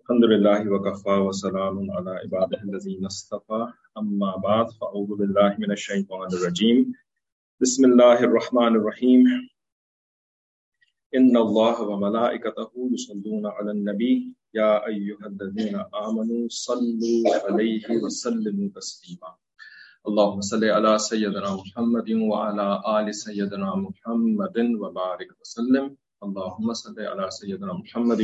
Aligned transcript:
الحمد 0.00 0.24
لله 0.24 0.70
وكفى 0.72 1.10
وسلام 1.10 1.90
على 1.90 2.10
عباده 2.10 2.62
الذين 2.62 3.04
اصطفى. 3.06 3.72
أما 3.98 4.36
بعد، 4.36 4.70
فأعوذ 4.70 5.16
بالله 5.18 5.56
من 5.58 5.72
الشيطان 5.72 6.28
الرجيم. 6.32 6.92
بسم 7.60 7.84
الله 7.84 8.20
الرحمن 8.20 8.76
الرحيم. 8.76 9.24
إن 11.14 11.36
الله 11.36 11.82
وملائكته 11.82 12.70
يصلون 12.92 13.46
على 13.46 13.70
النبي. 13.70 14.34
يا 14.54 14.86
أيها 14.86 15.26
الذين 15.26 15.76
آمنوا 15.76 16.48
صلوا 16.48 17.22
عليه 17.44 17.86
وسلموا 18.02 18.68
تسليما. 18.74 19.34
اللهم 20.08 20.40
صل 20.40 20.64
على 20.64 20.98
سيدنا 20.98 21.54
محمد 21.54 22.10
وعلى 22.10 22.82
آل 22.86 23.14
سيدنا 23.14 23.74
محمد 23.74 24.58
وبارك 24.80 25.40
وسلم. 25.40 25.96
اللهم 26.20 26.72
صل 26.72 27.06
على 27.06 27.30
سيدنا 27.30 27.72
محمد 27.72 28.20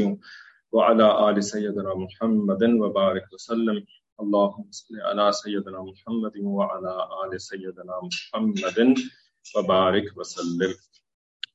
وعلى 0.72 1.02
آل 1.02 1.40
سيدنا 1.40 1.94
محمد 1.94 2.62
وبارك 2.62 3.22
وسلم. 3.32 3.76
اللهم 4.18 4.70
صل 4.70 5.00
على 5.00 5.32
سيدنا 5.32 5.80
محمد 5.82 6.30
وعلى 6.36 7.24
آل 7.24 7.38
سيدنا 7.38 8.00
محمد 8.00 8.78
وبارك 9.54 10.04
وسلم. 10.16 10.72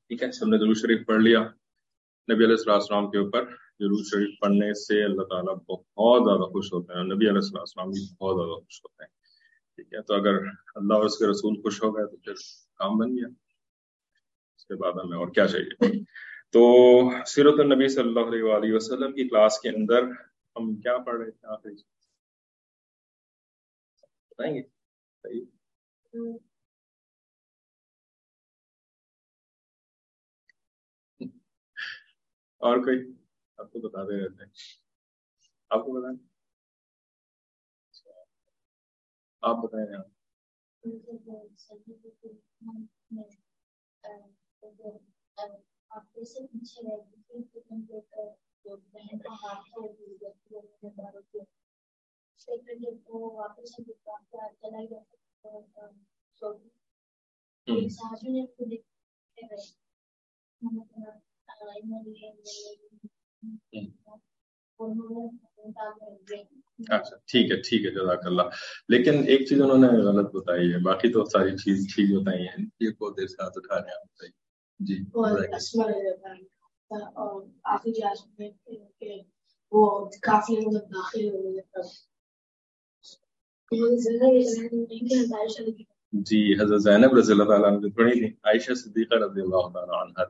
ٹھیک 0.07 0.23
ہے، 0.23 0.27
ہم 0.27 0.49
نے 0.49 0.57
درود 0.57 0.77
شریف 0.77 1.07
پڑھ 1.07 1.21
لیا۔ 1.21 1.39
نبی 2.33 2.45
علیہ 2.45 2.71
السلام 2.71 3.11
کے 3.11 3.17
اوپر 3.17 3.43
درود 3.79 4.05
شریف 4.05 4.39
پڑھنے 4.39 4.73
سے 4.73 5.03
اللہ 5.03 5.23
تعالیٰ 5.23 5.55
بہت 5.55 6.23
زیادہ 6.23 6.51
خوش 6.51 6.73
ہوتے 6.73 6.93
ہیں۔ 6.93 6.99
اور 6.99 7.15
نبی 7.15 7.29
علیہ 7.29 7.59
السلام 7.59 7.89
بھی 7.89 8.01
بہت 8.01 8.35
زیادہ 8.35 8.59
خوش 8.59 8.81
ہوتے 8.83 9.03
ہیں۔ 9.03 9.11
ٹھیک 9.75 9.93
ہے، 9.93 10.01
تو 10.01 10.13
اگر 10.13 10.33
اللہ 10.75 10.93
اور 10.93 11.05
اس 11.05 11.17
کے 11.17 11.25
رسول 11.27 11.55
خوش 11.55 11.83
ہو 11.83 11.97
گئے 11.97 12.05
تو 12.05 12.17
پھر 12.17 12.33
کام 12.75 12.97
بن 12.97 13.17
گیا۔ 13.17 13.46
اس 14.57 14.65
کے 14.65 14.75
بعد 14.75 14.93
ہمیں 15.03 15.17
اور 15.17 15.27
کیا 15.27 15.47
چاہیے؟ 15.47 16.03
تو 16.53 16.61
سیرت 17.25 17.59
النبی 17.59 17.87
صلی 17.87 18.07
اللہ 18.07 18.27
علیہ 18.27 18.43
وآلہ 18.43 18.75
وسلم 18.75 19.13
کی 19.13 19.27
کلاس 19.29 19.59
کے 19.59 19.69
اندر 19.69 20.03
ہم 20.55 20.75
کیا 20.75 20.97
پڑھ 20.97 21.19
رہے 21.21 21.31
تھے 21.31 21.47
آخری 21.47 21.73
بتائیں 24.31 24.53
گے؟ 24.55 24.61
اور 32.61 32.77
کوئی 32.77 32.99
آپ 33.59 33.71
کو 33.71 33.79
بتا 33.79 34.03
دے 34.03 34.19
رہتے 34.23 34.43
ہیں؟ 34.43 34.51
آپ 35.71 35.85
کو 35.85 35.99
بتائیں؟ 35.99 36.17
آپ 39.43 39.63
بتائیں 39.63 39.87
یہاں۔ 39.91 40.03
اچھا 66.89 67.15
ٹھیک 67.15 67.51
ہے 67.51 67.61
ٹھیک 67.61 67.85
ہے 67.85 67.91
جزاک 67.91 68.25
اللہ 68.25 68.41
لیکن 68.89 69.13
ایک 69.27 69.47
چیز 69.49 69.61
انہوں 69.61 69.77
نے 69.77 69.87
غلط 69.87 70.35
بتائی 70.35 70.73
ہے، 70.73 70.77
باقی 70.77 71.13
تو 71.13 71.25
ساری 71.25 71.51
چیز 71.51 71.95
ٹھیک 71.95 72.21
بتائی 72.21 72.47
ہیں۔ 72.47 72.65
یہ 72.79 72.91
کو 72.91 73.11
دیر 73.11 73.27
سے 73.27 73.43
ہاتھ 73.43 73.53
اٹھا 73.55 73.75
رہے 73.75 73.89
ہیں۔ 73.89 74.05
بتائیے 74.05 74.46
جی 74.79 74.95
جی 86.13 86.53
حضرت 86.53 86.81
زینب 86.81 87.13
رضی 87.17 87.31
اللہ 87.31 87.43
تعالیٰ 87.43 87.71
نے 87.71 87.89
پڑھی 87.89 88.11
تھی 88.11 88.27
عائشہ 88.43 88.73
صدیقہ 88.73 89.15
رضی 89.15 89.41
اللہ 89.41 89.69
تعالیٰ 89.73 90.07
عنہ۔ 90.07 90.23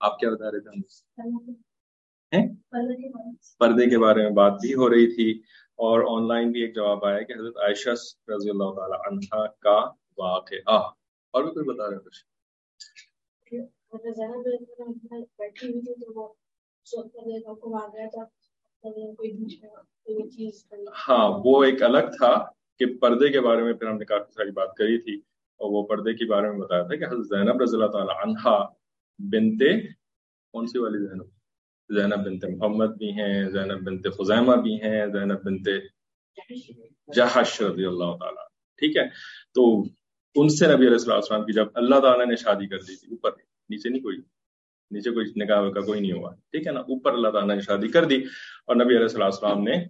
آپ 0.00 0.18
کیا 0.18 0.30
بتا 0.30 0.50
رہے 0.50 0.60
تھے؟ 0.60 0.70
پردے 3.58 3.90
کے 3.90 3.98
بارے 3.98 4.22
میں۔ 4.22 4.30
بات 4.30 4.52
بھی 4.52 4.74
ہو 4.74 4.90
رہی 4.90 5.14
تھی 5.14 5.42
اور 5.74 6.16
آن 6.16 6.28
لائن 6.28 6.52
بھی 6.52 6.60
ایک 6.60 6.74
جواب 6.74 7.04
آیا 7.04 7.22
کہ 7.22 7.32
حضرت 7.32 7.56
عائشہ 7.56 7.90
رضی 8.28 8.50
اللہ 8.50 8.74
تعالی 8.76 8.96
عنہ 9.06 9.46
کا 9.58 9.90
واقعہ۔ 10.18 10.90
اور 11.30 11.42
بھی 11.44 11.50
کوئی 11.52 11.66
بتا 11.66 11.90
رہے 11.90 11.98
کچھ؟ 11.98 12.35
ہاں 21.08 21.40
وہ 21.44 21.64
ایک 21.64 21.82
الگ 21.82 21.98
تھا 21.98 22.50
کہ 22.78 22.86
پردے 23.00 23.28
کے 23.28 23.40
بارے 23.40 23.62
میں 23.62 23.72
پھر 23.72 23.86
ہم 23.86 23.98
نے 23.98 24.04
کافی 24.04 24.32
ساری 24.32 24.50
بات 24.50 24.74
کری 24.74 24.98
تھی 24.98 25.20
اور 25.56 25.70
وہ 25.70 25.86
پردے 25.86 26.14
کے 26.14 26.24
بارے 26.24 26.50
میں 26.50 26.58
بتایا 26.58 26.82
تھا 26.82 26.96
کہ 26.96 27.04
حضرت 27.04 27.26
زینب 27.26 27.62
رضی 27.62 27.76
اللہ 27.76 27.86
تعالی 27.86 28.12
عنہ 28.22 28.64
بنتے 29.18 29.80
کون 30.50 30.66
سی 30.66 30.78
والی 30.78 30.98
زینب؟ 30.98 31.26
زینب 31.90 32.26
بنت 32.26 32.44
محمد 32.44 32.96
بھی 32.96 33.12
ہیں، 33.12 33.50
زینب 33.50 33.80
بنت 33.82 34.06
خزیمہ 34.18 34.56
بھی 34.56 34.82
ہیں، 34.82 35.06
زینب 35.06 35.44
بنت 35.44 35.68
جہش 37.16 37.62
رضی 37.62 37.86
اللہ 37.86 38.16
تعالیٰ 38.16 38.44
ٹھیک 38.76 38.96
ہے؟ 38.96 39.02
تو 39.54 39.82
ان 40.36 40.48
سے 40.48 40.66
نبی 40.66 40.86
علیہ 40.86 41.10
السلام 41.10 41.44
کی 41.44 41.52
جب 41.52 41.66
اللہ 41.74 42.00
تعالیٰ 42.00 42.26
نے 42.26 42.36
شادی 42.36 42.66
کر 42.66 42.78
دی 42.78 42.96
تھی، 42.96 43.08
اوپر 43.10 43.30
نیچے 43.68 43.88
نہیں، 43.88 44.02
کوئی 44.02 44.16
نیچے 44.90 45.10
کوئی 45.10 45.32
نکاح 45.36 45.68
کا 45.70 45.80
کوئی 45.80 46.00
نہیں 46.00 46.12
ہوا۔ 46.12 46.34
ٹھیک 46.34 46.66
ہے 46.66 46.72
نا؟ 46.72 46.80
اوپر 46.80 47.12
اللہ 47.12 47.28
تعالیٰ 47.28 47.54
نے 47.54 47.60
شادی 47.60 47.88
کر 47.88 48.04
دی 48.04 48.16
اور 48.66 48.76
نبی 48.76 48.96
علیہ 48.96 49.24
السلام 49.24 49.62
نے 49.62 49.84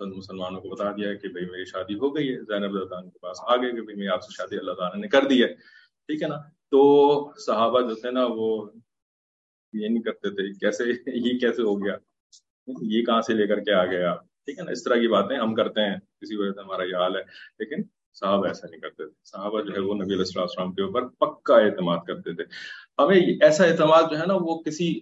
مسلمانوں 0.00 0.60
کو 0.60 0.68
بتا 0.68 0.92
دیا 0.92 1.14
کہ 1.14 1.28
بھائی 1.28 1.46
میری 1.46 1.64
شادی 1.64 1.94
ہو 1.94 2.16
گئی 2.16 2.34
ہے، 2.34 2.40
زینب 2.40 2.72
اللہ 2.74 3.10
کے 3.10 3.18
پاس 3.18 3.36
آ 3.42 3.56
گئے 3.56 3.70
کہ 3.70 3.80
بھائی 3.80 3.96
میری 3.96 4.08
آپ 4.08 4.22
سے 4.22 4.28
شادی 4.32 4.58
اللہ 4.58 4.72
تعالیٰ 4.72 5.00
نے 5.00 5.08
کر 5.08 5.24
دی 5.30 5.42
ہے۔ 5.42 5.54
ٹھیک 6.08 6.22
ہے 6.22 6.28
نا؟ 6.28 6.36
تو 6.70 7.32
صحابہ 7.46 7.80
جو 7.80 7.94
تھے 7.94 8.10
نا، 8.10 8.26
وہ 8.30 8.70
یہ 9.72 9.88
نہیں 9.88 10.02
کرتے 10.02 10.30
تھے 10.30 10.52
کیسے، 10.52 10.84
یہ 11.06 11.38
کیسے 11.38 11.62
ہو 11.62 11.84
گیا؟ 11.84 11.94
یہ 12.82 13.04
کہاں 13.04 13.20
سے 13.20 13.34
لے 13.34 13.46
کر 13.46 13.60
کے 13.60 13.72
آ 13.72 13.84
گیا 13.84 14.14
ٹھیک 14.14 14.58
ہے 14.58 14.64
نا؟ 14.64 14.70
اس 14.70 14.84
طرح 14.84 14.94
کی 14.94 15.08
باتیں 15.08 15.36
ہم 15.36 15.54
کرتے 15.54 15.80
ہیں 15.80 15.96
کسی 15.96 16.36
وجہ 16.36 16.52
سے 16.52 16.60
ہمارا 16.60 16.82
یہ 16.82 16.96
حال 16.96 17.16
ہے۔ 17.16 17.22
لیکن 17.58 17.82
صحابہ 18.20 18.46
ایسا 18.46 18.66
نہیں 18.70 18.80
کرتے 18.80 19.06
تھے۔ 19.06 19.20
صحابہ 19.24 19.62
جو 19.62 19.72
ہے 19.74 19.80
وہ 19.80 19.94
نبی 19.94 20.14
علیہ 20.14 20.40
السلام 20.40 20.72
کے 20.72 20.82
اوپر 20.82 21.08
پکا 21.08 21.54
اعتماد 21.56 21.98
کرتے 22.06 22.34
تھے۔ 22.34 22.44
ہمیں 22.98 23.16
ایسا 23.16 23.64
اعتماد 23.64 24.02
جو 24.10 24.18
ہے 24.18 24.26
نا 24.26 24.34
وہ 24.34 24.62
کسی 24.62 25.00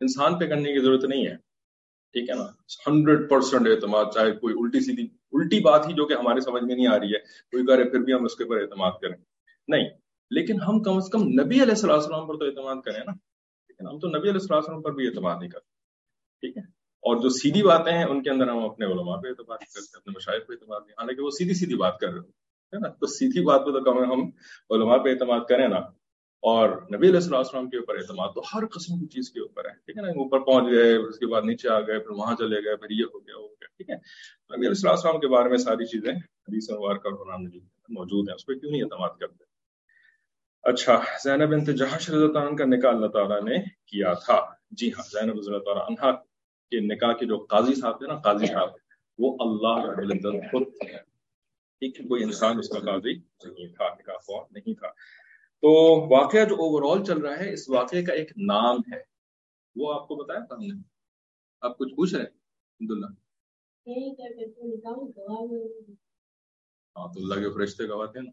انسان 0.00 0.38
پہ 0.38 0.46
کرنے 0.46 0.72
کی 0.72 0.80
ضرورت 0.80 1.04
نہیں 1.04 1.26
ہے۔ 1.26 1.36
ٹھیک 2.12 2.30
ہے 2.30 2.34
نا؟ 2.34 2.44
ہنڈریڈ 2.86 3.30
پرسینٹ 3.30 3.66
اعتماد، 3.66 4.04
چاہے 4.14 4.32
کوئی 4.32 4.54
الٹی 4.58 4.80
سیدھی، 4.80 5.08
الٹی 5.32 5.60
بات 5.60 5.88
ہی 5.88 5.92
جو 5.92 6.06
کہ 6.06 6.14
ہمارے 6.14 6.40
سمجھ 6.40 6.62
میں 6.62 6.74
نہیں 6.74 6.86
آ 6.86 6.98
رہی 6.98 7.06
ہے، 7.06 7.18
کوئی 7.50 7.66
کرے 7.66 7.84
پھر 7.84 8.00
بھی 8.00 8.12
ہم 8.12 8.24
اس 8.24 8.36
کے 8.36 8.44
اوپر 8.44 8.56
اعتماد 8.56 8.90
کریں۔ 9.02 9.16
نہیں، 9.68 9.90
لیکن 10.30 10.60
ہم 10.60 10.82
کم 10.82 10.96
از 10.96 11.08
کم 11.12 11.22
نبی 11.22 11.62
علیہ 11.62 11.88
السلام 11.88 12.26
پر 12.26 12.38
تو 12.38 12.44
اعتماد 12.44 12.82
کریں 12.84 13.00
نا۔ 13.06 13.12
لیکن 13.68 13.86
ہم 13.86 13.98
تو 13.98 14.08
نبی 14.08 14.30
علیہ 14.30 14.48
السلام 14.50 14.82
پر 14.82 14.92
بھی 14.92 15.06
اعتماد 15.06 15.36
نہیں 15.40 15.50
کرتے۔ 15.50 15.66
ٹھیک 16.40 16.56
ہے؟ 16.56 16.77
اور 17.00 17.16
جو 17.16 17.28
سیدھی 17.28 17.62
باتیں 17.62 17.92
ہیں، 17.92 18.04
ان 18.04 18.22
کے 18.22 18.30
اندر 18.30 18.48
ہم 18.48 18.58
اپنے 18.58 18.86
علماء 18.86 19.16
پہ 19.16 19.28
اعتماد 19.28 19.58
کرتے 19.58 19.80
ہیں، 19.80 19.96
اپنے 19.96 20.12
مشاہد 20.16 20.48
پہ 20.48 20.52
اعتماد 20.52 20.80
نہیں 20.80 20.92
حالانکہ 20.92 21.22
وہ 21.22 21.30
سیدھی 21.30 21.54
سیدھی 21.54 21.76
بات 21.76 21.98
کر 21.98 22.08
رہے 22.08 22.18
ہیں 22.18 22.80
نا؟ 22.80 22.88
تو 22.88 23.06
سیدھی 23.06 23.44
بات 23.44 23.60
پہ 23.60 23.70
تو 23.70 23.84
کم 23.84 24.12
ہم 24.12 24.30
علماء 24.70 24.96
پہ 24.96 25.10
اعتماد 25.10 25.40
کریں 25.48 25.68
نا۔ 25.68 25.78
اور 26.42 26.68
نبی 26.68 27.08
علیہ 27.08 27.36
السلام 27.36 27.70
کے 27.70 27.76
اوپر 27.76 27.94
اعتماد 27.94 28.28
تو 28.34 28.40
ہر 28.54 28.66
قسم 28.66 28.98
کی 29.00 29.06
چیز 29.06 29.30
کے 29.30 29.40
اوپر 29.40 29.64
ہے، 29.64 29.70
ٹھیک 29.70 29.96
ہے 29.96 30.02
نا؟ 30.02 30.08
اوپر 30.08 30.40
پہنچ 30.40 30.70
گئے، 30.70 30.96
اس 30.96 31.18
کے 31.18 31.26
بعد 31.26 31.42
نیچے 31.44 31.68
آ 31.68 31.80
گئے، 31.80 31.98
پھر 31.98 32.10
وہاں 32.10 32.34
چلے 32.36 32.64
گئے، 32.64 32.76
پھر 32.76 32.90
یہ 32.90 33.04
ہو 33.14 33.18
گیا، 33.20 33.38
وہ 33.38 33.48
گیا، 33.48 33.66
ٹھیک 33.76 33.90
ہے؟ 33.90 33.94
نبی 34.56 34.66
علیہ 34.66 34.90
السلام 34.90 35.20
کے 35.20 35.28
بارے 35.28 35.48
میں 35.48 35.58
ساری 35.58 35.86
چیزیں 35.86 36.12
حدیث 36.12 36.68
کا 37.02 37.10
موجود 37.88 38.28
ہیں، 38.28 38.34
اس 38.34 38.46
پہ 38.46 38.54
کیوں 38.54 38.70
نہیں 38.70 38.82
اعتماد 38.82 39.08
کرتے؟ 39.20 39.44
اچھا 40.62 41.00
زینب 41.24 41.48
بنت 41.48 41.66
جہش 41.66 42.10
رضی 42.10 42.24
اللہ 42.24 42.38
عنہ 42.38 42.56
کا 42.56 42.64
نکاح 42.64 42.90
اللہ 42.90 43.06
تعالیٰ 43.06 43.42
نے 43.42 43.56
کیا 43.86 44.14
تھا۔ 44.14 44.40
جی 44.70 44.88
ہاں 44.88 45.02
زینب 45.12 45.38
رضی 45.38 45.46
اللہ 45.46 45.58
تعالیٰ 45.58 45.84
عنہ 45.88 46.16
کے 46.70 46.80
نکاح 46.80 47.12
کے 47.12 47.26
جو 47.26 47.38
قاضی 47.38 47.74
صاحب 47.74 47.98
تھے 47.98 48.06
نا 48.06 48.18
قاضی 48.18 48.46
صاحب 48.46 48.68
وہ 49.18 49.36
اللہ 49.40 49.90
رب 49.90 49.98
العزت 49.98 50.50
خود 50.50 50.62
ٹھیک 51.78 51.98
کوئی 52.08 52.22
انسان 52.22 52.58
اس 52.58 52.68
کا 52.68 52.78
قاضی 52.78 53.12
نہیں 53.44 53.74
تھا 53.74 53.94
نکاح 53.94 54.14
ہوا 54.14 54.44
نہیں 54.50 54.74
تھا۔ 54.74 54.88
تو 55.62 55.70
واقعہ 56.10 56.44
جو 56.44 56.54
اوور 56.54 56.96
آل 56.96 57.04
چل 57.04 57.18
رہا 57.18 57.38
ہے 57.38 57.52
اس 57.52 57.70
واقعے 57.70 58.04
کا 58.04 58.12
ایک 58.12 58.32
نام 58.36 58.76
ہے۔ 58.92 59.00
وہ 59.76 59.94
آپ 59.94 60.08
کو 60.08 60.14
بتایا 60.14 60.38
تھا 60.38 60.54
ہم 60.54 60.60
نے؟ 60.60 60.82
آپ 61.60 61.78
کچھ 61.78 61.94
پوچھ 61.94 62.14
رہے 62.14 62.24
عبداللہ؟ 62.80 63.06
ہاں 66.96 67.08
تو 67.08 67.20
اللہ 67.20 67.34
کے 67.34 67.54
فرشتے 67.54 67.88
گواہ 67.88 68.06
تھے 68.06 68.20
نا۔ 68.20 68.30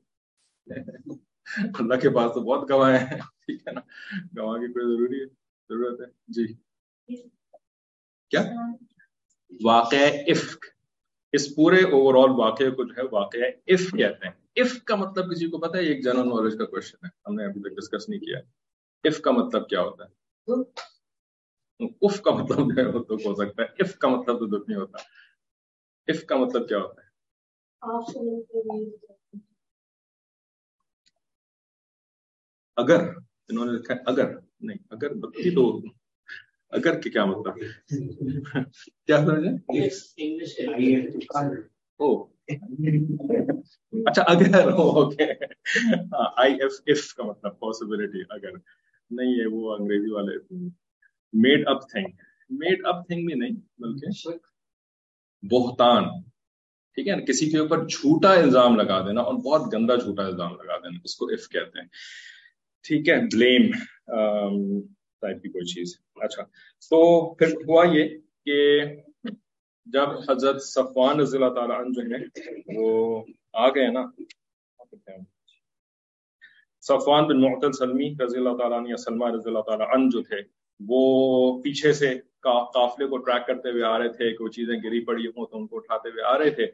اللہ 1.80 1.96
کے 1.96 2.10
پاس 2.10 2.34
تو 2.34 2.42
بہت 2.42 2.72
گواہ 2.72 3.00
ہیں 3.00 3.18
ٹھیک 3.18 3.68
ہے 3.68 3.72
نا۔ 3.72 3.82
گواہ 4.38 4.58
کی 4.60 4.74
کوئی 4.74 4.86
ضروری 4.86 5.22
ہے؟ 5.22 5.26
ضرورت 5.70 6.02
ہے؟ 6.02 6.06
جی۔ 6.28 6.54
کیا؟ 8.30 8.44
واقع 9.66 10.06
عفق. 10.32 10.66
اس 11.34 11.56
پورے 11.56 11.82
اوور 11.84 12.14
آل 12.24 12.40
واقعے 12.40 12.70
کو 12.70 12.84
جو 12.84 12.94
ہے 12.98 13.04
واقع 13.12 13.38
عف 13.74 13.92
کہتے 13.92 14.28
ہیں. 14.28 14.64
عف 14.64 14.84
کا 14.84 14.96
مطلب 14.96 15.32
کسی 15.32 15.50
کو 15.50 15.58
پتا 15.58 15.78
ہے؟ 15.78 15.84
ایک 15.84 16.04
جنرل 16.04 16.28
نالج 16.28 16.58
کا 16.58 16.66
کوشچن 16.66 17.06
ہے. 17.06 17.10
ہم 17.28 17.36
نے 17.36 17.46
ابھی 17.46 17.62
تک 17.62 17.82
ڈسکس 17.82 18.10
نہیں 18.10 18.20
کیا. 18.20 18.40
عف 19.04 19.22
کا 19.22 19.32
مطلب 19.32 19.70
کیا 19.70 19.82
ہوتا 19.82 20.04
ہے؟ 20.04 20.10
اف 22.02 22.22
کا 22.22 22.32
مطلب 22.32 22.58
جو 22.58 22.82
ہے 22.82 22.88
وہ 22.88 23.04
دکھ 23.04 23.28
ہو 23.28 23.36
سکتا 23.36 23.64
ہے. 23.64 23.68
اف 23.80 23.96
کا 23.96 24.08
مطلب 24.08 24.40
تو 24.40 24.46
دکھ 24.46 24.70
نہیں 24.70 24.80
ہوتا. 24.80 24.98
اف 26.08 26.24
کا 26.24 26.36
مطلب 26.36 26.68
کیا 26.68 26.78
ہوتا 26.78 27.02
ہے؟ 27.02 27.06
اگر، 32.76 33.00
انہوں 33.50 33.66
نے 33.66 33.72
لکھا 33.72 33.94
ہے 33.94 34.00
اگر، 34.06 34.38
نہیں، 34.60 34.78
اگر 34.90 35.14
بتی 35.14 35.56
تو 35.56 35.82
اگر 36.76 37.00
کہ 37.02 37.10
کیا 37.10 37.26
مطلب؟ 37.26 37.54
کیا 39.08 39.26
اچھا 44.06 44.22
اگر 44.22 44.70
آئی 46.38 46.54
ایف 46.54 46.72
ایف 46.86 47.14
کا 47.14 47.24
مطلب 47.24 47.60
پاسبلٹی 47.60 48.22
اگر۔ 48.30 48.52
نہیں 49.10 49.34
ہے 49.34 49.48
وہ 49.48 49.76
انگریزی 49.76 50.12
والے۔ 50.12 50.56
Made 51.34 51.68
up 51.68 51.82
thing 51.90 52.06
made 52.50 52.82
up 52.84 53.08
thing 53.08 53.26
بھی 53.26 53.34
نہیں، 53.34 53.52
بلکہ 53.78 54.30
بہتان۔ 55.52 56.04
ٹھیک 56.96 57.08
ہے 57.08 57.16
نا؟ 57.16 57.26
کسی 57.26 57.50
کے 57.50 57.58
اوپر 57.58 57.88
جھوٹا 57.88 58.34
الزام 58.34 58.76
لگا 58.76 59.08
دینا 59.08 59.22
اور 59.22 59.34
بہت 59.34 59.74
گندا 59.74 59.96
جھوٹا 59.96 60.26
الزام 60.26 60.52
لگا 60.52 60.78
دینا، 60.78 61.00
اس 61.04 61.16
کو 61.16 61.26
اف 61.26 61.50
کہتے 61.50 61.80
ہیں۔ 61.82 61.88
ٹھیک 62.84 63.10
ہے 63.10 63.16
بلیم 63.34 63.72
ٹائپ 65.26 65.42
کی 65.44 65.50
کوئی 65.50 65.66
چیز۔ 65.66 65.98
اچھا۔ 66.16 66.44
تو 66.90 67.34
پھر 67.34 67.48
ہوا 67.48 67.86
یہ 67.92 68.10
کہ 68.46 68.82
جب 69.86 70.10
حضرت 70.30 70.64
صفوان 70.64 71.20
رضی 71.20 71.38
اللہ 71.38 71.54
تعالیٰ 71.54 71.80
عنہ 71.80 71.90
جو 71.94 72.02
ہے 72.02 72.54
وہ 72.76 73.24
آ 73.54 73.70
گئے 73.70 73.88
نا۔ 73.88 74.04
صفوان 76.82 77.24
بن 77.24 77.42
معتل 77.42 77.72
سلمی 77.72 78.14
رضی 78.24 78.38
اللہ 78.38 78.58
تعالیٰ 78.58 78.78
عنہ 78.80 78.90
یا 78.90 78.98
سلمہ 78.98 79.26
رضی 79.26 79.50
اللہ 79.50 79.60
تعالیٰ 79.60 79.88
عنہ 79.94 80.10
جو 80.10 80.24
تھے، 80.24 80.38
وہ 80.88 81.62
پیچھے 81.62 81.94
سے 81.94 82.20
قافلے 82.40 83.08
کو 83.08 83.18
ٹریک 83.18 83.48
کرتے 83.48 83.70
ہوئے 83.70 83.84
آ 83.84 84.00
رہے 84.00 84.10
تھے، 84.10 84.34
کوئی 84.34 84.52
چیزیں 84.52 84.76
گری 84.84 85.06
پڑی 85.06 85.28
ہوں 85.28 85.46
تو 85.46 85.58
ان 85.58 85.68
کو 85.68 85.76
اٹھاتے 85.78 86.10
ہوئے 86.10 86.24
آ 86.24 86.38
رہے 86.38 86.50
تھے۔ 86.50 86.66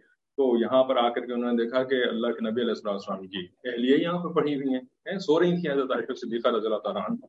تو 0.41 0.55
یہاں 0.57 0.83
پر 0.83 0.97
آ 0.97 1.09
کر 1.09 1.25
کے 1.25 1.33
انہوں 1.33 1.51
نے 1.51 1.63
دیکھا 1.63 1.83
کہ 1.83 1.95
اللہ 2.03 2.31
کے 2.31 2.49
نبی 2.49 2.61
علیہ 2.61 2.75
السلام 2.75 2.93
السلام 2.93 3.27
کی 3.27 3.41
اہلیہ 3.63 3.97
یہاں 3.97 4.19
پہ 4.19 4.29
پڑھی 4.33 4.55
ہوئی 4.55 4.73
ہیں 4.75 5.17
سو 5.19 5.39
رہی 5.39 5.51
تھیں 5.51 5.71
حضرت 5.71 5.91
عائشہ 5.91 6.13
صدیقہ 6.21 6.47
رضی 6.47 6.65
اللہ 6.65 6.77
تعالیٰ 6.77 7.03
عنہ۔ 7.09 7.25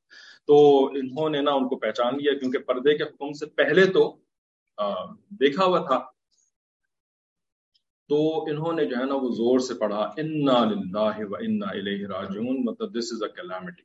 تو 0.47 0.57
انہوں 1.01 1.29
نے 1.31 1.41
نا 1.41 1.53
ان 1.53 1.69
کو 1.69 1.77
پہچان 1.77 2.17
لیا، 2.17 2.33
کیونکہ 2.39 2.59
پردے 2.59 2.97
کے 2.99 3.05
حکم 3.05 3.33
سے 3.33 3.47
پہلے 3.61 3.85
تو 3.87 4.05
دیکھا 5.41 5.65
ہوا 5.65 5.79
تھا۔ 5.79 5.99
تو 8.11 8.19
انہوں 8.51 8.73
نے 8.73 8.85
جو 8.85 8.97
ہے 8.99 9.05
نا 9.05 9.15
وہ 9.15 9.31
زور 9.37 9.59
سے 9.69 9.75
پڑھا، 9.75 10.03
انا 10.17 10.59
للہ 10.71 11.17
و 11.31 11.35
انا 11.37 11.71
الیہ 11.71 12.07
راجعون۔ 12.07 12.65
مطلب 12.65 12.99
دس 12.99 13.13
از 13.13 13.23
اے 13.23 13.29
کیلامٹی 13.37 13.83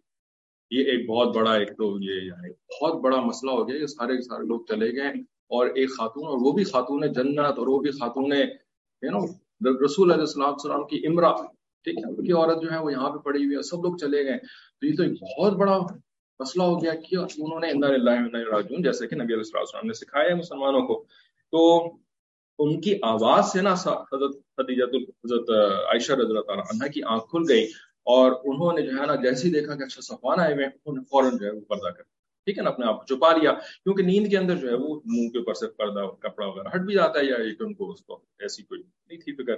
یہ 0.72 0.92
ایک 0.92 1.08
بہت 1.10 1.36
بڑا 1.36 1.54
ایک 1.54 1.70
تو 1.78 1.86
یہ 2.02 2.22
یعنی 2.22 2.50
بہت 2.76 3.02
بڑا 3.02 3.20
مسئلہ 3.22 3.52
ہو 3.52 3.68
گیا۔ 3.68 3.82
یہ 3.82 3.86
سارے 3.88 4.22
سارے 4.22 4.48
لوگ 4.48 4.66
چلے 4.70 4.92
گئے 4.96 5.12
اور 5.56 5.68
ایک 5.76 5.90
خاتون 5.90 6.28
اور 6.28 6.38
وہ 6.42 6.52
بھی 6.52 6.64
خاتون 6.64 7.12
جنت 7.14 7.60
اور 7.60 7.68
وہ 7.68 7.80
بھی 7.80 7.92
خاتون 8.00 8.32
یو 9.04 9.12
نو 9.12 9.22
رسول 9.84 10.12
علیہ 10.12 10.22
السلام 10.22 10.52
السلام 10.52 10.86
کی 10.88 11.02
امرا 11.08 11.32
ٹھیک 11.86 11.98
ہے 11.98 12.26
کی 12.26 12.32
عورت 12.34 12.62
جو 12.62 12.72
ہے 12.72 12.78
وہ 12.78 12.92
یہاں 12.92 13.10
پہ 13.10 13.20
پڑی 13.20 13.44
ہوئی 13.46 13.56
ہے 13.56 13.62
سب 13.64 13.84
لوگ 13.84 13.96
چلے 13.98 14.24
گئے 14.26 14.38
تو 14.38 14.86
یہ 14.86 14.96
تو 14.96 15.04
ایک 15.04 15.22
بہت 15.22 15.58
بڑا 15.58 15.78
مسئلہ 16.40 16.64
ہو 16.64 16.82
گیا 16.82 16.94
کہ 17.04 17.16
انہوں 17.16 17.60
نے 17.60 17.70
اندر 17.72 17.94
اللہ 17.94 18.50
راجون 18.50 18.84
جیسے 18.84 19.08
کہ 19.08 19.16
نبی 19.16 19.34
علیہ 19.34 19.56
السلام 19.56 19.88
نے 19.88 19.94
سکھایا 19.96 20.30
ہے 20.30 20.36
مسلمانوں 20.36 20.82
کو 20.88 21.04
تو 21.54 21.64
ان 22.60 22.80
کی 22.82 22.98
آواز 23.04 23.52
سے 23.52 23.62
نا 23.62 23.74
حضرت 23.74 24.36
حدیجت 24.60 24.96
حضرت 25.26 25.50
عائشہ 25.50 26.14
رضی 26.14 26.30
اللہ 26.30 26.48
تعالیٰ 26.48 26.64
عنہ 26.68 26.92
کی 26.92 27.04
آنکھ 27.08 27.30
کھل 27.32 27.44
گئی 27.50 27.66
اور 28.08 28.32
انہوں 28.44 28.74
نے 28.74 28.82
جو 28.82 29.00
ہے 29.00 29.06
نا 29.06 29.16
جیسے 29.22 29.48
ہی 29.48 29.52
دیکھا 29.54 29.76
کہ 29.76 29.84
اچھا 29.84 30.02
صفوان 30.04 30.40
آئے 30.40 30.54
ہوئے 30.54 30.66
انہوں 30.66 30.96
نے 30.96 31.04
فوراً 31.10 31.38
جو 31.38 31.46
ہے 31.46 31.52
وہ 31.52 31.62
پردہ 31.68 31.90
کر 31.92 32.04
ٹھیک 32.48 32.58
ہے 32.58 32.64
نا 32.64 32.70
اپنے 32.70 32.86
آپ 32.86 33.00
کو 33.00 33.06
چھپا 33.06 33.32
لیا 33.32 33.52
کیونکہ 33.54 34.04
نیند 34.04 34.30
کے 34.30 34.38
اندر 34.38 34.56
جو 34.56 34.70
ہے 34.70 34.74
وہ 34.74 35.00
منہ 35.06 35.30
کے 35.30 35.38
اوپر 35.38 35.54
سے 35.54 35.68
پردہ 35.68 36.06
کپڑا 36.20 36.46
وغیرہ 36.48 36.68
ہٹ 36.76 36.82
بھی 36.82 36.94
جاتا 36.94 37.20
ہے 37.20 37.26
یا 37.26 37.36
ایک 37.36 37.62
ان 37.62 37.74
کو 37.74 37.92
اس 37.92 38.02
کو 38.02 38.22
ایسی 38.40 38.64
کوئی 38.64 38.82
نہیں، 38.82 39.20
تھی 39.20 39.34
فکر۔ 39.34 39.56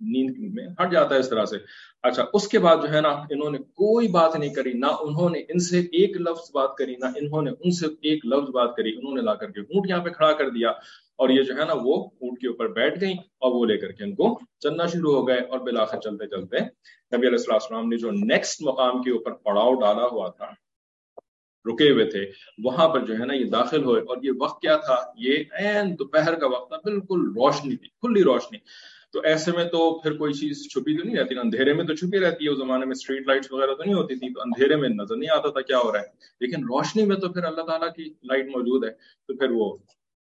نیند 0.00 0.54
میں 0.54 0.66
ہٹ 0.82 0.92
جاتا 0.92 1.14
ہے 1.14 1.20
اس 1.20 1.30
طرح 1.30 1.44
سے۔ 1.44 1.56
اچھا 2.02 2.24
اس 2.32 2.48
کے 2.48 2.58
بعد 2.58 2.76
جو 2.76 2.92
ہے 2.92 3.00
نا 3.00 3.08
انہوں 3.08 3.50
نے 3.50 3.58
کوئی 3.58 4.08
بات 4.08 4.36
نہیں 4.36 4.54
کری، 4.54 4.72
نہ 4.72 4.86
انہوں 5.00 5.30
نے 5.30 5.38
ان 5.38 5.58
سے 5.58 5.80
ایک 5.80 6.16
لفظ 6.16 6.50
بات 6.54 6.76
کری، 6.76 6.94
نہ 6.96 7.04
انہوں 7.04 7.42
نے 7.42 7.50
ان 7.50 7.70
سے 7.70 7.86
ایک 8.00 8.26
لفظ 8.26 8.50
بات 8.50 8.76
کری۔ 8.76 8.96
انہوں 8.96 9.14
نے 9.14 9.20
لا 9.20 9.34
کر 9.34 9.50
کے 9.50 9.60
اونٹ 9.60 9.88
یہاں 9.88 10.04
پہ 10.04 10.10
کھڑا 10.10 10.32
کر 10.32 10.50
دیا 10.50 10.70
اور 11.16 11.28
یہ 11.28 11.42
جو 11.42 11.56
ہے 11.56 11.64
نا 11.64 11.74
وہ 11.82 12.04
اونٹ 12.04 12.40
کے 12.40 12.48
اوپر 12.48 12.68
بیٹھ 12.68 13.00
گئی 13.00 13.12
اور 13.12 13.52
وہ 13.52 13.66
لے 13.66 13.76
کر 13.78 13.92
کے 13.92 14.04
ان 14.04 14.14
کو 14.14 14.40
چلنا 14.60 14.86
شروع 14.86 15.14
ہو 15.14 15.28
گئے 15.28 15.36
اور 15.36 15.58
بلاخر 15.58 16.00
چلتے 16.00 16.26
چلتے 16.26 16.58
نبی 17.16 17.26
علیہ 17.26 17.52
السلام 17.52 17.88
نے 17.88 17.96
جو 17.96 18.10
نیکسٹ 18.10 18.62
مقام 18.62 19.02
کے 19.02 19.10
اوپر 19.10 19.32
پڑاؤ 19.32 19.74
ڈالا 19.74 20.06
ہوا 20.06 20.28
تھا 20.28 20.46
رکے 21.66 21.90
ہوئے 21.90 22.04
تھے، 22.04 22.30
وہاں 22.64 22.88
پر 22.88 23.00
جو 23.00 23.14
ہے 23.14 23.24
نا 23.24 23.34
یہ 23.34 23.44
داخل 23.44 23.84
ہوئے 23.84 24.00
اور 24.00 24.16
یہ 24.22 24.30
وقت 24.40 24.62
کیا 24.62 24.76
تھا؟ 24.76 24.96
یہ 25.16 25.36
این 25.52 25.98
دوپہر 25.98 26.34
کا 26.34 26.46
وقت 26.46 26.68
تھا، 26.68 26.76
بالکل 26.76 27.20
روشنی 27.20 27.76
تھی، 27.76 27.88
کھلی 27.88 28.22
روشنی۔ 28.22 28.58
تو 29.12 29.20
ایسے 29.20 29.52
میں 29.52 29.64
تو 29.64 29.98
پھر 29.98 30.16
کوئی 30.16 30.32
چیز 30.32 30.68
چھپی 30.72 30.96
تو 30.96 31.04
نہیں 31.04 31.16
رہتی، 31.16 31.38
اندھیرے 31.38 31.72
میں 31.72 31.84
تو 31.84 31.94
چھپی 31.94 32.18
رہتی 32.18 32.44
ہے، 32.44 32.50
اس 32.50 32.58
زمانے 32.58 32.84
میں 32.84 32.92
اسٹریٹ 32.92 33.26
لائٹس 33.26 33.52
وغیرہ 33.52 33.74
تو 33.74 33.82
نہیں 33.84 33.94
ہوتی 33.94 34.14
تھی، 34.14 34.34
تو 34.34 34.40
اندھیرے 34.40 34.76
میں 34.76 34.88
نظر 34.88 35.16
نہیں 35.16 35.30
آتا 35.30 35.48
تھا 35.48 35.60
کیا 35.60 35.78
ہو 35.78 35.92
رہا 35.92 36.00
ہے۔ 36.00 36.06
لیکن 36.40 36.64
روشنی 36.64 37.04
میں 37.04 37.16
تو 37.16 37.28
پھر 37.28 37.44
اللہ 37.44 37.62
تعالیٰ 37.62 37.88
کی 37.96 38.04
لائٹ 38.04 38.46
موجود 38.46 38.84
ہے، 38.84 38.90
تو 39.28 39.36
پھر 39.36 39.50
وہ 39.50 39.76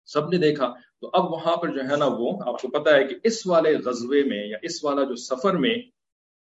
سب 0.06 0.28
نے 0.28 0.38
دیکھا۔ 0.38 0.74
تو 1.00 1.10
اب 1.12 1.32
وہاں 1.32 1.56
پر 1.56 1.68
جو 1.68 1.80
ہے 1.90 1.96
نا 1.96 2.06
وہ، 2.06 2.38
آپ 2.46 2.62
کو 2.62 2.68
پتا 2.68 2.96
ہے 2.96 3.04
کہ 3.04 3.16
اس 3.24 3.46
والے 3.46 3.76
غزوے 3.76 4.22
میں 4.22 4.46
یا 4.46 4.58
اس 4.62 4.84
والا 4.84 5.04
جو 5.04 5.14
سفر 5.14 5.56
میں 5.56 5.74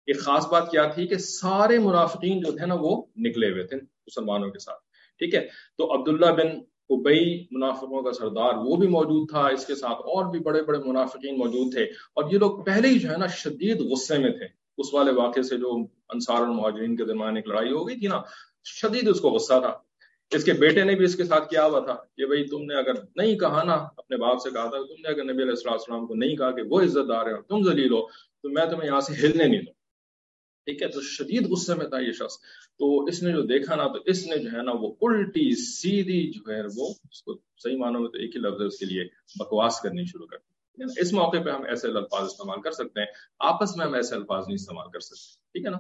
ایک 0.06 0.20
خاص 0.20 0.48
بات 0.48 0.72
کیا 0.72 0.86
تھی 0.86 1.08
کہ 1.08 1.18
سارے 1.18 1.80
منافقین 1.80 2.40
جو 2.40 2.52
تھے 2.52 2.66
نا 2.66 2.76
وہ 2.80 3.04
نکلے 3.18 3.52
ہوئے 3.52 3.64
تھے 3.64 3.78
مسلمانوں 3.78 4.50
کے 4.50 4.60
ساتھ، 4.60 4.80
ٹھیک 5.20 5.36
ہے؟ 5.36 5.48
تو 5.78 6.02
عبداللہ 6.02 6.26
بن 6.26 6.48
ابئی 6.90 7.48
منافقوں 7.52 8.04
کا 8.04 8.12
سردار 8.12 8.54
وہ 8.56 8.76
بھی 8.76 8.88
موجود 8.88 9.30
تھا، 9.30 9.48
اس 9.48 9.66
کے 9.66 9.76
ساتھ 9.76 10.00
اور 10.00 10.32
بھی 10.32 10.40
بڑے 10.40 10.64
بڑے 10.64 10.78
منافقین 10.86 11.38
موجود 11.38 11.74
تھے۔ 11.74 11.84
اور 11.84 12.32
یہ 12.32 12.38
لوگ 12.38 12.64
پہلے 12.64 12.88
ہی 12.88 13.00
جو 13.00 13.10
ہے 13.10 13.18
نا 13.18 13.28
شدید 13.28 13.82
غصے 13.82 14.18
میں 14.18 14.30
تھے۔ 14.30 14.46
اس 14.78 14.94
والے 14.94 15.12
واقعے 15.12 15.44
سے 15.44 15.58
جو 15.58 15.76
انصار 16.14 16.42
المہاجرین 16.42 16.96
کے 16.96 17.06
درمیان 17.06 17.36
ایک 17.36 17.48
لڑائی 17.48 17.72
ہو 17.72 17.88
گئی 17.88 18.00
تھی 18.00 18.08
نا، 18.08 18.22
شدید 18.66 19.08
اس 19.08 19.20
کو 19.20 19.30
غصہ 19.30 19.54
تھا۔ 19.60 19.78
اس 20.36 20.44
کے 20.44 20.54
بیٹے 20.54 20.84
نے 20.84 20.96
بھی 20.96 21.06
اس 21.06 21.16
کے 21.16 21.24
ساتھ 21.24 21.50
کیا 21.50 21.66
ہوا 21.66 21.80
تھا 21.80 21.94
کہ 21.94 22.26
بھائی 22.26 22.48
تم 22.48 22.62
نے 22.62 22.76
اگر 22.76 22.92
نہیں 23.16 23.38
کہا 23.38 23.64
نا، 23.64 23.74
اپنے 23.74 24.18
باپ 24.18 24.42
سے 24.42 24.50
کہا 24.50 24.70
تھا 24.70 24.78
تم 24.78 25.02
نے 25.02 25.08
اگر 25.08 25.24
نبی 25.24 25.44
علیہ 25.44 25.72
السلام 25.72 26.08
کو 26.08 26.16
نہیں 26.16 26.36
کہا 26.36 26.52
کہ 26.52 26.62
وہ 26.70 26.82
عزت 26.82 27.10
دار 27.10 27.26
ہے 27.26 27.32
اور 27.32 27.42
تم 27.42 27.72
ذلیل 27.72 27.94
ہو، 27.94 28.08
تو 28.08 28.50
میں 28.50 28.66
تمہیں 28.66 28.86
یہاں 28.86 29.00
سے 29.00 29.14
ہلنے 29.14 29.46
نہیں 29.46 29.62
دوں۔ 29.62 29.79
ٹھیک 30.70 30.82
ہے، 30.82 30.88
تو 30.88 31.02
شدید 31.02 31.48
غصے 31.48 31.76
میں 31.76 31.86
تھا 31.86 32.00
یہ 32.00 32.12
شخص۔ 32.12 32.38
تو 32.80 33.04
اس 33.04 33.24
نے 33.24 33.32
جو 33.32 33.42
دیکھا 33.42 33.76
نا، 33.76 33.88
تو 33.88 34.00
اس 34.06 34.28
نے 34.28 34.38
جو 34.38 34.50
ہے 34.52 34.64
نا، 34.64 34.72
وہ 34.80 34.94
الٹی 35.02 35.56
سیدھی 35.56 36.32
جو 36.32 36.52
ہے، 36.52 36.62
وہ 36.76 36.94
اس 37.12 37.24
کو 37.24 37.40
صحیح 37.58 37.78
معنوں 37.78 38.02
میں 38.02 38.10
تو 38.10 38.18
ایک 38.18 38.36
ہی 38.36 38.42
لفظ 38.42 38.62
ہے، 38.62 38.66
اس 38.66 38.78
کے 38.78 38.86
لیے 38.86 39.04
بکواس 39.40 39.80
کرنی 39.80 40.06
شروع 40.06 40.28
کر 40.28 40.38
دی۔ 40.38 41.02
اس 41.02 41.14
موقع 41.14 41.38
پہ 41.38 41.50
ہم 41.50 41.64
ایسے 41.64 41.88
الفاظ 41.88 42.24
استعمال 42.24 42.62
کر 42.62 42.72
سکتے 42.72 43.00
ہیں۔ 43.00 43.08
آپس 43.40 43.78
میں 43.78 43.86
ہم 43.86 43.94
ایسے 43.94 44.16
الفاظ 44.16 44.44
نہیں 44.48 44.56
استعمال 44.56 44.88
کر 44.94 45.00
سکتے، 45.00 45.36
ٹھیک 45.54 45.66
ہے 45.66 45.72
نا۔ 45.72 45.78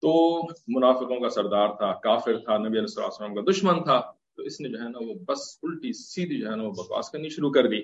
تو 0.00 0.42
منافقوں 0.68 1.20
کا 1.20 1.28
سردار 1.28 1.68
تھا، 1.68 1.92
کافر 1.92 2.38
تھا، 2.38 2.58
نبی 2.58 2.78
علیہ 2.78 3.02
السلام 3.02 3.34
کا 3.34 3.50
دشمن 3.50 3.84
تھا۔ 3.84 4.00
تو 4.36 4.42
اس 4.42 4.60
نے 4.60 4.68
جو 4.68 4.78
ہے 4.78 4.88
نا، 4.88 4.98
وہ 5.00 5.14
بس 5.14 5.58
الٹی 5.62 5.92
سیدھی 5.92 6.40
جو 6.40 6.50
ہے 6.50 6.56
نا، 6.56 6.62
وہ 6.62 6.72
بکواس 6.72 7.10
کرنی 7.10 7.28
شروع 7.28 7.50
کر 7.50 7.66
دی۔ 7.66 7.78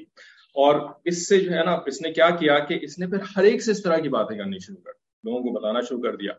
اور 0.55 0.89
اس 1.05 1.29
سے 1.29 1.41
جو 1.41 1.51
ہے 1.51 1.65
نا، 1.65 1.79
اس 1.87 2.03
نے 2.03 2.13
کیا 2.13 2.31
کیا 2.31 2.59
کہ 2.59 2.79
اس 2.83 2.99
نے 2.99 3.07
پھر 3.07 3.19
ہر 3.37 3.43
ایک 3.43 3.63
سے 3.63 3.71
اس 3.71 3.83
طرح 3.83 3.97
کی 3.97 4.09
باتیں 4.09 4.39
کرنی 4.39 4.59
شروع 4.59 4.83
کر 4.85 4.91
دی۔ 4.93 5.02
لوگوں 5.25 5.41
کو 5.41 5.53
بتانا 5.53 5.81
شروع 5.81 6.03
کر 6.03 6.17
دیا۔ 6.17 6.33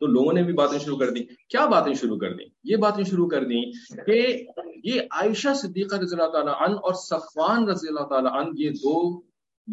تو 0.00 0.06
لوگوں 0.06 0.32
نے 0.32 0.42
بھی 0.42 0.52
باتیں 0.52 0.78
شروع 0.78 0.98
کر 0.98 1.10
دی 1.10 1.20
کیا 1.48 1.66
باتیں 1.66 1.94
شروع 1.94 2.18
کر 2.18 2.32
دی 2.32 2.44
یہ 2.64 2.76
باتیں 2.76 3.04
شروع 3.04 3.28
کر 3.28 3.44
دی 3.44 3.72
کہ 4.06 4.46
یہ 4.84 5.00
عائشہ 5.10 5.54
صدیقہ 5.54 5.96
رضی 5.96 6.16
اللہ 6.16 6.30
تعالیٰ 6.30 6.54
عنہ 6.60 6.74
اور 6.76 6.94
صفوان 6.94 7.68
رضی 7.68 7.88
اللہ 7.88 8.00
تعالیٰ 8.00 8.32
عنہ، 8.32 8.50
یہ 8.56 8.70
دو 8.70 9.22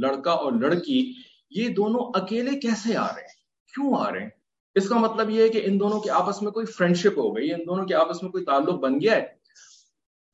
لڑکا 0.01 0.31
اور 0.31 0.51
لڑکی، 0.51 1.13
یہ 1.49 1.69
دونوں 1.69 2.11
اکیلے 2.13 2.59
کیسے 2.59 2.95
آ 2.95 3.07
رہے 3.07 3.21
ہیں؟ 3.21 3.27
کیوں 3.73 3.93
آ 3.97 4.11
رہے 4.11 4.21
ہیں؟ 4.21 4.29
اس 4.75 4.89
کا 4.89 4.97
مطلب 4.97 5.29
یہ 5.29 5.43
ہے 5.43 5.49
کہ 5.49 5.61
ان 5.65 5.79
دونوں 5.79 5.99
کے 5.99 6.09
آپس 6.09 6.41
میں 6.41 6.51
کوئی 6.51 6.65
فرینڈشپ 6.65 7.17
ہو 7.17 7.37
گئی، 7.37 7.53
ان 7.53 7.59
دونوں 7.59 7.85
کے 7.85 7.95
آپس 7.95 8.23
میں 8.23 8.31
کوئی 8.31 8.45
تعلق 8.45 8.79
بن 8.79 9.01
گیا 9.01 9.15
ہے۔ 9.15 9.27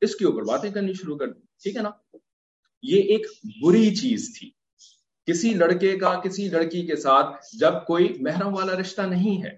اس 0.00 0.16
کے 0.16 0.24
اوپر 0.24 0.42
باتیں 0.42 0.70
کرنی 0.70 0.92
شروع 0.92 1.16
کر 1.16 1.26
دی 1.26 1.40
ٹھیک 1.62 1.76
ہے 1.76 1.82
نا؟ 1.82 1.90
یہ 2.82 3.02
ایک 3.02 3.26
بری 3.62 3.94
چیز 3.94 4.38
تھی۔ 4.38 4.50
کسی 5.28 5.54
لڑکے 5.54 5.96
کا 5.98 6.14
کسی 6.20 6.48
لڑکی 6.48 6.86
کے 6.86 6.96
ساتھ 6.96 7.56
جب 7.60 7.72
کوئی 7.86 8.16
محرم 8.20 8.54
والا 8.54 8.72
رشتہ 8.72 9.02
نہیں 9.02 9.42
ہے، 9.42 9.50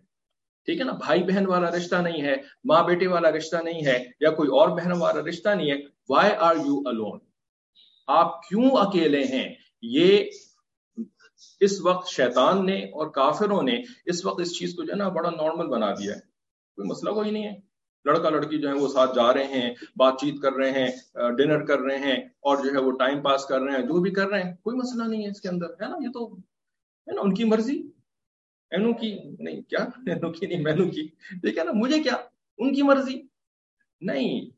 ٹھیک 0.65 0.81
ہے 0.81 0.85
نا؟ 0.85 0.93
بھائی 0.93 1.23
بہن 1.23 1.47
والا 1.47 1.71
رشتہ 1.71 1.97
نہیں 1.97 2.23
ہے، 2.23 2.35
ماں 2.65 2.83
بیٹے 2.83 3.07
والا 3.07 3.33
رشتہ 3.33 3.57
نہیں 3.57 3.87
ہے 3.87 4.05
یا 4.21 4.31
کوئی 4.31 4.49
اور 4.49 4.69
بہن 4.69 4.93
والا 4.93 5.21
رشتہ 5.21 5.49
نہیں 5.49 5.71
ہے 5.71 5.77
وائی 6.09 6.31
آر 6.39 6.57
یو 6.57 6.89
الون 6.89 7.19
آپ 8.07 8.43
کیوں 8.43 8.71
اکیلے 8.71 9.25
ہیں؟ 9.25 9.55
یہ 9.83 10.25
اس 11.61 11.81
وقت 11.81 12.09
شیطان 12.09 12.67
نے 12.67 12.79
اور 12.79 13.07
کافروں 13.11 13.63
نے 13.63 13.83
اس 14.07 14.25
وقت 14.27 14.41
اس 14.41 14.59
چیز 14.59 14.75
کو 14.75 14.83
جو 14.83 14.93
ہے 14.93 14.99
نا 14.99 15.09
بڑا 15.09 15.31
نارمل 15.31 15.67
بنا 15.67 15.91
دیا 15.93 16.15
ہے۔ 16.15 16.21
کوئی 16.77 16.89
مسئلہ 16.89 17.11
کوئی 17.11 17.31
نہیں 17.31 17.47
ہے۔ 17.47 17.70
لڑکا 18.05 18.29
لڑکی 18.31 18.59
جو 18.59 18.69
ہے 18.69 18.75
وہ 18.75 18.89
ساتھ 18.89 19.15
جا 19.15 19.35
رہے 19.35 19.45
ہیں 19.45 19.75
بات 19.97 20.15
چیت 20.21 20.41
کر 20.43 20.53
رہے 20.53 20.71
ہیں، 20.71 20.89
ڈنر 21.15 21.65
کر 21.65 21.79
رہے 21.79 21.99
ہیں 21.99 22.17
اور 22.17 22.57
جو 22.57 22.71
ہے 22.73 22.79
وہ 22.79 22.93
ٹائم 22.93 23.23
پاس 23.23 23.45
کر 23.45 23.61
رہے 23.61 23.73
ہیں، 23.73 23.83
جو 23.83 24.01
بھی 24.01 24.11
کر 24.11 24.29
رہے 24.29 24.43
ہیں، 24.43 24.55
کوئی 24.63 24.77
مسئلہ 24.77 25.05
نہیں 25.05 25.25
ہے 25.25 25.31
اس 25.31 25.41
کے 25.41 25.49
اندر، 25.49 25.67
ہے 25.67 25.89
نا؟ 25.89 25.97
یہ 26.01 26.09
تو، 26.09 26.37
ہے 27.07 27.13
نا؟ 27.13 27.21
ان 27.21 27.35
کی 27.35 27.45
مرضی۔ 27.45 27.83
اینو 28.71 28.93
کی، 28.93 29.19
نہیں، 29.39 29.63
کیا؟ 29.63 29.79
اینو 29.83 30.33
کی 30.33 30.47
نہیں 30.47 30.61
مینو 30.61 30.85
کی۔ 30.91 31.09
ٹھیک 31.09 31.59
ہے 31.59 31.65
نا، 31.65 31.73
مجھے 31.75 32.03
کیا؟ 32.03 32.15
ان 32.59 32.75
کی 32.75 32.83
مرضی۔ 32.83 33.23
نہیں، 34.01 34.51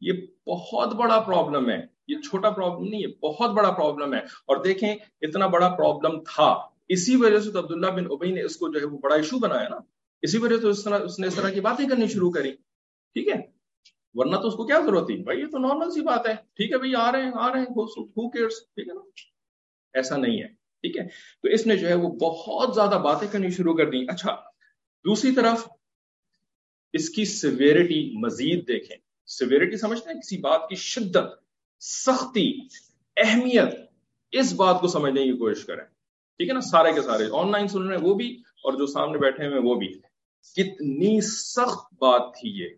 یہ 0.00 0.12
بہت 0.46 0.94
بڑا 0.94 1.20
پرابلم 1.20 1.70
ہے۔ 1.70 1.86
یہ 2.08 2.20
چھوٹا 2.20 2.50
پرابلم 2.50 2.88
نہیں 2.88 3.02
ہے 3.02 3.26
بہت 3.26 3.50
بڑا 3.50 3.70
پرابلم 3.70 4.14
ہے۔ 4.14 4.18
اور 4.18 4.64
دیکھیں، 4.64 4.94
اتنا 5.20 5.46
بڑا 5.46 5.68
پرابلم 5.68 6.20
تھا۔ 6.20 6.60
اسی 6.88 7.16
وجہ 7.16 7.38
سے 7.38 7.50
تو 7.52 7.58
عبداللہ 7.58 7.86
بن 7.86 8.06
ابئی 8.10 8.32
نے 8.32 8.42
اس 8.42 8.56
کو 8.56 8.68
جو 8.68 8.80
ہے 8.80 8.84
وہ 8.84 8.98
بڑا 8.98 9.14
ایشو 9.14 9.38
بنایا 9.38 9.68
نا۔ 9.68 9.76
اسی 10.22 10.38
وجہ 10.38 10.56
سے 10.56 10.68
اس 10.68 10.84
طرح 10.84 10.98
اس 10.98 11.18
نے 11.18 11.26
اس 11.26 11.34
طرح 11.34 11.50
کی 11.50 11.60
باتیں 11.60 11.88
کرنی 11.88 12.06
شروع 12.06 12.30
کری۔ 12.30 12.52
ٹھیک 13.12 13.28
ہے؟ 13.28 13.52
ورنہ 14.14 14.36
تو 14.36 14.48
اس 14.48 14.54
کو 14.54 14.66
کیا 14.66 14.80
ضرورت 14.80 15.06
تھی؟ 15.06 15.16
بھائی 15.16 15.40
یہ 15.40 15.46
تو 15.46 15.58
نارمل 15.58 15.90
سی 15.90 16.00
بات 16.00 16.26
ہے۔ 16.26 16.34
ٹھیک 16.34 16.72
ہے 16.72 16.78
بھائی، 16.78 16.94
آ 16.94 17.12
رہے 17.12 17.22
ہیں، 17.22 17.30
آ 17.34 17.52
رہے 17.52 17.58
ہیں 17.58 17.66
ٹھیک 17.66 18.88
ہے 18.88 18.94
نا؟ 18.94 19.00
ایسا 19.94 20.16
نہیں 20.16 20.42
ہے۔ 20.42 20.48
ٹھیک 20.48 20.96
ہے؟ 20.96 21.04
تو 21.42 21.48
اس 21.48 21.66
نے 21.66 21.76
جو 21.76 21.88
ہے 21.88 21.94
وہ 21.94 22.08
بہت 22.08 22.74
زیادہ 22.74 23.02
باتیں 23.04 23.28
کرنی 23.28 23.50
شروع 23.50 23.74
کر 23.74 23.90
دی۔ 23.90 24.04
اچھا 24.08 24.34
دوسری 25.04 25.32
طرف 25.32 25.68
اس 26.92 27.10
کی 27.10 27.24
سویرٹی 27.24 28.18
مزید 28.18 28.68
دیکھیں۔ 28.68 28.96
سویرٹی 29.26 29.76
سمجھتے 29.76 30.12
ہیں؟ 30.12 30.20
کسی 30.20 30.36
بات 30.38 30.68
کی 30.68 30.76
شدت، 30.76 31.26
سختی، 31.80 32.58
اہمیت، 33.16 33.74
اس 34.32 34.52
بات 34.52 34.80
کو 34.80 34.88
سمجھنے 34.88 35.24
کی 35.24 35.32
کوشش 35.32 35.64
کریں۔ 35.64 35.84
ٹھیک 36.36 36.48
ہے 36.48 36.54
نا؟ 36.54 36.60
سارے 36.60 36.92
کے 36.92 37.02
سارے، 37.02 37.24
آن 37.32 37.50
لائن 37.50 37.68
سن 37.68 37.82
رہے 37.82 37.96
ہیں 37.96 38.04
وہ 38.04 38.14
بھی 38.14 38.36
اور 38.36 38.72
جو 38.72 38.86
سامنے 38.86 39.18
بیٹھے 39.18 39.44
ہیں 39.44 39.60
وہ 39.62 39.74
بھی۔ 39.74 40.11
کتنی 40.56 41.20
سخت 41.20 41.94
بات 41.94 42.22
تھی 42.40 42.50
یہ 42.50 42.68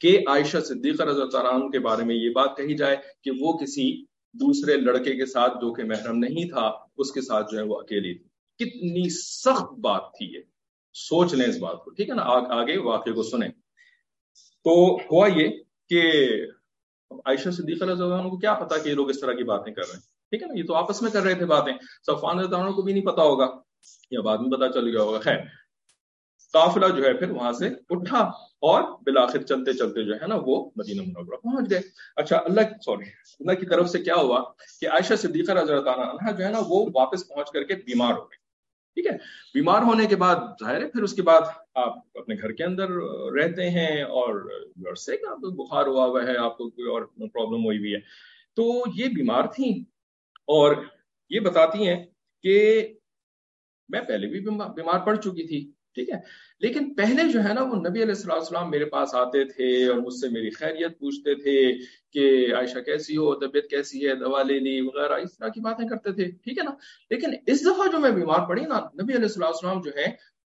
کہ 0.00 0.18
عائشہ 0.26 0.58
صدیقہ 0.64 1.02
رضی 1.02 1.20
اللہ 1.20 1.48
عنہ 1.48 1.68
کے 1.68 1.78
بارے 1.78 2.04
میں 2.04 2.14
یہ 2.14 2.30
بات 2.30 2.56
کہی 2.56 2.76
جائے 2.76 2.96
کہ 3.22 3.30
وہ 3.40 3.52
کسی 3.52 4.04
دوسرے 4.32 4.76
لڑکے 4.76 5.16
کے 5.16 5.26
ساتھ 5.26 5.52
جو 5.54 5.72
کہ 5.72 5.84
محرم 5.84 6.18
نہیں 6.18 6.48
تھا، 6.48 6.72
اس 6.96 7.12
کے 7.12 7.20
ساتھ 7.20 7.52
جو 7.52 7.58
ہے 7.58 7.62
وہ 7.62 7.80
اکیلی 7.80 8.14
تھی۔ 8.14 8.24
کتنی 8.64 9.08
سخت 9.08 9.72
بات 9.72 10.02
تھی 10.18 10.26
یہ۔ 10.26 10.40
سوچ 10.94 11.34
لیں 11.34 11.46
اس 11.46 11.58
بات 11.58 11.84
کو، 11.84 11.90
ٹھیک 11.90 12.08
ہے 12.08 12.14
نا؟ 12.14 12.22
آگے 12.22 12.78
واقعے 12.78 13.12
کو 13.12 13.22
سنیں۔ 13.22 13.48
تو 14.64 14.96
ہوا 14.96 15.28
یہ 15.28 15.48
کہ 15.88 16.02
عائشہ 17.10 17.50
صدیقہ 17.50 17.84
رضی 17.84 18.02
اللہ 18.02 18.14
عنہ 18.14 18.28
کو 18.28 18.36
کیا 18.38 18.54
پتا 18.54 18.78
کہ 18.78 18.88
یہ 18.88 18.94
لوگ 18.94 19.10
اس 19.10 19.20
طرح 19.20 19.32
کی 19.32 19.44
باتیں 19.44 19.74
کر 19.74 19.82
رہے 19.82 19.94
ہیں۔ 19.94 20.00
ٹھیک 20.00 20.42
ہے 20.42 20.46
نا؟ 20.46 20.54
یہ 20.54 20.64
تو 20.64 20.74
آپس 20.74 21.02
میں 21.02 21.10
کر 21.10 21.22
رہے 21.22 21.34
تھے 21.34 21.46
باتیں۔ 21.46 21.72
صفان 22.06 22.38
رضی 22.38 22.54
اللہ 22.54 22.66
عنہ 22.66 22.74
کو 22.74 22.82
بھی 22.82 22.92
نہیں 22.92 23.04
پتا 23.04 23.22
ہوگا 23.22 23.48
یا 24.10 24.20
بعد 24.20 24.38
میں 24.38 24.58
پتا 24.58 24.72
چل 24.72 24.88
گیا 24.88 25.02
ہوگا۔ 25.02 25.18
خیر 25.18 25.38
قافلہ 26.52 26.86
جو 26.96 27.04
ہے 27.04 27.14
پھر 27.14 27.30
وہاں 27.30 27.52
سے 27.52 27.68
اٹھا 27.90 28.18
اور 28.66 28.82
بالآخر 28.82 29.42
چلتے 29.42 29.72
چلتے 29.72 30.02
جو 30.02 30.14
ہے 30.14 30.26
نا 30.26 30.36
وہ 30.46 30.70
مدینہ 30.76 31.02
منورہ 31.02 31.36
پہنچ 31.36 31.70
گئے۔ 31.70 31.80
اچھا 32.16 32.36
اللہ 32.36 32.60
سوری، 32.84 33.08
اللہ 33.40 33.52
کی 33.52 33.66
طرف 33.66 33.90
سے 33.90 33.98
کیا 33.98 34.14
ہوا 34.14 34.42
کہ 34.80 34.88
عائشہ 34.88 35.14
صدیقہ 35.14 35.52
رضی 35.52 35.72
اللہ 35.72 35.90
عنہ 35.90 36.32
جو 36.32 36.44
ہے 36.44 36.50
نا 36.50 36.58
وہ 36.68 36.90
واپس 36.94 37.28
پہنچ 37.28 37.50
کر 37.52 37.62
کے 37.62 37.74
بیمار 37.74 38.12
ہو 38.12 38.22
گئے۔ 38.22 38.44
ٹھیک 38.96 39.06
ہے؟ 39.06 39.16
بیمار 39.54 39.82
ہونے 39.82 40.06
کے 40.06 40.16
بعد 40.16 40.36
ظاہر 40.60 40.82
ہے، 40.82 40.88
پھر 40.88 41.02
اس 41.02 41.12
کے 41.12 41.22
بعد 41.22 41.40
آپ 41.74 41.96
اپنے 42.14 42.34
گھر 42.34 42.52
کے 42.52 42.64
اندر 42.64 42.90
رہتے 43.32 43.70
ہیں 43.70 44.02
اور 44.02 44.94
سے 44.94 45.16
آپ 45.28 45.36
کو 45.36 45.50
بخار 45.64 45.86
ہوا 45.86 46.04
ہوا 46.04 46.22
ہے، 46.22 46.36
آپ 46.36 46.56
کو 46.58 46.68
کوئی 46.70 46.88
اور 46.88 47.02
پرابلم 47.02 47.64
ہوئی 47.64 47.78
ہوئی 47.78 47.94
ہے۔ 47.94 48.00
تو 48.56 48.82
یہ 48.94 49.08
بیمار 49.08 49.44
تھیں 49.46 49.72
اور 50.46 50.76
یہ 51.30 51.40
بتاتی 51.40 51.86
ہیں 51.88 52.04
کہ 52.42 52.56
میں 53.88 54.00
پہلے 54.00 54.26
بھی 54.26 54.40
بیمار 54.40 54.98
پڑ 54.98 55.14
چکی 55.16 55.46
تھی۔ 55.48 55.72
ٹھیک 55.96 56.10
ہے؟ 56.10 56.18
لیکن 56.60 56.94
پہلے 56.94 57.32
جو 57.32 57.44
ہے 57.44 57.54
نا 57.54 57.62
وہ 57.62 57.76
نبی 57.76 58.02
علیہ 58.02 58.14
السلام 58.14 58.38
السلام 58.38 58.70
میرے 58.70 58.84
پاس 58.84 59.14
آتے 59.14 59.44
تھے 59.44 59.88
اور 59.88 59.98
مجھ 59.98 60.14
سے 60.14 60.28
میری 60.28 60.50
خیریت 60.50 60.98
پوچھتے 60.98 61.34
تھے 61.34 61.72
کہ 62.12 62.54
عائشہ 62.54 62.78
کیسی 62.78 63.16
ہو، 63.16 63.34
طبیعت 63.34 63.70
کیسی 63.70 64.08
ہے، 64.08 64.14
دوا 64.14 64.42
لے 64.42 64.58
لی 64.58 64.80
وغیرہ، 64.80 65.12
اس 65.12 65.38
طرح 65.38 65.48
کی 65.48 65.60
باتیں 65.60 65.88
کرتے 65.88 66.12
تھے، 66.12 66.30
ٹھیک 66.30 66.58
ہے 66.58 66.62
نا؟ 66.62 66.70
لیکن 67.10 67.34
اس 67.46 67.62
دفعہ 67.62 67.86
جو 67.92 67.98
میں 67.98 68.10
بیمار 68.10 68.48
پڑی 68.48 68.62
نا، 68.62 68.78
نبی 68.78 69.12
علیہ 69.12 69.22
السلام 69.22 69.48
السلام 69.48 69.80
جو 69.80 69.90
ہے 69.96 70.06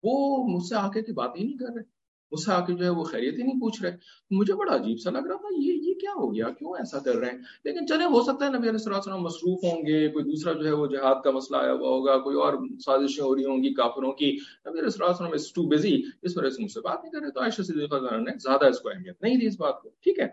وہ 0.03 0.47
مجھ 0.47 0.63
سے 0.63 0.75
آ 0.75 0.89
کے 0.89 1.13
بات 1.13 1.31
ہی 1.37 1.43
نہیں 1.43 1.57
کر 1.57 1.73
رہے۔ 1.75 1.96
اس 2.31 2.45
سے 2.45 2.51
آ 2.51 2.65
کے 2.65 2.73
جو 2.73 2.85
ہے 2.85 2.89
وہ 2.89 3.03
خیریت 3.03 3.37
ہی 3.37 3.43
نہیں 3.43 3.59
پوچھ 3.59 3.81
رہے۔ 3.83 3.97
مجھے 4.31 4.53
بڑا 4.53 4.75
عجیب 4.75 4.99
سا 4.99 5.09
لگ 5.09 5.17
رہا 5.17 5.35
تھا، 5.35 5.47
یہ 5.57 5.73
یہ 5.73 5.93
کیا 5.93 6.11
ہو 6.15 6.35
گیا؟ 6.35 6.49
کیوں 6.49 6.71
ایسا 6.71 6.99
کر 6.99 7.15
رہے 7.15 7.31
ہیں؟ 7.31 7.37
لیکن 7.63 7.87
چلے، 7.87 8.03
ہو 8.03 8.23
سکتا 8.23 8.45
ہے 8.45 8.49
نبی 8.49 8.69
علیہ 8.69 8.89
السلام 8.93 9.23
مصروف 9.23 9.63
ہوں 9.63 9.81
گے، 9.81 10.07
کوئی 10.07 10.25
دوسرا 10.25 10.53
جو 10.53 10.65
ہے 10.65 10.71
وہ 10.71 10.87
جہاد 10.87 11.15
کا 11.23 11.31
مسئلہ 11.31 11.57
آیا 11.57 11.73
ہوا 11.73 11.89
ہوگا، 11.89 12.17
کوئی 12.17 12.37
اور 12.37 12.53
سازشیں 12.85 13.23
ہو 13.23 13.35
رہی 13.35 13.45
ہوں 13.45 13.63
گی 13.63 13.73
کافروں 13.73 14.11
کی۔ 14.11 14.31
نبی 14.69 14.79
علیہ 14.79 15.01
السلام 15.01 15.33
از 15.33 15.51
ٹو 15.53 15.67
بزی 15.67 16.01
اس 16.21 16.37
وجہ 16.37 16.49
سے 16.49 16.63
مجھ 16.63 16.71
سے 16.71 16.81
بات 16.81 17.03
نہیں 17.03 17.11
کر 17.11 17.19
رہے۔ 17.19 17.31
تو 17.31 17.41
عائشہ 17.41 17.61
صدیقہ 17.61 17.95
نے 18.17 18.31
زیادہ 18.37 18.65
اس 18.65 18.79
کو 18.79 18.89
اہمیت 18.89 19.23
نہیں 19.23 19.37
دی 19.37 19.47
اس 19.47 19.59
بات 19.59 19.81
کو، 19.81 19.89
ٹھیک 19.89 20.19
ہے؟ 20.19 20.27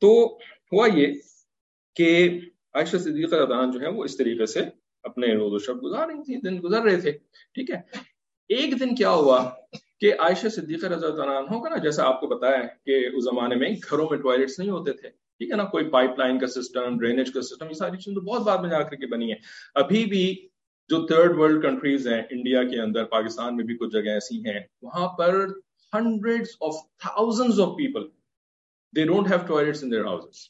تو 0.00 0.38
ہوا 0.72 0.88
یہ 0.94 1.06
کہ 1.96 2.40
عائشہ 2.74 2.96
صدیقہ 2.96 3.70
جو 3.72 3.80
ہے 3.80 3.88
وہ 3.88 4.04
اس 4.04 4.16
طریقے 4.16 4.46
سے 4.46 4.60
اپنے 5.02 5.34
روز 5.34 5.52
و 5.52 5.58
شب 5.58 5.82
گزار 5.84 6.08
رہی 6.08 6.22
تھی، 6.22 6.36
دن 6.36 6.60
گزر 6.64 6.82
رہے 6.82 7.00
تھے، 7.00 7.12
ٹھیک 7.54 7.70
ہے؟ 7.70 7.80
ایک 8.48 8.80
دن 8.80 8.94
کیا 8.94 9.10
ہوا؟ 9.10 9.50
کہ 10.02 10.12
عائشہ 10.18 10.48
صدیقہ 10.48 10.86
رضی 10.86 11.06
اللہ 11.06 11.22
عنہ 11.22 11.50
ہوگا 11.50 11.68
نا 11.68 11.76
جیسا 11.76 12.04
آپ 12.04 12.20
کو 12.20 12.26
بتایا 12.26 12.62
کہ 12.84 13.06
اس 13.06 13.24
زمانے 13.24 13.54
میں 13.54 13.68
گھروں 13.90 14.06
میں 14.10 14.18
ٹوائلٹس 14.18 14.58
نہیں 14.58 14.70
ہوتے 14.70 14.92
تھے، 14.92 15.08
ٹھیک 15.08 15.50
ہے 15.50 15.56
نا؟ 15.56 15.64
کوئی 15.64 15.88
پائپ 15.90 16.18
لائن 16.18 16.38
کا 16.38 16.46
سسٹم، 16.46 16.98
ڈرینیج 16.98 17.32
کا 17.32 17.42
سسٹم، 17.42 17.66
یہ 17.66 17.74
ساری 17.74 17.96
چیزیں 17.96 18.20
بہت 18.20 18.42
بعد 18.42 18.58
میں 18.58 18.70
جا 18.70 18.82
کر 18.82 18.96
کے 18.96 19.06
بنی 19.06 19.30
ہے 19.32 19.36
ابھی 19.74 20.04
بھی 20.04 20.48
جو 20.90 21.06
تھرڈ 21.06 21.38
ورلڈ 21.38 21.62
کنٹریز 21.62 22.08
ہیں، 22.08 22.22
انڈیا 22.30 22.62
کے 22.62 22.80
اندر، 22.80 23.04
پاکستان 23.04 23.56
میں 23.56 23.64
بھی 23.64 23.76
کچھ 23.76 23.92
جگہ 23.92 24.10
ایسی 24.10 24.38
ہیں، 24.38 24.60
وہاں 24.82 25.08
پر 25.08 25.46
hundred 25.92 26.46
of 26.60 26.74
thousand 26.98 27.60
of 27.60 27.76
people 27.76 28.08
they 28.96 29.04
don't 29.04 29.30
have 29.30 29.46
toilets 29.46 29.84
in 29.84 29.90
their 29.90 30.04
house 30.04 30.46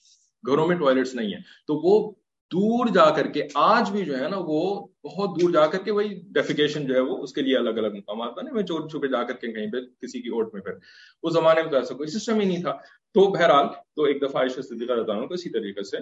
گھروں 0.46 0.66
میں 0.66 0.76
ٹوائلٹس 0.76 1.14
نہیں 1.14 1.34
ہیں۔ 1.34 1.42
تو 1.66 1.74
وہ 1.74 2.12
دور 2.52 2.86
جا 2.94 3.10
کر 3.10 3.26
کے 3.26 3.42
آج 3.54 3.90
بھی 3.90 4.04
جو 4.04 4.18
ہے 4.18 4.28
نا 4.28 4.36
وہ 4.38 4.86
بہت 5.04 5.40
دور 5.40 5.50
جا 5.50 5.66
کر 5.66 5.78
کے 5.78 5.90
وہی 5.90 6.20
ڈیفیکیشن 6.30 6.86
جو 6.86 6.94
ہے 6.94 7.00
وہ 7.00 7.18
اس 7.18 7.32
کے 7.32 7.42
لیے 7.42 7.56
الگ 7.56 7.70
الگ 7.70 7.96
مقامات 7.96 8.34
بنے، 8.34 8.50
میں 8.52 8.62
چور 8.62 8.88
چھپے 8.88 9.08
جا 9.08 9.22
کر 9.22 9.34
کے 9.34 9.52
کہیں 9.52 9.66
پہ 9.66 9.76
کسی 9.76 10.22
کی 10.22 10.28
اوٹ 10.28 10.54
میں 10.54 10.62
پھر۔ 10.62 10.72
اس 11.22 11.32
زمانے 11.32 11.62
میں 11.62 11.70
تو 11.70 11.76
ایسا 11.76 11.94
کوئی 11.94 12.08
سسٹم 12.08 12.40
ہی 12.40 12.46
نہیں 12.46 12.62
تھا۔ 12.62 12.72
تو 13.14 13.30
بہرحال 13.30 13.66
تو 13.96 14.02
ایک 14.02 14.22
دفعہ 14.22 14.40
عائشہ 14.40 14.60
صدیقہ 14.60 14.92
رضا 14.92 15.26
کو 15.26 15.34
اسی 15.34 15.50
طریقے 15.50 15.82
سے 15.82 15.96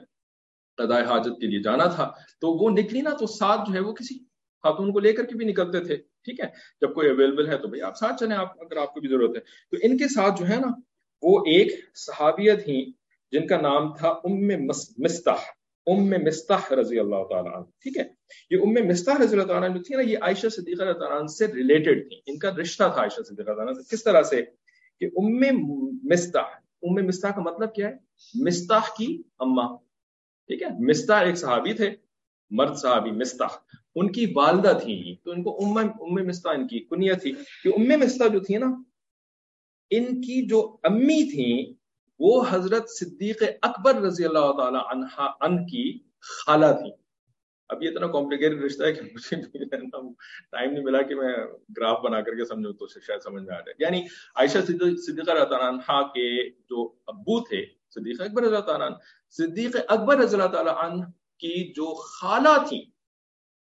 قضاء 0.77 1.01
حاجت 1.01 1.41
کے 1.41 1.47
لیے 1.47 1.63
جانا 1.63 1.85
تھا۔ 1.85 2.11
تو 2.41 2.65
وہ 2.65 2.71
نکلی 2.71 3.01
نا 3.01 3.11
تو 3.11 3.27
ساتھ 3.27 3.61
جو 3.69 3.75
ہے 3.75 3.81
وہ 3.81 3.93
کسی 3.93 4.19
خاتون 4.63 4.93
کو 4.93 4.99
لے 5.01 5.13
کر 5.13 5.25
کے 5.25 5.35
بھی 5.35 5.47
نکلتے 5.47 5.81
تھے۔ 5.81 5.97
ٹھیک 5.97 6.41
ہے؟ 6.41 6.47
جب 6.81 6.95
کوئی 6.95 7.11
اویلیبل 7.11 7.49
ہے 7.49 7.59
تو 7.59 7.69
بھائی 7.69 7.83
آپ 7.83 7.97
ساتھ 7.97 8.21
چلیں، 8.21 8.37
آپ 8.37 8.63
اگر 8.63 8.77
آپ 8.77 8.95
کو 8.95 9.01
بھی 9.01 9.09
ضرورت 9.09 9.37
ہے۔ 9.37 9.41
تو 9.41 9.77
ان 9.83 9.97
کے 9.99 10.05
ساتھ 10.05 10.41
جو 10.41 10.49
ہے 10.49 10.57
نا 10.57 10.69
وہ 11.23 11.41
ایک 11.41 11.73
صحابیت 11.95 12.69
ہی 12.69 12.93
جن 13.33 13.47
کا 13.47 13.61
نام 13.61 13.95
تھا 13.95 14.09
ام 14.09 14.65
مستح۔ 14.99 15.60
ام 15.87 16.25
مستح 16.25 16.75
رضی 16.75 16.99
اللہ 16.99 17.25
تعالیٰ 17.31 17.55
عنہ، 17.55 17.65
ٹھیک 17.65 17.97
ہے؟ 17.97 18.05
یہ 18.51 18.57
ام 18.63 18.89
مستح 18.89 19.11
رضی 19.23 19.37
اللہ 19.37 19.53
تعالیٰ 19.53 19.75
جو 19.75 19.83
تھی 19.83 19.95
نا، 19.95 20.03
یہ 20.03 20.19
عائشہ 20.21 20.49
صدیقہ 20.49 20.83
رضی 20.83 21.05
اللہ 21.05 21.19
عنہ 21.19 21.27
سے 21.27 21.47
ریلیٹڈ 21.47 22.09
تھی، 22.09 22.21
ان 22.27 22.39
کا 22.39 22.51
رشتہ 22.51 22.85
تھا 22.95 23.01
عائشہ 23.01 23.23
صدیقہ 23.23 23.51
رضی 23.51 23.61
اللہ 23.61 23.83
کس 23.91 24.05
طرح 24.05 24.23
سے؟ 24.23 24.43
کہ 25.01 25.05
ام 25.05 25.57
مستح 26.03 26.39
ام 26.83 27.07
مستح 27.07 27.29
کا 27.29 27.41
مطلب 27.41 27.75
کیا 27.75 27.89
ہے؟ 27.89 27.95
مستح 28.35 28.95
کی 28.99 29.23
اما 29.39 29.77
ٹھیک 30.47 30.63
ہے؟ 30.63 30.69
مستح 30.87 31.13
ایک 31.13 31.37
صحابی 31.37 31.73
تھے، 31.73 31.91
مرد 32.51 32.77
صحابی 32.77 33.11
مستح 33.11 33.57
ان 33.95 34.13
کی 34.13 34.33
والدہ 34.35 34.79
تھی 34.83 35.17
تو 35.25 35.31
ان 35.31 35.43
کو 35.43 35.65
ام 35.65 35.79
ام 35.79 36.27
مستح 36.27 36.51
ان 36.51 36.67
کی 36.67 36.79
کنیت 36.79 37.23
تھی۔ 37.23 37.33
کہ 37.65 37.69
ام 37.69 38.01
مستح 38.01 38.25
جو 38.33 38.41
تھی 38.41 38.57
نا، 38.57 38.83
ان 39.91 40.21
کی 40.21 40.47
جو 40.47 40.77
امی 40.83 41.31
تھیں 41.31 41.80
وہ 42.21 42.45
حضرت 42.51 42.91
صدیق 42.91 43.43
اکبر 43.63 43.95
رضی 43.95 44.25
اللہ 44.25 44.53
تعالی 44.53 44.79
عنہ 44.91 45.21
ان 45.21 45.67
کی 45.67 45.99
خالہ 46.21 46.67
تھی۔ 46.67 46.93
اب 47.69 47.83
یہ 47.83 47.89
اتنا 47.89 48.07
کمپلیکیٹڈ 48.07 48.65
رشتہ 48.65 48.83
ہے 48.83 48.93
کہ 48.93 49.01
مجھے 49.01 49.65
ٹائم 50.51 50.73
نہیں 50.73 50.85
ملا 50.85 51.03
کہ 51.03 51.15
میں 51.15 51.33
گراف 51.77 52.01
بنا 52.01 52.21
کر 52.21 52.35
کے 52.35 52.45
سمجھوں 52.45 52.73
تو 52.73 52.87
شاید 52.87 53.21
سمجھ 53.21 53.43
میں 53.43 53.55
آ 53.55 53.61
جائے۔ 53.61 53.75
یعنی 53.79 54.03
عائشہ 54.35 54.59
صدیقہ 54.59 55.33
رضی 55.33 55.55
اللہ 55.55 55.55
عنہ 55.55 56.03
کے 56.03 56.51
جو 56.51 56.95
ابو 57.07 57.41
تھے 57.41 57.67
صدیق 57.95 58.21
اکبر 58.21 58.43
رضی 58.43 58.55
اللہ 58.55 58.67
تعالیٰ 58.67 58.87
عنہ 58.87 58.97
صدیق 59.31 59.77
اکبر 59.89 60.17
رضی 60.19 60.37
اللہ 60.37 60.49
تعالیٰ 60.49 60.77
عنہ 60.77 61.05
کی 61.39 61.73
جو 61.73 61.95
خالہ 61.95 62.69
تھی 62.69 62.91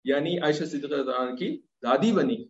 یعنی 0.04 0.38
عائشہ 0.38 0.64
صدیق 0.64 0.84
رضی 0.84 1.00
اللہ 1.00 1.10
عنہ 1.10 1.36
کی 1.36 1.60
دادی 1.82 2.12
بنی۔ 2.12 2.44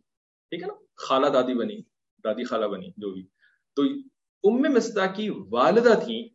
ٹھیک 0.50 0.62
ہے 0.62 0.66
نا؟ 0.66 0.74
خالہ 0.96 1.26
دادی 1.26 1.54
بنی، 1.54 1.80
دادی 2.24 2.44
خالہ 2.44 2.66
بنی، 2.66 2.90
جو 2.96 3.10
بھی۔ 3.10 3.26
تو 3.74 3.82
ام 4.42 4.72
مستا 4.74 5.06
کی 5.06 5.30
والدہ 5.30 6.00
تھی 6.04 6.28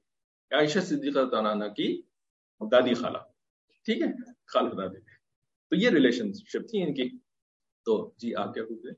عائشہ 0.51 0.79
صدیقہ 0.79 1.29
تعالیٰ 1.29 1.73
کی 1.75 2.01
دادی 2.71 2.93
خالہ۔ 2.93 3.17
ٹھیک 3.85 4.01
ہے؟ 4.01 4.31
خالہ 4.47 4.69
دادی۔ 4.69 4.99
تو 5.69 5.75
یہ 5.75 5.89
ریلیشن 5.89 6.33
شپ 6.33 6.69
تھی 6.69 6.83
ان 6.83 6.93
کی۔ 6.93 7.17
تو 7.85 8.11
جی 8.17 8.35
آپ 8.35 8.53
کیا 8.53 8.63
پوچھتے 8.63 8.89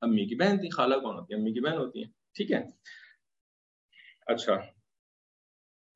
امی 0.00 0.26
کی 0.26 0.34
بہن۔ 0.34 0.58
تھی 0.58 0.68
خالہ 0.70 0.94
کون 0.94 1.16
ہوتی 1.16 1.34
ہے؟ 1.34 1.38
امی 1.40 1.52
کی 1.52 1.60
بہن 1.60 1.76
ہوتی 1.76 2.00
ہے 2.00 2.08
ٹھیک 2.34 2.52
ہے؟ 2.52 2.62
اچھا۔ 4.26 4.54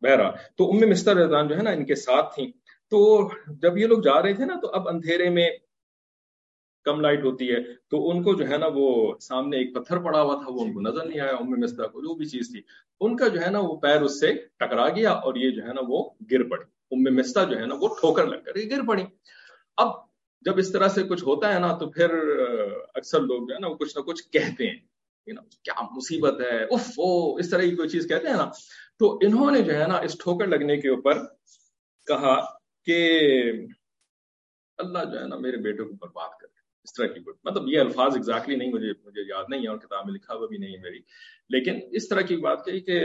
بہرا 0.01 0.31
تو 0.31 0.71
ام 0.71 0.91
مستر 0.91 1.17
رضان 1.17 1.49
جو 1.49 1.57
ہے 1.57 1.63
نا 1.63 1.71
ان 1.71 1.87
کے 1.87 1.95
ساتھ 1.95 2.35
تھیں۔ 2.35 2.47
تو 2.89 3.29
جب 3.55 3.77
یہ 3.77 3.87
لوگ 3.87 3.99
جا 3.99 4.23
رہے 4.23 4.35
تھے 4.35 4.45
نا 4.45 4.61
تو 4.63 4.69
اب 4.69 4.89
اندھیرے 4.89 5.31
میں 5.31 5.51
کم 6.87 7.01
لائٹ 7.01 7.25
ہوتی 7.25 7.51
ہے، 7.51 7.63
تو 7.89 8.11
ان 8.11 8.23
کو 8.23 8.35
جو 8.35 8.49
ہے 8.49 8.57
نا 8.59 8.67
وہ 8.75 9.19
سامنے 9.21 9.57
ایک 9.57 9.75
پتھر 9.75 9.99
پڑا 9.99 10.23
ہوا 10.23 10.35
تھا، 10.35 10.53
وہ 10.53 10.65
ان 10.65 10.73
کو 10.73 10.81
نظر 10.81 11.05
نہیں 11.05 11.21
آیا، 11.21 11.33
ام 11.33 11.51
مستا 11.51 11.87
کو 11.87 12.01
جو 12.01 12.15
بھی 12.15 12.27
چیز 12.27 12.53
تھی۔ 12.53 12.63
ان 13.01 13.17
کا 13.17 13.29
جو 13.29 13.41
ہے 13.41 13.51
نا 13.51 13.59
وہ 13.59 13.77
پیر 13.77 14.03
اس 14.03 14.21
سے 14.21 14.33
ٹکرا 14.57 14.89
گیا 14.89 15.11
اور 15.11 15.35
یہ 15.35 15.51
جو 15.51 15.63
ہے 15.63 15.73
نا 15.73 15.81
وہ 15.89 16.11
گر 16.31 16.43
پڑی۔ 16.49 16.65
ام 16.91 17.15
مستا 17.15 17.45
جو 17.45 17.59
ہے 17.59 17.67
نا 17.67 17.75
وہ 17.81 17.89
ٹھوکر 17.89 18.27
لگ 18.27 18.37
کر 18.45 18.53
گر 18.71 18.87
پڑی۔ 18.89 19.05
اب 19.77 19.89
جب 20.41 20.59
اس 20.59 20.73
طرح 20.73 20.89
سے 20.89 21.03
کچھ 21.03 21.25
ہوتا 21.25 21.55
ہے 21.55 21.59
نا، 21.59 21.77
تو 21.77 21.91
پھر 21.91 22.11
اکثر 22.95 23.21
لوگ 23.21 23.49
جو 23.49 23.55
ہے 23.55 23.59
نا 23.59 23.69
وہ 23.69 23.75
کچھ 23.75 23.97
نہ 23.97 24.03
کچھ 24.03 24.29
کہتے 24.31 24.71
ہیں۔ 24.71 24.79
کیا 25.65 25.83
مصیبت 25.97 26.41
ہے؟ 26.41 26.65
اف 26.65 26.89
او 26.89 27.37
اس 27.37 27.51
طرح 27.51 27.63
کی 27.63 27.77
کوئی 27.77 27.89
چیز 27.89 28.09
کہتے 28.09 28.29
ہیں 28.29 28.37
نا۔ 28.37 28.51
تو 28.99 29.19
انہوں 29.23 29.51
نے 29.51 29.63
جو 29.63 29.75
ہے 29.75 29.87
نا 29.87 29.97
اس 29.97 30.19
ٹھوکر 30.19 30.47
لگنے 30.47 30.77
کے 30.77 30.89
اوپر 30.89 31.15
کہا 32.07 32.45
کہ 32.85 33.21
اللہ 34.79 34.99
جو 35.13 35.21
ہے 35.21 35.27
نا 35.27 35.37
میرے 35.37 35.57
بیٹے 35.57 35.83
کو 35.83 35.93
برباد 35.93 36.29
اس 36.87 36.95
طرح 36.95 37.07
کی 37.07 37.21
کوئی 37.21 37.37
مطلب 37.45 37.69
یہ 37.69 37.81
الفاظ 37.81 38.15
ایگزیکٹلی 38.15 38.57
نہیں 38.57 38.73
مجھے 38.73 38.93
مجھے 39.05 39.23
یاد 39.29 39.45
نہیں 39.49 39.63
ہے 39.63 39.69
اور 39.69 39.79
کتاب 39.79 40.07
میں 40.07 40.15
لکھا 40.15 40.35
ہوا 40.35 40.47
بھی 40.47 40.59
نہیں 40.59 40.77
میری۔ 40.83 40.99
لیکن 41.49 41.81
اس 41.93 42.09
طرح 42.09 42.21
کی 42.21 42.37
بات 42.37 42.65
کہی 42.67 42.81
کہ 42.81 43.01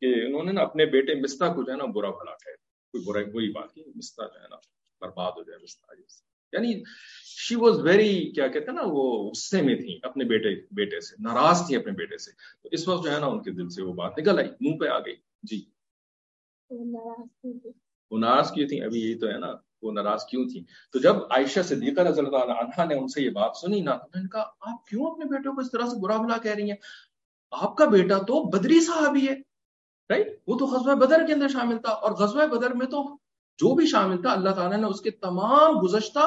کہ 0.00 0.26
انہوں 0.26 0.44
نے 0.44 0.52
نا 0.52 0.60
اپنے 0.62 0.86
بیٹے 0.86 1.14
مستا 1.14 1.54
کو 1.54 1.62
جو 1.62 1.72
ہے 1.72 1.76
نا 1.76 1.84
برا 1.84 2.10
بھلا 2.10 2.32
کہہ 2.32 2.56
کوئی 2.92 3.04
برا 3.04 3.18
وہی 3.34 3.48
بات 3.48 3.72
کی 3.72 3.82
مستا 3.94 4.26
جو 4.26 4.42
ہے 4.42 4.48
نا 4.50 4.56
برباد 5.00 5.32
ہو 5.36 5.42
جائے 5.42 5.58
مستا 5.62 5.94
یعنی 6.52 6.82
شی 7.24 7.54
واز 7.54 7.80
ویری 7.80 8.32
کیا 8.32 8.46
کہتے 8.46 8.66
ہیں 8.66 8.74
نا 8.74 8.82
وہ 8.86 9.30
غصے 9.30 9.62
میں 9.62 9.76
تھی 9.76 9.98
اپنے 10.02 10.24
بیٹے 10.24 10.48
بیٹے 10.70 11.00
سے 11.00 11.16
ناراض 11.22 11.66
تھی 11.66 11.76
اپنے 11.76 11.92
بیٹے 11.92 12.18
سے۔ 12.18 12.30
تو 12.62 12.68
اس 12.72 12.88
وقت 12.88 13.04
جو 13.04 13.12
ہے 13.12 13.20
نا 13.20 13.26
ان 13.26 13.42
کے 13.42 13.50
دل 13.50 13.68
سے 13.68 13.82
وہ 13.82 13.92
بات 13.92 14.18
نکل 14.18 14.38
آئی 14.38 14.48
منہ 14.60 14.78
پہ 14.78 14.86
آ 14.88 14.98
گئی۔ 14.98 15.16
جی۔ 15.42 15.64
وہ 18.10 18.18
ناراض 18.18 18.52
کیوں 18.52 18.68
تھی؟ 18.68 18.82
ابھی 18.82 19.00
یہی 19.00 19.18
تو 19.18 19.26
ہے 19.26 19.38
نا۔ 19.38 19.69
وہ 19.82 19.92
ناراض 19.92 20.24
کیوں 20.24 20.44
تھی 20.48 20.64
تو 20.94 20.98
جب 20.98 21.16
عائشہ 21.30 21.60
صدیقہ 21.68 22.00
رضی 22.00 22.20
اللہ 22.20 22.52
عنہ 22.54 22.86
نے 22.88 22.94
ان 22.94 23.08
سے 23.08 23.22
یہ 23.22 23.30
بات 23.30 23.56
سنی 23.56 23.80
نا، 23.80 23.96
تو 23.96 24.18
نے 24.18 24.28
کہا، 24.32 24.44
آپ 24.60 24.86
کیوں 24.86 25.10
اپنے 25.10 25.24
بیٹے 25.30 25.48
کو 25.48 25.60
اس 25.60 25.70
طرح 25.70 25.88
سے 25.88 26.00
برا 26.00 26.16
بلا 26.16 26.36
کہہ 26.42 26.54
رہی 26.54 26.70
ہیں؟ 26.70 26.76
آپ 27.52 27.76
کا 27.76 27.84
بیٹا 27.86 28.18
تو 28.26 28.42
بدری 28.50 28.80
صحابی 28.80 29.26
ہے 29.28 29.34
رائٹ 30.10 30.28
وہ 30.46 30.58
تو 30.58 30.66
غزوہ 30.66 30.94
بدر 30.96 31.26
کے 31.26 31.32
اندر 31.32 31.48
شامل 31.48 31.78
تھا، 31.78 31.92
اور 31.92 32.12
غزوہ 32.18 32.46
بدر 32.46 32.74
میں 32.74 32.86
تو 32.86 33.02
جو 33.58 33.74
بھی 33.74 33.86
شامل 33.86 34.20
تھا، 34.22 34.32
اللہ 34.32 34.50
تعالیٰ 34.50 34.78
نے 34.78 34.86
اس 34.86 35.00
کے 35.00 35.10
تمام 35.10 35.78
گزشتہ 35.78 36.18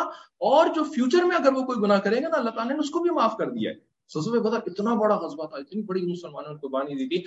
اور 0.50 0.74
جو 0.76 0.84
فیوچر 0.94 1.24
میں 1.24 1.36
اگر 1.36 1.54
وہ 1.54 1.64
کوئی 1.66 1.82
گناہ 1.82 2.00
کرے 2.00 2.22
گا 2.24 2.28
نا، 2.28 2.38
اللہ 2.38 2.50
تعالیٰ 2.50 2.74
نے 2.74 2.80
اس 2.80 2.90
کو 2.90 3.00
بھی 3.00 3.10
معاف 3.10 3.38
کر 3.38 3.50
دیا 3.50 3.72
ہے۔ 3.72 3.76
غزوہ 4.12 4.40
بدر 4.40 4.68
اتنا 4.68 4.94
بڑا 4.96 5.16
غزوہ 5.18 5.48
تھا، 5.48 5.58
اتنی 5.58 5.82
بڑی 5.84 6.02
مسلمانوں 6.12 6.52
نے 6.54 6.60
قربانی 6.62 6.96
دی 6.96 7.08
تھی 7.10 7.24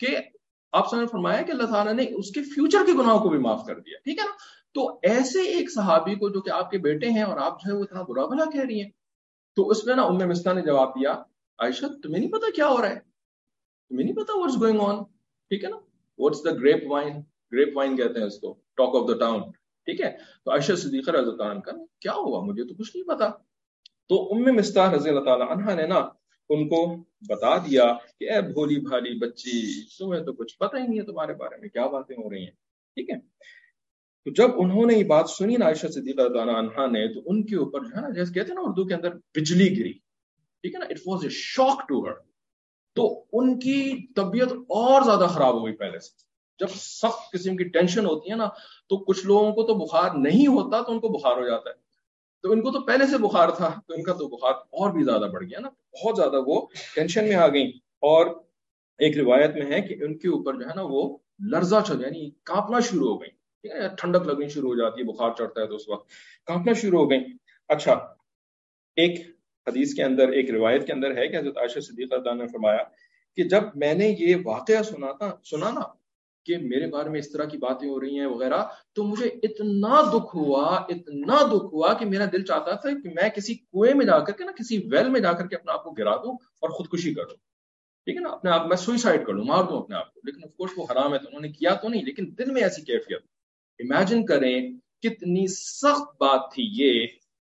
کہ 0.00 0.16
آپ 0.72 0.92
نے 0.94 1.06
فرمایا 1.06 1.42
کہ 1.42 1.52
اللہ 1.52 1.70
تعالیٰ 1.70 1.92
نے 1.92 2.04
اس 2.16 2.30
کے 2.30 2.42
فیوچر 2.44 2.86
کے 2.86 2.92
گناہوں 2.92 3.18
کو 3.18 3.28
بھی 3.28 3.38
معاف 3.38 3.64
کر 3.66 3.78
دیا، 3.80 3.98
ٹھیک 4.04 4.18
ہے 4.18 4.24
نا؟ 4.24 4.34
تو 4.74 4.98
ایسے 5.02 5.42
ایک 5.42 5.72
صحابی 5.72 6.14
کو 6.14 6.28
جو 6.28 6.40
کہ 6.40 6.50
آپ 6.50 6.70
کے 6.70 6.78
بیٹے 6.78 7.10
ہیں 7.10 7.22
اور 7.22 7.36
آپ 7.36 7.62
جو 7.62 7.72
ہے 7.72 7.78
وہ 7.78 7.84
اتنا 7.84 8.02
برا 8.02 8.26
بھلا 8.26 8.44
کہہ 8.44 8.60
رہی 8.60 8.82
ہیں۔ 8.82 8.90
تو 9.56 9.68
اس 9.68 9.86
میں 9.86 9.94
نا 9.94 10.02
ام 10.02 10.16
مستا 10.16 10.52
نے 10.52 10.62
جواب 10.62 10.90
دیا، 10.90 11.12
عائشہ، 11.58 11.86
تمہیں 12.02 12.20
نہیں 12.20 12.32
پتا 12.32 12.50
کیا 12.54 12.68
ہو 12.68 12.82
رہا 12.82 12.90
ہے؟ 12.90 13.00
تمہیں 13.88 14.04
نہیں 14.04 14.16
پتا 14.16 14.38
واٹس 14.38 14.56
گوئنگ 14.60 14.80
آن 14.80 15.02
ٹھیک 15.50 15.64
ہے 15.64 15.68
نا؟ 15.68 15.76
What's 16.18 16.44
the 16.44 16.50
grape 16.50 16.90
wine 16.90 17.20
grape 17.52 17.76
wine 17.76 17.96
کہتے 17.96 18.18
ہیں 18.18 18.26
اس 18.26 18.38
کو 18.38 18.54
ٹاک 18.76 18.94
آف 18.94 19.08
دا 19.08 19.18
ٹاؤن 19.18 19.40
ٹھیک 19.84 20.00
ہے؟ 20.00 20.10
تو 20.44 20.50
عائشہ 20.50 20.72
صدیقہ 20.72 21.10
رضی 21.10 21.30
اللہ 21.30 21.42
عنہ 21.42 21.60
کا، 21.60 21.72
کیا 22.00 22.12
ہوا؟ 22.12 22.44
مجھے 22.44 22.64
تو 22.64 22.74
کچھ 22.74 22.96
نہیں 22.96 23.08
پتا. 23.08 23.28
تو 24.08 24.32
ام 24.32 24.56
مستح 24.56 24.90
رضی 24.96 25.08
اللہ 25.08 25.20
تعالیٰ 25.20 25.48
عنہ 25.50 25.74
نے 25.74 25.86
نا 25.86 25.98
ان 26.50 26.68
کو 26.68 26.96
بتا 27.28 27.56
دیا 27.56 27.92
کہ، 28.18 28.30
اے 28.30 28.40
بھولی 28.40 28.80
بھالی 28.80 29.18
بچی، 29.18 29.82
تمہیں 29.98 30.24
تو 30.24 30.32
کچھ 30.32 30.58
پتہ 30.58 30.76
ہی 30.76 30.86
نہیں 30.86 31.00
ہے 31.00 31.04
تمہارے 31.04 31.34
بارے 31.34 31.56
میں، 31.60 31.68
کیا 31.68 31.86
باتیں 31.86 32.16
ہو 32.16 32.30
رہی 32.30 32.44
ہیں؟ 32.44 32.50
ٹھیک 32.94 33.10
ہے؟ 33.10 33.16
تو 34.24 34.30
جب 34.30 34.50
انہوں 34.56 34.86
نے 34.86 34.94
یہ 34.94 35.04
بات 35.04 35.30
سنی 35.30 35.56
نا 35.56 35.64
عائشہ 35.64 35.86
صدیقہ 35.86 36.28
تعالیٰ 36.28 36.54
عنہ 36.54 36.86
نے، 36.86 37.14
تو 37.14 37.20
ان 37.26 37.46
کے 37.46 37.56
اوپر 37.56 37.80
جو 37.80 37.96
ہے 37.96 38.00
نا، 38.00 38.10
جیسے 38.10 38.32
کہتے 38.32 38.48
ہیں 38.48 38.54
نا 38.54 38.60
اردو 38.60 38.84
کے 38.84 38.94
اندر، 38.94 39.14
بجلی 39.34 39.80
گری۔ 39.80 39.92
ٹھیک 40.62 40.74
ہے 40.74 40.78
نا؟ 40.78 40.84
It 40.84 40.98
was 41.06 41.20
a 41.22 41.30
shock 41.30 41.88
to 41.88 42.06
her 42.06 42.12
تو 42.96 43.24
ان 43.32 43.58
کی 43.58 44.06
طبیعت 44.16 44.52
اور 44.52 45.02
زیادہ 45.02 45.26
خراب 45.30 45.54
ہو 45.54 45.66
گئی 45.66 45.74
پہلے 45.74 45.98
سے۔ 45.98 46.30
جب 46.58 46.66
سخت 46.74 47.32
قسم 47.32 47.56
کی 47.56 47.64
ٹینشن 47.64 48.06
ہوتی 48.06 48.30
ہے 48.30 48.36
نا، 48.36 48.48
تو 48.88 48.96
کچھ 48.96 49.26
لوگوں 49.26 49.52
کو 49.52 49.62
تو 49.62 49.74
بخار 49.74 50.10
نہیں 50.14 50.46
ہوتا 50.46 50.80
تو 50.80 50.92
ان 50.92 51.00
کو 51.00 51.08
بخار 51.08 51.36
ہو 51.36 51.46
جاتا 51.46 51.70
ہے۔ 51.70 51.74
تو 52.42 52.52
ان 52.52 52.60
کو 52.60 52.70
تو 52.70 52.80
پہلے 52.80 53.06
سے 53.06 53.18
بخار 53.18 53.48
تھا، 53.48 53.80
تو 53.86 53.94
ان 53.94 54.02
کا 54.02 54.12
تو 54.12 54.28
بخار 54.28 54.52
اور 54.52 54.92
بھی 54.92 55.04
زیادہ 55.04 55.30
بڑھ 55.32 55.44
گیا 55.44 55.60
نا۔ 55.60 55.68
بہت 55.68 56.16
زیادہ 56.16 56.36
وہ 56.46 56.66
ٹینشن 56.94 57.24
میں 57.24 57.36
آ 57.36 57.48
گئی 57.48 57.68
اور 58.02 58.26
ایک 58.98 59.18
روایت 59.18 59.54
میں 59.54 59.66
ہے 59.66 59.80
کہ 59.80 60.04
ان 60.04 60.18
کے 60.18 60.28
اوپر 60.28 60.54
جو 60.54 60.68
ہے 60.68 60.74
نا، 60.76 60.82
وہ 60.84 61.18
لرزہ 61.50 61.76
چل 61.86 62.00
یعنی 62.00 62.30
کانپنا 62.30 62.80
شروع 62.80 63.08
ہو 63.08 63.20
گئی 63.20 63.39
ٹھیک 63.62 63.72
ہے 63.72 63.88
ٹھنڈک 63.98 64.26
لگنی 64.26 64.48
شروع 64.48 64.68
ہو 64.68 64.76
جاتی 64.76 65.00
ہے، 65.00 65.06
بخار 65.06 65.30
چڑھتا 65.38 65.60
ہے 65.60 65.66
تو 65.66 65.74
اس 65.74 65.88
وقت۔ 65.88 66.08
کانپنا 66.46 66.72
شروع 66.72 67.00
ہو 67.00 67.10
گئی 67.10 67.18
اچھا 67.68 67.92
ایک 68.96 69.26
حدیث 69.66 69.94
کے 69.94 70.02
اندر، 70.02 70.28
ایک 70.28 70.50
روایت 70.50 70.86
کے 70.86 70.92
اندر 70.92 71.16
ہے 71.16 71.28
کہ 71.28 71.36
حضرت 71.36 71.56
عائشہ 71.56 71.80
صدیقہ 71.80 72.34
نے 72.34 72.46
فرمایا 72.46 72.82
کہ 73.36 73.44
جب 73.44 73.62
میں 73.74 73.94
نے 73.94 74.16
یہ 74.18 74.36
واقعہ 74.44 74.82
سنا 74.82 75.12
تھا، 75.12 75.36
سنا 75.44 75.70
نا 75.70 75.80
کہ 76.44 76.58
میرے 76.58 76.86
بارے 76.86 77.10
میں 77.10 77.18
اس 77.18 77.32
طرح 77.32 77.44
کی 77.44 77.58
باتیں 77.58 77.88
ہو 77.88 78.00
رہی 78.00 78.18
ہیں 78.18 78.26
وغیرہ، 78.26 78.62
تو 78.92 79.04
مجھے 79.04 79.26
اتنا 79.42 80.02
دکھ 80.02 80.36
ہوا، 80.36 80.76
اتنا 80.76 81.36
دکھ 81.46 81.74
ہوا 81.74 81.94
کہ 81.94 82.06
میرا 82.06 82.24
دل 82.32 82.44
چاہتا 82.44 82.72
تھا 82.74 82.90
کہ 82.90 83.08
میں 83.08 83.28
کسی 83.28 83.54
کنویں 83.54 83.94
میں 83.94 84.06
جا 84.06 84.18
کر 84.18 84.32
کے 84.32 84.44
نا، 84.44 84.52
کسی 84.52 84.88
ویل 84.90 85.08
میں 85.08 85.20
جا 85.20 85.32
کر 85.32 85.46
کے 85.46 85.56
اپنے 85.56 85.72
آپ 85.72 85.84
کو 85.84 85.90
گرا 85.90 86.16
دوں 86.16 86.32
اور 86.32 86.70
خودکشی 86.70 87.14
کر 87.14 87.24
دوں۔ 87.24 87.36
ٹھیک 88.04 88.16
ہے 88.16 88.20
نا؟ 88.20 88.28
اپنے 88.28 88.50
آپ، 88.50 88.66
میں 88.66 88.76
سوئسائڈ 88.76 89.26
کر 89.26 89.32
لوں، 89.32 89.44
مار 89.44 89.64
دوں 89.64 89.78
اپنے 89.78 89.96
آپ 89.96 90.14
کو۔ 90.14 90.20
لیکن 90.24 90.40
آف 90.44 90.56
کورس 90.56 90.70
وہ 90.76 90.86
حرام 90.92 91.12
ہے، 91.12 91.18
تو 91.18 91.24
انہوں 91.28 91.40
نے 91.40 91.48
کیا 91.48 91.74
تو 91.74 91.88
نہیں، 91.88 92.04
لیکن 92.04 92.34
دل 92.38 92.50
میں 92.50 92.62
ایسی 92.62 92.82
کیفیت۔ 92.82 93.39
امیجن 93.80 94.26
کریں 94.26 94.72
کتنی 95.02 95.46
سخت 95.46 96.16
بات 96.20 96.40
تھی 96.54 96.68
یہ 96.72 97.06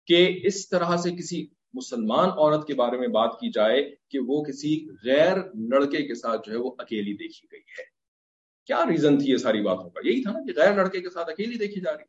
کہ 0.07 0.39
اس 0.43 0.69
طرح 0.69 0.97
سے 0.97 1.11
کسی 1.11 1.47
مسلمان 1.73 2.29
عورت 2.29 2.67
کے 2.67 2.73
بارے 2.73 2.97
میں 2.97 3.07
بات 3.07 3.39
کی 3.39 3.51
جائے 3.51 3.95
کہ 4.09 4.19
وہ 4.19 4.43
کسی 4.43 4.87
غیر 5.05 5.37
لڑکے 5.69 6.07
کے 6.07 6.15
ساتھ 6.15 6.41
جو 6.45 6.51
ہے 6.51 6.57
وہ 6.57 6.71
اکیلی 6.77 7.13
دیکھی 7.13 7.47
گئی 7.51 7.59
ہے۔ 7.59 7.83
کیا 8.65 8.85
ریزن 8.85 9.17
تھی 9.17 9.31
یہ 9.31 9.37
ساری 9.37 9.61
باتوں 9.61 9.89
کا؟ 9.89 10.07
یہی 10.07 10.23
تھا 10.23 10.31
نا 10.31 10.39
کہ 10.39 10.59
غیر 10.59 10.75
لڑکے 10.75 11.01
کے 11.01 11.09
ساتھ 11.09 11.29
اکیلی 11.29 11.57
دیکھی 11.57 11.81
جا 11.81 11.91
رہی 11.91 12.03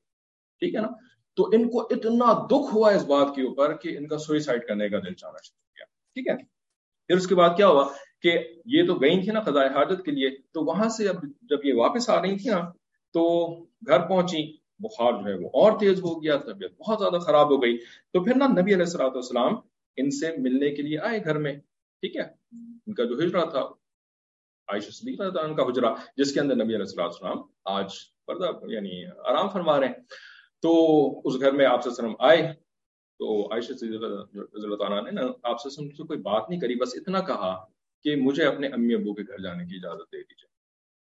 ٹھیک 0.58 0.74
ہے 0.74 0.80
نا؟ 0.80 0.88
تو 1.36 1.48
ان 1.52 1.70
کو 1.70 1.80
اتنا 1.80 2.46
دکھ 2.46 2.74
ہوا 2.74 2.90
اس 2.90 3.04
بات 3.04 3.34
کے 3.36 3.42
اوپر 3.42 3.76
کہ 3.76 3.96
ان 3.96 4.06
کا 4.06 4.18
سوئسائڈ 4.18 4.66
کرنے 4.66 4.88
کا 4.88 4.98
دل 4.98 5.14
چاہنا 5.14 5.38
شروع 5.44 5.72
کیا 5.76 5.84
ٹھیک 5.84 6.28
ہے؟ 6.28 6.36
پھر 7.06 7.16
اس 7.16 7.26
کے 7.26 7.34
بعد 7.34 7.50
کیا 7.56 7.68
ہوا 7.68 7.88
کہ 8.22 8.38
یہ 8.64 8.86
تو 8.86 8.94
گئی 8.94 9.22
تھی 9.22 9.32
نا 9.32 9.40
خدا 9.40 9.60
حاجت 9.60 10.04
کے 10.04 10.10
لیے، 10.10 10.30
تو 10.52 10.64
وہاں 10.64 10.88
سے 10.88 11.08
اب 11.08 11.16
جب 11.42 11.64
یہ 11.64 11.74
واپس 11.74 12.08
آ 12.10 12.22
رہی 12.22 12.36
تھی 12.36 12.50
نا 12.50 12.60
تو 13.14 13.22
گھر 13.88 14.06
پہنچی، 14.08 14.42
بخار 14.80 15.12
جو 15.12 15.28
ہے 15.28 15.34
وہ 15.34 15.48
اور 15.54 15.78
تیز 15.80 16.00
ہو 16.02 16.12
گیا، 16.22 16.36
طبیعت 16.46 16.72
بہت 16.78 16.98
زیادہ 16.98 17.18
خراب 17.24 17.50
ہو 17.50 17.62
گئی۔ 17.62 17.76
تو 18.12 18.22
پھر 18.24 18.36
نا 18.36 18.46
نبی 18.50 18.74
علیہ 18.74 18.84
السلاۃ 18.84 19.14
والسلام 19.14 19.54
ان 19.98 20.10
سے 20.10 20.30
ملنے 20.38 20.70
کے 20.74 20.82
لیے 20.82 20.98
آئے 21.08 21.24
گھر 21.24 21.38
میں، 21.38 21.54
ٹھیک 22.02 22.16
ہے؟ 22.16 22.22
ان 22.22 22.94
کا 22.94 23.04
جو 23.04 23.18
ہجرا 23.18 23.44
تھا، 23.50 23.60
عائشہ 24.68 24.90
صدیق 24.90 25.18
کا 25.18 25.62
حجرا 25.68 25.92
جس 26.16 26.32
کے 26.32 26.40
اندر 26.40 26.54
نبی 26.54 26.74
علیہ 26.74 26.86
السلام 26.88 27.06
السلام 27.06 27.42
آج 27.74 27.94
پردہ 28.26 28.50
یعنی 28.72 29.04
آرام 29.28 29.48
فرما 29.48 29.78
رہے 29.80 29.86
ہیں۔ 29.86 30.02
تو 30.62 30.72
اس 31.24 31.40
گھر 31.40 31.52
میں 31.52 31.66
آپ 31.66 31.82
سے 31.82 31.88
وسلم 31.88 32.14
آئے، 32.18 32.42
تو 33.20 33.52
عائشہ 33.52 33.72
صدیق 33.72 34.02
اللہ 34.02 34.76
تعالیٰ 34.76 35.02
نے 35.04 35.10
نا 35.10 35.22
آپ 35.42 35.60
سے 35.60 35.68
کوئی 36.02 36.18
بات 36.20 36.48
نہیں 36.50 36.60
کری، 36.60 36.74
بس 36.74 36.94
اتنا 36.96 37.20
کہا 37.20 37.54
کہ 38.04 38.16
مجھے 38.16 38.44
اپنے 38.44 38.68
امی 38.68 38.94
ابو 38.94 39.14
کے 39.14 39.22
گھر 39.22 39.42
جانے 39.42 39.64
کی 39.66 39.76
اجازت 39.76 40.12
دے 40.12 40.18
دیجیے 40.18 40.52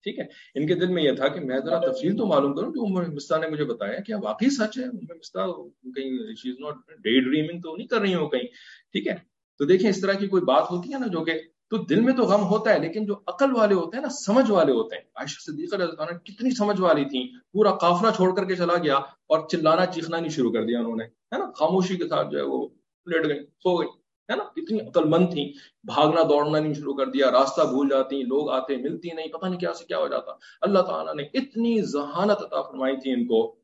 ٹھیک 0.03 0.19
ہے؟ 0.19 0.25
ان 0.55 0.67
کے 0.67 0.75
دل 0.75 0.87
میں 0.87 1.03
یہ 1.03 1.13
تھا 1.13 1.29
کہ 1.29 1.41
میں 1.41 1.59
ذرا 1.59 1.79
تفصیل 1.79 2.17
تو 2.17 2.27
معلوم 2.27 2.55
کروں 2.55 2.73
کہ 2.73 2.79
عمر 2.79 3.07
مستا 3.07 3.39
نے 3.39 3.49
مجھے 3.49 3.65
بتایا 3.65 4.01
کہ 4.01 4.15
واقعی 4.15 4.51
سچ 4.51 4.79
ہے۔ 4.79 4.85
عمر 4.85 5.15
مستا 5.15 5.47
کہیں 5.95 6.35
she 6.35 6.51
is 6.51 6.61
not 6.61 6.75
day 6.89 7.21
dreaming 7.21 7.61
تو 7.61 7.77
نہیں 7.77 7.87
کر 7.87 8.01
رہی 8.01 8.15
ہوں 8.15 8.29
کہیں۔ 8.29 8.47
ٹھیک 8.93 9.07
ہے؟ 9.07 9.15
تو 9.59 9.65
دیکھیں 9.65 9.91
اس 9.91 10.01
طرح 10.01 10.13
کی 10.13 10.27
کوئی 10.27 10.43
بات 10.43 10.71
ہوتی 10.71 10.95
ہے 10.95 10.99
نا 10.99 11.07
جو 11.07 11.25
کہ 11.25 11.33
تو 11.71 11.77
دل 11.77 12.01
میں 12.01 12.13
تو 12.13 12.23
غم 12.23 12.43
ہوتا 12.45 12.75
ہے 12.75 12.79
لیکن 12.79 13.05
جو 13.05 13.15
عقل 13.27 13.57
والے 13.57 13.75
ہوتے 13.75 13.97
ہیں 13.97 14.03
نا، 14.03 14.09
سمجھ 14.09 14.51
والے 14.51 14.73
ہوتے 14.73 14.97
ہیں۔ 14.97 15.03
عائشہ 15.15 15.41
صدیقہ 15.41 15.77
رضی 15.77 15.93
اللہ 15.99 16.19
کتنی 16.19 16.51
سمجھ 16.51 16.81
والی 16.81 17.05
تھی 17.05 17.33
پورا 17.53 17.75
قافلہ 17.75 18.11
چھوڑ 18.17 18.37
کر 18.37 18.45
کے 18.45 18.57
چلا 18.57 18.77
گیا 18.83 18.97
اور 18.97 19.49
چلانا 19.49 19.87
چیخنا 19.87 20.21
نہیں 20.21 20.31
شروع 20.31 20.53
کر 20.53 20.65
دیا 20.65 20.79
انہوں 20.79 20.97
نے۔ 20.97 21.05
ہے 21.05 21.39
نا؟ 21.39 21.51
خاموشی 21.51 21.97
کے 21.97 22.09
ساتھ 22.09 22.29
جو 22.31 22.39
ہے 22.39 22.43
وہ 22.43 22.69
لیٹ 23.07 23.29
گئی 23.29 23.41
سو 23.43 23.81
گئی 23.81 24.00
ہے 24.31 24.37
نا؟ 24.37 24.45
کتنی 24.45 24.81
عقل 24.81 25.05
مند 25.05 25.31
تھی 25.31 25.53
بھاگنا 25.85 26.23
دوڑنا 26.23 26.59
نہیں 26.59 26.75
شروع 26.75 26.95
کر 26.95 27.07
دیا 27.07 27.31
راستہ 27.31 27.61
بھول 27.61 27.89
جاتی 27.89 28.23
لوگ 28.23 28.51
آتے 28.51 28.77
ملتی 28.77 29.11
نہیں 29.11 29.29
پتہ 29.29 29.47
نہیں 29.47 29.61
کیا 29.61 29.73
سے 29.73 29.85
کیا 29.85 29.99
ہو 29.99 30.09
جاتا۔ 30.09 30.33
اللہ 30.61 30.79
تعالیٰ 30.79 31.15
نے 31.15 31.23
اتنی 31.23 31.83
ذہانت 31.83 32.43
عطا 32.43 32.63
فرمائی 32.63 32.97
تھی 32.97 33.13
ان 33.13 33.27
کو 33.27 33.57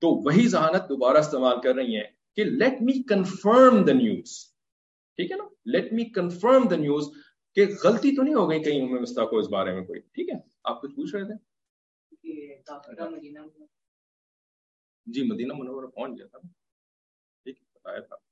تو 0.00 0.08
وہی 0.08 0.48
ذہانت 0.48 0.88
دوبارہ 0.88 1.16
استعمال 1.16 1.60
کر 1.60 1.74
رہی 1.74 1.96
ہیں 1.96 2.04
کہ 2.36 2.44
let 2.44 2.82
me 2.82 3.02
confirm 3.02 3.84
the 3.84 3.92
news 3.92 4.46
ٹھیک 5.16 5.32
ہے 5.32 5.36
نا؟ 5.36 5.44
Let 5.64 5.92
me 5.92 6.04
confirm 6.04 6.68
the 6.68 6.76
news 6.76 7.04
کہ 7.54 7.66
غلطی 7.84 8.16
تو 8.16 8.22
نہیں 8.22 8.34
ہو 8.34 8.50
گئی 8.50 8.62
کہیں 8.62 8.82
عمر 8.82 9.00
مستا 9.00 9.24
کو 9.24 9.38
اس 9.38 9.48
بارے 9.48 9.72
میں 9.72 9.84
کوئی۔ 9.86 10.00
ٹھیک 10.00 10.28
ہے؟ 10.28 10.34
آپ 10.64 10.82
کچھ 10.82 10.94
پوچھ 10.94 11.14
رہے 11.14 11.24
تھے؟ 11.24 11.34
جی 15.06 15.22
مدینہ 15.22 15.52
منورہ 15.56 15.86
پہنچ 15.86 16.18
گیا 16.18 16.26
تھا۔ 16.26 16.38
ٹھیک 17.44 17.58
بتایا 17.74 18.00
تھا۔ 18.00 18.25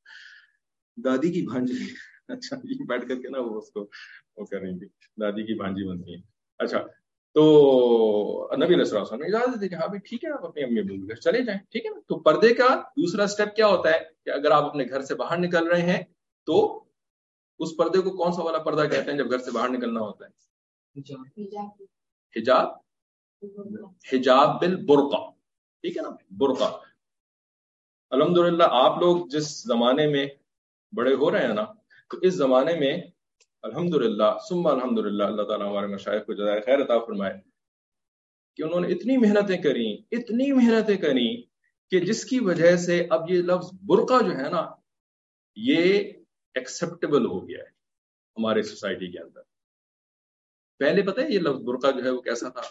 دادی 0.97 1.33
کی 1.33 1.43
بھانجی۔ 1.43 1.95
اچھا 2.29 2.57
بیٹھ 2.89 3.09
کر 3.09 3.21
کے 3.21 3.29
نا 3.29 3.39
وہ 3.41 3.59
اس 3.59 3.71
کو 3.71 3.81
وہ 4.37 4.45
کر 4.45 4.61
رہی 4.61 4.79
تھی۔ 4.79 4.87
دادی 5.21 5.43
کی 5.43 5.55
بھانجی 5.55 5.89
بنتی 5.89 6.15
ہے 6.15 6.19
اچھا 6.59 6.79
تو 7.35 7.43
نبی 8.57 8.67
علیہ 8.67 8.77
السلام 8.77 9.21
نے 9.21 9.27
اجازت 9.27 9.61
دی 9.61 9.69
کہ 9.69 9.75
ہاں 9.75 9.89
ٹھیک 10.05 10.25
ہے، 10.25 10.31
آپ 10.31 10.45
اپنی 10.47 10.63
امی 10.63 10.81
ابو 10.81 11.09
گھر 11.09 11.15
چلے 11.15 11.43
جائیں، 11.43 11.61
ٹھیک 11.71 11.87
ہے 11.87 11.91
نا؟ 11.91 12.01
تو 12.01 12.19
پردے 12.19 12.55
کا 12.55 12.83
دوسرا 12.97 13.25
اسٹیپ 13.25 13.57
کیا 13.57 13.67
ہوتا 13.67 13.91
ہے 13.91 13.99
کہ 14.25 14.31
اگر 14.31 14.51
آپ 14.51 14.65
اپنے 14.65 14.85
گھر 14.85 15.03
سے 15.03 15.15
باہر 15.15 15.39
نکل 15.39 15.67
رہے 15.67 15.83
ہیں 15.83 16.03
تو 16.47 16.85
اس 17.59 17.69
پردے 17.77 18.01
کو 18.01 18.11
کون 18.11 18.33
سا 18.33 18.43
والا 18.43 18.59
پردہ 18.59 18.89
کہتے 18.91 19.11
ہیں 19.11 19.19
جب 19.19 19.31
گھر 19.31 19.39
سے 19.39 19.51
باہر 19.51 19.69
نکلنا 19.69 20.01
ہوتا 20.01 20.27
ہے؟ 20.27 20.31
حجاب۔ 22.37 22.69
حجاب 24.13 24.61
بل 24.61 24.77
برقع 24.87 25.31
ٹھیک 25.81 25.97
ہے 25.97 26.03
نا؟ 26.03 26.09
برقع۔ 26.31 26.71
الحمد 28.11 28.39
للہ 28.39 28.65
آپ 28.69 28.99
لوگ 29.01 29.27
جس 29.27 29.63
زمانے 29.63 30.07
میں 30.07 30.27
بڑے 30.95 31.15
ہو 31.15 31.31
رہے 31.31 31.47
ہیں 31.47 31.55
نا، 31.55 31.65
تو 32.11 32.19
اس 32.23 32.35
زمانے 32.35 32.75
میں 32.79 32.93
الحمد 33.65 33.95
للہ 33.95 34.31
سما 34.49 34.71
الحمد 34.71 34.99
للہ 34.99 35.25
اللہ 35.25 35.43
تعالیٰ 35.43 35.71
ہمارے 35.71 35.87
مشاہد 35.87 36.25
کو 36.27 36.33
جزائے 36.33 36.61
خیر 36.61 36.83
عطا 36.83 36.99
فرمائے، 36.99 37.35
کہ 38.57 38.63
انہوں 38.63 38.81
نے 38.81 38.89
اتنی 38.95 39.17
محنتیں 39.17 39.57
کریں 39.59 39.91
اتنی 40.11 40.51
محنتیں 40.53 40.97
کریں 40.97 41.31
کہ 41.91 42.01
جس 42.01 42.25
کی 42.25 42.39
وجہ 42.41 42.77
سے 42.77 43.07
اب 43.11 43.31
یہ 43.31 43.43
لفظ 43.43 43.71
برقع 43.83 44.19
جو 44.25 44.37
ہے 44.37 44.49
نا، 44.51 44.63
یہ 45.57 46.13
ایکسپٹیبل 46.55 47.27
ہو 47.27 47.39
گیا 47.49 47.59
ہے 47.59 47.69
ہمارے 48.37 48.63
سوسائٹی 48.63 49.11
کے 49.13 49.19
اندر۔ 49.19 49.41
پہلے 50.79 51.03
پتہ 51.03 51.21
ہے 51.21 51.31
یہ 51.31 51.39
لفظ 51.39 51.63
برقع 51.63 51.91
جو 51.91 52.05
ہے 52.05 52.11
وہ 52.11 52.21
کیسا 52.21 52.49
تھا؟ 52.49 52.63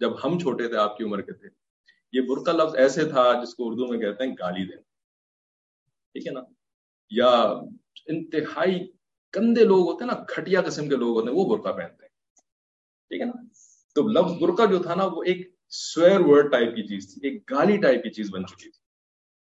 جب 0.00 0.10
ہم 0.24 0.38
چھوٹے 0.38 0.68
تھے، 0.68 0.76
آپ 0.76 0.96
کی 0.96 1.04
عمر 1.04 1.20
کے 1.20 1.32
تھے۔ 1.32 1.48
یہ 2.12 2.20
برقع 2.20 2.50
لفظ 2.50 2.74
ایسے 2.76 3.04
تھا 3.04 3.24
جس 3.42 3.54
کو 3.54 3.68
اردو 3.68 3.86
میں 3.86 3.98
کہتے 3.98 4.24
ہیں 4.24 4.34
گالی 4.40 4.64
دینا۔ 4.64 4.80
ٹھیک 6.14 6.26
ہے 6.26 6.32
نا؟ 6.32 6.40
یا 7.10 7.54
انتہائی 8.06 8.88
گندے 9.36 9.64
لوگ 9.64 9.92
ہوتے 9.92 10.04
ہیں 10.04 10.12
نا، 10.12 10.24
کھٹیا 10.24 10.62
قسم 10.62 10.88
کے 10.88 10.96
لوگ 10.96 11.16
ہوتے 11.16 11.28
ہیں، 11.28 11.36
وہ 11.36 11.56
برقع 11.56 11.68
پہنتے 11.68 12.02
ہیں۔ 12.02 12.10
ٹھیک 13.08 13.20
ہے 13.20 13.26
نا؟ 13.26 13.32
تو 13.94 14.08
لفظ 14.08 14.42
برقع 14.42 14.62
جو 14.70 14.82
تھا 14.82 14.94
نا، 14.94 15.04
وہ 15.04 15.22
ایک 15.22 15.54
سویر 15.68 16.20
ورڈ 16.20 16.52
ٹائپ 16.52 16.76
کی 16.76 16.82
چیز 16.82 17.14
تھی، 17.14 17.28
ایک 17.28 17.50
گالی 17.50 17.76
ٹائپ 17.76 18.02
کی 18.02 18.10
چیز 18.10 18.30
بن 18.30 18.46
چکی 18.46 18.70
تھی۔ 18.70 18.80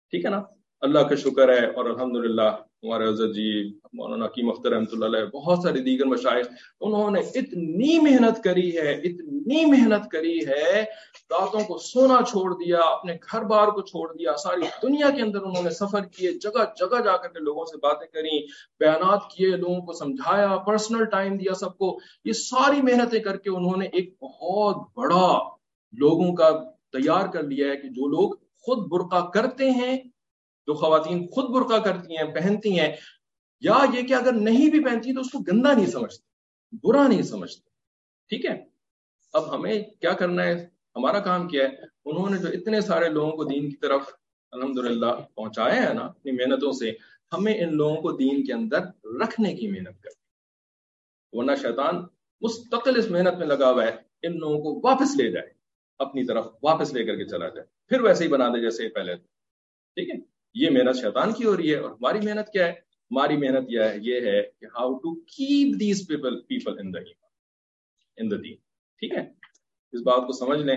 ٹھیک 0.10 0.26
ہے 0.26 0.30
نا؟ 0.30 0.41
اللہ 0.84 1.00
کا 1.00 1.15
شکر 1.15 1.50
ہے 1.50 1.65
اور 1.65 1.86
الحمدللہ 1.86 2.50
ہمارے 2.84 3.08
حضرت 3.08 3.30
جی 3.36 3.52
مولانا 3.93 4.28
کی 4.28 4.43
مختر 4.43 4.72
رحمۃ 4.72 4.91
اللہ 4.91 5.06
علیہ، 5.06 5.26
بہت 5.34 5.60
سارے 5.63 5.80
دیگر 5.80 6.06
مشاعر 6.06 6.41
انہوں 6.82 7.12
نے 7.12 7.19
اتنی 7.19 8.00
محنت 8.00 8.43
کری 8.43 8.78
ہے، 8.78 8.91
اتنی 8.91 9.65
محنت 9.65 10.10
کری 10.12 10.38
ہے 10.48 10.82
راتوں 11.32 11.60
کو 11.67 11.78
سونا 11.78 12.19
چھوڑ 12.30 12.54
دیا، 12.54 12.80
اپنے 12.80 13.13
گھر 13.32 13.43
بار 13.43 13.67
کو 13.67 13.82
چھوڑ 13.82 14.08
دیا، 14.13 14.36
ساری 14.43 14.67
دنیا 14.84 15.10
کے 15.10 15.22
اندر 15.22 15.41
انہوں 15.41 15.63
نے 15.63 15.69
سفر 15.69 16.06
کیے، 16.06 16.32
جگہ 16.32 16.65
جگہ 16.76 17.02
جا 17.02 17.17
کر 17.17 17.28
کے 17.28 17.39
لوگوں 17.39 17.65
سے 17.65 17.78
باتیں 17.78 18.08
کریں 18.08 18.38
بیانات 18.80 19.32
کیے، 19.32 19.56
لوگوں 19.56 19.82
کو 19.82 19.93
سمجھایا 19.93 20.56
پرسنل 20.58 21.06
ٹائم 21.06 21.38
دیا 21.38 21.54
سب 21.54 21.78
کو۔ 21.78 21.98
یہ 22.26 22.34
ساری 22.34 22.82
محنتیں 22.82 23.19
کر 23.19 23.38
کے 23.38 23.50
انہوں 23.50 23.78
نے 23.78 23.86
ایک 23.86 24.15
بہت 24.22 24.88
بڑا 24.96 25.28
لوگوں 25.93 26.34
کا 26.36 26.50
تیار 26.91 27.28
کر 27.28 27.43
لیا 27.43 27.67
ہے 27.67 27.78
کہ 27.78 27.89
جو 27.89 28.08
لوگ 28.08 28.36
خود 28.65 28.88
برقع 28.88 29.30
کرتے 29.30 29.69
ہیں 29.72 29.98
جو 30.67 30.73
خواتین 30.73 31.28
خود 31.28 31.49
برقع 31.49 31.80
کرتی 31.84 32.17
ہیں، 32.17 32.34
پہنتی 32.34 32.80
ہیں، 32.80 32.91
یا 33.62 33.78
یہ 33.93 34.08
کہ 34.08 34.13
اگر 34.13 34.34
نہیں 34.34 34.69
بھی 34.69 34.84
پہنتی 34.84 35.13
تو 35.13 35.21
اس 35.21 35.32
کو 35.32 35.39
گندا 35.39 35.73
نہیں 35.73 35.86
سمجھتے، 35.86 36.23
برا 36.84 37.08
نہیں 37.08 37.21
سمجھتے۔ 37.21 37.69
ٹھیک 38.30 38.45
ہے؟ 38.45 38.56
اب 39.34 39.56
ہمیں 39.56 39.84
کیا 40.02 40.13
کرنا 40.13 40.43
ہے؟ 40.43 40.54
ہمارا 40.95 41.19
کام 41.19 41.47
کیا 41.47 41.63
ہے؟ 41.63 41.86
انہوں 42.06 42.30
نے 42.30 42.38
جو 42.38 42.47
اتنے 42.47 42.82
سارے 42.82 43.10
لوگوں 43.10 43.32
کو 43.32 43.43
دین 43.43 43.69
کی 43.69 43.76
طرف 43.76 44.02
الحمدللہ 44.52 45.12
پہنچایا 45.36 45.89
ہے 45.89 45.93
نا، 45.93 46.02
اپنی 46.02 46.32
محنتوں 46.32 46.71
سے، 46.71 46.91
ہمیں 47.34 47.54
ان 47.54 47.76
لوگوں 47.78 48.02
کو 48.02 48.12
دین 48.12 48.43
کے 48.45 48.54
اندر 48.54 48.80
رکھنے 49.21 49.54
کی 49.54 49.67
محنت 49.67 50.02
کرنی 50.04 50.21
ورنہ 51.38 51.52
شیطان 51.62 51.95
مستقل 52.41 52.97
اس 52.97 53.10
محنت 53.12 53.38
میں 53.38 53.47
لگا 53.47 53.71
ہوا 53.71 53.84
ہے، 53.84 53.95
ان 54.21 54.38
لوگوں 54.39 54.60
کو 54.63 54.88
واپس 54.88 55.15
لے 55.15 55.32
جائے، 55.32 55.49
اپنی 55.99 56.26
طرف 56.26 56.47
واپس 56.63 56.93
لے 56.93 57.04
کر 57.04 57.15
کے 57.15 57.26
چلا 57.26 57.49
جائے، 57.49 57.67
پھر 57.88 58.02
ویسے 58.02 58.23
ہی 58.23 58.30
بنا 58.30 58.47
دے 58.47 58.62
جیسے 58.62 58.89
پہلے۔ 58.89 59.15
ٹھیک 59.97 60.10
ہے؟ 60.10 60.33
یہ 60.54 60.70
محنت 60.70 60.96
شیطان 60.96 61.34
کی 61.34 61.44
ہو 61.46 61.58
رہی 61.58 61.72
ہے 61.72 61.76
اور 61.76 61.92
ہماری 61.92 62.20
محنت 62.20 62.52
کیا 62.52 62.68
ہے؟ 62.68 62.72
ہماری 63.12 63.38
محنت 63.38 63.70
یہ 64.02 64.22
ہے 64.22 64.44
کہ 64.60 64.66
how 64.66 64.94
to 64.94 65.16
keep 65.16 65.80
these 65.80 66.08
people 66.08 66.42
people 66.42 66.80
in 66.80 66.94
in 68.18 68.32
the 68.32 68.36
دین 68.36 68.56
ٹھیک 69.00 69.13
ہے؟ 69.13 69.32
اس 69.94 70.02
بات 70.02 70.28
کو 70.28 70.32
سمجھ 70.32 70.60
لیں 70.60 70.76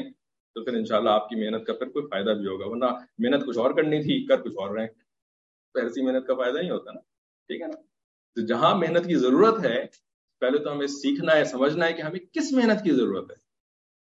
تو 0.54 0.64
پھر 0.64 0.74
انشاءاللہ 0.74 1.10
آپ 1.10 1.28
کی 1.28 1.36
محنت 1.36 1.66
کا 1.66 1.72
پھر 1.72 1.88
کوئی 1.88 2.06
فائدہ 2.06 2.30
بھی 2.30 2.46
ہوگا، 2.46 2.66
ورنہ 2.66 2.84
محنت 3.18 3.46
کچھ 3.46 3.58
اور 3.58 3.70
کرنی 3.70 4.02
تھی، 4.02 4.26
کر 4.26 4.42
کچھ 4.42 4.56
اور 4.58 4.76
رہے 4.76 4.86
تو 5.72 5.80
ایسی 5.80 6.02
محنت 6.02 6.26
کا 6.26 6.34
فائدہ 6.34 6.58
نہیں 6.58 6.70
ہوتا 6.70 6.92
نا۔ 6.92 7.00
ٹھیک 7.46 7.60
ہے 7.60 7.66
نا؟ 7.66 7.80
تو 8.34 8.46
جہاں 8.46 8.74
محنت 8.74 9.06
کی 9.06 9.14
ضرورت 9.14 9.64
ہے، 9.64 9.86
پہلے 10.38 10.58
تو 10.58 10.72
ہمیں 10.72 10.86
سیکھنا 10.86 11.36
ہے، 11.36 11.44
سمجھنا 11.44 11.86
ہے 11.86 11.92
کہ 11.92 12.02
ہمیں 12.02 12.20
کس 12.32 12.52
محنت 12.52 12.84
کی 12.84 12.90
ضرورت 12.90 13.30
ہے۔ 13.30 13.36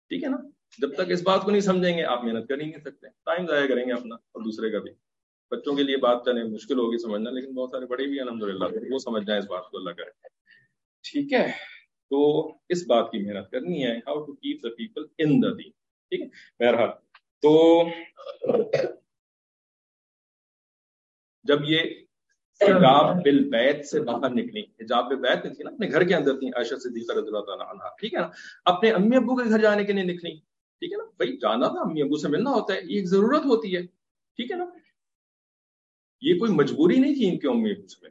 ٹھیک 0.07 0.23
ہے 0.23 0.29
نا؟ 0.29 0.37
جب 0.77 0.93
تک 0.93 1.11
اس 1.11 1.21
بات 1.21 1.41
کو 1.41 1.51
نہیں 1.51 1.61
سمجھیں 1.61 1.97
گے، 1.97 2.03
آپ 2.03 2.23
محنت 2.23 2.47
کر 2.47 2.61
ہی 2.61 2.65
نہیں 2.65 2.79
سکتے۔ 2.79 3.07
ٹائم 3.07 3.45
ضائع 3.47 3.67
کریں 3.67 3.85
گے 3.85 3.91
اپنا 3.91 4.15
اور 4.15 4.41
دوسرے 4.41 4.69
کا 4.69 4.79
بھی۔ 4.79 4.91
بچوں 5.51 5.75
کے 5.75 5.83
لیے 5.83 5.97
بات 5.97 6.25
کرنے 6.25 6.43
مشکل 6.43 6.79
ہوگی 6.79 6.97
سمجھنا، 6.97 7.29
لیکن 7.29 7.53
بہت 7.53 7.69
سارے 7.71 7.85
بڑے 7.85 8.05
بھی 8.07 8.19
الحمد 8.19 8.43
للہ 8.43 8.65
وہ 8.91 8.99
سمجھ 8.99 9.25
جائیں 9.25 9.41
اس 9.41 9.49
بات 9.49 9.69
کو، 9.71 9.77
اللہ 9.77 9.89
کرے۔ 9.89 10.09
ٹھیک 11.03 11.33
ہے؟ 11.33 11.51
تو 12.11 12.47
اس 12.69 12.85
بات 12.87 13.11
کی 13.11 13.17
محنت 13.17 13.51
کرنی 13.51 13.85
ہے 13.85 13.97
how 13.97 14.23
to 14.25 14.33
keep 14.33 14.63
the 14.63 14.69
people 14.69 15.05
in 15.17 15.41
the 15.43 15.49
دین 15.49 15.71
ٹھیک 16.11 16.21
ہے؟ 16.21 16.27
بہرحال، 16.59 16.89
تو 17.43 17.83
جب 21.43 21.59
یہ 21.65 21.79
حجاب 22.61 23.23
بل 23.23 23.49
بیت 23.49 23.85
سے 23.85 23.99
باہر 23.99 24.29
نکلی، 24.29 24.61
حجاب 24.61 25.09
بل 25.09 25.15
بیت 25.15 25.43
تھی 25.55 25.63
نا، 25.63 25.69
اپنے 25.69 25.91
گھر 25.91 26.03
کے 26.03 26.15
اندر 26.15 26.39
تھی، 26.39 26.47
عائشہ 26.47 26.75
صدیقہ 26.75 27.13
رضی 27.13 27.27
اللہ 27.27 27.39
تعالیٰ 27.39 27.67
عنہ۔ 27.69 27.89
ٹھیک 27.99 28.13
ہے 28.13 28.19
نا؟ 28.19 28.29
اپنے 28.65 28.91
امی 28.91 29.15
ابو 29.15 29.35
کے 29.35 29.49
گھر 29.49 29.59
جانے 29.59 29.83
کے 29.83 29.93
لیے 29.93 30.03
نکلی۔ 30.03 30.35
ٹھیک 30.81 30.91
ہے 30.91 30.97
نا؟ 30.97 31.03
بھائی، 31.03 31.37
جانا 31.37 31.67
تھا، 31.67 31.81
امی 31.81 32.01
ابو 32.01 32.17
سے 32.17 32.27
ملنا 32.27 32.49
ہوتا 32.49 32.73
ہے، 32.73 32.79
یہ 32.83 32.95
ایک 32.95 33.07
ضرورت 33.07 33.45
ہوتی 33.45 33.75
ہے۔ 33.75 33.81
ٹھیک 34.37 34.51
ہے 34.51 34.57
نا؟ 34.57 34.65
یہ 36.21 36.39
کوئی 36.39 36.51
مجبوری 36.51 36.99
نہیں 36.99 37.15
تھی 37.15 37.29
ان 37.29 37.39
کے 37.39 37.47
امی 37.47 37.71
ابو 37.71 37.87
سے 37.87 38.07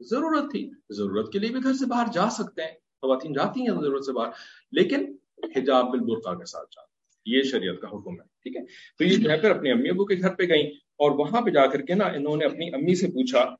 ضرورت 0.00 0.50
تھی۔ 0.50 0.70
ضرورت 0.90 1.32
کے 1.32 1.38
لیے 1.38 1.50
بھی 1.50 1.60
گھر 1.62 1.74
سے 1.74 1.86
باہر 1.86 2.06
جا 2.12 2.30
سکتے 2.30 2.62
ہیں۔ 2.62 2.70
خواتین 2.70 3.32
جاتی 3.32 3.60
ہیں 3.60 3.68
ضرورت 3.68 4.04
سے 4.04 4.12
باہر۔ 4.12 4.30
لیکن 4.72 5.16
حجاب 5.56 5.90
بالبرقع 5.90 6.30
کے 6.30 6.44
ساتھ 6.44 6.68
جاتے 6.70 6.92
یہ 7.36 7.42
شریعت 7.42 7.80
کا 7.80 7.88
حکم 7.88 8.20
ہے۔ 8.20 8.24
ٹھیک 8.42 8.56
ہے؟ 8.56 8.62
تو 8.98 9.04
یہ 9.04 9.16
جو 9.16 9.30
ہے 9.30 9.40
پھر 9.40 9.50
اپنی 9.50 9.70
امی 9.70 9.88
ابو 9.88 10.04
کے 10.04 10.14
گھر 10.14 10.34
پہ 10.34 10.42
گئیں 10.42 10.66
اور 10.70 11.10
وہاں 11.10 11.40
پہ 11.40 11.50
جا 11.50 11.66
کر 11.66 11.80
کے 11.82 11.94
نا 11.94 12.04
انہوں 12.04 12.36
نے 12.36 12.44
اپنی 12.44 12.74
امی 12.74 12.94
سے 12.94 13.06
پوچھا 13.06 13.54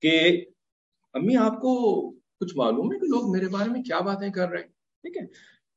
کہ 0.00 0.44
امی، 1.12 1.36
آپ 1.36 1.60
کو 1.60 2.10
کچھ 2.10 2.56
معلوم 2.56 2.92
ہے 2.92 2.98
کہ 2.98 3.06
لوگ 3.06 3.32
میرے 3.32 3.48
بارے 3.48 3.70
میں 3.70 3.82
کیا 3.82 4.00
باتیں 4.00 4.30
کر 4.30 4.48
رہے 4.48 4.60
ہیں؟ 4.60 4.68
ٹھیک 5.02 5.16
ہے؟ 5.16 5.26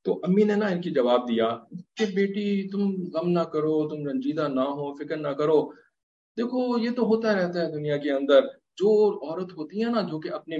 تو 0.03 0.19
امی 0.23 0.43
نے 0.43 0.55
نا 0.55 0.65
ان 0.65 0.81
کی 0.81 0.89
جواب 0.91 1.29
دیا 1.29 1.57
کہ 1.95 2.05
بیٹی، 2.05 2.69
تم 2.69 2.95
غم 3.13 3.29
نہ 3.29 3.39
کرو، 3.39 3.89
تم 3.89 4.07
رنجیدہ 4.07 4.47
نہ 4.47 4.59
ہو، 4.59 4.93
فکر 4.93 5.17
نہ 5.17 5.27
کرو۔ 5.27 5.84
دیکھو، 6.37 6.79
یہ 6.79 6.89
تو 6.95 7.05
ہوتا 7.05 7.35
رہتا 7.35 7.65
ہے 7.65 7.71
دنیا 7.71 7.97
کے 7.97 8.11
اندر۔ 8.11 8.41
جو 8.77 9.19
عورت 9.29 9.53
ہوتی 9.57 9.83
ہے 9.83 9.89
نا، 9.89 10.01
جو 10.01 10.19
کہ 10.19 10.29
اپنے 10.29 10.57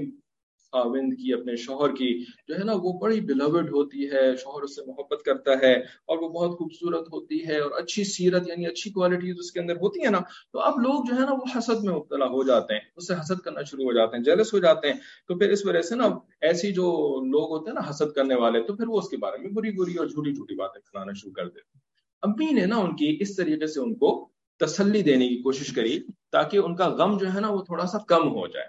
خاوند 0.72 1.14
کی، 1.14 1.34
اپنے 1.34 1.56
شوہر 1.56 1.96
کی، 1.96 2.26
جو 2.48 2.56
ہے 2.60 2.64
نا، 2.64 2.74
وہ 2.76 3.00
بڑی 3.00 3.22
بلوڈ 3.22 3.70
ہوتی 3.70 4.10
ہے، 4.12 4.36
شوہر 4.36 4.62
اس 4.62 4.76
سے 4.76 4.82
محبت 4.88 5.24
کرتا 5.26 5.52
ہے 5.64 5.74
اور 5.74 6.18
وہ 6.18 6.30
بہت 6.30 6.58
خوبصورت 6.58 7.08
ہوتی 7.14 7.48
ہے 7.48 7.60
اور 7.60 7.72
اچھی 7.72 8.04
سیرت 8.04 8.48
یعنی 8.48 8.66
اچھی 8.66 8.92
کوالٹیز 8.92 9.36
اس 9.40 9.52
کے 9.52 9.60
اندر 9.60 9.76
ہوتی 9.76 10.06
ہے 10.06 10.10
نا، 10.10 10.20
تو 10.52 10.60
اب 10.60 10.80
لوگ 10.80 11.04
جو 11.04 11.16
ہے 11.16 11.22
نا، 11.22 11.34
وہ 11.34 11.58
حسد 11.58 11.84
میں 11.84 11.94
مبتلا 11.94 12.26
ہو 12.26 12.44
جاتے 12.44 12.74
ہیں۔ 12.74 12.82
اس 12.96 13.08
سے 13.08 13.14
حسد 13.14 13.42
کرنا 13.42 13.62
شروع 13.62 13.86
ہو 13.86 13.94
جاتے 13.94 14.18
ہیں 14.18 14.24
جیلس 14.24 14.54
ہو 14.54 14.60
جاتے 14.60 14.88
ہیں۔ 14.88 15.00
تو 15.28 15.38
پھر 15.38 15.50
اس 15.50 15.66
وجہ 15.66 15.82
سے 15.82 15.96
نا، 15.96 16.08
ایسی 16.42 16.72
جو 16.72 16.86
لوگ 17.26 17.52
ہوتے 17.52 17.70
ہیں 17.70 17.76
نا، 17.76 17.90
حسد 17.90 18.14
کرنے 18.16 18.36
والے، 18.36 18.64
تو 18.64 18.76
پھر 18.76 18.88
وہ 18.88 18.98
اس 18.98 19.10
کے 19.10 19.18
بارے 19.18 19.38
میں 19.38 19.52
بری 19.52 19.72
بری 19.72 19.96
اور 19.96 20.08
جھوٹی 20.08 20.34
جھوٹی 20.34 20.56
باتیں 20.56 20.82
کھلانا 20.82 21.14
شروع 21.14 21.34
کر 21.34 21.48
دیتے 21.48 21.80
امی 22.22 22.52
نے 22.52 22.66
نا 22.66 22.76
ان 22.76 22.96
کی، 22.96 23.18
اس 23.20 23.36
طریقے 23.36 23.68
سے 23.68 23.80
ان 23.80 23.96
کو 23.96 24.35
تسلی 24.60 25.02
دینے 25.02 25.28
کی 25.28 25.38
کوشش 25.38 25.74
کری 25.74 26.04
تاکہ 26.32 26.58
ان 26.58 26.76
کا 26.76 26.90
غم 26.90 27.18
جو 27.18 27.34
ہے 27.34 27.40
نا 27.40 27.50
وہ 27.50 27.62
تھوڑا 27.62 27.86
سا 27.86 27.98
کم 27.98 28.28
ہو 28.28 28.48
جائے۔ 28.48 28.66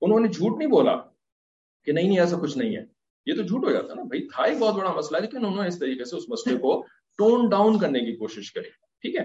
انہوں 0.00 0.20
نے 0.20 0.28
جھوٹ 0.28 0.58
نہیں 0.58 0.68
بولا 0.68 0.96
کہ 1.84 1.92
نہیں 1.92 2.08
نہیں 2.08 2.20
ایسا 2.20 2.38
کچھ 2.38 2.58
نہیں 2.58 2.76
ہے۔ 2.76 2.84
یہ 3.26 3.34
تو 3.34 3.42
جھوٹ 3.42 3.64
ہو 3.64 3.72
جاتا 3.72 3.94
نا۔ 3.94 4.02
بھائی 4.02 4.28
تھا 4.28 4.42
ایک 4.42 4.58
بہت 4.58 4.74
بڑا 4.74 4.92
مسئلہ 4.92 5.18
لیکن 5.18 5.36
انہوں 5.36 5.62
نے 5.62 5.68
اس 5.68 5.78
طریقے 5.78 6.04
سے 6.04 6.16
اس 6.16 6.28
مسئلے 6.28 6.58
کو 6.58 6.86
ٹون 7.18 7.48
ڈاؤن 7.48 7.78
کرنے 7.78 8.00
کی 8.00 8.16
کوشش 8.16 8.52
کری۔ 8.52 8.70
ٹھیک 9.00 9.16
ہے؟ 9.16 9.24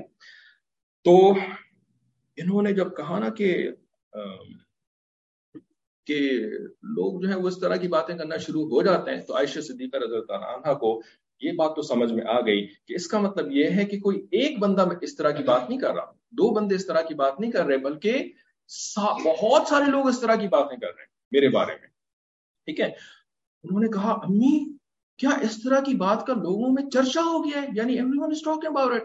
تو 1.04 1.32
انہوں 2.38 2.62
نے 2.62 2.74
جب 2.74 2.98
کہا 2.98 3.20
نا 3.20 3.30
کہ 3.30 3.72
کہ 6.06 6.42
لوگ 6.84 7.22
جو 7.22 7.30
ہے 7.30 7.36
وہ 7.36 7.48
اس 7.48 7.60
طرح 7.60 7.76
کی 7.76 7.88
باتیں 7.88 8.18
کرنا 8.18 8.38
شروع 8.38 8.64
ہو 8.64 8.82
جاتے 8.82 9.12
ہیں، 9.12 9.22
تو 9.22 9.36
عائشہ 9.36 9.60
صدیقہ 9.60 9.98
رضی 9.98 10.16
اللہ 10.16 10.46
عنہ 10.46 10.74
کو 10.74 11.02
یہ 11.42 11.52
بات 11.52 11.76
تو 11.76 11.82
سمجھ 11.82 12.14
میں 12.14 12.26
آ 12.28 12.40
گئی 12.40 12.68
کہ 12.68 12.94
اس 12.94 13.08
کا 13.08 13.20
مطلب 13.20 13.52
یہ 13.52 13.70
ہے 13.70 13.86
کہ 13.86 14.00
کوئی 14.00 14.28
ایک 14.32 14.60
بندہ 14.60 14.86
اس 15.02 15.16
طرح 15.16 15.32
کی 15.32 15.44
بات 15.44 15.70
نہیں 15.70 15.80
کر 15.80 15.94
رہا۔ 15.94 16.12
دو 16.30 16.54
بندے 16.54 16.76
اس 16.76 16.86
طرح 16.86 17.02
کی 17.02 17.14
بات 17.14 17.40
نہیں 17.40 17.52
کر 17.52 17.66
رہے، 17.66 17.78
بلکہ 17.78 18.32
بہت 19.26 19.68
سارے 19.68 19.92
لوگ 19.92 20.08
اس 20.08 20.20
طرح 20.20 20.36
کی 20.36 20.48
باتیں 20.48 20.78
کر 20.78 20.88
رہے 20.88 21.02
ہیں 21.02 21.08
میرے 21.32 21.50
بارے 21.50 21.72
میں۔ 21.72 21.88
ٹھیک 22.66 22.80
ہے؟ 22.80 22.86
انہوں 23.64 23.80
نے 23.80 23.88
کہا، 23.88 24.12
امی، 24.12 24.78
کیا 25.18 25.30
اس 25.30 25.64
طرح 25.64 25.80
کی 25.80 25.94
بات 25.94 26.28
کا 26.28 26.34
لوگوں 26.34 26.72
میں 26.72 26.90
چرچا 26.90 27.22
ہو 27.22 27.46
گیا 27.46 27.62
ہے؟ 27.62 27.68
یعنی 27.74 27.94
everyone 28.18 28.32
is 28.32 28.42
talking 28.44 28.72
about 28.72 28.92
it 28.94 29.04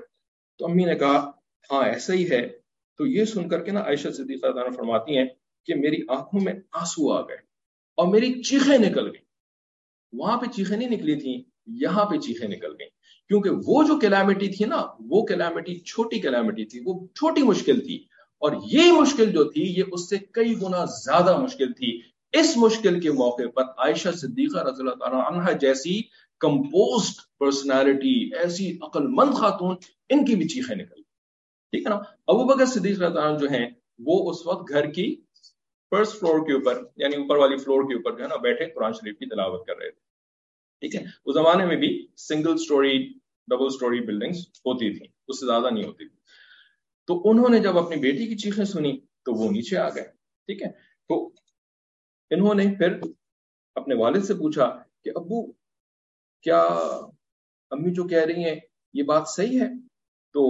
تو 0.58 0.66
امی 0.66 0.84
نے 0.84 0.94
کہا 0.94 1.30
ہاں 1.72 1.84
ایسا 1.84 2.12
ہی 2.12 2.30
ہے۔ 2.30 2.64
تو 2.98 3.06
یہ 3.06 3.24
سن 3.24 3.48
کر 3.48 3.62
کے 3.62 3.70
نا 3.70 3.80
عائشہ 3.80 4.08
صدیقہ 4.08 4.52
تعالیٰ 4.52 4.76
فرماتی 4.76 5.18
ہیں 5.18 5.26
کہ 5.66 5.74
میری 5.74 5.96
آنکھوں 6.08 6.40
میں 6.40 6.52
آنسو 6.52 7.12
آ 7.12 7.20
گئے 7.20 7.36
اور 7.96 8.08
میری 8.08 8.42
چیخیں 8.42 8.78
نکل 8.78 9.06
گئی 9.06 9.24
وہاں 10.12 10.36
پہ 10.38 10.46
چیخیں 10.46 10.76
نہیں 10.76 10.88
نکلی 10.88 11.20
تھیں۔ 11.20 11.53
یہاں 11.66 12.04
پہ 12.04 12.18
چیخیں 12.18 12.48
نکل 12.48 12.72
گئیں۔ 12.78 12.90
کیونکہ 13.28 13.50
وہ 13.66 13.82
جو 13.82 13.98
کلیمٹی 14.00 14.48
تھی 14.48 14.64
نا، 14.64 14.82
وہ 15.00 15.24
کلیمٹی 15.24 15.80
چھوٹی 15.80 16.20
کلیمٹی 16.20 16.64
تھی، 16.64 16.80
وہ 16.84 17.06
چھوٹی 17.06 17.42
مشکل 17.42 17.80
تھی۔ 17.80 18.04
اور 18.38 18.52
یہ 18.72 18.92
مشکل 18.92 19.32
جو 19.32 19.44
تھی، 19.44 19.74
یہ 19.78 19.82
اس 19.92 20.08
سے 20.08 20.16
کئی 20.18 20.54
گنا 20.62 20.84
زیادہ 20.84 21.40
مشکل 21.40 21.72
تھی۔ 21.72 22.00
اس 22.32 22.56
مشکل 22.56 23.00
کے 23.00 23.12
موقع 23.12 23.42
پر 23.54 23.62
عائشہ 23.62 24.08
صدیقہ 24.08 24.58
رضی 24.58 24.82
اللہ 24.82 24.94
تعالیٰ 24.94 25.32
عنہ 25.32 25.58
جیسی 25.60 26.02
کمپوزڈ 26.38 27.38
پرسنالٹی، 27.38 28.34
ایسی 28.34 28.78
عقل 28.82 29.06
مند 29.06 29.34
خاتون، 29.34 29.76
ان 30.08 30.24
کی 30.24 30.34
بھی 30.34 30.48
چیخیں 30.48 30.76
نکل 30.76 31.02
ٹھیک 31.70 31.86
ہے 31.86 31.88
نا؟ 31.88 31.96
ابو 32.26 32.44
بکر 32.44 32.66
صدیق 32.66 32.96
رضی 32.96 33.04
اللہ 33.04 33.20
عنہ 33.20 33.38
جو 33.38 33.48
ہیں، 33.48 33.70
وہ 33.98 34.30
اس 34.30 34.46
وقت 34.46 34.68
گھر 34.68 34.90
کی 34.90 35.16
فرسٹ 35.90 36.16
فلور 36.16 36.46
کے 36.46 36.52
اوپر 36.52 36.82
یعنی 36.96 37.16
اوپر 37.16 37.36
والی 37.36 37.56
فلور 37.56 37.82
کے 37.82 37.94
اوپر 37.94 38.16
جو 38.16 38.22
ہے 38.22 38.28
نا 38.28 38.36
بیٹھے، 38.36 38.66
قرآن 38.66 38.92
شریف 38.92 39.18
کی 39.18 39.26
تلاوت 39.26 39.66
کر 39.66 39.76
رہے 39.76 39.90
تھے۔ 39.90 40.03
ٹھیک 40.82 40.94
ہے؟ 40.94 41.04
اس 41.24 41.34
زمانے 41.34 41.66
میں 41.66 41.76
بھی 41.76 41.90
single 42.16 42.56
storey 42.56 42.98
double 43.48 43.68
storey 43.68 44.00
buildings 44.00 44.38
ہوتی 44.38 44.98
تھیں، 44.98 45.06
اس 45.28 45.40
سے 45.40 45.46
زیادہ 45.46 45.70
نہیں 45.70 45.84
ہوتی 45.84 46.08
تھی 46.08 46.16
تو 47.08 47.20
انہوں 47.30 47.48
نے 47.48 47.58
جب 47.58 47.78
اپنی 47.78 47.96
بیٹی 47.96 48.26
کی 48.26 48.36
چیخیں 48.36 48.64
سنی 48.64 49.00
تو 49.24 49.32
وہ 49.32 49.50
نیچے 49.50 49.76
آ 49.76 49.88
گئے، 49.88 50.04
ٹھیک 50.48 50.62
ہے؟ 50.62 50.68
تو 51.10 51.32
انہوں 52.30 52.54
نے 52.54 52.64
پھر 52.78 52.98
اپنے 53.76 53.94
والد 53.94 54.24
سے 54.24 54.34
پوچھا 54.34 54.66
کہ، 55.02 55.10
ابو، 55.14 55.52
کیا 56.44 56.60
امی 57.70 57.92
جو 57.94 58.06
کہہ 58.08 58.24
رہی 58.24 58.44
ہیں، 58.44 58.56
یہ 58.94 59.02
بات 59.02 59.28
صحیح 59.28 59.60
ہے؟ 59.60 59.68
تو 60.34 60.44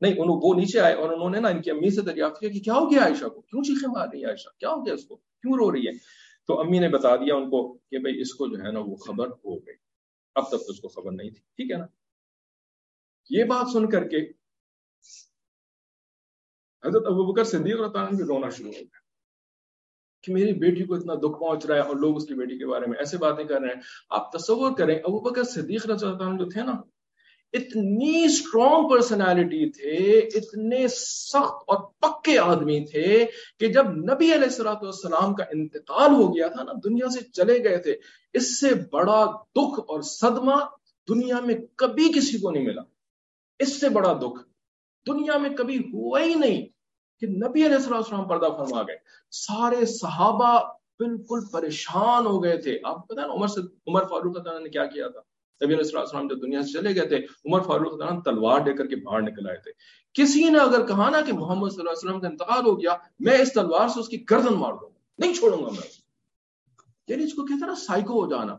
نہیں، 0.00 0.12
انہوں، 0.12 0.40
وہ 0.42 0.54
نیچے 0.54 0.80
آئے 0.80 0.94
اور 0.94 1.10
انہوں 1.10 1.30
نے 1.30 1.40
نا 1.40 1.48
ان 1.48 1.62
کی 1.62 1.70
امی 1.70 1.90
سے 1.90 2.02
دریافت 2.02 2.40
کیا 2.40 2.48
کہ 2.48 2.60
کیا 2.60 2.74
ہو 2.74 2.90
گیا 2.90 3.02
عائشہ 3.02 3.28
کو؟ 3.28 3.40
کیوں 3.40 3.62
چیخیں 3.62 3.88
مار 3.88 4.08
رہی 4.12 4.20
ہے 4.20 4.26
عائشہ؟ 4.26 4.48
کیا 4.58 4.68
ہو 4.68 4.86
گیا 4.86 4.94
اس 4.94 5.04
کو؟ 5.04 5.16
کیوں 5.16 5.52
رو 5.52 5.72
رہی 5.72 5.86
ہے 5.86 5.92
تو 6.46 6.60
امی 6.60 6.78
نے 6.78 6.88
بتا 6.88 7.16
دیا 7.16 7.34
ان 7.34 7.50
کو 7.50 7.78
کہ 7.90 7.98
بھائی 7.98 8.20
اس 8.20 8.34
کو 8.34 8.46
جو 8.46 8.64
ہے 8.64 8.72
نا 8.72 8.80
وہ 8.80 8.96
خبر 8.96 9.26
ہو 9.26 9.66
گئی۔ 9.66 9.74
اب 10.34 10.44
تک 10.44 10.66
تو 10.66 10.72
اس 10.72 10.80
کو 10.80 10.88
خبر 10.88 11.12
نہیں 11.12 11.30
تھی۔ 11.30 11.40
ٹھیک 11.40 11.72
ہے 11.72 11.76
نا؟ 11.76 11.86
یہ 13.30 13.44
بات 13.44 13.72
سن 13.72 13.90
کر 13.90 14.08
کے 14.08 14.16
حضرت 16.84 17.02
ابو 17.06 17.32
بکر 17.32 17.44
صدیق 17.44 17.80
رتان 17.80 18.16
بھی 18.16 18.24
رونا 18.24 18.48
شروع 18.48 18.72
ہو 18.72 18.80
گیا 18.80 18.98
کہ 20.22 20.32
میری 20.32 20.52
بیٹی 20.52 20.84
کو 20.84 20.94
اتنا 20.94 21.14
دکھ 21.14 21.40
پہنچ 21.40 21.66
رہا 21.66 21.74
ہے 21.74 21.80
اور 21.80 21.96
لوگ 21.96 22.16
اس 22.16 22.26
کی 22.26 22.34
بیٹی 22.34 22.58
کے 22.58 22.66
بارے 22.66 22.86
میں 22.86 22.98
ایسے 22.98 23.18
باتیں 23.18 23.44
کر 23.44 23.60
رہے 23.60 23.68
ہیں۔ 23.68 23.80
آپ 24.10 24.32
تصور 24.32 24.76
کریں، 24.78 24.98
ابو 24.98 25.20
بکر 25.20 25.44
صدیق 25.44 25.86
رضان 25.86 26.36
جو 26.36 26.48
تھے 26.48 26.62
نا 26.62 26.72
اتنی 27.52 28.24
اسٹرانگ 28.24 28.88
پرسنالٹی 28.88 29.70
تھے، 29.70 30.18
اتنے 30.18 30.88
سخت 30.88 31.64
اور 31.66 31.76
پکے 32.00 32.38
آدمی 32.38 32.84
تھے 32.84 33.26
کہ 33.58 33.68
جب 33.68 33.86
نبی 33.86 34.34
علیہ 34.34 34.44
السلاۃ 34.44 34.82
والسلام 34.82 35.34
کا 35.34 35.44
انتقال 35.44 36.10
ہو 36.10 36.36
گیا 36.36 36.48
تھا 36.48 36.62
نا، 36.62 36.72
دنیا 36.84 37.08
سے 37.08 37.20
چلے 37.20 37.64
گئے 37.64 37.78
تھے، 37.78 37.94
اس 38.32 38.60
سے 38.60 38.68
بڑا 38.92 39.24
دکھ 39.56 39.80
اور 39.88 40.00
صدمہ 40.00 40.54
دنیا 41.08 41.40
میں 41.40 41.54
کبھی 41.76 42.12
کسی 42.12 42.38
کو 42.38 42.50
نہیں 42.50 42.64
ملا۔ 42.64 42.82
اس 43.58 43.80
سے 43.80 43.88
بڑا 43.88 44.12
دکھ 44.12 44.42
دنیا 45.06 45.38
میں 45.38 45.50
کبھی 45.50 45.78
ہوا 45.78 46.20
ہی 46.20 46.34
نہیں 46.34 46.66
کہ 47.20 47.26
نبی 47.26 47.66
علیہ 47.66 47.76
السلام 47.76 48.28
پردہ 48.28 48.48
فرما 48.58 48.82
گئے۔ 48.82 48.96
سارے 49.30 49.84
صحابہ 49.84 50.58
بالکل 50.98 51.38
پریشان 51.52 52.26
ہو 52.26 52.44
گئے 52.44 52.56
تھے۔ 52.56 52.78
آپ 52.84 53.08
پتا 53.08 53.26
نا، 53.26 53.32
عمر 53.32 53.46
سے، 53.46 53.60
عمر 53.60 54.02
فاروق 54.02 54.36
نے 54.36 54.68
کیا 54.68 54.86
کیا 54.86 55.08
تھا؟ 55.08 55.20
نبی 55.64 55.74
علیہ 55.74 55.98
السلام 55.98 56.28
جب 56.28 56.42
دنیا 56.42 56.62
سے 56.62 56.72
چلے 56.72 56.94
گئے 56.94 57.08
تھے، 57.08 57.16
عمر 57.16 57.60
فاروق 57.60 58.24
تلوار 58.24 58.60
دے 58.60 58.72
کر 58.72 58.86
کے 58.86 58.96
باہر 58.96 59.20
نکل 59.20 59.48
آئے 59.48 59.58
تھے۔ 59.58 59.70
کسی 60.12 60.48
نے 60.48 60.58
اگر 60.58 60.86
کہا 60.86 61.10
نا 61.10 61.20
کہ 61.20 61.32
محمد 61.32 61.68
صلی 61.68 61.80
اللہ 61.80 61.90
علیہ 61.90 62.08
وسلم 62.08 62.20
کا 62.20 62.28
انتقال 62.28 62.66
ہو 62.66 62.80
گیا، 62.80 62.96
میں 63.18 63.38
اس 63.38 63.52
تلوار 63.52 63.88
سے 63.88 64.00
اس 64.00 64.08
کی 64.08 64.24
گردن 64.30 64.54
مار 64.54 64.72
دوں 64.72 64.90
نہیں 65.18 65.34
چھوڑوں 65.34 65.64
گا 65.64 65.68
میں۔ 65.70 66.02
یعنی 67.08 67.24
اس 67.24 67.34
کو 67.34 67.42
کہتے 67.42 67.66
نا 67.66 67.74
سائیکو 67.74 68.24
ہو 68.24 68.30
جانا۔ 68.30 68.56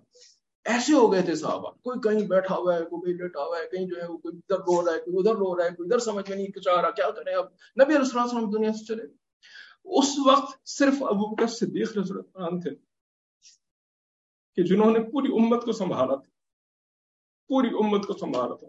ایسے 0.65 0.93
ہو 0.93 1.13
گئے 1.13 1.21
تھے 1.21 1.35
صحابہ، 1.35 1.71
کوئی 1.71 1.99
کہیں 1.99 2.27
بیٹھا 2.27 2.55
ہوا 2.55 2.75
ہے، 2.75 2.83
کوئی 2.83 3.13
لیٹا 3.13 3.43
ہوا 3.43 3.57
ہے، 3.57 3.77
کہیں 3.77 3.87
جو 3.87 3.95
ہے 4.01 4.07
وہ 4.07 4.17
کوئی 4.17 4.37
ادھر 4.37 4.59
رو 4.59 4.85
رہا 4.85 4.93
ہے، 4.93 4.99
کوئی 4.99 5.17
ادھر 5.17 5.31
رو 5.31 5.57
رہا 5.57 5.65
ہے، 5.65 5.69
کوئی 5.69 5.87
ادھر 5.87 5.99
سمجھ 5.99 6.29
میں 6.29 6.37
نہیں 6.37 6.59
چاہ 6.59 6.81
رہا، 6.81 6.89
کیا 6.89 7.11
کریں 7.11 7.35
اب؟ 7.35 7.45
نبی 7.83 7.95
علیہ 7.95 8.13
السلام 8.13 8.51
دنیا 8.51 8.71
سے 8.73 8.85
چلے۔ 8.85 9.03
اس 9.85 10.15
وقت 10.25 10.67
صرف 10.67 11.03
ابو 11.03 11.35
بکر 11.35 11.47
صدیق 11.47 11.97
رضی 11.97 12.13
اللہ 12.13 12.45
عنہ 12.45 12.59
تھے 12.59 12.69
کہ 14.55 14.63
جنہوں 14.63 14.91
نے 14.91 14.99
پوری 14.99 15.31
امت 15.33 15.65
کو 15.65 15.71
سنبھالا 15.71 16.15
تھا۔ 16.15 16.33
پوری 17.47 17.67
امت 17.67 18.05
کو 18.05 18.13
سنبھالا 18.13 18.55
تھا۔ 18.55 18.67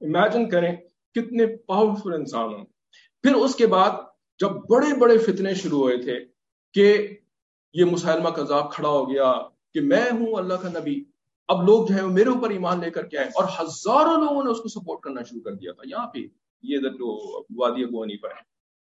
امیجن 0.00 0.48
کریں 0.48 0.76
کتنے 1.14 1.56
پاورفل 1.56 2.12
انسان 2.14 2.54
ہوں۔ 2.54 2.64
پھر 3.22 3.34
اس 3.34 3.54
کے 3.54 3.66
بعد 3.66 3.90
جب 4.40 4.50
بڑے 4.50 4.98
بڑے 4.98 5.18
فتنے 5.18 5.54
شروع 5.54 5.78
ہوئے 5.78 5.96
تھے 5.96 6.24
کہ 6.74 7.18
یہ 7.74 7.84
مسلمہ 7.84 8.28
کذاب 8.28 8.72
کھڑا 8.72 8.88
ہو 8.88 9.10
گیا 9.10 9.32
کہ 9.74 9.80
میں 9.80 10.10
ہوں 10.10 10.34
اللہ 10.34 10.54
کا 10.54 10.68
نبی، 10.68 11.04
اب 11.48 11.62
لوگ 11.62 11.86
جو 11.86 11.94
ہے 11.94 12.02
میرے 12.02 12.28
اوپر 12.28 12.50
ایمان 12.50 12.80
لے 12.80 12.90
کر 12.90 13.06
کے 13.06 13.18
آئے 13.18 13.28
اور 13.28 13.44
ہزاروں 13.44 14.24
لوگوں 14.24 14.44
نے 14.44 14.50
اس 14.50 14.60
کو 14.60 14.68
سپورٹ 14.68 15.00
کرنا 15.00 15.22
شروع 15.22 15.40
کر 15.40 15.52
دیا 15.52 15.72
تھا۔ 15.72 15.82
یہاں 15.86 16.06
پہ 16.06 16.18
یہ 16.62 16.76
ادھر 16.76 16.90
جو 16.90 17.40
وادی 17.56 17.84
گوانی 17.84 18.16
پر 18.16 18.30
ہے 18.30 18.42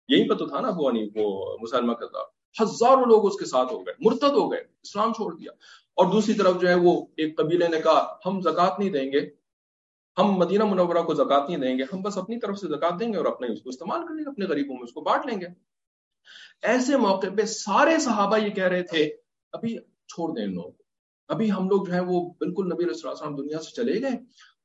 یہی 0.07 0.29
پہ 0.29 0.33
تو 0.33 0.47
تھا 0.47 0.59
نا 0.59 0.71
گوانی 0.71 1.09
وہ 1.15 1.57
مسلمہ 1.61 1.93
کذاب 1.93 2.34
ہزاروں 2.61 3.05
لوگ 3.05 3.25
اس 3.25 3.39
کے 3.39 3.45
ساتھ 3.45 3.73
ہو 3.73 3.85
گئے، 3.85 3.93
مرتد 3.99 4.33
ہو 4.33 4.51
گئے، 4.51 4.59
اسلام 4.59 5.13
چھوڑ 5.13 5.35
دیا۔ 5.35 5.51
اور 5.93 6.11
دوسری 6.11 6.33
طرف 6.33 6.61
جو 6.61 6.69
ہے 6.69 6.75
وہ 6.75 7.05
ایک 7.17 7.37
قبیلے 7.37 7.67
نے 7.67 7.81
کہا، 7.81 8.17
ہم 8.25 8.41
زکات 8.41 8.79
نہیں 8.79 8.89
دیں 8.89 9.11
گے، 9.11 9.29
ہم 10.17 10.31
مدینہ 10.31 10.63
منورہ 10.63 11.03
کو 11.03 11.13
زکات 11.13 11.49
نہیں 11.49 11.59
دیں 11.59 11.77
گے، 11.77 11.83
ہم 11.83 12.01
بس 12.01 12.17
اپنی 12.17 12.39
طرف 12.39 12.57
سے 12.57 12.67
زکات 12.67 12.99
دیں 12.99 13.13
گے 13.13 13.17
اور 13.17 13.25
اپنے 13.25 13.47
اس 13.47 13.61
کو 13.61 13.69
استعمال 13.69 14.01
کر 14.07 14.13
لیں 14.13 14.25
گے، 14.25 14.29
اپنے 14.29 14.45
غریبوں 14.45 14.75
میں 14.75 14.83
اس 14.83 14.93
کو 14.93 15.01
بانٹ 15.01 15.25
لیں 15.25 15.41
گے۔ 15.41 15.47
ایسے 16.61 16.97
موقع 16.97 17.27
پہ 17.37 17.45
سارے 17.45 17.99
صحابہ 17.99 18.37
یہ 18.37 18.49
کہہ 18.49 18.63
رہے 18.63 18.83
تھے، 18.83 19.15
ابھی 19.51 19.77
چھوڑ 20.07 20.35
دیں 20.35 20.43
ان 20.43 20.53
لوگوں 20.53 20.71
کو۔ 20.71 20.83
ابھی 21.27 21.51
ہم 21.51 21.69
لوگ 21.69 21.85
جو 21.85 21.93
ہے 21.93 21.99
وہ 21.99 22.29
بالکل 22.39 22.65
نبی 22.65 22.83
علیہ 22.83 23.09
السلام 23.09 23.35
دنیا 23.35 23.59
سے 23.59 23.71
چلے 23.71 24.01
گئے 24.01 24.13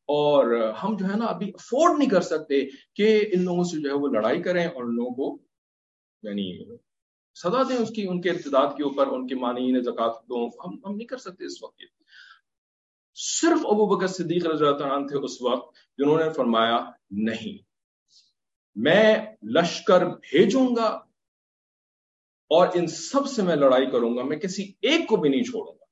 اور 0.07 0.73
ہم 0.83 0.97
جو 0.97 1.07
ہے 1.07 1.17
نا 1.17 1.25
ابھی 1.25 1.49
افورڈ 1.49 1.99
نہیں 1.99 2.11
کر 2.11 2.21
سکتے 2.21 2.67
کہ 2.95 3.31
ان 3.33 3.45
لوگوں 3.45 3.65
سے 3.65 3.83
جو 3.83 3.89
ہے 3.89 3.95
وہ 3.95 4.09
لڑائی 4.09 4.43
کریں 4.43 4.67
اور 4.67 4.85
ان 4.85 4.95
لوگوں 4.95 5.15
کو 5.15 5.39
یعنی 6.23 6.65
سزا 7.35 7.63
دیں 7.63 7.77
اس 7.77 7.91
کی، 7.91 8.07
ان 8.09 8.21
کے 8.21 8.31
ارتداد 8.31 8.77
کے 8.77 8.83
اوپر، 8.83 9.07
ان 9.07 9.27
کے 9.27 9.35
معنی 9.35 9.81
زکات 9.81 10.23
دو 10.29 10.47
ہم 10.47 10.79
ہم 10.87 10.97
نہیں 10.97 11.07
کر 11.07 11.17
سکتے 11.17 11.45
اس 11.45 11.63
وقت 11.63 11.83
صرف 13.15 13.67
ابو 13.67 13.87
بکر 13.87 14.07
صدیق 14.07 14.47
رضی 14.47 14.67
اللہ 14.67 14.85
عنہ 14.85 15.07
تھے 15.07 15.17
اس 15.25 15.43
وقت 15.43 15.77
جنہوں 15.99 16.19
نے 16.19 16.33
فرمایا 16.33 16.79
نہیں۔ 17.11 17.63
میں 18.77 19.27
لشکر 19.43 20.07
بھیجوں 20.07 20.77
گا 20.77 20.89
اور 22.51 22.69
ان 22.75 22.87
سب 22.87 23.27
سے 23.27 23.43
میں 23.43 23.57
لڑائی 23.57 23.91
کروں 23.91 24.17
گا، 24.17 24.23
میں 24.23 24.37
کسی 24.37 24.73
ایک 24.83 25.09
کو 25.09 25.17
بھی 25.17 25.29
نہیں 25.29 25.43
چھوڑوں 25.43 25.73
گا۔ 25.73 25.85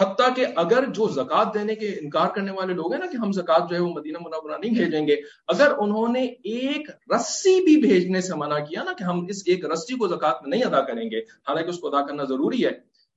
حتیٰ 0.00 0.34
کہ 0.36 0.46
اگر 0.56 0.84
جو 0.88 1.08
زکات 1.08 1.54
دینے 1.54 1.74
کے 1.74 1.88
انکار 1.88 2.28
کرنے 2.28 2.50
والے 2.50 2.74
لوگ 2.74 2.92
ہیں 2.92 3.00
نا 3.00 3.06
کہ 3.06 3.16
ہم 3.16 3.32
زکات 3.32 3.70
جو 3.70 3.76
ہے 3.76 3.80
وہ 3.80 3.92
مدینہ 3.92 4.18
منورہ 4.18 4.58
نہیں 4.58 4.74
بھیجیں 4.74 5.06
گے، 5.06 5.16
اگر 5.48 5.72
انہوں 5.78 6.08
نے 6.08 6.24
ایک 6.24 6.90
رسی 7.16 7.64
بھی 7.64 7.76
بھیجنے 7.76 8.20
سے 8.20 8.34
منع 8.34 8.58
کیا 8.58 8.82
نا 8.82 8.92
کہ 8.92 9.04
ہم 9.04 9.26
اس 9.28 9.42
ایک 9.46 9.64
رسی 9.64 9.94
کو 9.94 10.08
زکات 10.08 10.42
میں 10.42 10.50
نہیں 10.50 10.64
ادا 10.64 10.80
کریں 10.80 11.10
گے، 11.10 11.18
حالانکہ 11.18 11.68
اس 11.68 11.78
کو 11.78 11.88
ادا 11.88 12.06
کرنا 12.06 12.24
ضروری 12.24 12.64
ہے، 12.64 12.70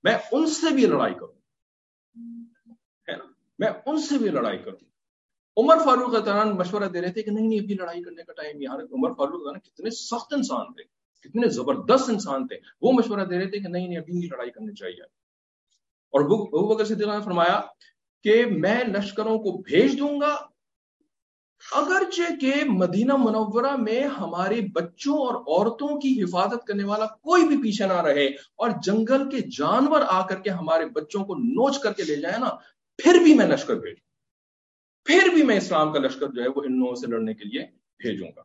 میں 0.04 0.18
ان 0.32 0.48
سے 0.48 0.74
بھی 0.74 0.86
لڑائی 0.86 1.14
کروں۔ 1.14 1.34
میں 3.60 3.70
ان 3.86 3.98
سے 4.00 4.18
بھی 4.18 4.30
لڑائی 4.30 4.58
کروں۔ 4.58 4.86
عمر 5.58 5.78
فاروق 5.86 6.14
دوران 6.26 6.50
مشورہ 6.50 6.84
دے 6.84 7.02
رہے 7.02 7.12
تھے 7.12 7.22
کہ 7.22 7.32
نہیں 7.32 7.48
نہیں، 7.48 7.60
ابھی 7.60 7.76
لڑائی 7.76 8.04
کرنے 8.04 8.24
کا 8.24 8.34
ٹائم 8.34 8.62
یہاں 8.62 8.78
عمر 8.92 9.12
فاروق 9.12 9.64
کتنے 9.64 9.90
سخت 9.90 10.34
انسان 10.34 10.74
تھے، 10.74 10.84
کتنے 11.22 11.48
زبردست 11.48 12.10
انسان 12.10 12.48
تھے۔ 12.48 12.58
وہ 12.82 12.92
مشورہ 12.92 13.26
دے 13.26 13.38
رہے 13.38 13.46
تھے 13.46 13.60
کہ 13.60 13.68
نہیں 13.68 13.88
نہیں، 13.88 13.98
ابھی 13.98 14.14
نہیں 14.14 14.30
لڑائی 14.32 14.52
کرنی 14.52 14.74
چاہیے۔ 14.74 15.19
اور 16.14 16.22
ابو 16.22 16.68
بکر 16.68 16.86
صدیق 16.86 17.08
نے 17.08 17.22
فرمایا 17.24 17.60
کہ 18.26 18.46
میں 18.46 18.84
لشکروں 18.84 19.38
کو 19.40 19.58
بھیج 19.58 20.00
دوں 20.00 20.20
گا 20.22 20.38
اگرچہ 21.64 22.36
کہ 22.42 22.54
مدینہ 22.68 23.16
منورہ 23.16 23.76
میں 23.76 24.02
ہمارے 24.18 24.60
بچوں 24.74 25.18
اور 25.18 25.36
عورتوں 25.36 26.00
کی 26.00 26.12
حفاظت 26.24 26.66
کرنے 26.68 26.84
والا 26.84 27.06
کوئی 27.06 27.48
بھی 27.48 27.58
پیچھے 27.62 27.88
نہ 27.88 28.02
رہے 28.02 28.26
اور 28.56 28.70
جنگل 28.84 29.30
کے 29.30 29.42
جانور 29.58 30.02
آ 30.08 30.26
کر 30.28 30.40
کے 30.40 30.50
ہمارے 30.50 30.86
بچوں 30.86 31.24
کو 31.26 31.36
نوچ 31.36 31.80
کر 31.80 31.94
کے 31.94 32.04
لے 32.04 32.16
جائے 32.16 32.40
نا، 32.40 32.50
پھر 33.00 33.20
بھی 33.24 33.34
میں 33.34 33.48
لشکر 33.48 33.76
بھیجوں 33.76 34.08
پھر 35.06 35.30
بھی 35.34 35.44
میں 35.44 35.58
اسلام 35.58 35.94
کا 35.94 36.00
لشکر 36.00 36.28
جو 36.28 36.42
ہے 36.44 36.48
وہ 36.48 36.62
ان 36.66 36.80
لوگوں 36.80 36.96
سے 36.96 37.08
لڑنے 37.08 37.34
کے 37.34 37.50
لیے 37.50 37.66
بھیجوں 38.00 38.28
گا۔ 38.36 38.42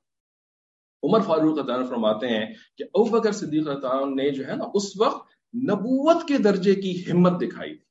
عمر 1.03 1.21
فاروق 1.21 1.59
فرماتے 1.89 2.29
ہیں 2.29 2.47
کہ 2.77 2.85
ابو 2.85 3.05
بکر 3.05 3.33
صدیق 3.33 3.69
نے 4.15 4.31
جو 4.31 4.47
ہے 4.47 4.57
نا، 4.57 4.65
اس 4.75 4.97
وقت 5.01 5.34
نبوت 5.57 6.29
کے 6.29 6.39
درجے 6.39 6.75
کی 6.75 7.13
ہمت 7.13 7.41
دکھائی 7.41 7.75
تھی۔ 7.75 7.85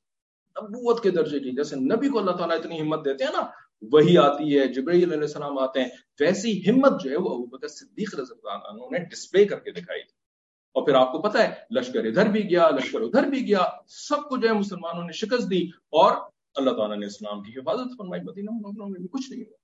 نبوت 0.62 1.02
کے 1.02 1.10
درجے 1.10 1.40
کی، 1.40 1.50
جیسے 1.50 1.76
نبی 1.76 2.08
کو 2.08 2.18
اللہ 2.18 2.30
تعالیٰ 2.30 2.56
اتنی 2.56 2.80
ہمت 2.80 3.04
دیتے 3.04 3.24
ہیں 3.24 3.32
نا، 3.32 3.46
وہی 3.92 4.18
آتی 4.18 4.58
ہے 4.58 4.66
جبرائیل 4.66 5.12
علیہ 5.12 5.22
السلام 5.22 5.58
آتے 5.58 5.80
ہیں، 5.80 5.88
ویسی 6.20 6.70
ہمت 6.70 7.00
جو 7.00 7.10
ہے 7.10 7.16
وہ 7.16 7.28
ابو 7.28 7.46
بکر 7.46 7.68
صدیق 7.68 8.14
رضی 8.14 8.34
اللہ 8.42 8.68
عنہ 8.68 8.98
نے 8.98 9.04
ڈسپلے 9.04 9.44
کر 9.44 9.58
کے 9.58 9.70
دکھائی 9.70 10.02
تھی۔ 10.02 10.24
اور 10.72 10.84
پھر 10.84 10.94
آپ 10.94 11.12
کو 11.12 11.22
پتا 11.22 11.48
ہے، 11.48 11.54
لشکر 11.78 12.04
ادھر 12.04 12.28
بھی 12.28 12.50
گیا، 12.50 12.70
لشکر 12.70 13.00
ادھر 13.00 13.22
بھی 13.22 13.48
گیا، 13.48 13.64
سب 13.88 14.28
کو 14.28 14.36
جو 14.36 14.48
ہے 14.48 14.52
مسلمانوں 14.52 15.04
نے 15.04 15.12
شکست 15.12 15.50
دی۔ 15.50 15.62
اور 15.66 16.16
اللہ 16.54 16.70
تعالیٰ 16.70 16.96
نے 16.96 17.06
اسلام 17.06 17.42
کی 17.42 17.52
حفاظت 17.52 17.98
فرمائی، 17.98 18.22
مدینہ 18.22 18.50
میں 18.52 19.00
بھی 19.00 19.08
کچھ 19.08 19.30
نہیں 19.30 19.40
ہوا۔ 19.40 19.56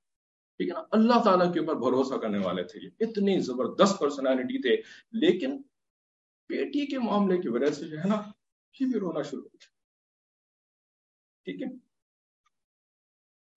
ٹھیک 0.59 0.69
ہے 0.69 0.75
نا؟ 0.75 0.83
اللہ 0.91 1.23
تعالیٰ 1.25 1.53
کے 1.53 1.61
اوپر 1.61 1.75
بھروسہ 1.75 2.15
کرنے 2.15 2.39
والے 2.39 2.63
تھے 2.63 2.81
یہ۔ 2.83 2.89
اتنی 3.01 3.41
زبردست 3.41 3.99
پرسنالٹی 3.99 4.63
تھے۔ 4.63 4.83
لیکن 5.13 5.63
بیٹی 6.51 6.87
کے 6.87 6.99
معاملے 6.99 7.39
کی 7.39 7.49
وجہ 7.49 7.71
سے 7.71 7.89
جو 7.89 7.99
ہے 7.99 8.09
نا 8.09 8.23
یہ 8.81 8.87
بھی 8.87 9.01
رونا 9.01 9.23
شروع 9.23 9.43
ہو 9.43 9.57
ٹھیک 11.47 11.63
ہے؟ 11.63 11.69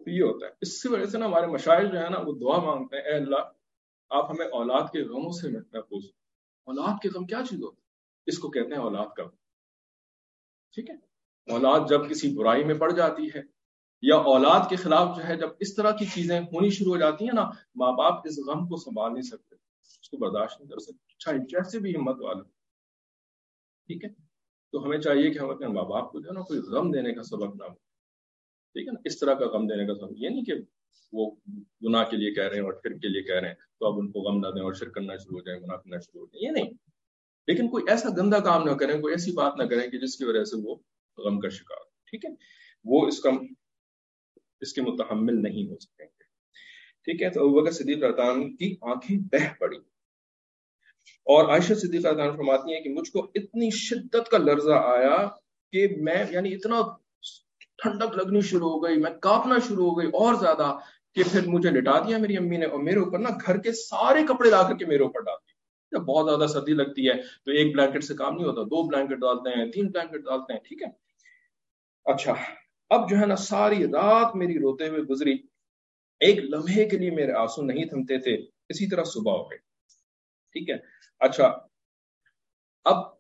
یہ 0.08 0.24
ہوتا 0.24 0.46
ہے۔ 0.46 0.52
اس 0.62 0.82
کی 0.82 0.90
وجہ 0.90 1.06
سے 1.06 1.18
نا 1.18 1.26
ہمارے 1.26 1.48
مشاعر 1.48 1.86
جو 1.86 2.00
ہے 2.00 2.10
نا، 2.10 2.20
وہ 2.20 2.34
دعا 2.34 2.58
مانگتے 2.64 2.98
ہیں، 2.98 3.04
اے 3.04 3.14
اللہ، 3.14 3.52
آپ 4.10 4.32
ہمیں 4.32 4.46
اولاد 4.46 4.88
کے 4.92 5.04
غموں 5.04 5.32
سے 5.32 5.50
محفوظ 5.50 6.06
اولاد 6.68 7.02
کے 7.02 7.10
غم 7.10 7.26
کیا 7.26 7.42
چیز 7.50 7.64
ہوتا 7.64 7.82
ہے؟ 7.82 7.84
اس 8.28 8.38
کو 8.40 8.50
کہتے 8.50 8.76
ہیں 8.76 8.82
اولاد 8.82 9.08
کا 9.18 9.24
ٹھیک 10.74 10.90
ہے؟ 10.90 10.96
اولاد 11.52 11.90
جب 11.90 12.10
کسی 12.10 12.36
برائی 12.38 12.64
میں 12.64 12.76
پڑ 12.76 12.92
جاتی 12.92 13.28
ہے، 13.36 13.42
یا 14.02 14.16
اولاد 14.16 14.70
کے 14.70 14.76
خلاف 14.76 15.18
جو 15.18 15.24
ہے، 15.24 15.38
جب 15.38 15.50
اس 15.60 15.76
طرح 15.76 15.92
کی 15.92 16.06
چیزیں 16.06 16.40
ہونی 16.40 16.70
شروع 16.70 16.94
ہو 16.94 17.00
جاتی 17.00 17.26
ہیں 17.26 17.34
نا، 17.34 17.50
ماں 17.76 17.92
باپ 17.92 18.14
اس 18.26 18.40
غم 18.48 18.68
کو 18.68 18.76
سنبھال 18.76 19.14
نہیں 19.14 19.22
سکتے، 19.22 19.56
اس 20.02 20.10
کو 20.10 20.18
برداشت 20.18 20.60
نہیں 20.60 20.70
کر 20.70 20.80
سکتے۔ 20.80 21.14
اچھا، 21.14 21.32
چاہے 21.32 21.46
جیسے 21.46 21.80
بھی 21.80 21.96
ہمت 21.96 22.22
والا 22.22 22.44
ٹھیک 23.88 24.04
ہے؟ 24.04 24.10
تو 24.72 24.86
ہمیں 24.86 24.98
چاہیے 24.98 25.32
کہ 25.32 25.40
ہم 25.40 25.50
اپنے 25.50 25.68
ماں 25.68 25.84
باپ 25.84 26.12
کو 26.12 26.20
جو 26.20 26.30
ہے 26.30 26.34
نا 26.34 26.42
کوئی 26.42 26.60
غم 26.60 26.92
دینے 26.92 27.14
کا 27.14 27.24
سبب 27.24 27.56
نہ 27.56 27.64
ہو۔ 27.64 27.74
ٹھیک 28.74 28.88
ہے 28.88 28.92
نا؟ 28.92 29.02
اس 29.06 29.20
طرح 29.20 29.34
کا 29.34 29.46
غم 29.46 29.68
دینے 29.68 29.88
کا 29.88 29.96
سبب 29.96 30.14
یہ 30.16 30.30
نہیں 30.30 30.44
کہ 30.44 30.54
وہ 31.14 31.32
گناہ 31.84 32.04
کے 32.04 32.18
لیے 32.18 32.34
کہہ 32.34 32.44
رہے 32.44 32.56
ہیں 32.56 32.64
اور 32.64 32.74
شرک 32.74 33.02
کے 33.02 33.08
لیے 33.08 33.22
کہہ 33.22 33.36
رہے 33.36 33.48
ہیں 33.48 33.56
تو 33.80 33.86
اب 33.86 34.00
ان 34.00 34.12
کو 34.12 34.20
غم 34.20 34.38
نہ 34.38 34.52
دیں 34.56 34.64
اور 34.64 34.74
شرک 34.74 34.94
کرنا 34.94 35.18
شروع 35.18 35.38
ہو 35.38 35.42
جائیں 35.42 35.62
گناہ 35.62 35.78
کرنا 35.78 35.98
شروع 36.00 36.22
ہو 36.22 36.26
جائیں 36.26 36.46
یہ 36.46 36.62
نہیں۔ 36.62 36.74
لیکن 37.48 37.70
کوئی 37.70 37.84
ایسا 37.88 38.10
گندا 38.18 38.40
کام 38.40 38.64
نہ 38.64 38.72
کریں، 38.72 39.02
کوئی 39.02 39.14
ایسی 39.14 39.32
بات 39.32 39.54
نہ 39.58 39.64
کریں 39.64 39.88
کہ 39.88 39.98
جس 40.00 40.18
کی 40.18 40.26
وجہ 40.26 40.44
سے 40.44 40.56
وہ 40.64 40.76
غم 41.18 41.40
کا 41.40 41.50
شکار 41.50 41.84
ٹھیک 42.06 42.26
ہے؟ 42.26 42.30
وہ 42.86 43.08
اس 43.08 43.20
کا، 43.20 43.30
اس 44.62 44.74
کے 44.74 44.82
متحمل 44.82 45.44
نہیں 45.44 45.72
ہو 45.72 45.80
سکیں 45.80 46.06
گے۔ 46.06 46.24
ٹھیک 47.04 47.22
ہے؟ 47.22 47.30
تو 47.30 47.48
ابو 47.48 47.72
صدیق 47.72 48.04
رحطان 48.04 48.56
کی 48.56 48.76
آنکھیں 48.82 49.20
بہ 49.32 49.60
پڑی۔ 49.60 49.78
اور 51.28 51.50
عائشہ 51.50 51.74
صدیق 51.74 52.06
رحطان 52.06 52.36
فرماتی 52.38 52.74
ہیں 52.74 52.82
کہ 52.82 52.90
مجھ 52.90 53.12
کو 53.12 53.28
اتنی 53.36 53.70
شدت 53.70 54.30
کا 54.30 54.38
لرزہ 54.38 54.82
آیا 54.86 55.18
کہ 55.74 55.88
میں 55.98 56.24
یعنی 56.32 56.54
اتنا 56.54 56.82
ٹھنڈک 57.78 58.18
لگنی 58.18 58.42
شروع 58.42 58.70
ہو 58.70 58.84
گئی، 58.84 58.98
میں 58.98 59.12
کاپنا 59.22 59.56
شروع 59.68 59.90
ہو 59.90 59.98
گئی 60.00 60.08
اور 60.08 60.34
زیادہ 60.34 60.78
کہ 61.14 61.24
پھر 61.32 61.48
مجھے 61.48 61.70
لٹا 61.70 62.00
دیا 62.00 62.18
میری 62.18 62.38
امی 62.38 62.58
نے 62.58 62.66
اور 62.66 62.80
میرے 62.80 63.00
اوپر 63.00 63.20
نا 63.20 63.30
گھر 63.48 63.58
کے 63.58 63.72
سارے 63.72 64.24
کپڑے 64.24 64.50
لا 64.50 64.62
کر 64.64 64.78
کے 64.78 64.86
میرے 64.86 65.04
اوپر 65.04 65.20
ڈال 65.20 65.36
دیا 65.36 65.54
جب 65.92 66.06
بہت 66.06 66.26
زیادہ 66.26 66.52
سردی 66.52 66.74
لگتی 66.74 67.10
ہے، 67.10 67.14
تو 67.46 67.52
ایک 67.52 67.76
بلینکٹ 67.76 68.04
سے 68.04 68.14
کام 68.14 68.36
نہیں 68.36 68.48
ہوتا، 68.48 68.62
دو 68.62 68.84
بلینکٹ 68.88 69.16
ڈالتے 69.16 69.50
ہیں، 69.50 69.72
تین 69.72 69.88
بلینکٹ 69.88 70.26
ڈالتے 70.26 70.54
ہیں، 70.54 70.60
ٹھیک 70.60 70.84
ہے؟ 70.84 70.88
اچھا 72.06 72.34
اب 72.90 73.10
جو 73.10 73.18
ہے 73.18 73.26
نا 73.26 73.36
ساری 73.36 73.84
رات 73.84 74.36
میری 74.36 74.60
روتے 74.60 74.88
ہوئے 74.88 75.02
گزری۔ 75.02 75.38
ایک 76.20 76.40
لمحے 76.40 76.86
کے 76.86 76.98
لیے 76.98 77.12
میرے 77.12 77.32
آنسو 77.32 77.62
نہیں 77.62 77.86
تھمتے 77.86 78.18
تھے، 78.18 78.34
اسی 78.70 78.90
طرح 78.90 79.04
صبح 79.04 79.32
ہو 79.32 79.52
گئے 79.52 79.73
ٹھیک 80.54 80.70
ہے۔ 80.70 80.76
اچھا۔ 81.20 81.58
اب 82.84 83.14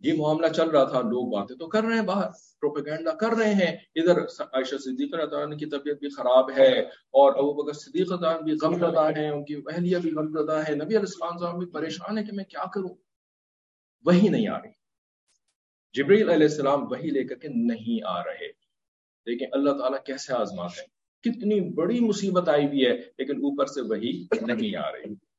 یہ 0.00 0.12
معاملہ 0.18 0.46
چل 0.46 0.70
رہا 0.70 0.84
تھا، 0.84 1.00
لوگ 1.00 1.30
باتیں 1.30 1.56
تو 1.56 1.66
کر 1.66 1.82
رہے 1.84 1.94
ہیں، 1.94 2.02
باہر 2.02 2.30
پروپیگنڈا 2.60 3.10
کر 3.10 3.28
رہے 3.28 3.54
ہیں۔ 3.54 3.76
ادھر 3.94 4.18
عائشہ 4.40 4.76
صدیق 4.76 5.14
عنہ 5.14 5.54
کی 5.54 5.66
طبیعت 5.66 5.96
بھی 5.96 6.08
خراب 6.08 6.50
ہے 6.50 6.80
اور 6.88 7.32
ابو 7.32 7.52
بکر 7.52 7.72
صدیق 7.72 8.12
عنہ 8.12 8.42
بھی 8.42 8.52
غم 8.62 8.74
زدہ 8.74 9.10
ہیں، 9.16 9.28
ان 9.28 9.44
کی 9.44 9.62
اہلیہ 9.66 9.98
بھی 9.98 10.10
غم 10.12 10.42
زدہ 10.42 10.62
ہے 10.68 10.74
نبی 10.74 10.84
علیہ 10.84 10.98
السلام 10.98 11.38
صاحب 11.38 11.58
بھی 11.58 11.66
پریشان 11.66 12.18
ہے 12.18 12.24
کہ 12.24 12.32
میں 12.32 12.44
کیا 12.44 12.64
کروں؟ 12.74 12.94
وہی 14.04 14.28
نہیں 14.28 14.48
آ 14.48 14.58
رہی۔ 14.58 14.70
جبریل 15.92 16.30
علیہ 16.30 16.46
السلام 16.46 16.82
وہی 16.90 17.10
لے 17.10 17.24
کر 17.24 17.34
کے 17.34 17.48
نہیں 17.48 18.00
آ 18.04 18.24
رہے۔ 18.24 18.48
لیکن 19.26 19.46
اللہ 19.52 19.70
تعالیٰ 19.70 20.04
کیسے 20.04 20.32
آزمات 20.32 20.70
ہے 20.78 21.00
کتنی 21.30 21.60
بڑی 21.60 22.00
مصیبت 22.00 22.48
آئی 22.48 22.66
ہوئی 22.66 22.86
ہے، 22.86 22.92
لیکن 23.18 23.36
اوپر 23.36 23.66
سے 23.66 23.80
وہی 23.80 24.26
نہیں 24.40 24.76
آ 24.76 24.92
رہی۔ 24.92 25.29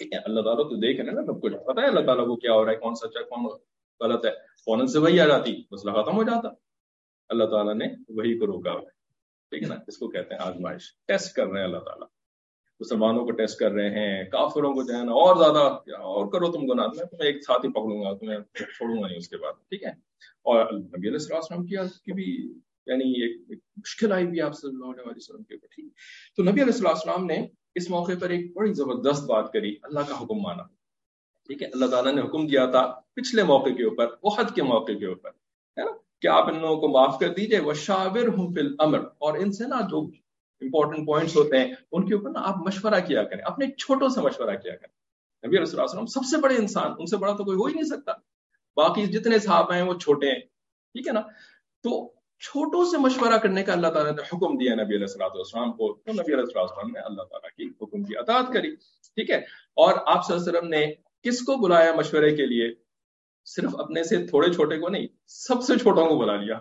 اللہ 0.00 0.40
تعالیٰ 0.40 0.64
تو 0.64 0.76
دیکھ 0.76 1.00
رہے 1.00 1.10
نا 1.10 1.24
سب 1.24 1.42
کچھ۔ 1.42 1.52
پتا 1.52 1.80
ہے 1.80 1.86
اللہ 1.86 2.00
تعالیٰ 2.00 2.26
کو 2.26 2.36
کیا 2.36 2.52
ہو 2.52 2.64
رہا 2.64 2.72
ہے، 2.72 2.76
کون 2.76 2.94
سچا، 2.94 3.22
کون 3.22 3.58
غلط 4.00 4.26
ہے۔ 4.26 4.30
فوراً 4.64 4.86
سے 4.86 4.98
وہی 4.98 5.20
آ 5.20 5.26
جاتی، 5.26 5.62
مسئلہ 5.70 5.92
ختم 5.92 6.16
ہو 6.16 6.22
جاتا۔ 6.22 6.48
اللہ 7.28 7.44
تعالیٰ 7.44 7.74
نے 7.74 7.86
وہی 8.08 8.38
کو 8.38 8.46
روکا 8.46 8.70
ہے۔ 8.70 8.86
ٹھیک 9.50 9.62
ہے 9.62 9.68
نا؟ 9.68 9.74
اس 9.86 9.98
کو 9.98 10.08
کہتے 10.08 10.34
ہیں 10.34 10.42
آزمائش۔ 10.42 10.82
ٹیسٹ 11.06 11.34
کر 11.34 11.46
رہے 11.46 11.58
ہیں 11.58 11.66
اللہ 11.66 11.78
تعالیٰ۔ 11.78 12.06
مسلمانوں 12.80 13.24
کو 13.24 13.30
ٹیسٹ 13.30 13.58
کر 13.58 13.70
رہے 13.70 13.90
ہیں، 13.90 14.24
کافروں 14.24 14.72
کو 14.74 14.82
جو 14.82 14.98
ہے 14.98 15.04
نا 15.04 15.12
اور 15.12 15.36
زیادہ 15.36 15.58
اور 15.92 16.32
کرو 16.32 16.52
تم 16.52 16.72
گناہ۔ 16.72 16.86
میں 16.86 17.04
تمہیں 17.04 17.26
ایک 17.26 17.44
ساتھ 17.46 17.66
ہی 17.66 17.70
پکڑوں 17.70 18.02
گا، 18.02 18.16
تمہیں 18.16 18.38
چھوڑوں 18.54 19.02
گا 19.02 19.06
نہیں 19.08 19.18
اس 19.18 19.28
کے 19.28 19.36
بعد۔ 19.36 19.52
ٹھیک 19.52 19.82
ہے؟ 19.82 19.90
اور 20.42 20.72
نبی 20.72 21.08
علیہ 21.08 21.34
السلام 21.34 21.66
کی 21.66 22.12
بھی 22.12 22.54
یعنی 22.86 23.22
ایک 23.22 23.60
مشکل 23.76 24.12
آئی 24.12 24.26
بھی 24.26 24.40
آپ 24.40 24.52
صلی 24.52 24.70
اللہ 24.70 24.86
علیہ 24.86 25.12
وسلم 25.16 25.42
کے 25.42 25.54
اوپر۔ 25.54 25.66
ٹھیک۔ 25.66 25.92
تو 26.36 26.42
نبی 26.42 26.62
علیہ 26.62 26.88
السلام 26.88 27.26
نے 27.26 27.48
اس 27.76 27.90
موقع 27.90 28.12
پر 28.20 28.30
ایک 28.30 28.56
بڑی 28.56 28.72
زبردست 28.72 29.24
بات 29.24 29.52
کری، 29.52 29.76
اللہ 29.82 30.00
کا 30.00 30.14
حکم 30.20 30.38
مانا۔ 30.42 30.62
ٹھیک 31.46 31.62
ہے؟ 31.62 31.66
اللہ 31.66 31.86
تعالیٰ 31.86 32.12
نے 32.12 32.20
حکم 32.20 32.46
دیا 32.46 32.66
تھا 32.66 33.00
پچھلے 33.14 33.42
موقع 33.42 33.70
کے 33.70 33.84
اوپر 33.84 34.04
عہد 34.04 34.54
کے 34.54 34.62
موقع 34.62 34.92
کے 34.92 35.06
اوپر، 35.06 35.30
ہے 35.78 35.84
نا؟ 35.84 35.90
کہ 36.20 36.28
آپ 36.28 36.48
ان 36.48 36.60
لوگوں 36.60 36.76
کو 36.76 36.88
معاف 36.88 37.18
کر 37.18 37.28
دیجیے 37.28 37.60
وہ 37.60 37.72
شاور 37.72 38.28
ہوں 38.28 38.54
فل 38.54 38.74
امر 38.78 38.98
اور 38.98 39.38
ان 39.38 39.52
سے 39.52 39.66
نا 39.66 39.80
جو 39.80 40.00
امپورٹنٹ 40.60 41.06
پوائنٹس 41.06 41.36
ہوتے 41.36 41.58
ہیں، 41.58 41.74
ان 41.92 42.08
کے 42.08 42.14
اوپر 42.14 42.30
نا 42.30 42.40
آپ 42.42 42.56
مشورہ 42.56 43.00
کیا 43.06 43.22
کریں۔ 43.22 43.42
اپنے 43.44 43.66
چھوٹوں 43.66 44.08
سے 44.08 44.20
مشورہ 44.20 44.56
کیا 44.56 44.76
کریں۔ 44.76 44.96
نبی 45.48 45.56
علیہ 45.56 45.80
وسلم 45.80 46.06
سب 46.06 46.24
سے 46.30 46.36
بڑے 46.36 46.56
انسان، 46.56 46.92
ان 46.98 47.06
سے 47.06 47.16
بڑا 47.16 47.36
تو 47.36 47.44
کوئی 47.44 47.56
ہو 47.56 47.66
ہی 47.66 47.74
نہیں 47.74 47.84
سکتا۔ 47.84 48.12
باقی 48.76 49.06
جتنے 49.06 49.38
صحابہ 49.38 49.74
ہیں 49.74 49.82
وہ 49.82 49.94
چھوٹے 49.94 50.26
ہیں، 50.26 50.40
ٹھیک 50.92 51.08
ہے 51.08 51.12
نا؟ 51.12 51.20
تو 51.82 52.15
چھوٹوں 52.38 52.84
سے 52.84 52.98
مشورہ 52.98 53.38
کرنے 53.38 53.62
کا 53.62 53.72
اللہ 53.72 53.86
تعالیٰ 53.86 54.12
نے 54.12 54.22
حکم 54.22 54.58
دیا 54.58 54.74
نبی 54.74 54.82
علیہ 54.82 55.00
السلام 55.00 55.30
والسلام 55.34 55.72
کو، 55.72 55.94
تو 55.94 56.12
نبی 56.12 56.34
علیہ 56.34 56.58
السلام 56.58 56.90
نے 56.90 57.00
اللہ 57.00 57.22
تعالیٰ 57.22 57.50
کی 57.56 57.84
حکم 57.84 58.04
کی 58.04 58.16
اطاعت 58.16 58.52
کری، 58.52 58.74
ٹھیک 59.14 59.30
ہے؟ 59.30 59.36
اور 59.74 59.94
آپ 60.06 60.26
صلی 60.26 60.36
اللہ 60.36 60.48
علیہ 60.48 60.58
وسلم 60.58 60.70
نے 60.70 60.92
کس 61.22 61.40
کو 61.40 61.56
بلایا 61.56 61.94
مشورے 61.94 62.36
کے 62.36 62.46
لیے؟ 62.46 62.74
صرف 63.44 63.80
اپنے 63.80 64.02
سے 64.02 64.26
تھوڑے 64.26 64.52
چھوٹے 64.52 64.78
کو 64.78 64.88
نہیں، 64.88 65.06
سب 65.26 65.62
سے 65.62 65.78
چھوٹوں 65.78 66.08
کو 66.08 66.18
بلا 66.18 66.36
لیا۔ 66.36 66.58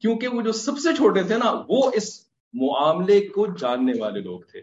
کیونکہ 0.00 0.28
وہ 0.28 0.42
جو 0.42 0.52
سب 0.52 0.78
سے 0.78 0.94
چھوٹے 0.96 1.22
تھے 1.22 1.36
نا، 1.36 1.62
وہ 1.68 1.90
اس 1.94 2.26
معاملے 2.54 3.28
کو 3.28 3.46
جاننے 3.46 3.92
والے 4.00 4.20
لوگ 4.20 4.40
تھے۔ 4.40 4.60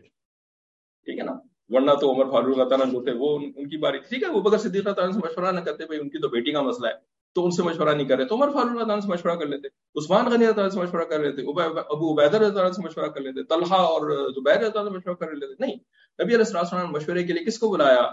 ٹھیک 1.06 1.20
ہے 1.20 1.24
نا؟ 1.24 1.34
ورنہ 1.70 1.92
تو 1.92 2.12
عمر 2.12 2.32
فاروق 2.32 2.58
اللہ 2.58 2.70
تعالیٰ 2.70 2.92
جو 2.92 3.04
تھے، 3.04 3.12
وہ 3.12 3.40
ان 3.40 3.70
کی 3.70 3.78
باری، 3.78 3.98
ٹھیک 3.98 4.24
ہے؟ 4.24 4.28
وہ 4.28 4.42
بغیر 4.42 4.60
صدیق 4.60 4.84
تعالیٰ 4.84 5.12
سے 5.12 5.20
مشورہ 5.20 5.52
نہ 5.52 5.60
کرتے، 5.60 5.86
بھائی 5.86 6.02
ان 6.02 6.10
کی 6.10 6.20
تو 6.20 6.30
بیٹی 6.30 6.52
کا 6.52 6.62
مسئلہ 6.62 6.88
ہے۔ 6.88 7.11
تو 7.34 7.46
ان 7.46 7.52
سے 7.52 7.64
مشورہ 7.64 7.96
نہیں 7.96 8.08
کر 8.08 8.18
رہے۔ 8.18 8.26
تو 8.26 8.36
عمر 8.36 8.50
فاروق 8.52 8.82
اللہ 8.82 9.00
سے 9.00 9.08
مشورہ 9.08 9.36
کر 9.36 9.46
لیتے۔ 9.46 9.68
عثمان 9.68 10.26
غنی 10.26 10.46
اللہ 10.46 10.70
سے 10.70 10.80
مشورہ 10.80 11.04
کر 11.04 11.20
لیتے۔ 11.20 11.42
ابو 11.42 12.20
عبید 12.20 12.34
اللہ 12.34 12.72
سے 12.72 12.82
مشورہ 12.82 13.06
کر 13.06 13.22
لیتے۔ 13.22 13.44
طلحہ 13.44 13.78
اور 13.78 14.32
زبیر 14.32 14.58
اللہ 14.58 14.90
سے 14.90 14.98
مشورہ 14.98 15.16
کر 15.16 15.32
لیتے۔ 15.32 15.54
نہیں، 15.60 15.76
نبی 16.24 16.36
علیہ 16.36 16.58
السلام 16.58 16.92
مشورے 16.92 17.24
کے 17.24 17.34
لیے 17.34 17.46
کس 17.46 17.60
کو 17.60 17.70
بلایا؟ 17.70 18.12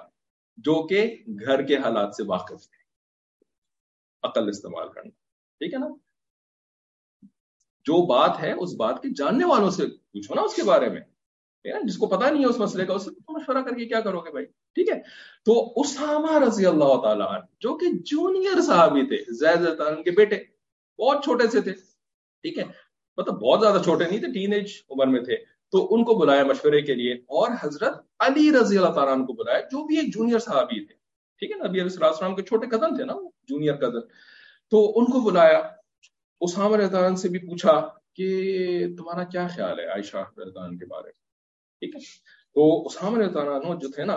جو 0.56 0.86
کہ 0.86 1.16
گھر 1.46 1.62
کے 1.62 1.76
حالات 1.76 2.14
سے 2.16 2.22
واقف 2.26 2.68
تھے۔ 2.68 2.84
عقل 4.22 4.48
استعمال 4.48 4.88
کرنا۔ 4.88 5.10
ٹھیک 5.58 5.74
ہے 5.74 5.78
نا؟ 5.78 5.86
جو 7.84 8.06
بات 8.06 8.40
ہے، 8.42 8.52
اس 8.52 8.74
بات 8.74 9.02
کے 9.02 9.08
جاننے 9.08 9.44
والوں 9.44 9.70
سے 9.70 9.86
پوچھو 9.86 10.34
نا 10.34 10.42
اس 10.42 10.54
کے 10.54 10.62
بارے 10.62 10.88
میں۔ 10.88 11.00
جس 11.84 11.98
کو 11.98 12.06
پتا 12.06 12.30
نہیں 12.30 12.44
ہے 12.44 12.48
اس 12.48 12.58
مسئلے 12.58 12.86
کا، 12.86 12.92
اس 12.92 13.04
سے 13.04 13.10
مشورہ 13.28 13.62
کر 13.62 13.70
کے 13.70 13.84
کیا 13.84 14.00
کرو 14.00 14.20
گے 14.20 14.30
بھائی؟ 14.30 14.46
ٹھیک 14.78 14.90
ہے؟ 14.90 15.00
تو 15.44 15.72
اسامہ 15.76 16.38
رضی 16.38 16.66
اللہ 16.66 17.00
تعالیٰ 17.02 17.40
جو 17.60 17.76
کہ 17.76 17.86
جونیئر 18.06 18.60
صحابی 18.60 19.06
تھے، 19.06 19.32
زید 19.32 19.80
کے 20.04 20.10
بیٹے، 20.10 20.38
بہت 20.98 21.24
چھوٹے 21.24 21.48
سے 21.48 21.60
تھے، 21.60 21.72
ٹھیک 22.42 22.58
ہے؟ 22.58 22.64
مطلب 23.16 23.34
بہت 23.34 23.60
زیادہ 23.60 23.82
چھوٹے 23.84 24.04
نہیں 24.04 24.18
تھے 24.18 24.32
ٹین 24.32 24.52
ایج 24.52 24.70
عمر 24.90 25.06
میں 25.06 25.20
تھے۔ 25.20 25.36
تو 25.72 25.94
ان 25.94 26.04
کو 26.04 26.14
بلایا 26.14 26.44
مشورے 26.44 26.80
کے 26.82 26.94
لیے 26.94 27.12
اور 27.12 27.48
حضرت 27.62 27.94
علی 28.18 28.50
رضی 28.60 28.78
اللہ 28.78 28.92
تعالیٰ 28.92 29.26
کو 29.26 29.32
بلایا 29.32 29.60
جو 29.60 29.86
بھی 29.86 29.98
ایک 29.98 30.14
جونیئر 30.14 30.38
صحابی 30.38 30.84
تھے۔ 30.84 30.94
ٹھیک 31.38 31.50
ہے 31.50 31.56
نا؟ 31.56 31.64
ابھی 31.64 31.80
علیہ 31.80 32.04
السلام 32.04 32.36
کے 32.36 32.42
چھوٹے 32.42 32.66
قدم 32.66 32.96
تھے 32.96 33.04
نا 33.04 33.12
جونیئر 33.48 33.76
قدم 33.76 34.00
تو 34.70 34.98
ان 34.98 35.04
کو 35.04 35.20
بلایا، 35.20 35.60
اسامہ 36.40 36.76
رضان 36.76 37.16
سے 37.16 37.28
بھی 37.28 37.38
پوچھا 37.38 37.88
کہ 38.14 38.28
تمہارا 38.96 39.24
کیا 39.24 39.46
خیال 39.48 39.80
ہے 39.80 39.84
عائشہ 39.84 40.24
رضان 40.38 40.78
کے 40.78 40.86
بارے 40.86 41.06
میں؟ 41.06 41.28
ٹھیک 41.80 41.94
ہے؟ 41.94 42.00
تو 42.54 42.86
اسامہ 42.86 43.18
رضان 43.18 43.78
جو 43.78 43.88
تھے 43.88 44.04
نا 44.04 44.16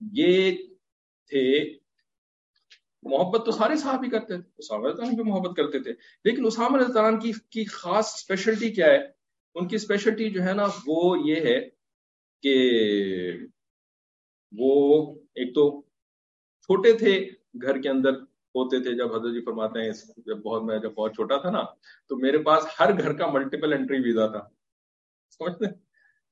یہ 0.00 0.56
تھے۔ 1.26 1.74
محبت 3.02 3.46
تو 3.46 3.52
سارے 3.52 3.76
صحابی 3.76 4.10
کرتے 4.10 4.26
تھے۔ 4.26 4.50
اسامہ 4.58 4.88
رضان 4.88 5.08
بھی 5.08 5.24
محبت 5.24 5.56
کرتے 5.56 5.80
تھے۔ 5.80 5.92
لیکن 6.24 6.46
اسامہ 6.46 6.76
رضان 6.76 7.18
کی 7.18 7.32
کی 7.50 7.64
خاص 7.64 8.14
اسپیشلٹی 8.14 8.70
کیا 8.70 8.86
ہے؟ 8.86 8.98
ان 9.54 9.68
کی 9.68 9.76
اسپیشلٹی 9.76 10.30
جو 10.30 10.42
ہے 10.42 10.52
نا، 10.52 10.66
وہ 10.86 11.18
یہ 11.24 11.36
ہے 11.36 11.68
کہ 12.42 12.72
وہ 14.58 15.14
ایک 15.14 15.54
تو 15.54 15.82
چھوٹے 16.62 16.92
تھے، 16.92 17.30
گھر 17.62 17.80
کے 17.80 17.88
اندر 17.88 18.10
ہوتے 18.54 18.82
تھے۔ 18.82 18.94
جب 18.94 19.14
حضرت 19.14 19.34
جی 19.34 19.44
فرماتے 19.44 19.80
ہیں، 19.80 19.90
جب 20.16 20.36
بہت 20.36 20.62
میں 20.62 20.78
جب 20.78 20.92
بہت 20.92 21.14
چھوٹا 21.14 21.36
تھا 21.36 21.50
نا، 21.50 21.62
تو 22.08 22.16
میرے 22.16 22.38
پاس 22.38 22.64
ہر 22.80 22.98
گھر 22.98 23.12
کا 23.12 23.26
ملٹیپل 23.26 23.72
انٹری 23.72 23.98
ویزا 23.98 24.26
تھا۔ 24.26 24.48
سمجھتے 25.30 25.83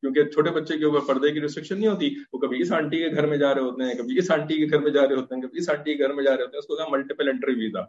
کیونکہ 0.03 0.25
چھوٹے 0.25 0.51
بچے 0.51 0.79
کے 0.79 0.85
اوپر 0.85 1.01
پردے 1.07 1.31
کی 1.33 1.41
ریسٹرکشن 1.41 1.79
نہیں 1.79 1.91
ہوتی، 1.91 2.09
وہ 2.33 2.39
کبھی 2.39 2.61
اس 2.63 2.73
آنٹی 2.73 2.99
کے 2.99 3.09
گھر 3.11 3.27
میں 3.27 3.37
جا 3.39 3.55
رہے 3.55 3.63
ہوتے 3.63 3.85
ہیں، 3.85 3.95
کبھی 3.95 4.19
اس 4.19 4.31
آنٹی 4.31 4.57
کے 4.57 4.71
گھر 4.71 4.83
میں 4.83 4.91
جا 4.93 5.07
رہے 5.09 5.15
ہوتے 5.15 5.35
ہیں، 5.35 5.43
کبھی 5.43 5.59
اس 5.59 5.69
آنٹی 5.71 5.95
کے 5.95 6.05
گھر 6.05 6.13
میں 6.13 6.25
جا 6.25 6.37
رہے 6.37 6.43
ہوتے 6.43 6.57
ہیں، 6.57 6.59
اس 6.59 6.67
کو 6.67 6.77
کہا 6.77 6.89
ملٹیپل 6.91 7.29
انٹری 7.29 7.55
ویزا 7.55 7.83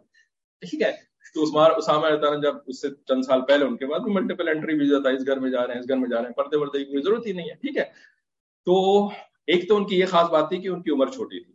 ٹھیک 0.62 0.82
ہے، 0.82 0.92
تو 1.34 1.42
عثمان، 1.44 1.70
اسامہ 1.76 2.14
تعالیٰ 2.22 2.42
جب 2.42 2.54
اس 2.66 2.80
سے 2.80 2.88
چند 3.08 3.22
سال 3.22 3.40
پہلے 3.48 3.64
ان 3.64 3.76
کے 3.76 3.86
بعد 3.86 4.06
ملٹیپل 4.08 4.48
انٹری 4.48 4.78
ویزا 4.78 4.98
تھا، 5.02 5.10
اس 5.10 5.26
گھر 5.26 5.38
میں 5.38 5.50
جا 5.50 5.66
رہے 5.66 5.74
ہیں، 5.74 5.80
اس 5.80 5.88
گھر 5.88 5.96
میں 5.96 6.08
جا 6.08 6.18
رہے 6.18 6.26
ہیں، 6.26 6.34
پردے 6.34 6.56
وردے 6.56 6.78
کی 6.78 6.84
کوئی 6.84 7.02
ضرورت 7.02 7.26
ہی 7.26 7.32
نہیں 7.32 7.50
ہے، 7.50 7.54
ٹھیک 7.54 7.76
ہے۔ 7.76 7.84
تو 8.66 8.76
ایک 9.46 9.68
تو 9.68 9.76
ان 9.76 9.86
کی 9.86 9.98
یہ 9.98 10.06
خاص 10.06 10.30
بات 10.30 10.48
تھی 10.48 10.58
کہ 10.58 10.68
ان 10.68 10.82
کی 10.82 10.90
عمر 10.90 11.10
چھوٹی 11.10 11.40
تھی، 11.40 11.52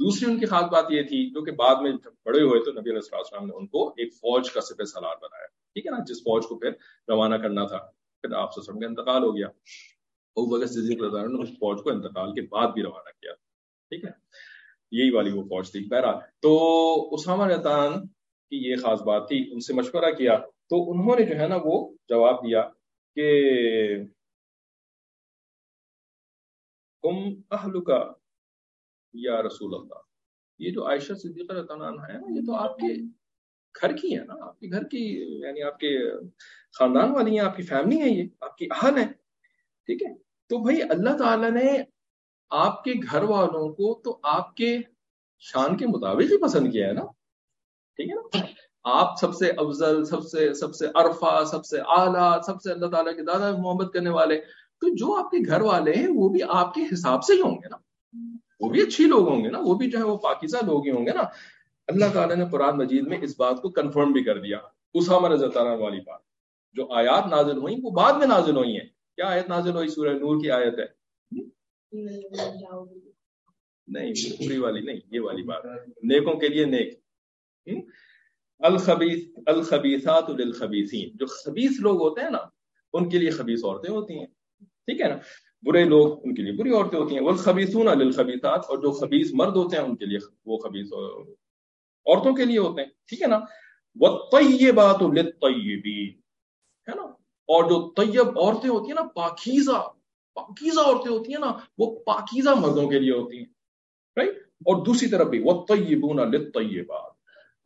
دوسری 0.00 0.30
ان 0.30 0.38
کی 0.38 0.46
خاص 0.46 0.64
بات 0.64 0.90
یہ 0.90 1.02
تھی 1.02 1.18
جو 1.30 1.42
کہ 1.44 1.52
بعد 1.52 1.82
میں 1.82 1.92
بڑے 2.26 2.42
ہوئے 2.42 2.60
تو 2.64 2.72
نبی 2.72 2.90
علیہ 2.90 3.14
السلام 3.14 3.46
نے 3.46 3.52
ان 3.56 3.66
کو 3.66 3.88
ایک 3.96 4.12
فوج 4.14 4.50
کا 4.50 4.60
سپہ 4.60 4.84
سالار 4.84 5.16
بنایا، 5.22 5.46
ٹھیک 5.46 5.86
ہے 5.86 5.90
نا، 5.90 5.98
جس 6.06 6.22
فوج 6.22 6.46
کو 6.46 6.58
پھر 6.58 6.70
روانہ 7.08 7.34
کرنا 7.34 7.66
تھا، 7.66 7.78
پھر 8.24 8.32
آپ 8.34 8.54
سے 8.54 8.60
کا 8.70 8.86
انتقال 8.86 9.22
ہو 9.22 9.36
گیا۔ 9.36 9.48
وہ 10.36 10.58
وقت 10.58 10.70
صدیق 10.70 11.02
رضا 11.02 11.26
نے 11.26 11.42
اس 11.42 11.48
فوج 11.48 11.82
کو 11.84 11.90
انتقال 11.90 12.34
کے 12.34 12.40
بعد 12.42 12.68
بھی 12.68 12.82
روانہ 12.82 13.10
کیا۔ 13.20 13.32
ٹھیک 13.88 14.04
ہے؟ 14.04 14.10
یہی 14.90 15.10
والی 15.10 15.30
وہ 15.30 15.42
فوج 15.42 15.72
تھی۔ 15.72 15.88
بہرحال، 15.88 16.14
تو 16.40 17.14
اسامہ 17.14 17.46
رحتان 17.46 18.06
کی 18.50 18.70
یہ 18.70 18.76
خاص 18.76 19.00
بات 19.02 19.28
تھی، 19.28 19.48
ان 19.52 19.60
سے 19.60 19.74
مشورہ 19.74 20.10
کیا۔ 20.12 20.38
تو 20.70 20.90
انہوں 20.90 21.16
نے 21.18 21.26
جو 21.26 21.40
ہے 21.40 21.48
نا 21.48 21.56
وہ 21.64 21.94
جواب 22.08 22.44
دیا 22.44 22.68
کہ 23.14 23.48
ہم 27.04 27.16
اہل 27.50 27.84
کا 27.84 28.12
یا 29.12 29.42
رسول 29.42 29.74
اللہ۔ 29.74 30.00
یہ 30.58 30.70
جو 30.70 30.86
عائشہ 30.86 31.12
صدیقہ 31.12 31.72
عنہ 31.72 32.00
ہے 32.00 32.12
نا، 32.12 32.32
یہ 32.34 32.40
تو 32.46 32.54
آپ 32.54 32.76
کے 32.76 33.02
گھر 33.80 33.96
کی 33.96 34.18
ہے 34.18 34.24
نا، 34.24 34.34
آپ 34.46 34.60
کے 34.60 34.70
گھر 34.70 34.84
کی 34.84 35.24
یعنی 35.40 35.62
آپ 35.62 35.78
کے 35.78 36.10
خاندان 36.78 37.10
والی 37.10 37.30
ہیں، 37.30 37.46
آپ 37.46 37.56
کی 37.56 37.62
فیملی 37.62 38.00
ہے 38.00 38.08
یہ 38.08 38.24
آپ 38.40 38.58
کی 38.58 38.66
اہل 38.70 38.98
ہے 38.98 39.06
ٹھیک 39.86 40.02
ہے؟ 40.02 40.23
تو 40.48 40.58
بھائی 40.58 40.82
اللہ 40.82 41.16
تعالیٰ 41.16 41.50
نے 41.50 41.78
آپ 42.50 42.84
کے 42.84 42.92
گھر 43.12 43.22
والوں 43.22 43.68
کو 43.68 44.00
تو 44.04 44.18
آپ 44.22 44.54
کے 44.54 44.78
شان 45.38 45.76
کے 45.76 45.86
مطابق 45.86 46.32
ہی 46.32 46.38
پسند 46.38 46.72
کیا 46.72 46.88
ہے 46.88 46.92
نا؟ 46.92 47.04
ٹھیک 47.96 48.10
ہے 48.10 48.14
نا؟ 48.14 48.46
آپ 48.84 49.14
سب 49.20 49.34
سے 49.34 49.50
افضل، 49.50 50.04
سب 50.04 50.24
سے 50.24 50.54
سب 50.54 50.74
سے 50.74 50.86
عرفہ، 50.94 51.44
سب 51.44 51.64
سے 51.64 51.78
اعلیٰ، 51.86 52.42
سب 52.42 52.62
سے 52.62 52.72
اللہ 52.72 52.86
تعالیٰ 52.86 53.16
کے 53.16 53.22
دادا 53.22 53.56
محبت 53.56 53.92
کرنے 53.92 54.10
والے۔ 54.10 54.40
تو 54.80 54.94
جو 54.94 55.14
آپ 55.16 55.30
کے 55.30 55.36
گھر 55.46 55.60
والے 55.60 55.92
ہیں، 55.92 56.06
وہ 56.14 56.28
بھی 56.28 56.40
آپ 56.48 56.74
کے 56.74 56.80
حساب 56.92 57.24
سے 57.24 57.32
ہی 57.32 57.40
ہوں 57.40 57.54
گے 57.54 57.68
نا؟ 57.68 57.76
وہ 58.60 58.70
بھی 58.70 58.82
اچھی 58.82 59.04
لوگ 59.04 59.28
ہوں 59.28 59.44
گے 59.44 59.50
نا؟ 59.50 59.58
وہ 59.62 59.74
بھی 59.74 59.90
جو 59.90 59.98
ہے 59.98 60.02
وہ 60.02 60.16
پاکیزہ 60.16 60.56
لوگ 60.66 60.86
ہی 60.86 60.90
ہوں 60.90 61.06
گے 61.06 61.12
نا؟ 61.12 61.22
اللہ 61.88 62.04
تعالیٰ 62.12 62.36
نے 62.36 62.44
قرآن 62.50 62.76
مجید 62.76 63.06
میں 63.06 63.18
اس 63.22 63.34
بات 63.38 63.62
کو 63.62 63.70
کنفرم 63.70 64.12
بھی 64.12 64.24
کر 64.24 64.38
دیا۔ 64.38 64.58
اسامہ 64.94 65.28
رضی 65.28 65.44
اللہ 65.44 65.82
والی 65.82 66.00
بات۔ 66.00 66.20
جو 66.72 66.92
آیات 66.92 67.26
نازل 67.26 67.58
ہوئی 67.58 67.76
وہ 67.82 67.90
بعد 67.90 68.12
میں 68.12 68.26
نازل 68.26 68.56
ہوئی 68.56 68.80
ہیں۔ 68.80 68.93
کیا 69.16 69.26
آیت 69.26 69.48
نازل 69.48 69.70
ہوئی 69.70 69.88
سورہ 69.88 70.08
نور 70.08 70.40
کی 70.40 70.50
آیت 70.50 70.78
ہے؟ 70.78 70.86
نہیں 73.86 74.38
پوری 74.38 74.58
والی 74.58 74.80
نہیں، 74.80 75.00
یہ 75.10 75.20
والی 75.20 75.42
بات 75.42 75.64
نیکوں 76.02 76.34
کے 76.34 76.48
لیے 76.48 76.64
نیک۔ 76.64 77.00
الخبیث 78.58 79.24
الخبیثات 79.46 80.30
للخبیثین۔ 80.30 81.10
جو 81.14 81.26
خبیث 81.26 81.80
لوگ 81.80 82.02
ہوتے 82.02 82.20
ہیں 82.20 82.30
نا، 82.30 82.38
ان 82.92 83.08
کے 83.08 83.18
لیے 83.18 83.30
خبیث 83.30 83.64
عورتیں 83.64 83.90
ہوتی 83.90 84.18
ہیں۔ 84.18 84.26
ٹھیک 84.60 85.00
ہے 85.00 85.08
نا؟ 85.08 85.16
برے 85.62 85.84
لوگ 85.84 86.18
ان 86.24 86.34
کے 86.34 86.42
لیے 86.42 86.52
بری 86.52 86.70
عورتیں 86.70 86.98
ہوتی 86.98 87.14
ہیں۔ 87.14 87.22
والخبیثون 87.22 87.86
للخبیثات۔ 87.86 88.60
اور 88.68 88.78
جو 88.78 88.92
خبیث 88.92 89.30
مرد 89.34 89.56
ہوتے 89.56 89.76
ہیں، 89.76 89.84
ان 89.84 89.96
کے 89.96 90.04
لیے 90.06 90.18
وہ 90.44 90.58
خبیث 90.58 90.92
عورتوں 90.92 92.34
کے 92.34 92.44
لیے 92.44 92.58
ہوتے 92.58 92.82
ہیں۔ 92.82 92.88
ٹھیک 93.06 93.22
ہے 93.22 93.26
نا؟ 93.26 93.38
والطیبات 94.00 95.02
للطیبین۔ 95.02 96.20
ہے 96.90 96.94
نا؟ 96.94 97.23
اور 97.48 97.64
جو 97.64 97.92
طیب 97.96 98.38
عورتیں 98.38 98.70
ہوتی 98.70 98.86
ہیں 98.86 98.94
نا، 98.94 99.08
پاکیزہ 99.14 99.88
پاکیزہ 100.34 100.80
عورتیں 100.80 101.12
ہوتی 101.12 101.32
ہیں 101.32 101.40
نا، 101.40 101.52
وہ 101.78 101.96
پاکیزہ 101.96 102.50
مردوں 102.50 102.88
کے 102.88 102.98
لیے 102.98 103.12
ہوتی 103.12 103.38
ہیں 103.38 103.44
رائٹ 104.16 104.36
اور 104.36 104.84
دوسری 104.84 105.08
طرف 105.08 105.26
بھی 105.26 105.42
والطیبون 105.42 106.30
للطیبات 106.30 107.12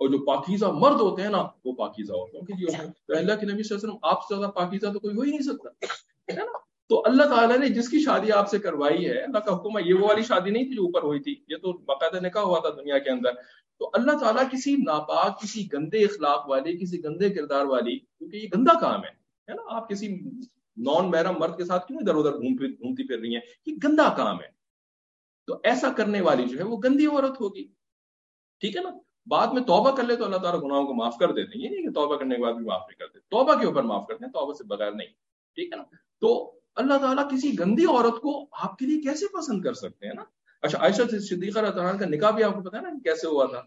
اور 0.00 0.08
جو 0.08 0.18
پاکیزہ 0.18 0.66
مرد 0.66 1.00
ہوتے 1.00 1.22
ہیں 1.22 1.30
نا، 1.30 1.46
وہ 1.64 1.72
پاکیزہ 1.72 2.12
عورتوں 2.12 2.40
کے 2.40 2.52
لیے 2.52 2.66
ہوتے 2.66 2.86
ہیں۔ 2.86 2.92
تو 3.08 3.16
اللہ 3.16 3.32
کے 3.40 3.46
نبی 3.46 3.62
صلی 3.62 3.76
اللہ 3.76 3.84
علیہ 3.84 3.88
وسلم، 3.88 3.96
آپ 4.02 4.22
سے 4.22 4.34
زیادہ 4.34 4.50
پاکیزہ 4.50 4.86
تو 4.86 4.98
کوئی 4.98 5.16
ہو 5.16 5.20
ہی 5.20 5.30
نہیں 5.30 5.40
سکتا، 5.40 5.86
ہے 6.32 6.36
نا؟ 6.36 6.58
تو 6.88 7.02
اللہ 7.06 7.22
تعالیٰ 7.22 7.58
نے 7.58 7.68
جس 7.68 7.88
کی 7.88 8.00
شادی 8.00 8.32
آپ 8.32 8.50
سے 8.50 8.58
کروائی 8.58 9.08
ہے، 9.08 9.22
اللہ 9.22 9.38
کا 9.38 9.54
حکم 9.54 9.78
ہے، 9.78 9.82
یہ 9.86 9.94
وہ 9.94 10.08
والی 10.08 10.22
شادی 10.22 10.50
نہیں 10.50 10.64
تھی 10.64 10.74
جو 10.74 10.82
اوپر 10.82 11.02
ہوئی 11.02 11.20
تھی، 11.20 11.34
یہ 11.48 11.56
تو 11.56 11.72
باقاعدہ 11.72 12.26
نکاح 12.26 12.42
ہوا 12.42 12.58
تھا 12.58 12.68
دنیا 12.68 12.98
کے 12.98 13.10
اندر۔ 13.10 13.30
تو 13.78 13.90
اللہ 13.92 14.18
تعالیٰ 14.18 14.44
کسی 14.50 14.76
ناپاک، 14.76 15.40
کسی 15.42 15.68
گندے 15.72 16.04
اخلاق 16.04 16.48
والی 16.48 16.76
کسی 16.76 17.04
گندے 17.04 17.30
کردار 17.30 17.64
والی، 17.64 17.98
کیونکہ 17.98 18.36
یہ 18.36 18.48
گندا 18.54 18.80
کام 18.80 19.04
ہے 19.04 19.27
نا، 19.54 19.62
آپ 19.66 19.88
کسی 19.88 20.08
نان 20.76 21.10
محرم 21.10 21.38
مرد 21.38 21.56
کے 21.56 21.64
ساتھ 21.64 21.86
کیوں 21.86 21.98
ادھر 21.98 22.14
ادھر 22.14 22.32
گھومتی 22.32 23.06
پھر 23.06 23.18
رہی 23.18 23.34
ہیں؟ 23.34 23.42
یہ 23.66 23.74
گندا 23.84 24.14
کام 24.16 24.40
ہے۔ 24.40 24.58
تو 25.46 25.60
ایسا 25.64 25.92
کرنے 25.92 26.20
والی 26.20 26.44
جو 26.48 26.58
ہے 26.58 26.62
وہ 26.62 26.76
گندی 26.84 27.06
عورت 27.06 27.40
ہوگی۔ 27.40 27.64
ٹھیک 28.60 28.76
ہے 28.76 28.82
نا؟ 28.82 28.90
بعد 29.26 29.46
میں 29.46 29.62
توبہ 29.62 29.96
کر 29.96 30.02
لے 30.02 30.16
تو 30.16 30.24
اللہ 30.24 30.36
تعالیٰ 30.36 30.62
گناہوں 30.62 30.86
کو 30.86 30.94
معاف 30.94 31.16
کر 31.20 31.32
دیتے 31.32 31.58
ہیں۔ 31.58 31.64
یہ 31.64 31.70
نہیں 31.70 31.82
کہ 31.82 31.92
توبہ 31.92 32.16
کرنے 32.16 32.36
کے 32.36 32.42
بعد 32.42 32.52
بھی 32.52 32.64
معاف 32.66 32.80
نہیں 32.80 32.98
کرتے۔ 32.98 33.18
توبہ 33.18 33.54
کے 33.54 33.66
اوپر 33.66 33.82
معاف 33.82 34.06
کرتے 34.06 34.24
ہیں، 34.24 34.32
توبہ 34.32 34.52
سے 34.52 34.64
بغیر 34.64 34.92
نہیں۔ 34.92 35.08
ٹھیک 35.54 35.72
ہے 35.72 35.76
نا؟ 35.76 35.82
تو 36.20 36.58
اللہ 36.74 36.98
تعالیٰ 36.98 37.30
کسی 37.30 37.58
گندی 37.58 37.84
عورت 37.84 38.22
کو 38.22 38.46
آپ 38.52 38.78
کے 38.78 38.86
لیے 38.86 39.00
کیسے 39.00 39.26
پسند 39.26 39.62
کر 39.62 39.72
سکتے 39.72 40.06
ہیں 40.06 40.14
نا؟ 40.14 40.24
اچھا 40.62 40.78
عائشہ 40.80 41.02
صدیقہ 41.18 41.58
اللہ 41.58 41.98
کا 41.98 42.06
نکاح 42.06 42.30
بھی 42.30 42.42
آپ 42.42 42.54
کو 42.54 42.60
پتا 42.60 42.76
ہے 42.76 42.82
نا 42.82 42.88
کیسے 43.04 43.26
ہوا 43.26 43.46
تھا؟ 43.46 43.62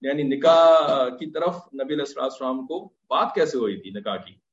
یعنی 0.00 0.22
نکاح 0.22 1.08
کی 1.08 1.30
طرف 1.30 1.56
نبی 1.74 1.94
علیہ 1.94 2.20
السلام 2.20 2.66
کو 2.66 2.84
بات 2.84 3.34
کیسے 3.34 3.58
ہوئی 3.58 3.80
تھی 3.80 3.90
نکاح 3.90 4.16
کی؟ 4.16 4.47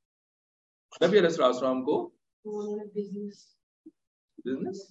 نبی 1.01 1.17
علیہ 1.19 1.43
السلام 1.43 1.83
کو 1.83 1.95
بزنس 4.45 4.83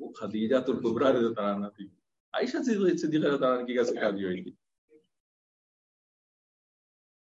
وہ 0.00 0.12
خدیجہ 0.12 0.56
تو 0.66 0.72
گبرا 0.72 1.08
عنہ 1.52 1.66
تھی 1.68 1.86
عائشہ 2.34 2.62
صدیقہ 2.62 2.82
رضی 2.84 3.16
اللہ 3.16 3.64
کی 3.66 3.74
کیسے 3.74 3.94
شادی 3.94 4.24
ہوئی 4.24 4.42
تھی؟ 4.42 4.50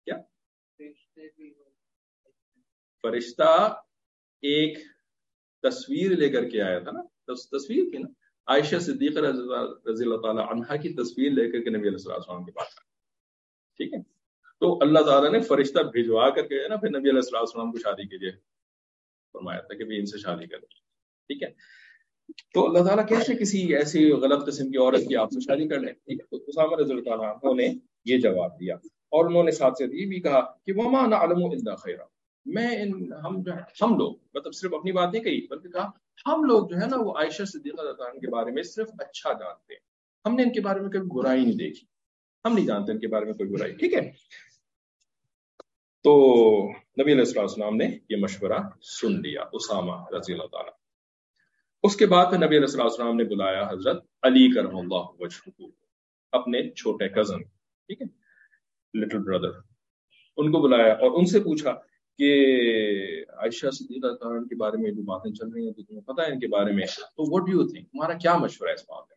کیا؟ 0.06 0.16
فرشتہ 3.04 3.52
ایک 4.42 4.78
تصویر 5.64 6.16
لے 6.16 6.28
کر 6.28 6.48
کے 6.48 6.62
آیا 6.62 6.78
تھا 6.78 6.90
نا؟ 6.90 7.02
تصویر 7.26 7.90
کی 7.90 7.98
نا؟ 7.98 8.08
عائشہ 8.48 8.78
صدیقہ 8.78 9.18
رضی 9.18 10.04
اللہ 10.04 10.20
تعالیٰ 10.22 10.48
عنہ 10.50 10.76
کی 10.82 10.94
تصویر 10.94 11.30
لے 11.30 11.50
کر 11.50 11.64
کے 11.64 11.70
نبی 11.70 11.88
علیہ 11.88 12.06
السلام 12.06 12.44
کے 12.44 12.52
پاس 12.52 12.74
ٹھیک 13.78 13.94
ہے؟ 13.94 14.00
تو 14.62 14.78
اللہ 14.80 14.98
تعالیٰ 14.98 15.30
نے 15.32 15.40
فرشتہ 15.40 15.80
بھجوا 15.80 16.30
کر 16.30 16.46
کے 16.46 16.68
نا، 16.68 16.76
پھر 16.76 16.88
نبی 16.88 17.10
علیہ 17.10 17.36
السلام 17.38 17.72
کو 17.72 17.78
شادی 17.78 18.08
کے 18.08 18.16
لیے 18.16 18.30
فرمایا 19.34 19.60
تھا 19.60 19.74
کہ 19.74 19.82
ان 19.82 20.06
سے 20.06 20.18
شادی 20.18 20.46
کرنی 20.46 20.66
ٹھیک 21.28 21.42
ہے؟ 21.42 21.48
تو 22.54 22.66
اللہ 22.66 22.84
تعالیٰ 22.84 23.08
کیسے 23.08 23.34
کسی 23.34 23.74
ایسی 23.74 24.10
غلط 24.10 24.46
قسم 24.46 24.70
کی 24.70 24.78
عورت 24.78 25.08
کی 25.08 25.16
آپ 25.16 25.30
سے 25.30 25.40
شادی 25.40 25.68
کر 25.68 25.80
لیں؟ 25.80 25.92
ٹھیک 25.92 26.20
ہے، 26.20 26.26
تو 26.26 26.44
اسامہ 26.46 26.76
رضی 26.76 26.92
اللہ 26.92 27.02
تعالیٰ 27.02 27.54
نے 27.54 27.68
یہ 28.04 28.18
جواب 28.18 28.60
دیا 28.60 28.74
اور 29.08 29.24
انہوں 29.24 29.44
نے 29.44 29.50
ساتھ 29.50 29.74
سے 29.78 29.84
یہ 29.84 30.06
بھی 30.06 30.20
کہا 30.20 30.40
کہ 30.66 30.72
وما 30.76 31.06
نعلم 31.06 31.44
الا 31.44 31.74
خیرہ 31.74 32.04
میں 32.46 32.82
ان، 32.82 33.12
ہم 33.12 33.42
جو 33.42 33.54
ہے 33.54 33.60
ہم 33.82 33.98
لوگ 33.98 34.14
مطلب 34.34 34.54
صرف 34.54 34.74
اپنی 34.74 34.92
بات 34.92 35.12
نہیں 35.12 35.22
کہی، 35.22 35.46
بلکہ 35.50 35.68
کہا 35.68 35.90
ہم 36.26 36.44
لوگ 36.44 36.68
جو 36.68 36.76
ہے 36.76 36.86
نا، 36.86 36.96
وہ 36.96 37.12
عائشہ 37.16 37.42
صدیقہ 37.42 38.02
عنہ 38.02 38.18
کے 38.18 38.30
بارے 38.30 38.50
میں 38.50 38.62
صرف 38.62 38.88
اچھا 38.98 39.32
جانتے 39.32 39.74
ہیں۔ 39.74 39.80
ہم 40.24 40.34
نے 40.34 40.42
ان 40.42 40.52
کے 40.52 40.60
بارے 40.60 40.80
میں 40.80 40.90
کبھی 40.90 41.08
برائی 41.14 41.44
نہیں 41.44 41.56
دیکھی۔ 41.56 41.86
ہم 42.44 42.52
نہیں 42.54 42.66
جانتے 42.66 42.92
ان 42.92 42.98
کے 42.98 43.08
بارے 43.08 43.24
میں 43.24 43.34
کوئی 43.34 43.50
برائی۔ 43.50 43.72
ٹھیک 43.72 43.94
ہے؟ 43.94 44.12
تو 46.04 46.12
نبی 46.72 47.12
علیہ 47.12 47.38
السلام 47.38 47.76
نے 47.76 47.98
یہ 48.08 48.16
مشورہ 48.16 48.58
سن 48.82 49.12
لیا، 49.12 49.44
اسامہ 49.52 49.92
رضی 50.10 50.32
اللہ 50.32 50.46
تعالیٰ۔ 50.46 50.72
اس 51.82 51.96
کے 51.96 52.06
بعد 52.06 52.32
نبی 52.32 52.56
علیہ 52.56 52.82
السلام 52.82 53.16
نے 53.16 53.24
بلایا 53.24 53.68
حضرت 53.70 54.04
علی 54.22 54.54
کرم 54.54 54.76
اللہ 54.76 55.06
وجہ 55.18 55.50
اپنے 56.32 56.70
چھوٹے 56.70 57.08
کزن 57.08 57.42
ٹھیک 57.42 58.02
ہے 58.02 58.06
لٹل 59.00 59.18
بردر 59.18 59.48
ان 60.36 60.52
کو 60.52 60.60
بلایا 60.60 60.92
اور 60.92 61.10
ان 61.10 61.26
سے 61.26 61.40
پوچھا 61.40 61.72
کہ 62.18 62.30
عائشہ 63.28 63.70
صدیقہ 63.70 64.06
عنہ 64.06 64.44
کے 64.44 64.56
بارے 64.56 64.76
میں 64.76 64.90
جو 64.90 65.02
باتیں 65.02 65.32
چل 65.32 65.48
رہی 65.48 65.64
ہیں 65.66 65.72
تو 65.72 65.82
تمہیں 65.82 66.02
پتا 66.02 66.22
ہے 66.22 66.32
ان 66.32 66.40
کے 66.40 66.46
بارے 66.46 66.72
میں؟ 66.72 66.86
تو 66.86 67.22
وٹ 67.32 67.48
یو 67.48 67.66
تھنک 67.66 67.92
تمہارا 67.92 68.12
کیا 68.12 68.36
مشورہ 68.36 68.68
ہے 68.68 68.74
اس 68.74 68.82
بات 68.82 69.04
میں؟ 69.08 69.16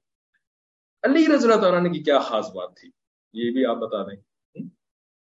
علی 1.04 1.36
رضی 1.36 1.48
اللہ 1.48 1.62
تعالیٰ 1.62 1.82
نے 1.82 1.90
کی 1.90 2.04
کیا 2.04 2.20
خاص 2.20 2.50
بات 2.50 2.70
تھی؟ 2.76 2.90
یہ 3.34 3.52
بھی 3.52 3.66
آپ 3.66 3.78
بتا 3.78 4.04
دیں۔ 4.04 4.18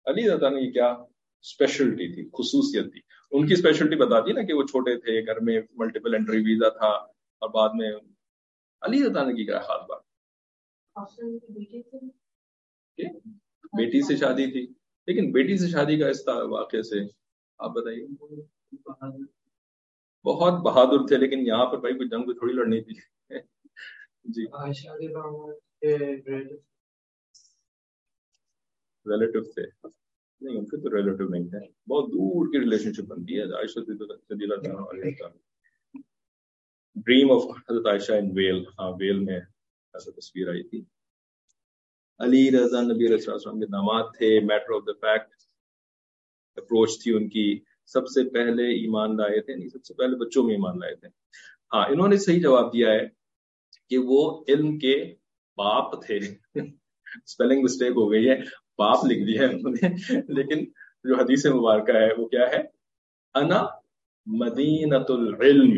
علی 0.07 0.22
رضی 0.22 0.44
اللہ 0.44 0.59
کی 0.59 0.72
کیا 0.72 0.96
اسپیشلٹی 1.47 2.14
تھی 2.14 2.28
خصوصیت 2.28 2.92
تھی۔ 2.92 3.01
ان 3.30 3.47
کی 3.47 3.53
اسپیشلٹی 3.53 3.97
بتاتی 3.97 4.32
نا 4.32 4.42
کہ 4.42 4.53
وہ 4.53 4.62
چھوٹے 4.62 4.97
تھے 4.97 5.26
گھر 5.26 5.40
میں 5.40 5.61
ملٹیپل 5.74 6.14
انٹری 6.14 6.38
ویزا 6.38 6.68
تھا 6.68 6.88
اور 7.38 7.49
بعد 7.49 7.68
میں 7.74 7.92
علی 8.82 9.03
اللہ 9.03 9.20
کی 9.20 9.44
کیا 9.44 9.59
خاص 9.59 9.86
بات۔ 9.88 10.01
بیٹی 13.72 14.07
سے 14.07 14.16
شادی 14.16 14.53
تھی۔ 14.53 14.74
لیکن 15.07 15.32
بیٹی 15.32 15.59
سے 15.59 15.68
شادی 15.68 15.99
کا 15.99 16.09
اس 16.09 16.28
واقعے 16.28 16.82
سے 16.82 17.01
آپ 17.59 17.70
بتائیے۔ 17.70 18.07
بہت 20.24 20.53
بہادر 20.53 21.07
تھے 21.07 21.16
لیکن 21.16 21.47
یہاں 21.47 21.66
پر 21.66 21.78
بھائی 21.78 21.94
کوئی 21.94 22.09
جنگ 22.09 22.32
تھوڑی 22.32 22.53
لڑنی 22.53 22.80
تھی۔ 22.80 22.94
جی۔ 24.24 24.44
ریلیٹو 29.07 29.53
تھے۔ 29.53 29.88
نہیں 30.41 30.57
ان 30.57 30.64
کے 30.64 30.76
تو 30.76 30.97
ریلیٹو 30.97 31.28
نہیں 31.28 31.49
تھے 31.49 31.59
بہت 31.89 32.11
دور 32.11 32.47
کی 32.47 32.61
ریلیشن 32.61 32.93
شپ 32.93 33.03
بنتی 33.03 33.39
ہے۔ 33.39 33.43
عائشہ 33.43 33.80
ڈریم 36.95 37.32
آف 37.32 37.43
حضرت 37.70 37.87
عائشہ 37.87 38.12
ان 38.12 38.30
ویل 38.34 38.64
ہاں 38.78 38.93
ویل 39.01 39.18
میں 39.18 39.41
ایسا 39.95 40.11
تصویر 40.11 40.49
آئی 40.49 40.62
تھی۔ 40.62 40.84
علی 42.18 42.51
رضا 42.51 42.80
نبی 42.80 43.07
علیہ 43.07 43.14
السلام 43.14 43.61
کے 43.61 43.66
داماد 43.66 44.05
تھے 44.18 44.41
matter 44.41 44.74
of 44.74 44.82
the 44.87 44.93
fact 44.93 45.34
approach 46.57 47.03
تھی 47.03 47.14
ان 47.14 47.28
کی۔ 47.28 47.61
سب 47.87 48.09
سے 48.09 48.30
پہلے 48.30 48.62
ایمان 48.62 49.16
لائے 49.16 49.41
تھے 49.41 49.55
نہیں 49.55 49.68
سب 49.68 49.84
سے 49.84 49.95
پہلے 49.95 50.16
بچوں 50.16 50.43
میں 50.43 50.55
ایمان 50.55 50.78
لائے 50.78 50.95
تھے۔ 50.97 51.09
ہاں 51.74 51.87
انہوں 51.89 52.09
نے 52.09 52.16
صحیح 52.16 52.43
جواب 52.43 52.72
دیا 52.72 52.93
ہے 52.93 53.09
کہ 53.89 53.99
وہ 53.99 54.45
علم 54.49 54.78
کے 54.78 55.14
باپ 55.57 56.07
تھے۔ 56.07 56.18
اسپیلنگ 57.24 57.62
مسٹیک 57.62 57.93
ہو 57.97 58.11
گئی 58.12 58.28
ہے۔ 58.28 58.66
باپ 58.79 59.05
لکھ 59.05 59.27
دیا 59.27 59.41
ہے 59.41 59.47
انہوں 59.47 59.72
نے۔ 59.72 59.89
لیکن 60.29 60.64
جو 61.05 61.16
حدیث 61.16 61.47
مبارکہ 61.47 61.93
ہے 61.93 62.12
وہ 62.18 62.29
کیا 62.29 62.47
ہے؟ 62.51 62.62
انا 63.35 63.66
مدینت 64.27 65.11
العلم 65.11 65.74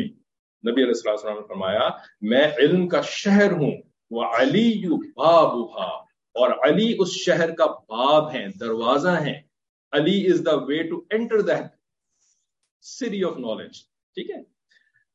نبی 0.63 0.83
علیہ 0.83 0.93
السلام 1.05 1.39
نے 1.39 1.47
فرمایا، 1.47 1.89
میں 2.21 2.47
علم 2.57 2.87
کا 2.87 3.01
شہر 3.01 3.51
ہوں، 3.51 3.71
وہ 4.11 4.23
علی 4.23 4.87
باب 4.87 5.57
اور 6.35 6.69
علی 6.69 6.95
اس 6.99 7.11
شہر 7.11 7.55
کا 7.55 7.65
باب 7.65 8.33
ہے 8.33 8.47
دروازہ 8.59 9.09
ہے 9.09 9.41
Ali 9.93 10.31
is 10.31 10.41
the 10.45 10.55
way 10.55 10.83
to 10.83 11.01
enter 11.09 11.37
city 12.81 13.23
of 13.23 13.37
knowledge 13.37 13.71
ٹھیک 14.15 14.29
ہے؟ 14.31 14.43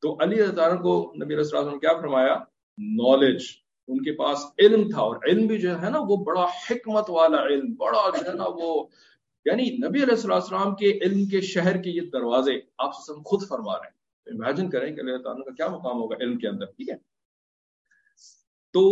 تو 0.01 0.17
علی 0.23 0.35
تعالیٰ 0.55 0.81
کو 0.81 1.13
نبی 1.15 1.25
علیہ 1.25 1.37
السلام 1.37 1.69
نے 1.69 1.79
کیا 1.79 1.93
فرمایا؟ 2.01 2.35
نالج 2.77 3.43
ان 3.87 4.03
کے 4.03 4.11
پاس 4.11 4.45
علم 4.59 4.89
تھا 4.89 5.01
اور 5.01 5.15
علم 5.27 5.47
بھی 5.47 5.57
جو 5.57 5.81
ہے 5.81 5.89
نا 5.89 5.99
وہ 5.99 6.15
بڑا 6.23 6.45
حکمت 6.69 7.09
والا 7.09 7.41
علم، 7.43 7.73
بڑا 7.73 8.09
جو 8.09 8.29
ہے 8.29 8.33
نا 8.33 8.45
وہ 8.47 8.85
یعنی 9.45 9.69
نبی 9.77 10.03
علیہ 10.03 10.23
السلام 10.25 10.75
کے 10.75 10.91
علم 11.01 11.25
کے 11.25 11.41
شہر 11.41 11.81
کے 11.81 11.89
یہ 11.89 12.09
دروازے 12.13 12.59
آپ 12.77 12.93
خود 13.25 13.47
فرما 13.47 13.77
رہے 13.77 13.87
ہیں۔ 13.87 13.93
امیجن 14.27 14.69
کریں 14.69 14.95
کہ 14.95 14.99
اللہ 14.99 15.17
تعالیٰ 15.17 15.45
کا 15.45 15.51
کیا 15.51 15.67
مقام 15.67 15.97
ہوگا 15.97 16.15
علم 16.21 16.37
کے 16.37 16.47
اندر، 16.47 16.65
ٹھیک 16.65 16.89
ہے؟ 16.89 16.95
تو 18.73 18.83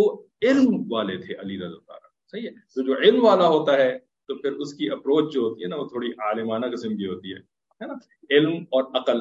علم 0.42 0.92
والے 0.92 1.18
تھے 1.18 1.36
علی 1.36 1.58
رضا 1.58 1.80
تعالیٰ 1.88 2.10
صحیح 2.32 2.48
ہے؟ 2.48 2.54
تو 2.76 2.82
جو 2.82 2.98
علم 2.98 3.24
والا 3.26 3.48
ہوتا 3.48 3.74
ہے 3.74 3.98
تو 4.30 4.36
پھر 4.36 4.52
اس 4.52 4.74
کی 4.74 4.90
اپروچ 4.90 5.34
جو 5.34 5.42
ہوتی 5.42 5.64
ہے 5.64 5.68
نا 5.68 5.76
وہ 5.76 5.88
تھوڑی 5.88 6.12
عالمانہ 6.20 6.66
قسم 6.66 6.96
کی 6.98 7.08
ہوتی 7.08 7.34
ہے 7.34 7.86
نا؟ 7.86 7.94
علم 8.30 8.54
اور 8.70 8.84
عقل 8.94 9.20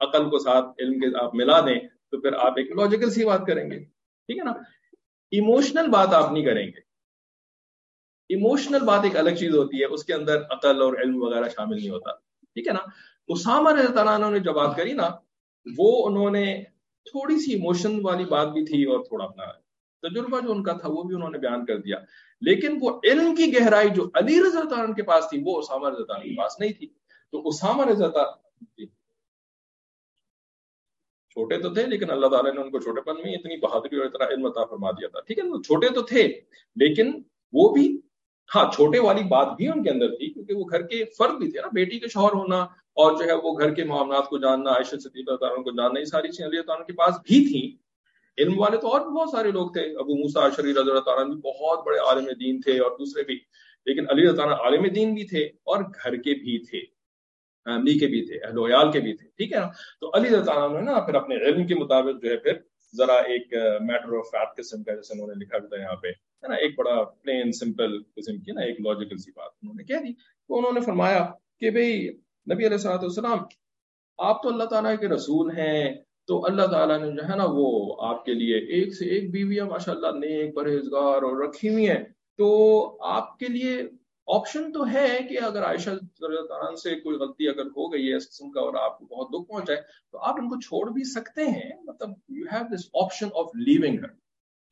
عقل 0.00 0.30
کو 0.30 0.38
ساتھ 0.38 0.82
علم 0.82 1.00
کے 1.00 1.06
آپ 1.22 1.34
ملا 1.34 1.60
دیں 1.60 1.78
تو 2.10 2.20
پھر 2.20 2.32
آپ 2.32 2.52
ایک 2.56 2.70
لاجیکل 2.70 3.10
سی 3.10 3.24
بات 3.24 3.46
کریں 3.46 3.70
گے، 3.70 3.78
ٹھیک 3.78 4.38
ہے 4.38 4.44
نا؟ 4.44 4.52
ایموشنل 5.30 5.88
بات 5.88 6.14
آپ 6.14 6.32
نہیں 6.32 6.44
کریں 6.44 6.66
گے 6.66 6.80
ایموشنل 8.30 8.84
بات 8.84 9.00
ایک 9.02 9.16
الگ 9.16 9.30
چیز 9.30 9.54
ہوتی 9.54 9.80
ہے 9.80 9.84
اس 9.84 10.04
کے 10.04 10.14
اندر 10.14 10.42
عقل 10.50 10.82
اور 10.82 10.92
علم 10.92 11.22
وغیرہ 11.22 11.48
شامل 11.48 11.76
نہیں 11.76 11.90
ہوتا 11.90 12.12
ٹھیک 12.54 12.68
ہے 12.68 12.72
نا 12.72 12.80
اسامہ 13.28 13.70
رضی 13.70 13.94
تعالیٰ 13.94 14.14
عنہ 14.14 14.26
نے 14.26 14.38
جو 14.38 14.52
بات 14.52 14.76
کری 14.76 14.92
نا 14.92 15.08
وہ 15.78 16.08
انہوں 16.08 16.30
نے 16.30 16.62
تھوڑی 17.04 17.38
سی 17.38 17.52
ایموشن 17.52 18.00
والی 18.02 18.24
بات 18.24 18.48
بھی 18.48 18.64
تھی 18.64 18.84
اور 18.84 19.04
تھوڑا 19.04 19.24
اپنا 19.24 19.44
تجربہ 20.02 20.40
جو 20.40 20.52
ان 20.52 20.62
کا 20.62 20.72
تھا 20.72 20.88
وہ 20.88 21.02
بھی 21.02 21.14
انہوں 21.14 21.30
نے 21.30 21.38
بیان 21.38 21.64
کر 21.66 21.78
دیا۔ 21.78 21.96
لیکن 22.40 22.78
وہ 22.80 23.00
علم 23.04 23.34
کی 23.34 23.54
گہرائی 23.54 23.88
جو 23.90 24.10
علی 24.14 24.40
رضا 24.40 24.60
تعالیٰ 24.68 24.94
کے 24.94 25.02
پاس 25.02 25.24
تھی، 25.28 25.42
وہ 25.46 25.58
اسامہ 25.58 25.88
رضا 25.88 26.04
تعالیٰ 26.04 26.24
کے 26.24 26.36
پاس 26.36 26.60
نہیں 26.60 26.72
تھی۔ 26.72 26.86
تو 27.32 27.48
اسامہ 27.48 27.84
رضا 27.84 28.08
تعالیٰ 28.08 28.34
چھوٹے 31.38 31.60
تو 31.62 31.72
تھے، 31.74 31.86
لیکن 31.86 32.10
اللہ 32.10 32.26
تعالیٰ 32.26 32.52
نے 32.54 32.60
ان 32.60 32.70
کو 32.70 32.78
چھوٹے 32.78 33.00
پن 33.00 33.22
میں 33.24 33.32
اتنی 33.34 33.56
بہادری 33.60 33.96
اور 33.96 34.06
اتنا 34.06 34.26
علم 34.26 34.46
عطا 34.46 34.64
فرما 34.64 34.90
دیا 34.90 35.08
تھا۔ 35.08 35.20
ٹھیک 35.20 35.38
ہے 35.38 35.62
چھوٹے 35.62 35.88
تو 35.94 36.02
تھے، 36.02 36.22
لیکن 36.76 37.12
وہ 37.52 37.68
بھی 37.74 37.86
ہاں 38.50 38.64
چھوٹے 38.74 38.98
والی 38.98 39.22
بات 39.28 39.48
بھی 39.56 39.66
ان 39.68 39.82
کے 39.82 39.90
اندر 39.90 40.14
تھی، 40.14 40.26
کیونکہ 40.32 40.54
وہ 40.54 40.64
گھر 40.70 40.82
کے 40.82 41.04
فرد 41.18 41.38
بھی 41.38 41.50
تھے 41.50 41.60
نا، 41.60 41.68
بیٹی 41.72 41.98
کے 41.98 42.08
شوہر 42.08 42.32
ہونا 42.32 42.58
اور 42.96 43.16
جو 43.18 43.24
ہے 43.26 43.34
وہ 43.42 43.52
گھر 43.58 43.74
کے 43.74 43.84
معاملات 43.84 44.28
کو 44.28 44.38
جاننا، 44.38 44.70
عائشہ 44.70 44.96
صدیقہ 44.96 45.36
تعالیٰ 45.36 45.64
کو 45.64 45.70
جاننا، 45.70 46.00
یہ 46.00 46.04
ساری 46.04 46.28
چیزیں 46.28 46.46
علیہ 46.46 46.62
تعالیٰ 46.66 46.86
کے 46.86 46.92
پاس 46.92 47.18
بھی 47.28 47.38
تھیں۔ 47.48 47.68
علم 48.38 48.58
والے 48.60 48.76
تو 48.76 48.88
اور 48.88 49.00
بھی 49.00 49.10
بہت 49.10 49.30
سارے 49.30 49.50
لوگ 49.50 49.72
تھے، 49.72 49.84
ابو 49.96 50.16
موسا 50.16 50.48
شری 50.56 50.72
رضی 50.72 50.90
اللہ 50.90 51.00
تعالیٰ 51.00 51.24
بھی 51.24 51.36
بہت 51.44 51.86
بڑے 51.86 51.98
عالم 51.98 52.28
دین 52.40 52.60
تھے 52.60 52.78
اور 52.80 52.90
دوسرے 52.98 53.22
بھی، 53.22 53.38
لیکن 53.86 54.10
علی 54.10 54.26
تعالیٰ 54.36 54.58
عالم 54.60 54.86
دین 54.94 55.14
بھی 55.14 55.24
تھے 55.24 55.44
اور 55.64 55.82
گھر 55.82 56.16
کے 56.16 56.34
بھی 56.34 56.58
تھے۔ 56.64 56.80
فیملی 57.66 57.98
کے 57.98 58.06
بھی 58.06 58.24
تھے، 58.26 58.38
اہل 58.46 58.58
ویال 58.58 58.92
کے 58.92 59.00
بھی 59.00 59.12
تھے، 59.12 59.28
ٹھیک 59.36 59.52
ہے 59.52 59.60
نا؟ 59.60 59.68
تو 60.00 60.10
علی 60.14 60.28
تعالیٰ 60.46 60.70
نے 60.72 60.80
نا 60.82 60.98
پھر 61.00 61.14
اپنے 61.14 61.36
علم 61.36 61.66
کے 61.66 61.74
مطابق 61.74 62.22
جو 62.22 62.30
ہے 62.30 62.36
پھر 62.36 62.58
ذرا 62.94 63.14
ایک 63.32 63.52
میٹر 63.80 64.16
آف 64.18 64.30
فیکٹ 64.30 64.56
قسم 64.56 64.82
کا 64.82 64.94
جیسے 64.94 65.14
انہوں 65.14 65.28
نے 65.28 65.34
لکھا 65.40 65.58
تھا 65.58 65.80
یہاں 65.80 65.96
پہ، 66.02 66.08
ہے 66.08 66.48
نا؟ 66.48 66.54
ایک 66.54 66.78
بڑا 66.78 67.02
پلین 67.04 67.52
سمپل 67.52 68.02
قسم 68.16 68.38
کی 68.40 68.52
نا، 68.52 68.60
ایک 68.60 68.80
لاجیکل 68.80 69.18
سی 69.18 69.30
بات 69.36 69.50
انہوں 69.62 69.74
نے 69.74 69.84
کہہ 69.84 70.02
دی۔ 70.04 70.12
تو 70.12 70.58
انہوں 70.58 70.72
نے 70.72 70.80
فرمایا 70.80 71.24
کہ 71.60 71.70
بھئی 71.70 71.92
نبی 72.46 72.66
علیہ 72.66 72.76
السلام 72.76 72.98
والسلام، 73.00 73.38
آپ 74.18 74.42
تو 74.42 74.48
اللہ 74.48 74.64
تعالیٰ 74.64 74.94
کے 75.00 75.08
رسول 75.08 75.50
ہیں، 75.50 75.94
تو 76.28 76.44
اللہ 76.46 76.66
تعالیٰ 76.66 76.98
نے 77.00 77.10
جو 77.12 77.28
ہے 77.28 77.36
نا 77.36 77.44
وہ 77.48 77.68
آپ 78.04 78.24
کے 78.24 78.34
لیے 78.34 78.56
ایک 78.76 78.94
سے 78.94 79.08
ایک 79.08 79.30
بیویاں 79.30 79.66
ماشاء 79.66 79.92
اللہ 79.92 80.18
نیک 80.18 80.54
پرہیزگار 80.54 81.22
اور 81.22 81.36
رکھی 81.36 81.68
ہوئی 81.68 81.88
ہیں، 81.88 82.02
تو 82.38 82.48
آپ 83.10 83.38
کے 83.38 83.46
لیے 83.46 83.76
آپشن 84.34 84.72
تو 84.72 84.88
ہے 84.92 85.18
کہ 85.28 85.40
اگر 85.40 85.62
عائشہ 85.62 85.90
تعالیٰ 86.20 86.74
سے 86.74 86.94
کوئی 86.94 87.16
غلطی 87.16 87.48
اگر 87.48 87.66
ہو 87.66 87.92
گئی 87.92 88.10
ہے 88.10 88.16
اس 88.16 88.28
قسم 88.28 88.50
کا 88.50 88.60
اور 88.60 88.74
آپ 88.74 88.98
کو 88.98 89.04
بہت 89.04 89.28
دکھ 89.28 89.48
پہنچائے 89.48 89.82
تو 90.12 90.18
آپ 90.18 90.34
ان 90.38 90.48
کو 90.48 90.60
چھوڑ 90.60 90.90
بھی 90.90 91.04
سکتے 91.04 91.44
ہیں۔ 91.44 91.70
مطلب 91.84 92.10
you 92.28 92.44
have 92.52 92.74
this 92.74 92.88
option 93.02 93.28
of 93.34 93.50
living 93.54 93.98
her 93.98 94.08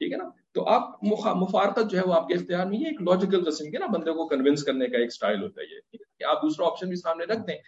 ٹھیک 0.00 0.12
ہے 0.12 0.16
نا؟ 0.16 0.28
تو 0.52 0.68
آپ 0.68 1.04
مفارقت 1.36 1.90
جو 1.90 1.98
ہے 1.98 2.02
وہ 2.07 2.14
آپ 2.14 2.28
کے 2.28 2.34
اختیار 2.34 2.66
میں 2.66 2.78
یہ 2.78 2.86
ایک 2.86 3.02
لاجیکل 3.02 3.44
قسم 3.44 3.70
کے 3.70 3.78
نا 3.78 3.86
بندے 3.86 4.12
کو 4.12 4.28
کنوینس 4.28 4.64
کرنے 4.64 4.86
کا 4.86 4.98
ایک 4.98 5.12
سٹائل 5.12 5.42
ہوتا 5.42 5.61
ہے 5.61 5.66
یہ 5.74 5.98
کہ 6.18 6.24
آپ 6.24 6.42
دوسرا 6.42 6.66
آپشن 6.66 6.88
بھی 6.88 6.96
سامنے 6.96 7.24
رکھ 7.24 7.46
دیں۔ 7.46 7.59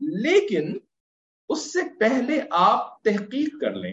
لیکن 0.00 0.78
اس 1.48 1.72
سے 1.72 1.78
پہلے 1.98 2.40
آپ 2.50 3.02
تحقیق 3.02 3.60
کر 3.60 3.74
لیں، 3.74 3.92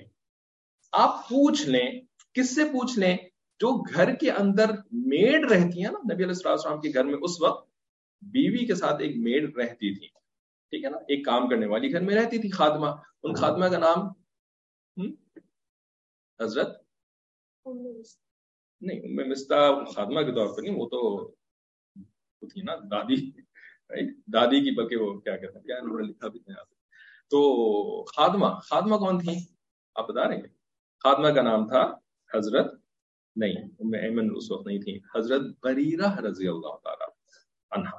آپ 0.92 1.30
پوچھ 1.30 1.68
لیں، 1.68 2.02
کس 2.34 2.56
سے 2.56 2.64
پوچھ 2.64 3.00
لیں؟ 3.00 3.18
جو 3.60 3.82
گھر 3.94 4.16
کے 4.16 4.32
اندر 4.32 4.72
میڈ 4.92 5.52
رہتی 5.52 5.84
ہیں 5.84 5.92
نا 5.92 6.00
نبی 6.14 6.24
علیہ 6.24 6.46
السلام 6.46 6.82
کے 6.82 6.90
گھر 6.94 7.04
میں 7.04 7.20
اس 7.22 7.42
وقت 7.42 7.70
بیوی 8.22 8.66
کے 8.66 8.76
ساتھ 8.76 9.02
ایک 9.02 9.16
میڈ 9.18 9.58
رہتی 9.58 9.96
تھی۔ 10.00 10.08
ٹھیک 10.70 10.84
ہے 10.86 10.90
نا؟ 10.90 10.98
ایک 10.98 11.26
کام 11.26 11.50
کرنے 11.50 11.66
والی 11.66 11.92
گھر 11.94 12.02
میں 12.02 12.16
رہتی 12.16 12.38
تھی 12.38 12.50
خادمہ۔ 12.50 12.88
ان 13.24 13.34
خادمہ 13.34 13.66
کا 13.66 13.78
نام؟ 13.78 14.08
حضرت؟ 16.40 16.84
نہیں 18.82 19.30
مستا 19.30 19.84
خادمہ 19.84 20.22
کے 20.22 20.32
طور 20.32 20.56
پر 20.56 20.62
نہیں 20.62 20.76
وہ 20.76 20.86
تو 20.86 21.00
تھی 22.48 22.62
نا 22.62 22.76
دادی۔ 22.92 23.32
دادی 24.34 24.60
کی 24.64 24.72
بلکہ 24.76 24.96
وہ 24.98 25.20
کیا 25.20 25.38
کہتے 25.38 25.58
ہیں 25.60 25.66
کیا 25.66 25.76
انہوں 25.76 26.00
نے 26.00 26.08
لکھا 26.08 26.28
بھی 26.28 26.40
تھا 26.40 26.64
تو 27.32 27.40
خادمہ 28.06 28.48
خادمہ 28.48 28.98
کون 28.98 29.20
تھی؟ 29.20 29.36
آپ 29.96 30.10
بتا 30.10 30.28
رہے 30.28 30.36
ہیں؟ 30.36 30.48
خادمہ 31.04 31.30
کا 31.30 31.42
نام 31.42 31.68
تھا 31.68 31.84
حضرت 32.38 32.85
نہیں 33.36 33.54
ایمن 34.02 34.30
اس 34.36 34.52
وقت 34.52 34.68
نہیں 34.68 34.80
تھی۔ 34.80 35.00
حضرت 35.16 35.42
بریرہ 35.64 36.20
رضی 36.20 36.48
اللہ 36.48 36.76
تعالیٰ 36.84 37.08
عنہ، 37.72 37.98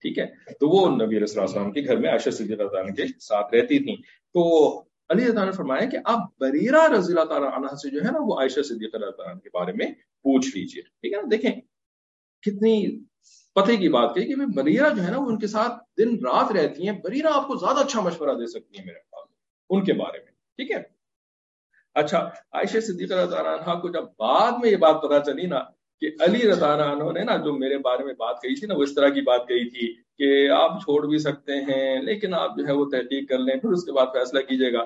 ٹھیک 0.00 0.18
ہے؟ 0.18 0.26
تو 0.26 0.68
وہ 0.68 0.88
نبی 0.96 1.16
علیہ 1.16 1.40
السلام 1.40 1.72
کے 1.72 1.80
گھر 1.80 1.96
میں 1.96 2.10
عائشہ 2.10 2.30
صدیقہ 2.30 2.62
تعالیٰ 2.62 2.94
کے 2.94 3.02
ساتھ 3.20 3.54
رہتی 3.54 3.78
تھیں۔ 3.78 3.96
تو 4.34 4.78
علی 5.08 5.24
تعالیٰ 5.24 5.44
نے 5.44 5.52
فرمایا 5.52 5.88
کہ 5.88 5.98
آپ 6.04 6.18
بریرہ 6.40 6.88
رضی 6.88 7.12
اللہ 7.12 7.24
تعالیٰ 7.24 7.52
عنہ 7.56 7.66
سے 7.66 7.90
جو 7.90 7.98
ہے 7.98 8.12
نا 8.12 8.18
وہ 8.20 8.38
عائشہ 8.38 8.60
صدیقہ 8.60 8.96
تعالیٰ 8.96 9.40
کے 9.40 9.48
بارے 9.52 9.72
میں 9.72 9.86
پوچھ 10.22 10.56
لیجیے۔ 10.56 10.82
ٹھیک 10.82 11.12
ہے 11.12 11.18
نا؟ 11.18 11.28
دیکھیں، 11.30 11.52
کتنی 12.42 13.00
پتے 13.54 13.76
کی 13.76 13.88
بات 13.88 14.14
کہی 14.14 14.26
کہ 14.26 14.34
بریرہ 14.46 14.88
جو 14.94 15.02
ہے 15.02 15.10
نا 15.10 15.18
وہ 15.18 15.26
ان 15.26 15.38
کے 15.38 15.46
ساتھ 15.46 15.72
دن 15.98 16.08
رات 16.14 16.52
رہتی 16.52 16.88
ہیں۔ 16.88 17.00
بریرہ 17.04 17.26
آپ 17.32 17.46
کو 17.46 17.56
زیادہ 17.56 17.78
اچھا 17.78 18.00
مشورہ 18.00 18.34
دے 18.34 18.46
سکتی 18.46 18.78
ہیں 18.78 18.86
میرے 18.86 18.98
خیال 18.98 19.26
ان 19.70 19.84
کے 19.84 19.92
بارے 19.92 20.18
میں۔ 20.18 20.32
ٹھیک 20.56 20.70
ہے؟ 20.70 20.97
اچھا 22.00 22.18
عائشہ 22.52 22.80
صدیقہ 22.80 23.14
رضا 23.14 23.40
عنہ 23.52 23.78
کو 23.80 23.88
جب 23.88 24.04
بعد 24.18 24.52
میں 24.62 24.70
یہ 24.70 24.76
بات 24.76 25.02
پتا 25.02 25.20
چلی 25.26 25.46
نا 25.46 25.60
کہ 26.02 26.10
علی 26.20 26.48
رضا 26.50 26.72
عنہ 26.74 27.10
نے 27.12 27.24
نا 27.24 27.36
جو 27.44 27.52
میرے 27.52 27.78
بارے 27.78 28.04
میں 28.04 28.14
بات 28.18 28.40
کہی 28.42 28.54
تھی 28.54 28.66
نا، 28.66 28.74
وہ 28.74 28.82
اس 28.82 28.94
طرح 28.94 29.08
کی 29.08 29.20
بات 29.20 29.48
کہی 29.48 29.68
تھی 29.70 29.86
کہ 30.18 30.50
آپ 30.50 30.78
چھوڑ 30.82 31.06
بھی 31.06 31.18
سکتے 31.18 31.56
ہیں، 31.68 32.00
لیکن 32.02 32.34
آپ 32.34 32.56
جو 32.58 32.66
ہے 32.66 32.72
وہ 32.72 32.84
تحقیق 32.90 33.28
کر 33.28 33.38
لیں، 33.38 33.56
پھر 33.56 33.70
اس 33.70 33.84
کے 33.84 33.92
بعد 33.92 34.06
فیصلہ 34.12 34.40
کیجیے 34.48 34.72
گا۔ 34.72 34.84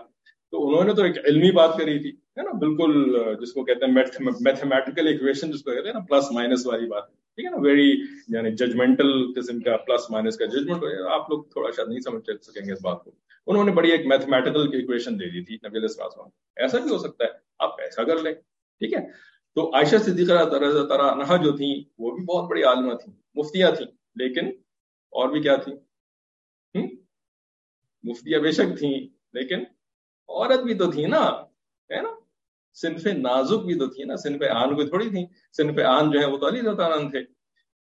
تو 0.53 0.69
انہوں 0.69 0.85
نے 0.85 0.93
تو 0.95 1.03
ایک 1.03 1.19
علمی 1.25 1.51
بات 1.51 1.77
کری 1.79 1.99
تھی، 1.99 2.11
ہے 2.39 2.43
نا، 2.43 2.53
بالکل 2.59 2.93
جس 3.41 3.53
کو 3.53 3.65
کہتے 3.65 3.87
ہیں 3.87 3.93
میتھمیٹیکل 4.41 5.09
اکویشن 5.09 5.53
جس 5.53 5.63
کو 5.63 5.71
کہتے 5.71 5.89
ہیں 5.89 5.95
نا 5.95 6.05
پلس 6.09 6.31
مائنس 6.33 6.67
والی 6.67 6.87
بات۔ 6.87 7.07
ٹھیک 7.09 7.45
ہے 7.47 7.51
نا 7.51 7.61
ویری 7.63 7.91
یعنی 8.29 8.51
ججمنٹل 8.57 9.13
قسم 9.33 9.61
کا 9.61 9.77
پلس 9.87 10.11
مائنس 10.11 10.37
کا 10.37 10.47
ججمنٹ 10.47 10.85
آپ 11.11 11.31
لوگ 11.31 11.43
تھوڑا 11.53 11.71
شاید 11.77 11.89
نہیں 11.89 12.01
سمجھ 12.01 12.23
سکیں 12.43 12.67
گے 12.67 12.73
اس 12.73 12.83
بات 12.83 13.05
کو۔ 13.05 13.11
انہوں 13.47 13.65
نے 13.65 13.73
بڑی 13.73 13.91
ایک 13.91 14.07
میتھمیٹیکل 14.07 14.69
اکویشن 14.73 15.19
دے 15.21 15.31
دی 15.31 15.45
تھی، 15.45 15.55
نبی 15.67 15.79
علیہ 15.79 15.89
السلام۔ 15.89 16.29
ایسا 16.57 16.79
بھی 16.79 16.91
ہو 16.91 16.99
سکتا 16.99 17.25
ہے، 17.25 17.31
آپ 17.59 17.81
ایسا 17.81 18.05
کر 18.05 18.19
لیں، 18.23 18.33
ٹھیک 18.81 18.95
ہے؟ 18.95 19.01
تو 19.57 19.69
عائشہ 19.75 19.97
صدیقہ 19.97 20.45
طرح 20.89 21.15
نہا 21.15 21.37
جو 21.37 21.57
تھیں، 21.57 21.75
وہ 21.99 22.11
بھی 22.11 22.25
بہت 22.25 22.51
بڑی 22.51 22.63
عالمہ 22.63 22.95
تھیں، 22.95 23.15
مفتیاں 23.35 23.71
تھیں، 23.71 23.87
لیکن 24.15 24.49
اور 25.13 25.29
بھی 25.29 25.41
کیا 25.43 25.57
تھی 25.57 25.73
مفتیاں 28.05 28.41
بے 28.41 28.51
شک 28.53 28.79
تھیں، 28.79 28.95
لیکن 29.33 29.61
عورت 30.29 30.61
بھی 30.61 30.75
تو 30.75 30.91
تھی 30.91 31.05
نا، 31.07 31.21
ہے 31.91 32.01
نا؟ 32.03 32.09
صنف 32.77 33.07
نازک 33.07 33.65
بھی 33.67 33.75
تو 33.79 33.87
تھی 33.87 34.05
نا، 34.05 34.17
صنف 34.17 34.43
آن 34.51 34.75
بھی 34.75 34.87
تھوڑی 34.87 35.09
تھی 35.11 35.25
صنف 35.57 35.79
آن 35.87 36.11
جو 36.11 36.21
ہے 36.21 36.27
وہ 36.27 36.39
تو 36.39 36.49
علی 36.49 36.61
تعالیٰ 36.77 37.11
تھے۔ 37.11 37.21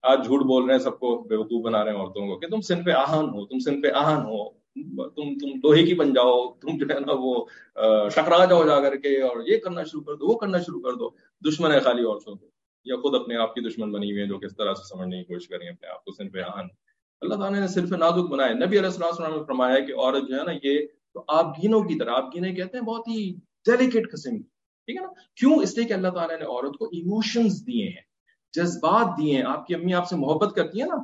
آج 0.02 0.24
جھوٹ 0.24 0.42
بول 0.46 0.64
رہے 0.64 0.74
ہیں، 0.74 0.82
سب 0.82 0.98
کو 0.98 1.08
بیوقوف 1.28 1.62
بنا 1.64 1.84
رہے 1.84 1.92
ہیں 1.92 1.98
عورتوں 1.98 2.26
کو 2.26 2.38
کہ 2.38 2.48
تم 2.48 2.60
صنف 2.60 2.88
آہن 2.96 3.24
ہو، 3.24 3.46
تم 3.46 3.58
صنف 3.58 3.84
آہن 3.94 4.20
ہو۔ 4.26 4.61
تم 5.16 5.38
تم 5.38 5.48
لوہے 5.62 5.82
کی 5.82 5.94
بن 5.94 6.12
جاؤ، 6.12 6.52
تم 6.52 6.76
جو 6.78 6.86
ہے 6.94 7.00
نا 7.00 7.12
وہ 7.18 7.44
ٹکرا 8.14 8.44
جاؤ 8.44 8.64
جا 8.66 8.80
کر 8.80 8.96
کے 8.96 9.20
اور 9.22 9.36
یہ 9.46 9.56
کرنا 9.56 9.82
شروع 9.82 10.02
کر 10.02 10.14
دو، 10.14 10.26
وہ 10.26 10.38
کرنا 10.38 10.58
شروع 10.58 10.80
کر 10.80 10.92
دو۔ 10.92 11.08
دشمن 11.48 11.72
ہے 11.72 11.80
خالی 11.80 12.04
عورتوں 12.04 12.34
کو 12.34 12.46
یا 12.84 12.96
خود 12.96 13.14
اپنے 13.14 13.36
آپ 13.36 13.54
کی 13.54 13.60
دشمن 13.60 13.92
بنی 13.92 14.10
ہوئی 14.10 14.20
ہیں 14.20 14.28
جو 14.28 14.38
کس 14.38 14.56
طرح 14.56 14.74
سے 14.74 14.88
سمجھنے 14.88 15.18
کی 15.18 15.24
کوشش 15.24 15.48
کریں 15.48 15.68
اپنے 15.68 15.88
آپ 15.88 16.04
کو 16.04 16.12
صرف 16.12 16.36
آہن 16.46 16.66
اللہ 17.20 17.34
تعالیٰ 17.34 17.60
نے 17.60 17.68
صرف 17.68 17.92
نازک 17.92 18.30
بنایا۔ 18.30 18.52
نبی 18.52 18.78
علیہ 18.78 18.90
السلام 19.00 19.34
نے 19.34 19.44
فرمایا 19.46 19.78
کہ 19.80 19.92
عورت 19.92 20.28
جو 20.28 20.38
ہے 20.38 20.44
نا 20.44 20.52
یہ 20.62 20.86
تو 21.14 21.24
آپ 21.28 21.58
گینوں 21.62 21.82
کی 21.82 21.98
طرح، 21.98 22.10
آپ 22.10 22.34
گینے 22.34 22.54
کہتے 22.54 22.78
ہیں 22.78 22.84
بہت 22.84 23.08
ہی 23.08 23.34
ڈیلیکیٹ 23.66 24.10
قسم 24.12 24.30
کی، 24.30 24.48
ٹھیک 24.86 24.96
ہے 24.96 25.02
نا؟ 25.02 25.12
کیوں؟ 25.36 25.62
اس 25.62 25.76
لیے 25.78 25.86
کہ 25.86 25.92
اللہ 25.92 26.08
تعالیٰ 26.08 26.38
نے 26.38 26.44
عورت 26.44 26.76
کو 26.78 26.84
ایموشنز 26.84 27.66
دیے 27.66 27.84
ہیں، 27.84 28.02
جذبات 28.52 29.06
دیے 29.18 29.34
ہیں۔ 29.36 29.42
آپ 29.42 29.66
کی 29.66 29.74
امی 29.74 29.94
آپ 29.94 30.08
سے 30.08 30.16
محبت 30.16 30.56
کرتی 30.56 30.80
ہیں 30.80 30.88
نا، 30.88 30.96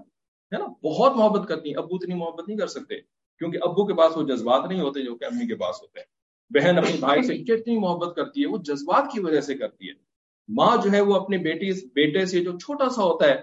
ہے 0.53 0.59
نا؟ 0.59 0.67
بہت 0.85 1.17
محبت 1.17 1.49
کرتی 1.49 1.69
ہیں۔ 1.69 1.77
ابو 1.77 1.95
اتنی 1.95 2.15
محبت 2.15 2.49
نہیں 2.49 2.59
کر 2.59 2.67
سکتے۔ 2.67 2.95
کیونکہ 3.39 3.59
ابو 3.63 3.87
کے 3.87 3.95
پاس 3.95 4.17
وہ 4.17 4.23
جذبات 4.23 4.65
نہیں 4.69 4.81
ہوتے 4.81 5.03
جو 5.03 5.15
کہ 5.15 5.25
امی 5.25 5.47
کے 5.47 5.55
پاس 5.55 5.83
ہوتے 5.83 6.01
ہیں۔ 6.01 6.07
بہن 6.51 6.79
اپنی 6.79 6.97
بھائی 7.01 7.23
سے 7.23 7.39
کتنی 7.39 7.79
محبت 7.79 8.17
کرتی 8.17 8.43
ہے، 8.43 8.47
وہ 8.47 8.59
جذبات 8.59 9.13
کی 9.13 9.21
وجہ 9.21 9.41
سے 9.41 9.55
کرتی 9.55 9.89
ہے۔ 9.89 10.09
ماں 10.49 10.77
جو 10.77 10.93
ہے 10.93 11.01
وہ 11.01 11.15
اپنے 11.15 11.39
بیٹی 11.39 11.87
بیٹے 11.87 12.27
سے 12.27 12.45
جو 12.45 12.59
چھوٹا 12.59 12.89
سا 12.89 13.03
ہوتا 13.03 13.27
ہے 13.27 13.35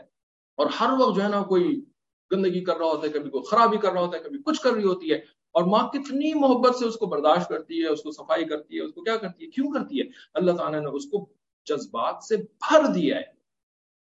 اور 0.57 0.67
ہر 0.79 0.89
وقت 0.99 1.15
جو 1.15 1.23
ہے 1.23 1.27
نا 1.27 1.43
کوئی 1.43 1.81
گندگی 2.31 2.63
کر 2.63 2.77
رہا 2.77 2.85
ہوتا 2.85 3.07
ہے، 3.07 3.11
کبھی 3.11 3.29
کوئی 3.29 3.43
خرابی 3.43 3.77
کر 3.77 3.91
رہا 3.91 4.01
ہوتا 4.01 4.17
ہے، 4.17 4.23
کبھی 4.23 4.39
کچھ 4.45 4.61
کر 4.61 4.71
رہی 4.71 4.83
ہوتی 4.83 5.11
ہے 5.11 5.17
اور 5.51 5.63
ماں 5.63 5.87
کتنی 5.87 6.33
محبت 6.33 6.75
سے 6.75 6.85
اس 6.85 6.95
کو 6.95 7.05
برداشت 7.05 7.49
کرتی 7.49 7.81
ہے، 7.81 7.87
اس 7.87 8.01
کو 8.01 8.11
صفائی 8.11 8.45
کرتی 8.45 8.77
ہے، 8.77 8.81
اس 8.81 8.93
کو 8.93 9.03
کیا 9.03 9.17
کرتی 9.17 9.45
ہے، 9.45 9.49
کیوں 9.49 9.71
کرتی 9.71 9.99
ہے؟ 9.99 10.05
اللہ 10.33 10.51
تعالیٰ 10.51 10.79
نے 10.79 10.87
اس 10.87 11.05
کو 11.05 11.29
جذبات 11.65 12.23
سے 12.23 12.37
بھر 12.37 12.93
دیا 12.95 13.17
ہے۔ 13.17 13.35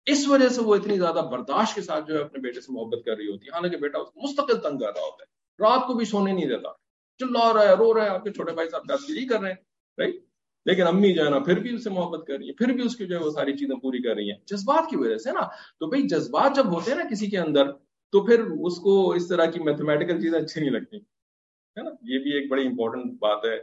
اس 0.07 0.29
وجہ 0.29 0.49
سے 0.49 0.61
وہ 0.61 0.75
اتنی 0.75 0.99
زیادہ 0.99 1.29
برداشت 1.31 1.75
کے 1.75 1.83
ساتھ 1.83 2.09
جو 2.09 2.15
ہے 2.15 2.23
اپنے 2.23 2.41
بیٹے 2.41 2.61
سے 2.61 2.73
محبت 2.73 3.05
کر 3.05 3.17
رہی 3.17 3.31
ہوتی 3.31 3.47
ہے۔ 3.47 3.51
حالانکہ 3.51 3.77
بیٹا 3.77 3.99
اس 3.99 4.09
کو 4.11 4.21
مستقل 4.21 4.57
تنگ 4.61 4.79
کر 4.79 4.87
رہا 4.87 5.05
ہوتا 5.05 5.25
ہے۔ 5.25 5.34
رات 5.59 5.87
کو 5.87 5.95
بھی 5.95 6.05
سونے 6.05 6.33
نہیں 6.33 6.47
دیتا۔ 6.47 6.69
چلا 7.19 7.53
رہا 7.55 7.63
ہے، 7.63 7.77
رو 7.77 7.95
رہا 7.95 8.05
ہے، 8.05 8.09
آپ 8.09 8.25
کے 8.25 8.33
چھوٹے 8.33 8.53
بھائی 8.53 8.69
صاحب 8.69 8.83
دستگیری 8.89 9.27
کر 9.27 9.41
رہے 9.41 9.49
ہیں؟ 9.49 9.57
رائٹ 9.99 10.15
لیکن 10.65 10.87
امی 10.87 11.13
جو 11.13 11.25
ہے 11.25 11.31
نا، 11.31 11.39
پھر 11.39 11.59
بھی 11.59 11.75
اس 11.75 11.85
سے 11.85 11.91
محبت 11.91 12.27
کر 12.27 12.37
رہی 12.37 12.49
ہے 12.49 12.53
پھر 12.53 12.73
بھی 12.73 12.87
اس 12.87 12.97
کی 12.97 13.07
جو 13.07 13.19
ہے 13.19 13.25
وہ 13.25 13.31
ساری 13.31 13.57
چیزیں 13.57 13.77
پوری 13.77 14.03
کر 14.03 14.15
رہی 14.15 14.31
ہیں۔ 14.31 14.39
جذبات 14.47 14.91
کی 14.91 14.97
وجہ 14.97 15.17
سے 15.17 15.33
نا۔ 15.33 15.41
تو 15.81 15.87
بھائی، 15.87 16.03
جذبات 16.03 16.57
جب 16.57 16.67
ہوتے 16.67 16.91
ہیں 16.91 16.99
نا 16.99 17.05
کسی 17.11 17.27
کے 17.27 17.39
اندر، 17.39 17.73
تو 18.13 18.27
پھر 18.27 18.41
اس 18.41 18.77
کو 18.77 19.13
اس 19.13 19.29
طرح 19.29 19.45
کی 19.45 19.61
میتھمیٹیکل 19.61 20.21
چیزیں 20.21 20.41
اچھی 20.41 20.61
نہیں 20.61 20.71
لگتی۔ 20.71 20.97
ہے 20.97 21.83
نا؟ 21.83 21.91
یہ 21.91 22.19
بھی 22.19 22.33
ایک 22.33 22.51
بڑی 22.51 22.67
امپورٹنٹ 22.67 23.19
بات 23.19 23.45
ہے۔ 23.45 23.55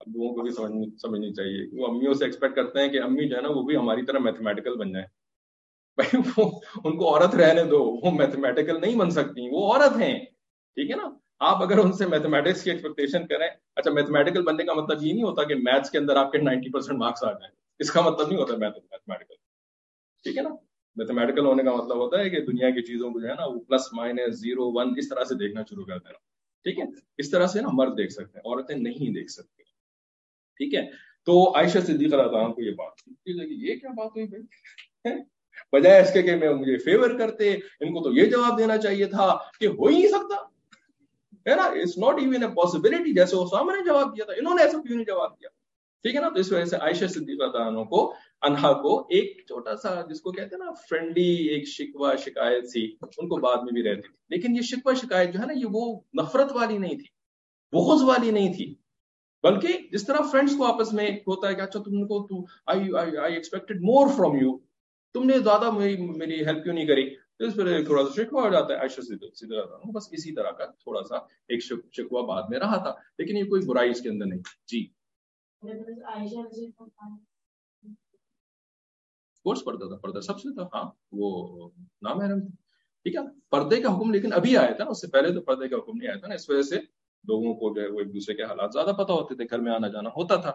ابوؤں 0.00 0.34
کو 0.34 0.42
بھی 0.42 0.50
سمجھنی 0.96 1.32
چاہیے۔ 1.32 1.80
وہ 1.80 1.86
امیوں 1.86 2.14
سے 2.14 2.24
ایکسپیکٹ 2.24 2.56
کرتے 2.56 2.80
ہیں 2.80 2.88
کہ 2.88 3.02
امی 3.02 3.28
جو 3.28 3.36
ہے 3.36 3.40
نا، 3.40 3.48
وہ 3.48 3.62
بھی 3.62 3.76
ہماری 3.76 4.04
طرح 4.04 4.18
میتھمیٹیکل 4.18 4.76
بن 4.76 4.92
جائیں۔ 4.92 5.06
بھائی، 5.96 6.22
وہ 6.36 6.60
ان 6.84 6.96
کو 6.96 7.14
عورت 7.14 7.34
رہنے 7.34 7.64
دو۔ 7.64 7.84
وہ 8.02 8.10
میتھمیٹیکل 8.10 8.80
نہیں 8.80 8.96
بن 8.96 9.10
سکتی۔ 9.10 9.48
وہ 9.50 9.72
عورت 9.72 9.96
ہیں۔ 10.00 10.18
ٹھیک 10.74 10.90
ہے 10.90 10.96
نا؟ 10.96 11.21
آپ 11.42 11.62
اگر 11.62 11.78
ان 11.78 11.92
سے 11.92 12.06
میتھمیٹکس 12.06 12.62
کی 12.64 12.70
ایکسپیکٹیشن 12.70 13.26
کریں 13.26 13.48
اچھا 13.76 13.90
میتھمیٹیکل 13.90 14.42
بننے 14.42 14.64
کا 14.64 14.72
مطلب 14.72 15.02
یہ 15.02 15.12
نہیں 15.12 15.22
ہوتا 15.22 15.44
کہ 15.44 15.54
میتھس 15.54 15.90
کے 15.90 15.98
اندر 15.98 16.16
آپ 16.16 16.32
کے 16.32 16.38
نائنٹی 16.38 16.70
پرسینٹ 16.70 16.98
مارکس 16.98 17.24
آ 17.24 17.32
جائیں۔ 17.32 17.54
اس 17.78 17.90
کا 17.90 18.00
مطلب 18.00 18.28
نہیں 18.28 18.38
ہوتا 18.38 18.56
میتھمیٹیکل 18.56 19.34
ٹھیک 20.24 20.38
ہے 20.38 20.42
نا؟ 20.42 20.48
میتھمیٹیکل 20.96 21.46
ہونے 21.46 21.62
کا 21.62 21.72
مطلب 21.72 21.96
ہوتا 21.96 22.18
ہے 22.18 22.30
کہ 22.30 22.40
دنیا 22.40 22.70
کی 22.70 22.82
چیزوں 22.82 23.10
کو 23.10 23.20
جو 23.20 23.28
ہے 23.28 23.34
نا، 23.34 23.46
وہ 23.46 23.60
پلس 23.60 23.92
مائنس 23.92 24.40
زیرو 24.40 24.72
ون 24.72 24.94
اس 24.98 25.08
طرح 25.08 25.24
سے 25.24 25.34
دیکھنا 25.34 25.62
شروع 25.70 25.84
کر 25.84 25.98
دینا۔ 25.98 26.18
ٹھیک 26.62 26.78
ہے؟ 26.78 26.84
اس 27.18 27.30
طرح 27.30 27.46
سے 27.46 27.60
نا 27.60 27.68
مرد 27.72 27.98
دیکھ 27.98 28.12
سکتے 28.12 28.38
ہیں، 28.38 28.52
عورتیں 28.52 28.76
نہیں 28.76 29.14
دیکھ 29.14 29.30
سکتی 29.30 29.62
ٹھیک 30.56 30.74
ہے؟ 30.74 30.82
تو 31.24 31.56
عائشہ 31.56 31.78
صدیقہ 31.78 32.16
رضا 32.16 32.48
کو 32.52 32.62
یہ 32.62 32.70
بات 32.70 33.08
یہ 33.26 33.74
کیا 33.74 33.90
بات 33.90 34.10
ہوئی 34.16 34.26
بھائی؟ 34.26 35.22
بجائے 35.72 36.00
اس 36.00 36.12
کے 36.12 36.22
کہ 36.22 36.36
میں 36.36 36.54
مجھے 36.54 36.76
فیور 36.76 37.18
کرتے، 37.18 37.52
ان 37.52 37.92
کو 37.94 38.04
تو 38.04 38.12
یہ 38.12 38.26
جواب 38.26 38.58
دینا 38.58 38.78
چاہیے 38.78 39.06
تھا 39.06 39.38
کہ 39.60 39.66
ہو 39.66 39.86
ہی 39.86 39.98
نہیں 39.98 40.08
سکتا۔ 40.08 40.51
ہے 41.46 41.54
نا 41.56 41.64
it's 41.72 41.96
not 41.98 42.20
even 42.20 42.42
a 42.42 42.48
possibility 42.56 43.12
جیسے 43.14 43.36
اسامہ 43.36 43.72
نے 43.72 43.84
جواب 43.84 44.16
دیا 44.16 44.24
تھا، 44.24 44.34
انہوں 44.38 44.54
نے 44.54 44.62
ایسا 44.62 44.78
کیوں 44.78 44.96
نہیں 44.96 45.06
جواب 45.06 45.30
دیا؟ 45.30 45.48
ٹھیک 46.04 46.14
ہے 46.16 46.20
نا، 46.20 46.28
تو 46.28 46.40
اس 46.40 46.50
وجہ 46.52 46.64
سے 46.64 46.76
عائشہ 46.76 47.06
صدیقہ 47.06 47.56
عنہ 47.58 47.82
کو، 47.90 48.00
انہا 48.42 48.72
کو 48.82 48.96
ایک 49.10 49.44
چھوٹا 49.48 49.76
سا 49.76 49.90
جس 50.08 50.20
کو 50.20 50.32
کہتے 50.32 50.56
ہیں 50.56 50.64
نا 50.64 50.72
فرینڈلی 50.88 51.30
ایک 51.48 51.66
شکوہ 51.68 52.14
شکایت 52.24 52.68
سی، 52.70 52.84
ان 53.02 53.28
کو 53.28 53.36
بعد 53.40 53.62
میں 53.64 53.72
بھی 53.72 53.82
رہتی 53.82 54.02
تھی. 54.02 54.14
لیکن 54.30 54.56
یہ 54.56 54.62
شکوہ 54.70 54.94
شکایت 55.02 55.32
جو 55.34 55.40
ہے 55.40 55.46
نا، 55.46 55.52
یہ 55.56 55.66
وہ 55.72 55.84
نفرت 56.20 56.52
والی 56.54 56.78
نہیں 56.78 56.96
تھی 56.96 57.06
بغض 57.72 58.02
والی 58.04 58.30
نہیں 58.30 58.52
تھی. 58.54 58.74
بلکہ 59.44 59.78
جس 59.92 60.06
طرح 60.06 60.30
فرینڈس 60.30 60.56
کو 60.56 60.64
آپس 60.64 60.92
میں 60.92 61.08
ہوتا 61.26 61.48
ہے 61.48 61.54
کہ 61.54 61.60
اچھا 61.60 61.80
تم 61.82 62.06
کو 62.08 62.26
تو 62.26 62.44
I 62.66 63.34
expected 63.34 63.80
more 63.82 64.08
from 64.16 64.36
you 64.36 64.56
تم 65.14 65.24
نے 65.26 65.38
زیادہ 65.38 65.70
میری 65.70 66.44
ہیلپ 66.44 66.62
کیوں 66.64 66.74
نہیں 66.74 66.86
کری؟ 66.86 67.08
اس 67.46 67.54
پر 67.56 67.84
تھوڑا 67.84 68.02
سا 68.04 68.22
شکوا 68.22 68.42
ہو 68.42 68.48
جاتا 68.48 68.74
ہے۔ 68.74 68.78
عائشہ 68.78 69.00
بس 69.92 70.08
اسی 70.12 70.34
طرح 70.34 70.50
کا 70.50 70.66
تھوڑا 70.66 71.02
سا 71.02 71.16
ایک 71.16 71.62
شکوا 71.92 72.22
بعد 72.22 72.42
میں 72.50 72.58
رہا 72.58 72.76
تھا۔ 72.76 73.00
لیکن 73.18 73.36
یہ 73.36 73.44
کوئی 73.44 73.66
برائی 73.66 73.90
اس 73.90 74.00
کے 74.00 74.08
اندر 74.08 74.26
نہیں۔ 74.26 74.40
جی۔ 74.66 74.86
کورس 79.44 79.64
پڑھتا 79.64 79.88
تھا 79.88 79.96
پردہ 79.96 80.20
سب 80.20 80.40
سے 80.40 80.54
تھا 80.54 80.68
ہاں 80.74 80.90
وہ 81.12 81.70
نام 82.02 82.22
ہے۔ 82.22 82.40
ٹھیک 83.02 83.16
ہے۔ 83.16 83.20
پردے 83.50 83.80
کا 83.80 83.96
حکم 83.96 84.10
لیکن 84.10 84.32
ابھی 84.32 84.56
آیا 84.56 84.72
تھا 84.72 84.84
نا 84.84 84.90
اس 84.90 85.00
سے 85.00 85.06
پہلے 85.06 85.34
تو 85.34 85.40
پردے 85.40 85.68
کا 85.68 85.76
حکم 85.76 85.98
نہیں 85.98 86.08
آیا 86.08 86.18
تھا 86.18 86.28
نا۔ 86.28 86.34
اس 86.34 86.50
وجہ 86.50 86.62
سے 86.62 86.76
لوگوں 87.28 87.54
کو 87.54 87.74
جو 87.74 87.82
ہے 87.82 87.88
وہ 87.88 87.98
ایک 87.98 88.14
دوسرے 88.14 88.34
کے 88.34 88.42
حالات 88.42 88.72
زیادہ 88.72 88.92
پتہ 88.98 89.12
ہوتے 89.12 89.34
تھے۔ 89.34 89.44
گھر 89.44 89.58
میں 89.58 89.72
آنا 89.72 89.88
جانا 89.88 90.08
ہوتا 90.08 90.36
تھا۔ 90.36 90.50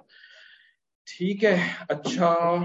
ٹھیک 1.05 1.43
ہے۔ 1.45 1.57
اچھا۔ 1.89 2.55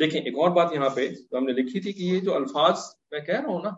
دیکھیں، 0.00 0.20
ایک 0.20 0.34
اور 0.34 0.50
بات 0.50 0.72
یہاں 0.72 0.88
پہ 0.88 1.08
ہم 1.32 1.44
نے 1.44 1.52
لکھی 1.52 1.80
تھی 1.80 1.92
کہ 1.92 2.02
یہ 2.02 2.20
جو 2.20 2.34
الفاظ 2.34 2.78
میں 3.12 3.20
کہہ 3.20 3.40
رہا 3.40 3.48
ہوں 3.48 3.62
نا، 3.62 3.70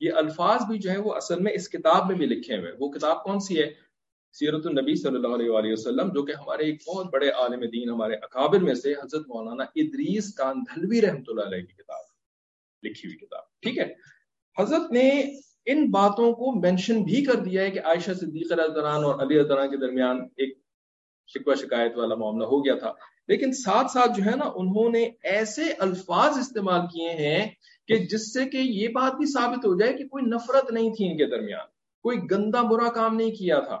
یہ 0.00 0.12
الفاظ 0.12 0.60
بھی 0.68 0.78
جو 0.78 0.90
ہے 0.90 0.98
وہ 0.98 1.14
اصل 1.14 1.40
میں 1.40 1.52
اس 1.52 1.68
کتاب 1.68 2.06
میں 2.06 2.16
بھی 2.16 2.26
لکھے 2.26 2.58
ہوئے 2.58 2.72
وہ 2.80 2.88
کتاب 2.88 3.22
کون 3.22 3.40
سی 3.40 3.60
ہے؟ 3.62 3.70
سیرت 4.34 4.66
النبی 4.66 4.94
صلی 4.94 5.16
اللہ 5.16 5.34
علیہ 5.34 5.50
وآلہ 5.50 5.72
وسلم، 5.72 6.12
جو 6.12 6.22
کہ 6.22 6.32
ہمارے 6.32 6.64
ایک 6.64 6.82
بہت 6.88 7.06
بڑے 7.12 7.30
عالم 7.30 7.60
دین، 7.60 7.90
ہمارے 7.90 8.14
اکابر 8.14 8.58
میں 8.58 8.74
سے 8.74 8.92
حضرت 8.92 9.28
مولانا 9.28 9.64
ادریس 9.74 10.34
کان 10.34 10.60
دھلوی 10.60 11.00
رحمۃ 11.00 11.28
اللہ 11.28 11.46
علیہ 11.46 11.66
کی 11.66 11.72
کتاب، 11.72 12.04
لکھی 12.82 13.08
ہوئی 13.08 13.16
کتاب۔ 13.16 13.42
ٹھیک 13.62 13.78
ہے؟ 13.78 13.92
حضرت 14.56 14.92
نے 14.92 15.08
ان 15.66 15.90
باتوں 15.90 16.32
کو 16.32 16.52
مینشن 16.60 17.02
بھی 17.02 17.24
کر 17.24 17.34
دیا 17.34 17.62
ہے 17.62 17.70
کہ 17.70 17.80
عائشہ 17.84 18.14
صدیقہ 18.20 18.54
رضران 18.54 19.04
اور 19.04 19.14
علی 19.14 19.40
رضران 19.40 19.70
کے 19.70 19.76
درمیان 19.76 20.20
ایک 20.36 20.58
شکوہ 21.28 21.54
شکایت 21.54 21.96
والا 21.96 22.14
معاملہ 22.14 22.44
ہو 22.44 22.64
گیا 22.64 22.74
تھا۔ 22.74 22.92
لیکن 23.28 23.52
ساتھ 23.52 23.90
ساتھ 23.90 24.12
جو 24.16 24.24
ہے 24.24 24.36
نا، 24.36 24.44
انہوں 24.54 24.90
نے 24.90 25.08
ایسے 25.22 25.72
الفاظ 25.78 26.38
استعمال 26.38 26.80
کیے 26.92 27.10
ہیں 27.10 27.50
کہ 27.88 27.96
جس 27.96 28.32
سے 28.32 28.44
کہ 28.44 28.56
یہ 28.56 28.88
بات 28.88 29.16
بھی 29.16 29.26
ثابت 29.26 29.66
ہو 29.66 29.78
جائے 29.78 29.92
کہ 29.92 30.08
کوئی 30.08 30.24
نفرت 30.24 30.72
نہیں 30.72 30.94
تھی 30.94 31.10
ان 31.10 31.16
کے 31.16 31.26
درمیان، 31.26 31.66
کوئی 32.02 32.18
گندا 32.30 32.62
برا 32.62 32.90
کام 32.90 33.16
نہیں 33.16 33.30
کیا 33.30 33.60
تھا۔ 33.60 33.76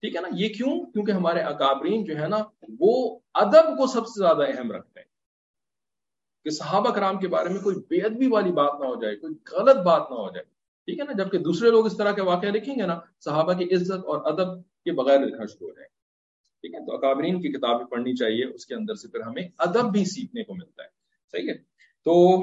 ٹھیک 0.00 0.16
ہے 0.16 0.20
نا؟ 0.20 0.28
یہ 0.32 0.48
کیوں؟ 0.48 0.86
کیونکہ 0.86 1.12
ہمارے 1.12 1.40
اکابرین 1.40 2.04
جو 2.04 2.16
ہے 2.16 2.28
نا، 2.28 2.36
وہ 2.80 3.18
ادب 3.34 3.78
کو 3.78 3.86
سب 3.86 4.06
سے 4.06 4.20
زیادہ 4.20 4.58
اہم 4.58 4.72
رکھتے 4.72 5.00
ہیں۔ 5.00 5.06
کہ 6.44 6.50
صحابہ 6.50 6.90
کرام 6.94 7.18
کے 7.18 7.28
بارے 7.28 7.48
میں 7.48 7.60
کوئی 7.60 7.76
بے 7.76 7.96
ادبی 7.96 8.26
والی 8.26 8.52
بات 8.52 8.80
نہ 8.80 8.86
ہو 8.86 9.02
جائے، 9.02 9.16
کوئی 9.16 9.34
غلط 9.52 9.76
بات 9.76 10.02
نہ 10.10 10.14
ہو 10.14 10.28
جائے۔ 10.30 10.44
ٹھیک 10.86 11.00
ہے 11.00 11.04
نا؟ 11.04 11.22
جبکہ 11.22 11.38
دوسرے 11.38 11.70
لوگ 11.70 11.86
اس 11.86 11.96
طرح 11.96 12.12
کے 12.12 12.22
واقعہ 12.22 12.48
لکھیں 12.48 12.74
گے 12.74 12.86
نا، 12.86 13.00
صحابہ 13.24 13.52
کی 13.52 13.64
عزت 13.64 14.04
اور 14.04 14.32
ادب 14.32 14.62
کے 14.62 14.92
بغیر 14.92 15.20
لکھنا 15.20 15.46
شروع 15.46 15.68
ہو 15.68 15.74
جائے۔ 15.74 15.88
ٹھیک 16.60 16.74
ہے؟ 16.74 16.86
تو 16.86 16.94
اکابرین 16.94 17.40
کی 17.40 17.48
کتابیں 17.48 17.86
پڑھنی 17.86 18.14
چاہیے، 18.14 18.44
اس 18.44 18.66
کے 18.66 18.74
اندر 18.74 18.94
سے 18.94 19.08
پھر 19.08 19.20
ہمیں 19.20 19.48
ادب 19.58 19.92
بھی 19.92 20.04
سیکھنے 20.04 20.44
کو 20.44 20.54
ملتا 20.54 20.82
ہے۔ 20.82 20.88
صحیح 21.32 21.48
ہے؟ 21.48 21.58
تو 22.04 22.42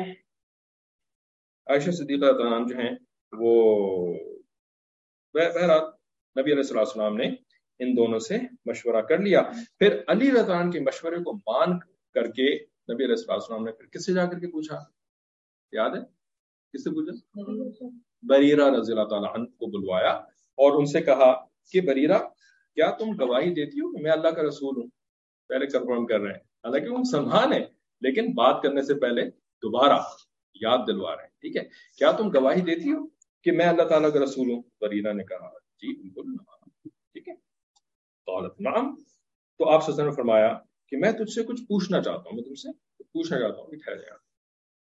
عائشہ 1.68 1.92
صدیقہ 1.92 2.26
جو 2.70 2.78
ہیں 2.78 2.96
وہ 3.32 4.14
بہرحال 5.34 5.82
نبی 6.42 6.52
علیہ 6.52 6.78
السلام 6.78 7.18
نے 7.18 7.28
ان 7.80 7.98
دونوں 7.98 8.20
سے 8.20 8.38
مشورہ 8.66 9.02
کر 9.02 9.18
لیا۔ 9.18 9.42
پھر 9.80 10.04
علی 10.08 10.32
رضان 10.32 10.72
کے 10.72 10.80
مشورے 10.80 11.16
کو 11.16 11.34
مان 11.34 11.80
کر 12.14 12.32
کے 12.32 12.56
نبی 12.94 13.04
علیہ 13.06 13.16
السلام 13.28 13.64
نے 13.64 13.72
پھر 13.72 13.86
کس 13.86 14.06
سے 14.06 14.14
جا 14.14 14.26
کر 14.26 14.40
کے 14.40 14.48
پوچھا؟ 14.48 14.76
یاد 15.72 15.90
ہے؟ 15.90 16.02
کس 16.74 16.84
سے 16.84 16.90
پوچھا؟ 16.90 17.88
بریرہ 18.24 18.70
رضی 18.70 18.92
اللہ 18.92 19.04
تعالیٰ 19.04 19.34
عنہ 19.34 19.44
کو 19.44 19.66
بلوایا 19.66 20.12
اور 20.58 20.80
ان 20.80 20.86
سے 20.86 21.02
کہا 21.02 21.46
کہ 21.72 21.82
بریرہ، 21.82 22.18
کیا 22.76 22.92
تم 22.92 23.06
گواہی 23.20 23.54
دیتی 23.54 23.80
ہو 23.80 23.98
کہ 23.98 24.04
میں 24.04 24.12
اللہ 24.12 24.28
کا 24.28 24.42
رسول 24.42 24.82
ہوں؟ 24.82 24.90
پہلے 25.48 25.68
کنفرم 25.68 26.06
کر 26.06 26.20
رہے 26.20 26.32
ہیں۔ 26.32 26.40
حالانکہ 26.40 26.90
وہ 26.90 27.04
سنبھان 27.12 27.54
ہے 27.54 27.66
لیکن 28.02 28.34
بات 28.34 28.64
کرنے 28.64 28.82
سے 28.82 28.94
پہلے 28.94 29.30
دوبارہ۔ 29.64 29.98
یاد 30.54 30.78
دلوا 30.88 31.16
رہے 31.16 31.24
ہیں، 31.24 31.30
ٹھیک 31.30 31.58
ہے؟ 31.58 31.64
کیا 31.98 32.12
تم 32.12 32.30
گواہی 32.30 32.62
دیتی 32.62 32.92
ہو 32.92 33.08
کہ 33.44 33.52
میں 33.52 33.66
اللہ 33.66 33.84
تعالیٰ 33.84 34.14
کا 34.14 34.20
رسول 34.20 34.52
ہوں؟ 34.52 34.64
بریرہ 34.82 35.14
نے 35.14 35.24
کہا 35.24 35.50
جی 35.50 36.10
بالکل۔ 36.10 36.90
ٹھیک 37.14 37.28
ہے؟ 37.28 37.34
قالت، 38.26 38.62
نعم۔ 38.62 38.96
تو 39.58 39.70
آپ 39.70 39.92
سزا 39.92 40.04
نے 40.04 40.12
فرمایا 40.12 40.58
کہ 40.88 40.98
میں 40.98 41.12
تجھ 41.12 41.34
سے 41.34 41.44
کچھ 41.44 41.62
پوچھنا 41.62 42.02
چاہتا 42.02 42.20
ہوں، 42.20 42.34
میں 42.34 42.44
تم 42.44 42.56
سے 42.56 42.72
پوچھنا 43.04 43.40
چاہتا 43.40 43.62
ہوں، 43.62 43.68
ٹھہر 43.68 43.96
جائے 43.96 44.18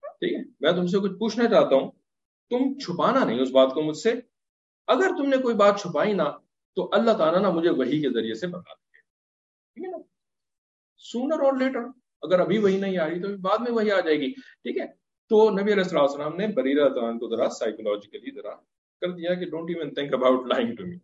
ٹھیک 0.00 0.32
ہے؟ 0.32 0.52
میں 0.60 0.72
تم 0.72 0.86
سے 0.86 0.98
کچھ 0.98 1.12
پوچھنا 1.12 1.48
چاہتا 1.48 1.74
ہوں، 1.74 1.90
تم 2.50 2.78
چھپانا 2.78 3.24
نہیں 3.24 3.40
اس 3.40 3.50
بات 3.50 3.74
کو 3.74 3.82
مجھ 3.82 3.96
سے۔ 3.96 4.12
اگر 4.86 5.08
تم 5.08 5.28
نے 5.28 5.36
کوئی 5.36 5.54
بات 5.54 5.80
چھپائی 5.80 6.12
نہ 6.12 6.22
تو 6.76 6.88
اللہ 6.92 7.12
تعالیٰ 7.12 7.40
نا 7.40 7.50
مجھے 7.50 7.70
وہی 7.70 8.02
کے 8.02 8.08
ذریعے 8.08 8.34
سے 8.34 8.46
بتا 8.46 8.74
دیں 8.74 9.00
ٹھیک 9.74 9.84
ہے 9.84 9.90
نا؟ 9.90 9.96
سونر 10.96 11.40
اور 11.40 11.52
لیٹر 11.52 11.80
اگر 12.22 12.40
ابھی 12.40 12.58
وہی 12.58 12.80
نہیں 12.80 12.98
آ 12.98 13.08
رہی 13.08 13.22
تو 13.22 13.36
بعد 13.36 13.58
میں 13.58 13.72
وہی 13.72 13.90
آ 13.90 14.00
جائے 14.00 14.20
گی۔ 14.20 14.32
ٹھیک 14.34 14.78
ہے؟ 14.78 14.99
تو 15.30 15.50
نبی 15.50 15.72
علیہ 15.72 15.98
السلام 15.98 16.36
نے 16.36 16.46
بریرہ 16.46 16.88
تعان 16.88 17.18
کو 17.18 17.36
ذرا 17.36 17.48
سائیکولوجیکلی 17.48 18.30
ذرا 18.30 18.50
کر 19.00 19.10
دیا 19.10 19.34
کہ 19.34 19.46
don't 19.50 19.70
even 19.70 19.94
think 19.94 20.14
about 20.14 20.46
lying 20.46 20.74
to 20.74 20.86
me 20.86 20.96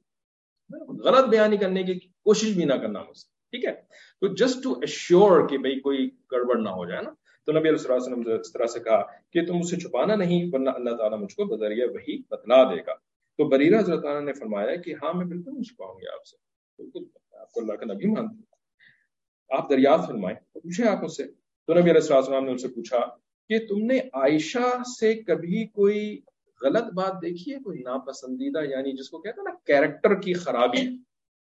غلط 1.05 1.29
بیانی 1.29 1.57
کرنے 1.57 1.83
کی 1.83 1.99
کوشش 1.99 2.55
بھی 2.55 2.64
نہ 2.64 2.74
کرنا 2.74 3.03
مجھ 3.03 3.16
سے، 3.16 3.29
ٹھیک 3.51 3.64
ہے؟ 3.64 3.72
تو 4.20 4.27
جسٹ 4.35 4.62
ٹو 4.62 4.72
ایشور 4.72 5.49
کہ 5.49 5.59
بھائی 5.59 5.81
کوئی 5.81 6.11
گڑبڑ 6.33 6.57
نہ 6.57 6.68
ہو 6.68 6.87
جائے 6.87 7.03
نا، 7.03 7.11
تو 7.45 7.53
نبی 7.53 7.68
علیہ 7.68 7.91
السلام 7.91 8.20
نے 8.20 8.35
اس 8.35 8.53
طرح 8.53 8.66
سے 8.66 8.81
کہا 8.81 9.03
کہ 9.03 9.47
تم 9.47 9.55
مجھ 9.55 9.66
سے 9.66 9.77
چھپانا 9.77 10.14
نہیں، 10.14 10.51
ورنہ 10.53 10.70
اللہ 10.70 10.97
تعالیٰ 10.97 11.18
مجھ 11.18 11.37
کو 11.37 11.45
بذریعہ 11.45 11.87
وہی 11.89 12.22
بتلا 12.31 12.62
دے 12.62 12.81
گا۔ 12.87 12.95
تو 13.39 13.49
بریرہ 13.49 13.79
حضرت 13.79 14.03
تعالیٰ 14.03 14.22
نے 14.22 14.33
فرمایا 14.33 14.77
کہ 14.77 14.95
ہاں 15.03 15.12
میں 15.14 15.27
بالکل 15.27 15.53
نہیں 15.53 15.62
چھپاؤں 15.62 15.95
گی 15.95 16.09
آپ 16.09 16.27
سے۔ 16.27 16.37
بالکل، 16.79 17.05
آپ 17.33 17.53
کو 17.53 17.61
اللہ 17.61 17.72
کا 17.72 17.95
نبی 17.95 18.07
مانتی 18.07 18.37
ہوں 18.37 19.59
آپ 19.59 19.70
دریافت 19.70 20.07
فرمائیں، 20.07 20.37
پوچھیں 20.53 20.89
آپ 20.89 21.05
اس 21.05 21.16
سے۔ 21.16 21.24
تو 21.66 21.72
نبی 21.72 21.91
علیہ 21.91 22.14
السلام 22.14 22.45
نے 22.45 22.51
ان 22.51 22.59
سے 22.59 22.68
پوچھا 22.68 23.26
کہ 23.51 23.59
تم 23.66 23.84
نے 23.86 23.99
عائشہ 24.12 24.82
سے 24.99 25.14
کبھی 25.22 25.66
کوئی 25.66 26.20
غلط 26.61 26.92
بات 26.94 27.20
دیکھی 27.22 27.53
ہے؟ 27.53 27.59
کوئی 27.59 27.82
ناپسندیدہ 27.82 28.64
یعنی 28.64 28.92
جس 28.92 29.11
کو 29.11 29.18
کہتے 29.18 29.40
ہیں 29.40 29.44
نا 29.44 29.55
کیریکٹر 29.66 30.14
کی 30.20 30.32
خرابی 30.34 30.86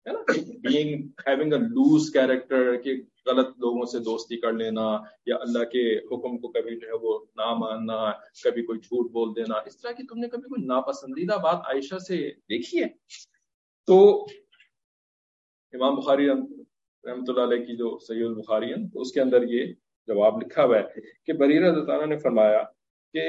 ہے 0.07 0.13
نا؟ 0.13 0.33
Being 0.63 1.07
having 1.27 1.53
a 1.53 1.59
loose 1.59 2.11
character 2.13 2.77
کہ 2.77 2.95
غلط 3.27 3.49
لوگوں 3.59 3.87
سے 3.87 3.99
دوستی 3.99 4.37
کر 4.37 4.53
لینا، 4.53 4.87
یا 5.27 5.37
اللہ 5.41 5.65
کے 5.65 5.83
حکم 5.99 6.37
کو 6.39 6.49
کبھی 6.49 6.77
جو 6.77 6.87
ہے 6.87 6.99
وہ 7.03 7.19
نہ 7.37 7.53
ماننا، 7.55 7.99
کبھی 8.45 8.63
کوئی 8.63 8.79
جھوٹ 8.79 9.11
بول 9.13 9.35
دینا، 9.37 9.59
اس 9.67 9.81
طرح 9.81 9.93
کی 9.93 10.07
تم 10.07 10.19
نے 10.19 10.29
کبھی 10.29 10.49
کوئی 10.49 10.65
ناپسندیدہ 10.67 11.37
بات 11.43 11.67
عائشہ 11.67 11.99
سے 11.99 12.17
دیکھی 12.49 12.83
ہے؟ 12.83 12.89
تو 13.89 13.99
امام 15.75 15.95
بخاری 15.95 16.29
رحمۃ 16.29 17.29
اللہ 17.29 17.41
علیہ 17.41 17.65
کی 17.65 17.77
جو 17.77 17.99
سید 17.99 18.27
البخاری 18.27 18.71
ہے 18.71 18.89
تو 18.89 19.01
اس 19.01 19.13
کے 19.13 19.21
اندر 19.21 19.43
یہ 19.43 19.73
جواب 20.09 20.43
لکھا 20.43 20.65
ہوا 20.65 20.79
ہے 20.79 21.01
کہ 21.25 21.33
بریر 21.33 21.63
تعالیٰ 21.87 22.07
نے 22.07 22.19
فرمایا 22.19 22.63
کہ 23.15 23.25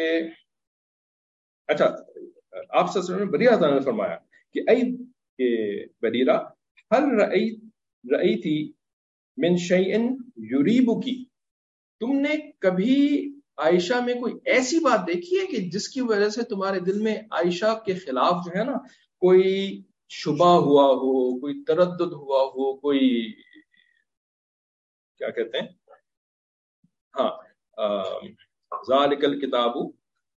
اچھا 1.70 1.88
آپ 2.70 2.92
سے 2.94 3.26
بریر 3.26 3.50
تعالیٰ 3.50 3.78
نے 3.78 3.86
فرمایا 3.86 4.18
کہ 4.56 4.60
اے 4.68 4.82
کہ 5.40 5.50
بریرہ، 6.02 6.38
ہر 6.92 7.04
رئی 7.18 7.50
رئی 8.04 8.36
تھی 8.42 8.58
من 9.38 9.56
شعین 9.58 10.06
یوریبو 10.52 11.00
کی 11.02 11.16
تم 12.02 12.20
نے 12.20 12.36
کبھی 12.60 12.96
عائشہ 13.58 14.00
میں 14.06 14.14
کوئی 14.14 14.34
ایسی 14.46 14.80
بات 14.80 15.08
دیکھی 15.08 15.40
ہے 15.40 15.46
کہ 15.46 15.58
جس 15.70 15.88
کی 15.90 16.02
وجہ 16.02 16.30
سے 16.30 16.44
تمہارے 16.44 16.80
دل 16.80 17.02
میں 17.02 17.16
عائشہ 17.32 17.74
کے 17.86 17.94
خلاف 17.94 18.46
جو 18.46 18.52
ہے 18.60 18.64
نا، 18.64 18.78
کوئی 19.22 19.82
شبہ 20.12 20.52
ہوا 20.58 20.86
ہو، 20.94 21.40
کوئی 21.40 21.64
تردد 21.64 22.14
ہوا 22.14 22.42
ہو، 22.44 22.74
کوئی 22.78 23.32
کیا 25.22 25.30
کہتے 25.30 25.60
ہیں؟ 25.60 25.68
ہاں 27.20 28.28
ذالک 28.88 29.26
الکتاب 29.26 29.72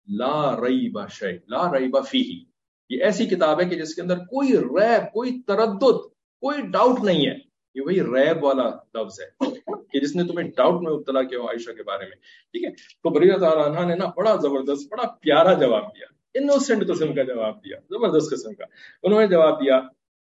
لا 0.09 0.57
ریب 0.57 1.09
شیء، 1.11 1.39
لا 1.49 1.79
ریب 1.79 1.99
فیہ۔ 2.09 2.45
یہ 2.89 3.05
ایسی 3.05 3.27
کتاب 3.27 3.61
ہے 3.61 3.65
کہ 3.65 3.77
جس 3.77 3.95
کے 3.95 4.03
اندر 4.03 4.19
کوئی 4.19 4.53
ریب، 4.53 5.13
کوئی 5.13 5.43
تردد، 5.43 6.03
کوئی 6.41 6.63
ڈاؤٹ 6.71 7.05
نہیں 7.05 7.27
ہے۔ 7.27 7.53
یہ 7.75 7.81
وہی 7.81 8.01
ریب 8.01 8.45
والا 8.45 8.69
لفظ 8.95 9.21
ہے 9.21 9.51
کہ 9.93 10.01
جس 10.01 10.17
نے 10.17 10.25
تمہیں 10.25 10.51
ڈاؤٹ 10.57 10.83
میں 10.83 10.93
ابتلا 10.93 11.23
کیا 11.23 11.39
ہو 11.39 11.45
عائشہ 11.45 11.71
کے 11.71 11.83
بارے 11.83 12.05
میں۔ 12.05 12.17
ٹھیک 12.53 12.65
ہے؟ 12.65 12.71
تو 12.71 13.11
بری 13.11 13.31
تعالیٰ 13.41 13.77
عنہ 13.77 13.87
نے 13.87 13.95
نا 13.95 14.05
بڑا 14.17 14.37
زبردست، 14.37 14.93
بڑا 14.93 15.09
پیارا 15.21 15.53
جواب 15.53 15.85
دیا۔ 15.85 16.07
انوسینٹ 16.35 16.89
قسم 16.89 17.15
کا 17.15 17.23
جواب 17.23 17.65
دیا، 17.65 17.77
زبردست 17.91 18.31
قسم 18.31 18.55
کا۔ 18.55 18.65
انہوں 19.03 19.21
نے 19.21 19.27
جواب 19.27 19.61
دیا 19.61 19.81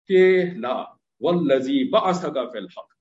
کہ 0.08 0.44
لا، 0.58 0.84
والذی 1.22 1.90
بعثک 1.90 2.26
فی 2.26 2.58
الحق۔ 2.58 2.94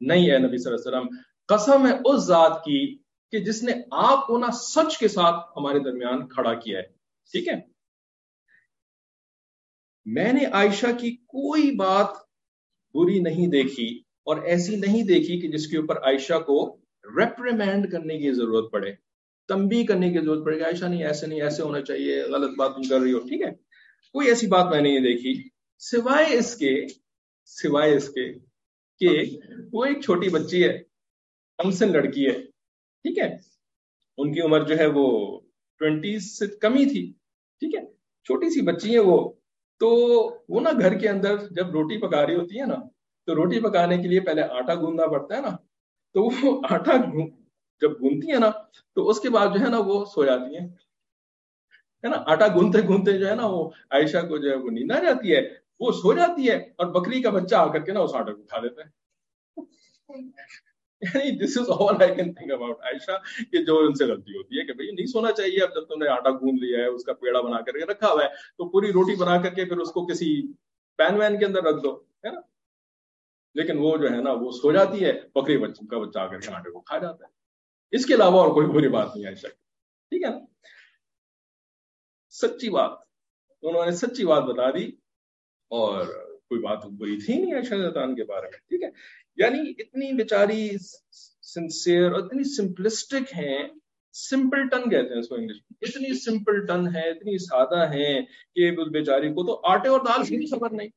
نہیں 0.00 0.30
ہے 0.30 0.38
نبی 0.38 0.56
صلی 0.56 0.72
اللہ 0.72 0.88
علیہ 0.88 0.98
وسلم 0.98 1.33
قسم 1.46 1.86
ہے 1.86 1.92
اس 2.04 2.24
ذات 2.24 2.64
کی 2.64 2.98
کہ 3.30 3.38
جس 3.38 3.62
نے 3.62 3.72
آپ 3.90 4.26
کو 4.26 4.38
نا 4.38 4.46
سچ 4.52 4.98
کے 4.98 5.08
ساتھ 5.08 5.46
ہمارے 5.56 5.78
درمیان 5.78 6.28
کھڑا 6.28 6.54
کیا 6.54 6.78
ہے۔ 6.78 6.86
ٹھیک 7.32 7.48
ہے؟ 7.48 7.54
میں 10.04 10.32
نے 10.32 10.44
عائشہ 10.44 10.86
کی 11.00 11.16
کوئی 11.16 11.70
بات 11.76 12.06
بری 12.94 13.20
نہیں 13.20 13.46
دیکھی 13.46 14.02
اور 14.22 14.36
ایسی 14.36 14.76
نہیں 14.76 15.02
دیکھی 15.02 15.40
کہ 15.40 15.48
جس 15.48 15.66
کے 15.66 15.76
اوپر 15.76 15.96
عائشہ 15.98 16.38
کو 16.38 16.76
ریپریمینڈ 17.16 17.92
کرنے 17.92 18.18
کی 18.18 18.32
ضرورت 18.32 18.72
پڑے 18.72 18.92
تمبی 19.48 19.86
کرنے 19.86 20.12
کی 20.12 20.18
ضرورت 20.18 20.44
پڑے 20.44 20.56
گی 20.56 20.62
عائشہ 20.62 20.84
نہیں، 20.84 21.06
ایسے 21.06 21.26
نہیں، 21.26 21.42
ایسے 21.42 21.62
ہونا 21.62 21.80
چاہیے، 21.80 22.22
غلط 22.22 22.58
بات 22.58 22.74
تم 22.74 22.82
کر 22.82 23.00
رہی 23.00 23.12
ہو۔ 23.12 23.18
ٹھیک 23.18 23.42
ہے؟ 23.42 23.50
کوئی 24.12 24.28
ایسی 24.28 24.46
بات 24.46 24.66
میں 24.70 24.80
نے 24.80 25.00
دیکھی۔ 25.00 25.48
سوائے 25.78 26.38
اس 26.38 26.56
کے، 26.56 26.86
سوائے 27.44 27.96
اس 27.96 28.08
کے 28.08 28.32
کہ 28.98 29.38
وہ 29.72 29.84
ایک 29.84 30.02
چھوٹی 30.02 30.28
بچی 30.28 30.64
ہے۔ 30.64 30.93
امسن 31.58 31.92
لڑکی 31.92 32.26
ہے۔ 32.26 32.42
ٹھیک 33.04 33.18
ہے؟ 33.18 33.36
ان 34.18 34.32
کی 34.32 34.40
عمر 34.40 34.60
جو 34.60 34.78
ہے 34.78 34.86
وہ 34.86 35.40
ٹوینٹی 35.78 36.18
سے 36.18 36.46
کمی 36.46 36.84
تھی۔ 36.84 37.12
ٹھیک 37.58 37.74
ہے؟ 37.74 37.86
چھوٹی 38.24 38.50
سی 38.50 38.60
بچی 38.60 38.94
ہے 38.94 38.98
وہ۔ 38.98 39.32
تو 39.80 39.88
وہ 40.48 40.60
نا 40.60 40.70
گھر 40.80 40.98
کے 40.98 41.08
اندر 41.08 41.36
جب 41.50 41.70
روٹی 41.70 42.00
پکا 42.00 42.26
رہی 42.26 42.34
ہوتی 42.34 42.60
ہے 42.60 42.66
نا، 42.66 42.74
تو 43.26 43.34
روٹی 43.34 43.60
پکانے 43.60 43.96
کے 43.98 44.08
لیے 44.08 44.20
پہلے 44.20 44.42
آٹا 44.42 44.74
گوندنا 44.74 45.06
پڑتا 45.06 45.36
ہے 45.36 45.40
نا۔ 45.40 45.50
تو 46.14 46.48
وہ 46.48 46.62
آٹا 46.70 46.92
جب 47.80 47.90
گونتی 47.92 48.32
ہے 48.32 48.38
نا، 48.38 48.50
تو 48.94 49.08
اس 49.08 49.20
کے 49.20 49.30
بعد 49.30 49.46
جو 49.46 49.64
ہے 49.64 49.70
نا 49.70 49.78
وہ 49.78 50.04
سو 50.04 50.24
جاتی 50.24 50.56
ہیں۔ 50.56 50.68
ہے 52.04 52.08
نا؟ 52.08 52.16
آٹا 52.26 52.48
گونتے 52.48 52.78
گونتے 52.88 53.18
جو 53.18 53.28
ہے 53.28 53.34
نا 53.34 53.46
وہ 53.46 53.70
عائشہ 53.90 54.26
کو 54.28 54.38
جو 54.38 54.50
ہے 54.50 54.54
وہ 54.54 54.70
نیند 54.70 54.90
آ 54.90 54.98
جاتی 54.98 55.34
ہے۔ 55.34 55.40
وہ 55.80 55.92
سو 55.92 56.12
جاتی 56.12 56.50
ہے 56.50 56.56
اور 56.56 56.86
بکری 56.86 57.22
کا 57.22 57.30
بچہ 57.30 57.54
آ 57.54 57.72
کر 57.72 57.80
کے 57.80 57.92
نا 57.92 58.00
اس 58.00 58.14
آٹے 58.14 58.32
کو 58.32 58.42
کھا 58.42 58.58
لیتا 58.60 58.82
ہے۔ 58.82 58.88
یعنی 61.00 61.44
this 61.44 61.58
is 61.58 61.70
all 61.70 62.02
I 62.02 62.14
can 62.14 62.34
think 62.34 62.52
about 62.52 62.80
Ayesha, 62.82 63.44
کہ 63.52 63.64
جو 63.64 63.78
ان 63.78 63.94
سے 63.94 64.04
غلطی 64.04 64.36
ہوتی 64.36 64.60
ہے 64.60 64.64
کہ 64.64 64.72
بھائی 64.72 64.90
نہیں 64.90 65.06
سونا 65.06 65.32
چاہیے 65.32 65.62
اب 65.62 65.70
جب 65.74 65.84
تم 65.84 66.02
نے 66.02 66.08
آٹا 66.08 66.30
گوند 66.30 66.62
لیا 66.62 66.78
ہے، 66.78 66.86
اس 66.86 67.04
کا 67.04 67.12
پیڑا 67.12 67.40
بنا 67.40 67.60
کر 67.60 67.72
کے 67.72 67.84
رکھا 67.84 68.12
ہوا 68.12 68.24
ہے، 68.24 68.28
تو 68.28 68.68
پوری 68.68 68.92
روٹی 68.92 69.16
بنا 69.16 69.42
کر 69.42 69.54
کے 69.54 69.64
پھر 69.64 69.76
اس 69.76 69.92
کو 69.92 70.06
کسی 70.06 70.52
پین 70.96 71.14
وین 71.14 71.38
کے 71.38 71.44
اندر 71.44 71.62
رکھ 71.62 71.82
دو، 71.84 71.96
ہے 71.96 72.30
نا؟ 72.30 72.40
لیکن 73.54 73.78
وہ 73.78 73.96
جو 73.96 74.10
ہے 74.10 74.20
نا، 74.20 74.32
وہ 74.32 74.50
سو 74.50 74.72
جاتی 74.72 75.04
ہے، 75.04 75.12
بکری 75.34 75.58
بچوں 75.58 75.86
کا 75.86 75.98
بچہ 75.98 76.18
آ 76.18 76.26
کر 76.26 76.40
کے 76.40 76.52
آٹے 76.52 76.70
کو 76.70 76.80
کھا 76.80 76.98
جاتا 76.98 77.26
ہے۔ 77.26 77.32
اس 77.96 78.06
کے 78.06 78.14
علاوہ 78.14 78.40
اور 78.42 78.54
کوئی 78.54 78.66
بری 78.66 78.88
بات 78.88 79.16
نہیں 79.16 79.26
عائشہ۔ 79.26 79.46
ٹھیک 80.08 80.22
ہے 80.22 80.28
نا؟ 80.28 80.38
سچی 82.30 82.70
بات، 82.70 82.90
انہوں 83.62 83.84
نے 83.84 83.90
سچی 83.90 84.26
بات 84.26 84.42
بتا 84.42 84.70
دی 84.70 84.90
اور 85.70 86.06
کوئی 86.54 86.62
بات 86.62 86.86
بری 86.86 87.20
تھی 87.20 87.38
نہیں 87.38 87.54
عائشہ 87.54 87.74
زیدان 87.74 88.14
کے 88.14 88.24
بارے 88.24 88.46
میں، 88.46 88.58
ٹھیک 88.68 88.82
ہے؟ 88.82 88.88
یعنی 89.36 89.70
اتنی 89.70 90.12
بیچاری 90.12 90.68
سنسیئر 91.54 92.12
اور 92.12 92.22
اتنی 92.22 92.44
سمپلسٹک 92.56 93.32
ہیں 93.36 93.68
سمپل 94.14 94.68
ٹن 94.68 94.90
کہتے 94.90 95.12
ہیں 95.12 95.20
اس 95.20 95.28
کو 95.28 95.34
انگلش 95.34 95.56
میں۔ 95.56 95.88
اتنی 95.88 96.18
سمپل 96.18 96.66
ٹن 96.66 96.86
ہے 96.96 97.08
اتنی 97.10 97.38
سادہ 97.38 97.88
ہے 97.94 98.22
کہ 98.54 98.68
اس 98.70 98.88
بیچاری 98.92 99.28
کو 99.28 99.46
تو 99.46 99.60
آٹے 99.64 99.88
اور 99.88 100.00
دال 100.00 100.24
کی 100.24 100.36
بھی 100.36 100.46
خبر 100.46 100.70
نہیں۔ 100.70 100.88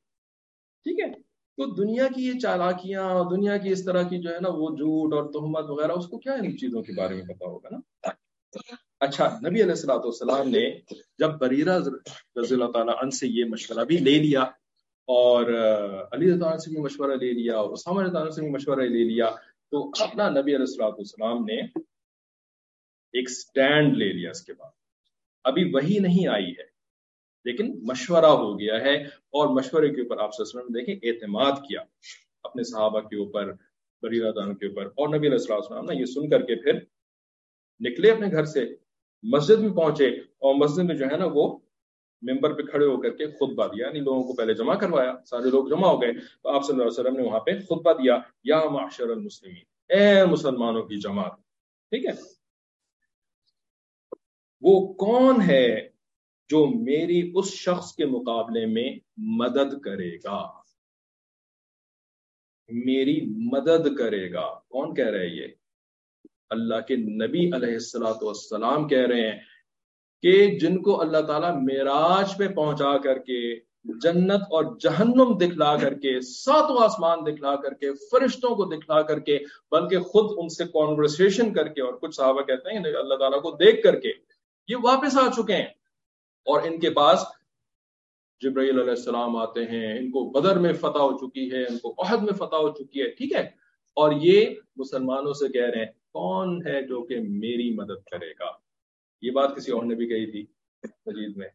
ٹھیک 0.86 1.00
ہے؟ 1.00 1.10
تو 1.58 1.66
دنیا 1.74 2.06
کی 2.14 2.26
یہ 2.26 2.38
چالاکیاں 2.38 3.02
اور 3.02 3.36
دنیا 3.36 3.56
کی 3.56 3.70
اس 3.70 3.84
طرح 3.84 4.02
کی 4.02 4.18
جو 4.18 4.34
ہے 4.34 4.40
نا 4.40 4.48
وہ 4.48 4.68
جھوٹ 4.76 5.14
اور 5.14 5.32
تہمت 5.32 5.70
وغیرہ، 5.70 5.92
اس 5.92 6.06
کو 6.06 6.18
کیا 6.18 6.32
ان 6.32 6.58
چیزوں 6.58 6.82
کے 6.82 6.92
بارے 6.92 7.14
میں 7.14 7.24
پتا 7.24 7.46
ہوگا 7.46 7.68
نا؟ 7.72 8.10
اچھا 9.00 9.28
نبی 9.28 9.62
علیہ 9.62 9.70
السلاۃ 9.70 10.04
والسلام 10.04 10.48
نے 10.48 10.80
جب 11.18 11.30
بریرہ 11.38 11.78
رضی 12.36 12.54
اللہ 12.54 12.70
تعالیٰ 12.70 12.94
عنہ 13.02 13.10
سے 13.10 13.26
یہ 13.26 13.44
مشورہ 13.44 13.84
بھی 13.84 13.96
لے 13.96 14.18
لیا 14.18 14.44
اور 15.08 15.46
علی 16.12 16.30
اللہ 16.30 16.56
سے 16.56 16.70
بھی 16.70 16.80
مشورہ 16.80 17.16
لے 17.16 17.32
لیا 17.32 17.56
اور 17.56 17.70
اسامہ 17.70 18.00
اللہ 18.00 18.30
سے 18.30 18.40
بھی 18.40 18.50
مشورہ 18.50 18.80
لے 18.80 19.04
لیا۔ 19.04 19.30
تو 19.72 19.90
اپنا 20.00 20.28
نبی 20.30 20.54
علیہ 20.56 20.66
السلاۃ 20.68 20.98
والسلام 20.98 21.44
نے 21.44 21.60
ایک 23.14 23.30
سٹینڈ 23.30 23.96
لے 23.96 24.12
لیا 24.12 24.30
اس 24.30 24.42
کے 24.44 24.52
بعد۔ 24.52 24.70
ابھی 25.44 25.64
وہی 25.74 25.98
نہیں 25.98 26.26
آئی 26.28 26.50
ہے، 26.50 26.66
لیکن 27.46 27.72
مشورہ 27.86 28.26
ہو 28.26 28.58
گیا 28.60 28.80
ہے 28.80 28.94
اور 28.94 29.48
مشورے 29.48 29.88
کے 29.94 30.00
اوپر 30.00 30.22
آپ 30.22 30.30
وسلم 30.38 30.66
نے 30.68 30.78
دیکھیں 30.78 31.08
اعتماد 31.10 31.52
کیا 31.68 31.80
اپنے 32.44 32.62
صحابہ 32.62 33.00
کے 33.00 33.16
اوپر 33.16 33.52
بریرہ 34.02 34.32
دان 34.32 34.54
کے 34.54 34.66
اوپر۔ 34.66 34.86
اور 34.86 35.08
نبی 35.08 35.26
علیہ 35.28 35.38
السلام 35.50 35.84
نے 35.84 36.00
یہ 36.00 36.04
سن 36.04 36.28
کر 36.30 36.42
کے 36.42 36.54
پھر 36.62 36.78
نکلے 37.80 38.10
اپنے 38.10 38.30
گھر 38.30 38.44
سے، 38.44 38.64
مسجد 39.22 39.60
میں 39.60 39.74
پہنچے 39.76 40.06
اور 40.06 40.54
مسجد 40.54 40.84
میں 40.84 40.96
جو 40.96 41.06
ہے 41.12 41.16
نا 41.16 41.26
وہ 41.32 41.57
ممبر 42.22 42.54
پہ 42.54 42.62
کھڑے 42.62 42.86
ہو 42.86 43.00
کر 43.00 43.10
کے 43.10 43.26
خطبہ 43.26 43.66
دیا 43.66 43.86
یعنی 43.86 44.00
لوگوں 44.00 44.22
کو 44.22 44.34
پہلے 44.34 44.54
جمع 44.54 44.74
کروایا، 44.74 45.14
سارے 45.24 45.50
لوگ 45.50 45.68
جمع 45.68 45.88
ہو 45.88 46.00
گئے، 46.02 46.12
تو 46.42 46.48
آپ 46.48 46.64
صلی 46.64 46.72
اللہ 46.72 46.82
علیہ 46.82 47.00
وسلم 47.00 47.16
نے 47.16 47.22
وہاں 47.22 47.40
پہ 47.40 47.58
خطبہ 47.58 47.92
دیا، 47.92 48.18
یا 48.44 48.60
معاشر 48.70 49.10
المسلمین، 49.10 49.64
اے 49.90 50.24
مسلمانوں 50.24 50.82
کی 50.82 50.96
جماعت، 51.00 51.36
ٹھیک 51.92 52.06
ہے؟ 52.06 52.12
وہ 54.62 54.94
کون 54.94 55.42
ہے 55.42 55.88
جو 56.50 56.66
میری 56.66 57.32
اس 57.34 57.52
شخص 57.54 57.94
کے 57.94 58.06
مقابلے 58.06 58.66
میں 58.66 58.90
مدد 59.16 59.80
کرے 59.80 60.14
گا؟ 60.16 60.46
میری 62.68 63.20
مدد 63.52 63.96
کرے 63.96 64.32
گا، 64.32 64.46
کون 64.68 64.94
کہہ 64.94 65.04
رہے 65.04 65.26
یہ؟ 65.26 65.46
اللہ 66.50 66.80
کے 66.88 66.96
نبی 66.96 67.46
علیہ 67.54 67.72
السلاۃ 67.72 68.22
والسلام 68.22 68.88
کہہ 68.88 69.06
رہے 69.06 69.30
ہیں 69.30 69.38
کہ 70.22 70.58
جن 70.58 70.82
کو 70.82 71.00
اللہ 71.00 71.18
تعالیٰ 71.18 71.54
معراج 71.54 72.36
پہ 72.36 72.48
پہنچا 72.48 72.98
کر 72.98 73.18
کے، 73.18 73.68
جنت 73.84 74.42
اور 74.50 74.64
جہنم 74.80 75.38
دکھلا 75.38 75.76
کر 75.76 75.94
کے، 75.94 76.20
ساتوں 76.20 76.76
آسمان 76.80 77.18
دکھلا 77.20 77.56
کر 77.56 77.74
کے، 77.74 77.92
فرشتوں 77.92 78.56
کو 78.56 78.64
دکھلا 78.64 79.02
کر 79.02 79.18
کے، 79.18 79.38
بلکہ 79.70 79.98
خود 79.98 80.30
ان 80.36 80.48
سے 80.48 80.64
کانورسیشن 80.64 81.52
کر 81.52 81.68
کے 81.68 81.82
اور 81.82 81.94
کچھ 81.94 82.14
صحابہ 82.14 82.42
کہتے 82.42 82.70
ہیں 82.70 82.78
اللہ 82.78 83.14
تعالیٰ 83.14 83.42
کو 83.42 83.50
دیکھ 83.50 83.82
کر 83.82 84.00
کے 84.00 84.12
یہ 84.68 84.76
واپس 84.82 85.18
آ 85.18 85.28
چکے 85.36 85.52
ہیں۔ 85.52 85.78
اور 86.46 86.62
ان 86.62 86.80
کے 86.80 86.90
پاس 86.90 87.24
جبرائیل 88.40 88.80
علیہ 88.80 88.90
السلام 88.90 89.36
آتے 89.36 89.64
ہیں، 89.64 89.98
ان 89.98 90.10
کو 90.10 90.30
بدر 90.30 90.58
میں 90.58 90.72
فتح 90.72 90.98
ہو 90.98 91.16
چکی 91.16 91.52
ہے، 91.52 91.62
ان 91.62 91.78
کو 91.78 91.94
عہد 91.98 92.22
میں 92.22 92.32
فتح 92.32 92.56
ہو 92.56 92.68
چکی 92.68 93.02
ہے، 93.02 93.08
ٹھیک 93.08 93.32
ہے؟ 93.32 93.42
اور 93.96 94.12
یہ 94.12 94.54
مسلمانوں 94.76 95.32
سے 95.32 95.48
کہہ 95.48 95.66
رہے 95.66 95.78
ہیں، 95.78 95.92
کون 96.12 96.66
ہے 96.66 96.82
جو 96.82 97.02
کہ 97.02 97.16
میری 97.20 97.74
مدد 97.74 98.08
کرے 98.10 98.30
گا؟ 98.30 98.67
یہ 99.22 99.30
بات 99.30 99.56
کسی 99.56 99.72
اور 99.72 99.84
نے 99.84 99.94
بھی 99.94 100.06
کہی 100.06 100.30
تھی 100.30 100.46
مجید 101.06 101.36
میں۔ 101.36 101.48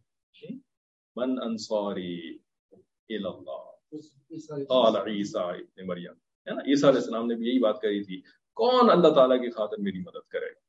من 1.16 1.36
انصاری 1.41 2.38
قال 4.70 4.95
عیسیٰ 4.95 5.49
ابن 5.49 5.88
مریم۔ 5.88 6.11
ہے 6.11 6.51
نا؟ 6.51 6.61
عیسیٰ 6.61 6.89
علیہ 6.89 6.99
السلام 6.99 7.28
نے 7.28 7.36
بھی 7.36 7.47
یہی 7.47 7.59
بات 7.59 7.82
کہی 7.82 8.03
تھی۔ 8.03 8.22
کون 8.53 8.89
اللہ 8.89 9.07
تعالیٰ 9.07 9.41
کی 9.41 9.49
خاطر 9.49 9.78
میری 9.78 9.99
مدد 9.99 10.30
کرے؟ 10.30 10.45
گا 10.45 10.59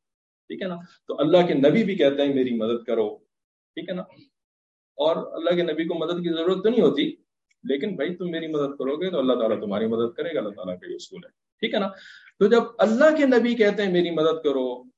ٹھیک 0.49 0.63
ہے 0.63 0.69
نا؟ 0.69 0.77
تو 1.07 1.21
اللہ 1.21 1.47
کے 1.47 1.55
نبی 1.55 1.85
بھی 1.85 1.97
کہتے 1.97 2.23
ہیں 2.23 2.35
میری 2.35 2.57
مدد 2.57 2.85
کرو۔ 2.85 3.17
ٹھیک 3.75 3.89
ہے 3.89 3.95
نا؟ 3.95 4.03
اور 4.97 5.33
اللہ 5.33 5.51
کے 5.51 5.63
نبی 5.63 5.85
کو 5.85 5.95
مدد 5.95 6.23
کی 6.23 6.33
ضرورت 6.35 6.63
تو 6.63 6.69
نہیں 6.69 6.81
ہوتی، 6.81 7.17
لیکن 7.65 7.97
بھائی 7.97 8.17
تم 8.17 8.31
میری 8.31 8.47
مدد 8.47 8.79
کرو 8.79 8.97
گے 8.97 9.11
تو 9.11 9.19
اللہ 9.19 9.33
تعالیٰ 9.33 9.61
تمہاری 9.61 9.87
مدد 9.87 10.17
کرے 10.17 10.35
گا، 10.35 10.39
اللہ 10.39 10.51
تعالیٰ 10.51 10.81
کا 10.81 10.91
یہ 10.91 10.95
اصول 10.95 11.21
ہے۔ 11.25 11.29
ٹھیک 11.29 11.75
ہے 11.75 11.79
نا؟ 11.79 11.89
تو 12.39 12.47
جب 12.47 12.63
اللہ 12.79 13.17
کے 13.17 13.27
نبی 13.27 13.55
کہتے 13.55 13.83
ہیں 13.83 13.93
میری 13.93 14.11
مدد 14.11 14.45
کرو 14.45 14.94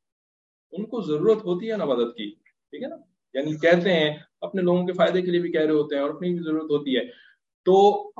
ان 0.76 0.86
کو 0.86 1.00
ضرورت 1.00 1.44
ہوتی 1.44 1.70
ہے 1.70 1.76
نا 1.76 1.84
مدد 1.84 2.16
کی، 2.16 2.34
ٹھیک 2.70 2.82
ہے 2.82 2.88
نا؟ 2.88 2.96
یعنی 3.34 3.56
کہتے 3.56 3.92
ہیں، 3.92 4.16
اپنے 4.40 4.62
لوگوں 4.62 4.86
کے 4.86 4.92
فائدے 4.92 5.22
کے 5.22 5.30
لیے 5.30 5.40
بھی 5.40 5.52
کہہ 5.52 5.60
رہے 5.60 5.70
ہوتے 5.70 5.94
ہیں 5.94 6.02
اور 6.02 6.10
اپنی 6.10 6.34
بھی 6.34 6.44
ضرورت 6.44 6.70
ہوتی 6.70 6.96
ہے۔ 6.96 7.04
تو 7.64 8.10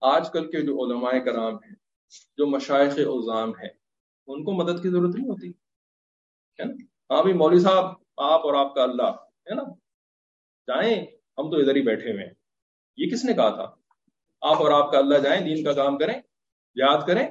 آج 0.00 0.30
کل 0.32 0.50
کے 0.50 0.62
جو 0.62 0.84
علماء 0.84 1.24
کرام 1.24 1.54
ہیں، 1.54 1.74
جو 2.36 2.46
مشائق 2.46 2.92
اظام 2.98 3.50
ہیں، 3.50 3.68
ان 4.26 4.44
کو 4.44 4.52
مدد 4.52 4.82
کی 4.82 4.88
ضرورت 4.88 5.14
نہیں 5.14 5.28
ہوتی، 5.28 5.48
ہے 5.48 6.64
نا؟ 6.64 6.72
ہاں 7.14 7.22
بھائی، 7.22 7.36
مولوی 7.36 7.60
صاحب، 7.60 7.84
آپ 8.16 8.46
اور 8.46 8.54
آپ 8.54 8.74
کا 8.74 8.82
اللہ، 8.82 9.08
ہے 9.22 9.54
نا؟ 9.54 9.62
جائیں، 10.66 11.06
ہم 11.38 11.50
تو 11.50 11.56
ادھر 11.56 11.76
ہی 11.76 11.82
بیٹھے 11.82 12.12
ہوئے 12.12 12.24
ہیں۔ 12.24 12.32
یہ 12.96 13.10
کس 13.10 13.24
نے 13.24 13.34
کہا 13.34 13.50
تھا؟ 13.50 13.64
آپ 14.40 14.56
اور 14.62 14.70
آپ 14.70 14.92
کا 14.92 14.98
اللہ 14.98 15.18
جائیں، 15.18 15.44
دین 15.44 15.64
کا 15.64 15.72
کام 15.72 15.98
کریں، 15.98 16.14
یاد 16.74 17.06
کریں، 17.06 17.28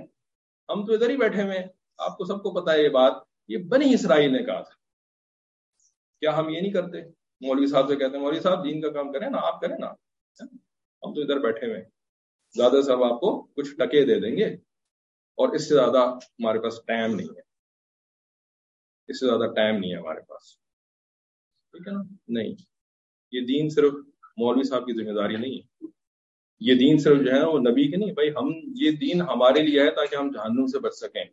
ہم 0.69 0.85
تو 0.85 0.93
ادھر 0.93 1.09
ہی 1.09 1.17
بیٹھے 1.17 1.43
ہوئے 1.43 1.59
ہیں۔ 1.59 1.67
آپ 1.97 2.17
کو 2.17 2.25
سب 2.25 2.43
کو 2.43 2.61
پتا 2.61 2.73
ہے 2.73 2.83
یہ 2.83 2.89
بات۔ 2.89 3.30
یہ 3.47 3.57
بنی 3.57 3.93
اسرائیل 3.93 4.31
نے 4.31 4.43
کہا 4.43 4.61
تھا۔ 4.61 4.75
کیا 6.19 6.37
ہم 6.37 6.49
یہ 6.49 6.61
نہیں 6.61 6.71
کرتے؟ 6.71 7.01
مولوی 7.41 7.67
صاحب 7.67 7.87
سے 7.87 7.95
کہتے 7.95 8.15
ہیں، 8.15 8.23
مولوی 8.23 8.39
صاحب، 8.39 8.63
دین 8.63 8.81
کا 8.81 8.91
کام 8.91 9.11
کریں 9.11 9.29
نا، 9.29 9.37
آپ 9.41 9.61
کریں 9.61 9.77
نا۔ 9.79 9.87
ہم 11.03 11.13
تو 11.13 11.21
ادھر 11.21 11.39
بیٹھے 11.39 11.67
ہوئے 11.67 11.77
ہیں۔ 11.77 11.89
زیادہ 12.55 12.81
صاحب 12.81 13.03
آپ 13.03 13.19
کو 13.19 13.43
کچھ 13.43 13.75
ٹکے 13.75 14.05
دے 14.05 14.19
دیں 14.19 14.37
گے۔ 14.37 14.45
اور 15.31 15.55
اس 15.55 15.69
سے 15.69 15.73
زیادہ 15.73 15.97
ہمارے 16.23 16.59
پاس 16.59 16.73
ٹائم 16.85 17.15
نہیں 17.15 17.27
ہے۔ 17.27 17.41
اس 19.07 19.19
سے 19.19 19.25
زیادہ 19.25 19.53
ٹائم 19.53 19.75
نہیں 19.75 19.91
ہے 19.91 19.97
ہمارے 19.97 20.19
پاس۔ 20.19 20.57
ٹھیک 21.71 21.87
ہے 21.87 21.93
نا؟ 21.93 22.01
نہیں۔ 22.27 22.55
یہ 23.31 23.41
دین 23.41 23.69
صرف 23.69 23.93
مولوی 24.37 24.63
صاحب 24.63 24.85
کی 24.85 25.03
ذمہ 25.03 25.21
داری 25.21 25.37
نہیں 25.37 25.57
ہے۔ 25.57 25.87
یہ 26.59 26.75
دین 26.75 26.97
صرف 26.97 27.17
جو 27.17 27.31
ہے 27.31 27.45
وہ 27.45 27.59
نبی 27.59 27.91
کی 27.91 27.95
نہیں، 27.95 28.11
بھائی 28.11 28.29
ہم، 28.29 28.71
یہ 28.75 28.91
دین 28.91 29.21
ہمارے 29.21 29.59
لیے 29.59 29.81
ہے 29.83 29.91
تاکہ 29.91 30.15
ہم 30.15 30.31
جہنم 30.31 30.67
سے 30.67 30.79
بچ 30.79 30.93
سکیں۔ 30.93 31.23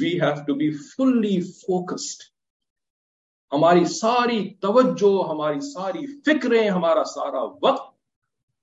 We 0.00 0.20
have 0.20 0.44
to 0.46 0.54
be 0.54 0.70
fully 0.70 1.40
focused 1.40 2.22
ہماری 3.52 3.84
ساری 3.84 4.54
توجہ، 4.54 5.28
ہماری 5.30 5.60
ساری 5.60 6.20
فکریں، 6.20 6.70
ہمارا 6.70 7.04
سارا 7.04 7.42
وقت 7.42 7.96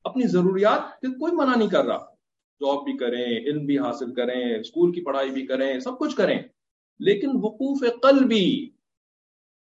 اپنی 0.03 0.27
ضروریات 0.27 1.01
کوئی 1.01 1.35
منع 1.35 1.55
نہیں 1.55 1.69
کر 1.69 1.85
رہا۔ 1.85 2.13
جاب 2.59 2.83
بھی 2.83 2.97
کریں، 2.97 3.25
علم 3.25 3.65
بھی 3.65 3.79
حاصل 3.79 4.13
کریں 4.13 4.59
اسکول 4.59 4.91
کی 4.91 5.01
پڑھائی 5.01 5.29
بھی 5.29 5.47
کریں، 5.47 5.79
سب 5.79 5.99
کچھ 5.99 6.15
کریں۔ 6.15 6.39
لیکن 6.99 7.27
وقوف 7.27 7.83
قلبی 8.01 8.69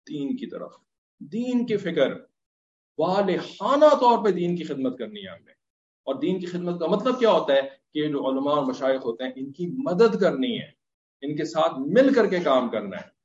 دین 0.08 0.36
کی 0.36 0.46
طرف، 0.46 0.72
دین 1.20 1.66
کی 1.66 1.76
فکر۔ 1.76 2.14
والحانہ 2.98 3.84
طور 4.00 4.24
پہ 4.24 4.30
دین 4.30 4.56
کی 4.56 4.64
خدمت 4.64 4.98
کرنی 4.98 5.20
ہے 5.20 5.28
ہم 5.28 5.44
نے۔ 5.44 5.52
اور 6.04 6.14
دین 6.14 6.40
کی 6.40 6.46
خدمت 6.46 6.80
کا 6.80 6.86
مطلب 6.86 7.18
کیا 7.18 7.30
ہوتا 7.30 7.52
ہے؟ 7.54 7.60
کہ 7.94 8.08
جو 8.08 8.28
علماء 8.28 8.52
اور 8.52 8.62
مشائق 8.62 9.04
ہوتے 9.04 9.24
ہیں، 9.24 9.32
ان 9.36 9.52
کی 9.52 9.66
مدد 9.66 10.20
کرنی 10.20 10.58
ہے۔ 10.58 10.77
ان 11.22 11.36
کے 11.36 11.44
ساتھ 11.44 11.72
مل 11.78 12.12
کر 12.14 12.26
کے 12.26 12.38
کام 12.40 12.68
کرنا 12.68 12.96
ہے۔ 12.96 13.18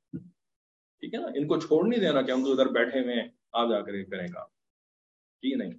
ٹھیک 1.00 1.14
ہے 1.14 1.18
نا؟ 1.20 1.26
ان 1.34 1.46
کو 1.46 1.58
چھوڑ 1.60 1.86
نہیں 1.88 2.00
دینا 2.00 2.22
کہ 2.22 2.30
ہم 2.30 2.44
تو 2.44 2.52
ادھر 2.52 2.66
بیٹھے 2.66 3.00
ہوئے 3.00 3.14
ہیں، 3.14 3.28
آ 3.52 3.64
جا 3.64 3.80
کر 3.80 4.02
کریں 4.02 4.26
گا 4.34 4.44
ٹھیک 5.42 5.52
جی 5.52 5.56
نہیں، 5.56 5.72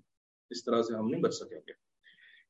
اس 0.49 0.63
طرح 0.63 0.81
سے 0.81 0.93
ہم 0.93 1.09
نہیں 1.09 1.21
بچ 1.21 1.33
سکیں 1.33 1.57
گے۔ 1.57 1.73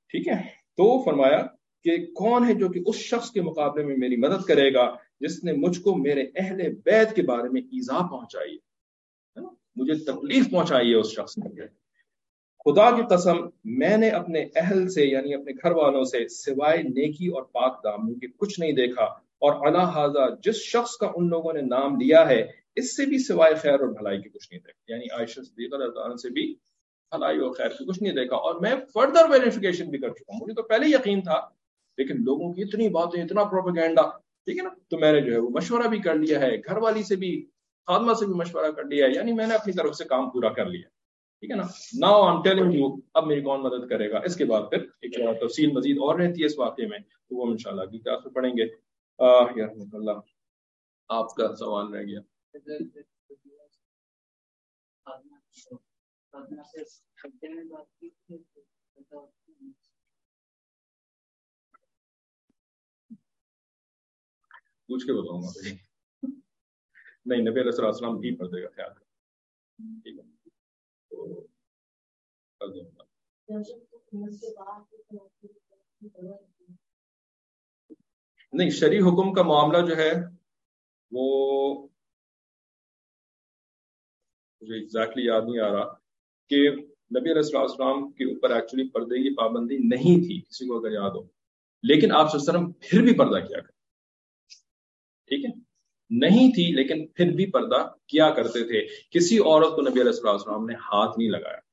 ٹھیک 0.07 0.27
ہے؟ 0.27 0.41
تو 0.77 1.03
فرمایا 1.03 1.45
کہ 1.83 2.05
کون 2.05 2.49
ہے 2.49 2.53
جو 2.53 2.69
کہ 2.69 2.81
اس 2.85 2.95
شخص 2.95 3.31
کے 3.31 3.41
مقابلے 3.41 3.83
میں 3.83 3.95
میری 3.97 4.15
مدد 4.15 4.45
کرے 4.47 4.73
گا 4.73 4.95
جس 5.19 5.43
نے 5.43 5.51
مجھ 5.51 5.79
کو 5.81 5.95
میرے 5.95 6.23
اہل 6.35 6.75
بیت 6.85 7.15
کے 7.15 7.21
بارے 7.21 7.49
میں 7.49 7.61
ایزا 7.61 8.07
پہنچائی 8.07 8.57
مجھے 9.75 9.93
تکلیف 10.03 10.51
پہنچائی 10.51 10.89
ہے 10.89 10.95
اس 10.95 11.11
شخص 11.11 11.37
نے۔ 11.37 11.67
خدا 12.65 12.91
کی 12.91 13.01
قسم، 13.09 13.37
میں 13.63 13.97
نے 13.97 14.09
اپنے 14.09 14.47
اہل 14.55 14.87
سے 14.89 15.05
یعنی 15.05 15.33
اپنے 15.33 15.51
گھر 15.51 15.71
والوں 15.71 16.03
سے 16.03 16.27
سوائے 16.27 16.83
نیکی 16.83 17.27
اور 17.27 17.43
پاک 17.43 17.83
داموں 17.83 18.15
کے 18.15 18.27
کچھ 18.27 18.59
نہیں 18.59 18.71
دیکھا۔ 18.71 19.24
اور 19.45 19.67
اللہ 19.67 20.35
جس 20.43 20.55
شخص 20.55 20.91
کا 20.97 21.11
ان 21.15 21.29
لوگوں 21.29 21.53
نے 21.53 21.61
نام 21.61 21.95
لیا 21.95 22.29
ہے، 22.29 22.45
اس 22.75 22.97
سے 22.97 23.05
بھی 23.05 23.17
سوائے 23.17 23.55
خیر 23.55 23.79
اور 23.79 23.87
بھلائی 23.87 24.21
کی 24.21 24.29
کچھ 24.29 24.47
نہیں 24.51 24.59
دیکھا۔ 24.59 24.93
یعنی 24.93 25.05
عائشہ 25.05 25.41
صدیقہ 25.41 26.15
سے 26.15 26.29
بھی 26.29 26.55
بھلائی 27.11 27.39
اور 27.39 27.51
خیر 27.51 27.67
کی 27.67 27.85
کچھ 27.85 28.03
نہیں 28.03 28.13
دیکھا۔ 28.13 28.35
اور 28.35 28.55
میں 28.61 28.71
فردر 28.93 29.29
ویریفیکیشن 29.29 29.89
بھی 29.89 29.99
کر 29.99 30.09
چکا 30.09 30.33
ہوں۔ 30.33 30.39
مجھے 30.41 30.53
تو 30.53 30.63
پہلے 30.63 30.85
یقین 30.87 31.21
تھا، 31.21 31.41
لیکن 31.97 32.23
لوگوں 32.23 32.53
کی 32.53 32.61
اتنی 32.61 32.89
باتیں، 32.89 33.23
اتنا 33.23 33.43
پروپیگینڈا 33.43 34.01
ٹھیک 34.45 34.57
ہے 34.57 34.63
نا؟ 34.63 34.69
تو 34.89 34.97
میں 34.97 35.11
نے 35.11 35.21
جو 35.21 35.33
ہے 35.33 35.37
وہ 35.37 35.49
مشورہ 35.49 35.87
بھی 35.87 35.99
کر 35.99 36.15
لیا 36.15 36.39
ہے۔ 36.39 36.57
گھر 36.57 36.77
والی 36.77 37.03
سے 37.03 37.15
بھی، 37.15 37.45
خادمہ 37.87 38.13
سے 38.13 38.25
بھی 38.25 38.33
مشورہ 38.33 38.71
کر 38.71 38.83
لیا 38.83 39.05
ہے۔ 39.05 39.11
یعنی 39.15 39.33
میں 39.33 39.47
نے 39.47 39.55
اپنی 39.55 39.73
طرف 39.73 39.95
سے 39.95 40.03
کام 40.03 40.29
پورا 40.29 40.49
کر 40.49 40.65
لیا۔ 40.65 40.89
ٹھیک 41.39 41.51
ہے 41.51 41.55
نا؟ 41.55 41.63
ناؤ 41.99 42.21
آم 42.21 42.43
ٹیلنگ 42.43 42.73
یو 42.73 42.87
اب 43.13 43.27
میری 43.27 43.41
کون 43.41 43.61
مدد 43.61 43.89
کرے 43.89 44.11
گا؟ 44.11 44.19
اس 44.23 44.35
کے 44.35 44.45
بعد 44.45 44.61
پھر 44.69 44.77
ایک 45.01 45.15
تفصیل 45.39 45.71
مزید 45.71 45.97
اور 45.97 46.19
رہتی 46.19 46.41
ہے 46.41 46.45
اس 46.45 46.59
واقعے 46.59 46.87
میں، 46.87 46.99
تو 46.99 47.35
وہ 47.35 47.45
ہم 47.45 47.51
ان 47.51 47.57
شاء 47.57 47.71
اللہ 47.71 47.83
کی 47.83 47.99
کلاس 47.99 48.25
میں 48.25 48.33
پڑھیں 48.33 48.51
گے۔ 48.57 48.84
اللہ۔ 49.19 50.19
آپ 51.09 51.35
کا 51.35 51.55
سوال 51.55 51.93
رہ 51.93 52.03
گیا۔ 52.03 52.19
پوچھ 64.87 65.05
کے 65.05 65.13
بتاؤں 65.13 65.41
گا۔ 65.41 65.69
نہیں، 67.25 67.41
نبی 67.41 67.61
علیہ 67.61 67.85
السلام 67.85 68.17
بھی 68.17 68.37
پڑھ 68.37 68.47
دے 68.47 68.63
گا، 68.63 68.67
خیال 68.75 68.93
ٹھیک 70.03 70.19
ہے۔ 70.19 70.45
نہیں 78.55 78.69
شریع 78.69 78.99
حکم 78.99 79.33
کا 79.33 79.41
معاملہ 79.41 79.85
جو 79.85 79.97
ہے، 79.97 80.13
وہ 81.11 81.87
مجھے 84.61 84.75
ایگزیکٹلی 84.75 85.25
یاد 85.25 85.41
نہیں 85.41 85.59
آ 85.59 85.71
رہا 85.71 85.93
کہ 86.49 86.69
نبی 87.19 87.31
علیہ 87.31 87.57
السلام 87.57 88.11
کے 88.11 88.23
اوپر 88.23 88.49
ایکچولی 88.49 88.89
پردے 88.89 89.17
کی 89.17 89.35
پابندی 89.35 89.77
نہیں 89.77 90.27
تھی، 90.27 90.41
کسی 90.41 90.67
کو 90.67 90.79
اگر 90.79 90.91
یاد 90.91 91.09
ہو۔ 91.09 91.23
لیکن 91.83 92.11
آپ 92.11 92.29
وسلم 92.33 92.71
پھر 92.71 93.01
بھی 93.01 93.17
پردہ 93.17 93.45
کیا 93.47 93.59
کرتے۔ 93.59 93.75
ٹھیک 95.27 95.45
ہے؟ 95.45 95.61
نہیں 96.09 96.51
تھی، 96.51 96.75
لیکن 96.75 97.07
پھر 97.07 97.31
بھی 97.31 97.51
پردہ 97.51 97.87
کیا 98.07 98.29
کرتے 98.29 98.63
تھے۔ 98.63 98.87
کسی 99.11 99.37
عورت 99.37 99.75
کو 99.75 99.81
نبی 99.81 100.01
علیہ 100.01 100.11
السلام 100.11 100.33
السلام 100.33 100.65
نے 100.65 100.73
ہاتھ 100.73 101.19
نہیں 101.19 101.29
لگایا۔ 101.29 101.64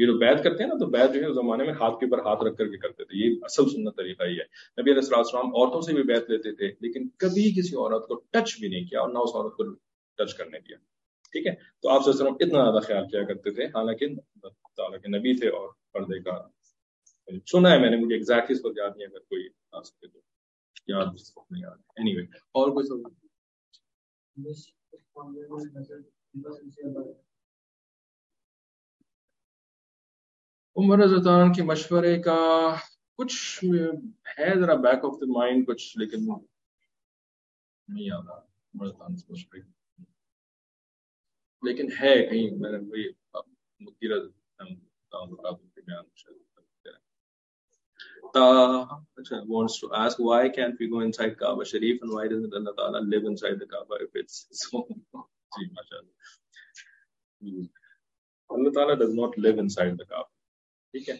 یہ 0.00 0.06
جو 0.06 0.18
بیت 0.18 0.44
کرتے 0.44 0.62
ہیں 0.62 0.70
نا، 0.70 0.78
تو 0.78 0.86
بیت 0.86 1.14
جو 1.14 1.22
ہے 1.22 1.32
زمانے 1.32 1.64
میں 1.64 1.72
ہاتھ 1.72 2.00
کے 2.00 2.06
اوپر 2.06 2.18
ہاتھ 2.18 2.44
رکھ 2.44 2.56
کر 2.56 2.66
کے 2.66 2.76
کرتے 2.76 3.04
تھے۔ 3.04 3.18
یہ 3.18 3.36
اصل 3.42 3.64
سنت 3.70 3.96
طریقہ 3.96 4.22
ہی 4.22 4.38
ہے۔ 4.38 4.44
نبی 4.82 4.90
علیہ 4.90 5.16
السلام 5.16 5.46
عورتوں 5.46 5.80
سے 5.80 5.94
بھی 5.94 6.02
بیت 6.02 6.30
لیتے 6.30 6.52
تھے، 6.52 6.66
لیکن 6.80 7.08
کبھی 7.08 7.60
کسی 7.60 7.76
عورت 7.76 8.08
کو 8.08 8.14
ٹچ 8.30 8.60
بھی 8.60 8.68
نہیں 8.68 8.84
کیا 8.84 9.00
اور 9.00 9.08
نہ 9.08 9.18
اس 9.18 9.30
عورت 9.34 9.52
کو 9.52 9.64
ٹچ 10.16 10.34
کرنے 10.34 10.58
دیا۔ 10.58 10.76
ٹھیک 11.32 11.46
ہے؟ 11.46 11.54
تو 11.54 11.88
آپ 11.88 12.04
سے 12.04 12.10
اتنا 12.10 12.62
زیادہ 12.62 12.82
خیال 12.82 13.08
کیا 13.08 13.22
کرتے 13.22 13.50
تھے۔ 13.50 13.64
حالانکہ 13.64 14.06
تعالیٰ 14.76 15.00
کے 15.00 15.18
نبی 15.18 15.38
تھے 15.38 15.48
اور 15.48 15.68
پردے 15.92 16.22
کا 16.22 16.48
سنا 17.52 17.70
ہے 17.70 17.78
میں 17.78 17.90
نے، 17.90 17.96
مجھے 17.96 18.14
ایگزیکٹلی 18.14 18.56
اس 18.56 18.60
کو 18.60 18.68
یاد 18.76 18.90
نہیں 18.96 19.06
اگر 19.06 19.18
کوئی 19.18 19.48
آ 19.72 19.82
سکے 19.82 20.08
تو۔ 20.08 20.20
یاد 20.88 21.06
نہیں 21.50 21.64
آ 21.64 21.68
رہا۔ 21.68 21.92
اینی 21.96 22.16
وے 22.16 22.22
اور 22.22 22.70
کوئی 22.70 22.86
سوال؟ 22.86 23.12
عمر 30.80 30.98
رضان 30.98 31.52
کے 31.52 31.62
مشورے 31.62 32.22
کا 32.22 32.74
کچھ 33.14 33.64
ہے 34.38 34.54
ذرا 34.60 34.74
بیک 34.74 35.04
آف 35.04 35.20
دا 35.20 35.32
مائنڈ 35.32 35.66
کچھ، 35.66 35.98
لیکن 35.98 36.24
نہیں 37.88 38.04
یاد 38.04 38.28
آ 38.28 38.34
رہا۔ 38.34 38.50
لیکن 41.62 41.88
ہے 42.00 42.26
کہیں، 42.26 42.50
میں 42.56 42.72
نے 42.72 42.78
وہی 42.78 43.08
اچھا، 49.16 49.36
wants 49.36 49.76
to 49.76 49.90
ask 49.92 50.20
why 50.20 50.42
can't 50.44 50.76
we 50.82 50.88
go 50.90 51.00
inside 51.00 51.34
Kaaba 51.40 51.64
Sharif 51.64 51.98
and 52.02 52.12
why 52.12 52.26
doesn't 52.28 52.54
Allah 52.54 52.74
Ta'ala 52.76 53.00
live 53.00 53.24
inside 53.24 53.56
the 53.58 53.66
Kaaba 53.66 53.94
if 53.94 54.16
it's 54.16 54.46
so 54.50 54.86
جی 57.40 57.66
ٹھیک 60.94 61.08
ہے۔ 61.08 61.14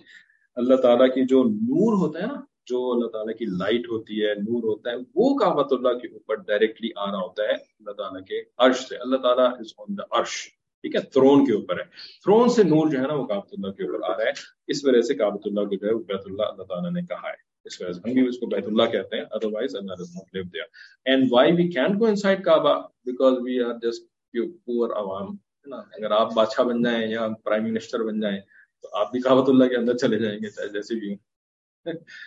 اللہ 0.56 0.74
تعالیٰ 0.74 1.06
کی 1.14 1.24
جو 1.24 1.42
نور 1.44 1.92
ہوتا 1.92 2.22
ہے 2.22 2.26
نا، 2.26 2.40
جو 2.66 2.92
اللہ 2.92 3.06
تعالیٰ 3.06 3.34
کی 3.36 3.44
لائٹ 3.44 3.88
ہوتی 3.88 4.24
ہے، 4.24 4.34
نور 4.34 4.62
ہوتا 4.62 4.90
ہے، 4.90 4.96
وہ 5.14 5.38
کعبۃ 5.38 5.68
اللہ 5.70 5.98
کے 5.98 6.08
اوپر 6.08 6.34
ڈائریکٹلی 6.34 6.88
آ 6.96 7.06
رہا 7.06 7.20
ہوتا 7.20 7.42
ہے 7.42 7.52
اللہ 7.52 7.90
تعالیٰ 7.90 8.24
کے 8.24 8.42
عرش 8.58 8.88
سے۔ 8.88 8.96
اللہ 8.96 9.16
تعالیٰ 9.16 9.46
از 9.52 9.72
آن 9.78 9.98
دا 9.98 10.20
عرش، 10.20 10.36
ٹھیک 10.84 10.94
ہے 10.94 11.00
تھرون 11.00 11.44
کے 11.46 11.52
اوپر 11.52 11.78
ہے۔ 11.78 11.84
تھرون 12.22 12.48
سے 12.48 12.62
نور 12.62 12.90
جو 12.90 12.98
ہے 12.98 13.06
نا 13.06 13.14
وہ 13.14 13.26
کابت 13.26 13.52
اللہ 13.52 13.70
کے 13.70 13.84
اوپر 13.84 14.04
آ 14.04 14.16
رہا 14.16 14.24
ہے۔ 14.24 14.32
اس 14.66 14.84
وجہ 14.84 15.00
سے 15.00 15.14
کابت 15.14 15.46
اللہ 15.46 15.60
کو 15.60 15.76
جو 15.76 15.88
ہے 15.88 15.94
بیت 15.94 16.26
اللہ 16.26 16.42
اللہ 16.42 16.62
تعالیٰ 16.62 16.92
نے 16.92 17.02
کہا 17.02 17.28
ہے۔ 17.28 17.50
اس 17.64 17.80
وجہ 17.80 17.92
سے 17.92 18.00
ہم 18.06 18.12
بھی 18.12 18.28
اس 18.28 18.38
کو 18.38 18.46
بیت 18.46 18.66
اللہ 18.66 18.82
کہتے 18.82 19.16
ہیں 19.16 19.24
otherwise 19.52 19.76
Allah 19.76 19.94
does 19.94 20.14
not 20.14 20.34
live 20.34 20.44
there 20.44 20.64
and 21.04 21.28
why 21.30 21.52
we 21.52 21.68
can 21.68 21.98
go 22.00 22.04
inside 22.04 22.44
Kaaba 22.44 22.74
because 23.04 23.32
we 23.32 23.60
are 23.60 23.74
just 23.82 24.36
poor 24.64 24.90
عوام 24.90 25.36
اگر 25.72 26.10
آپ 26.10 26.34
بادشاہ 26.34 26.64
بن 26.64 26.82
جائیں 26.82 27.10
یا 27.10 27.28
پرائم 27.44 27.64
منسٹر 27.64 28.02
بن 28.02 28.20
جائیں 28.20 28.38
تو 28.82 28.96
آپ 28.96 29.12
بھی 29.12 29.20
کابت 29.20 29.48
اللہ 29.48 29.64
کے 29.64 29.76
اندر 29.76 29.96
چلے 29.96 30.18
جائیں 30.18 30.38
گے 30.42 30.50
چاہے 30.50 30.68
جیسے 30.68 30.94
بھی 30.94 31.08
ہوں۔ 31.08 31.16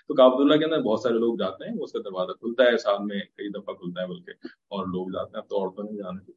تو 0.08 0.14
کابت 0.14 0.36
اللہ 0.39 0.56
کے 0.56 0.66
اندر 0.66 0.82
بہت 0.82 0.99
سارے 0.99 1.14
لوگ 1.14 1.38
جاتے 1.38 1.66
ہیں 1.66 1.76
اس 1.82 1.91
کا 1.91 1.99
دروازہ 1.99 2.32
کھلتا 2.32 2.64
ہے 2.64 2.78
سال 2.78 2.97
میں 3.06 3.20
کئی 3.20 3.49
دفعہ 3.49 3.74
کھلتا 3.74 4.01
ہے 4.01 4.08
بلکہ 4.08 4.32
اور 4.43 4.86
لوگ 4.86 5.08
جاتے 5.08 5.38
ہیں۔ 5.38 5.47
تو 5.47 5.60
عورتوں 5.60 5.84
نہیں 5.84 5.97
جانے 5.97 6.32
کے 6.32 6.34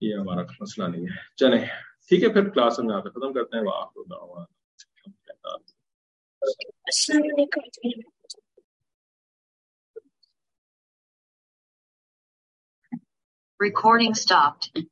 یہ 0.00 0.14
ہمارا 0.14 0.40
مسئلہ 0.60 0.86
نہیں 0.88 1.02
ہے۔ 1.02 1.34
چلیں 1.36 1.66
ٹھیک 2.08 2.22
ہے 2.22 2.28
پھر 2.28 2.48
کلاس 2.48 2.78
ہم 2.78 2.90
یہاں 2.90 3.00
پہ 3.00 3.08
ختم 3.08 3.32
کرتے 3.32 3.56
ہیں۔ 3.56 3.64
السلام 6.42 7.22
علیکم۔ 7.22 8.00
Recording 13.64 14.10
stopped. 14.10 14.82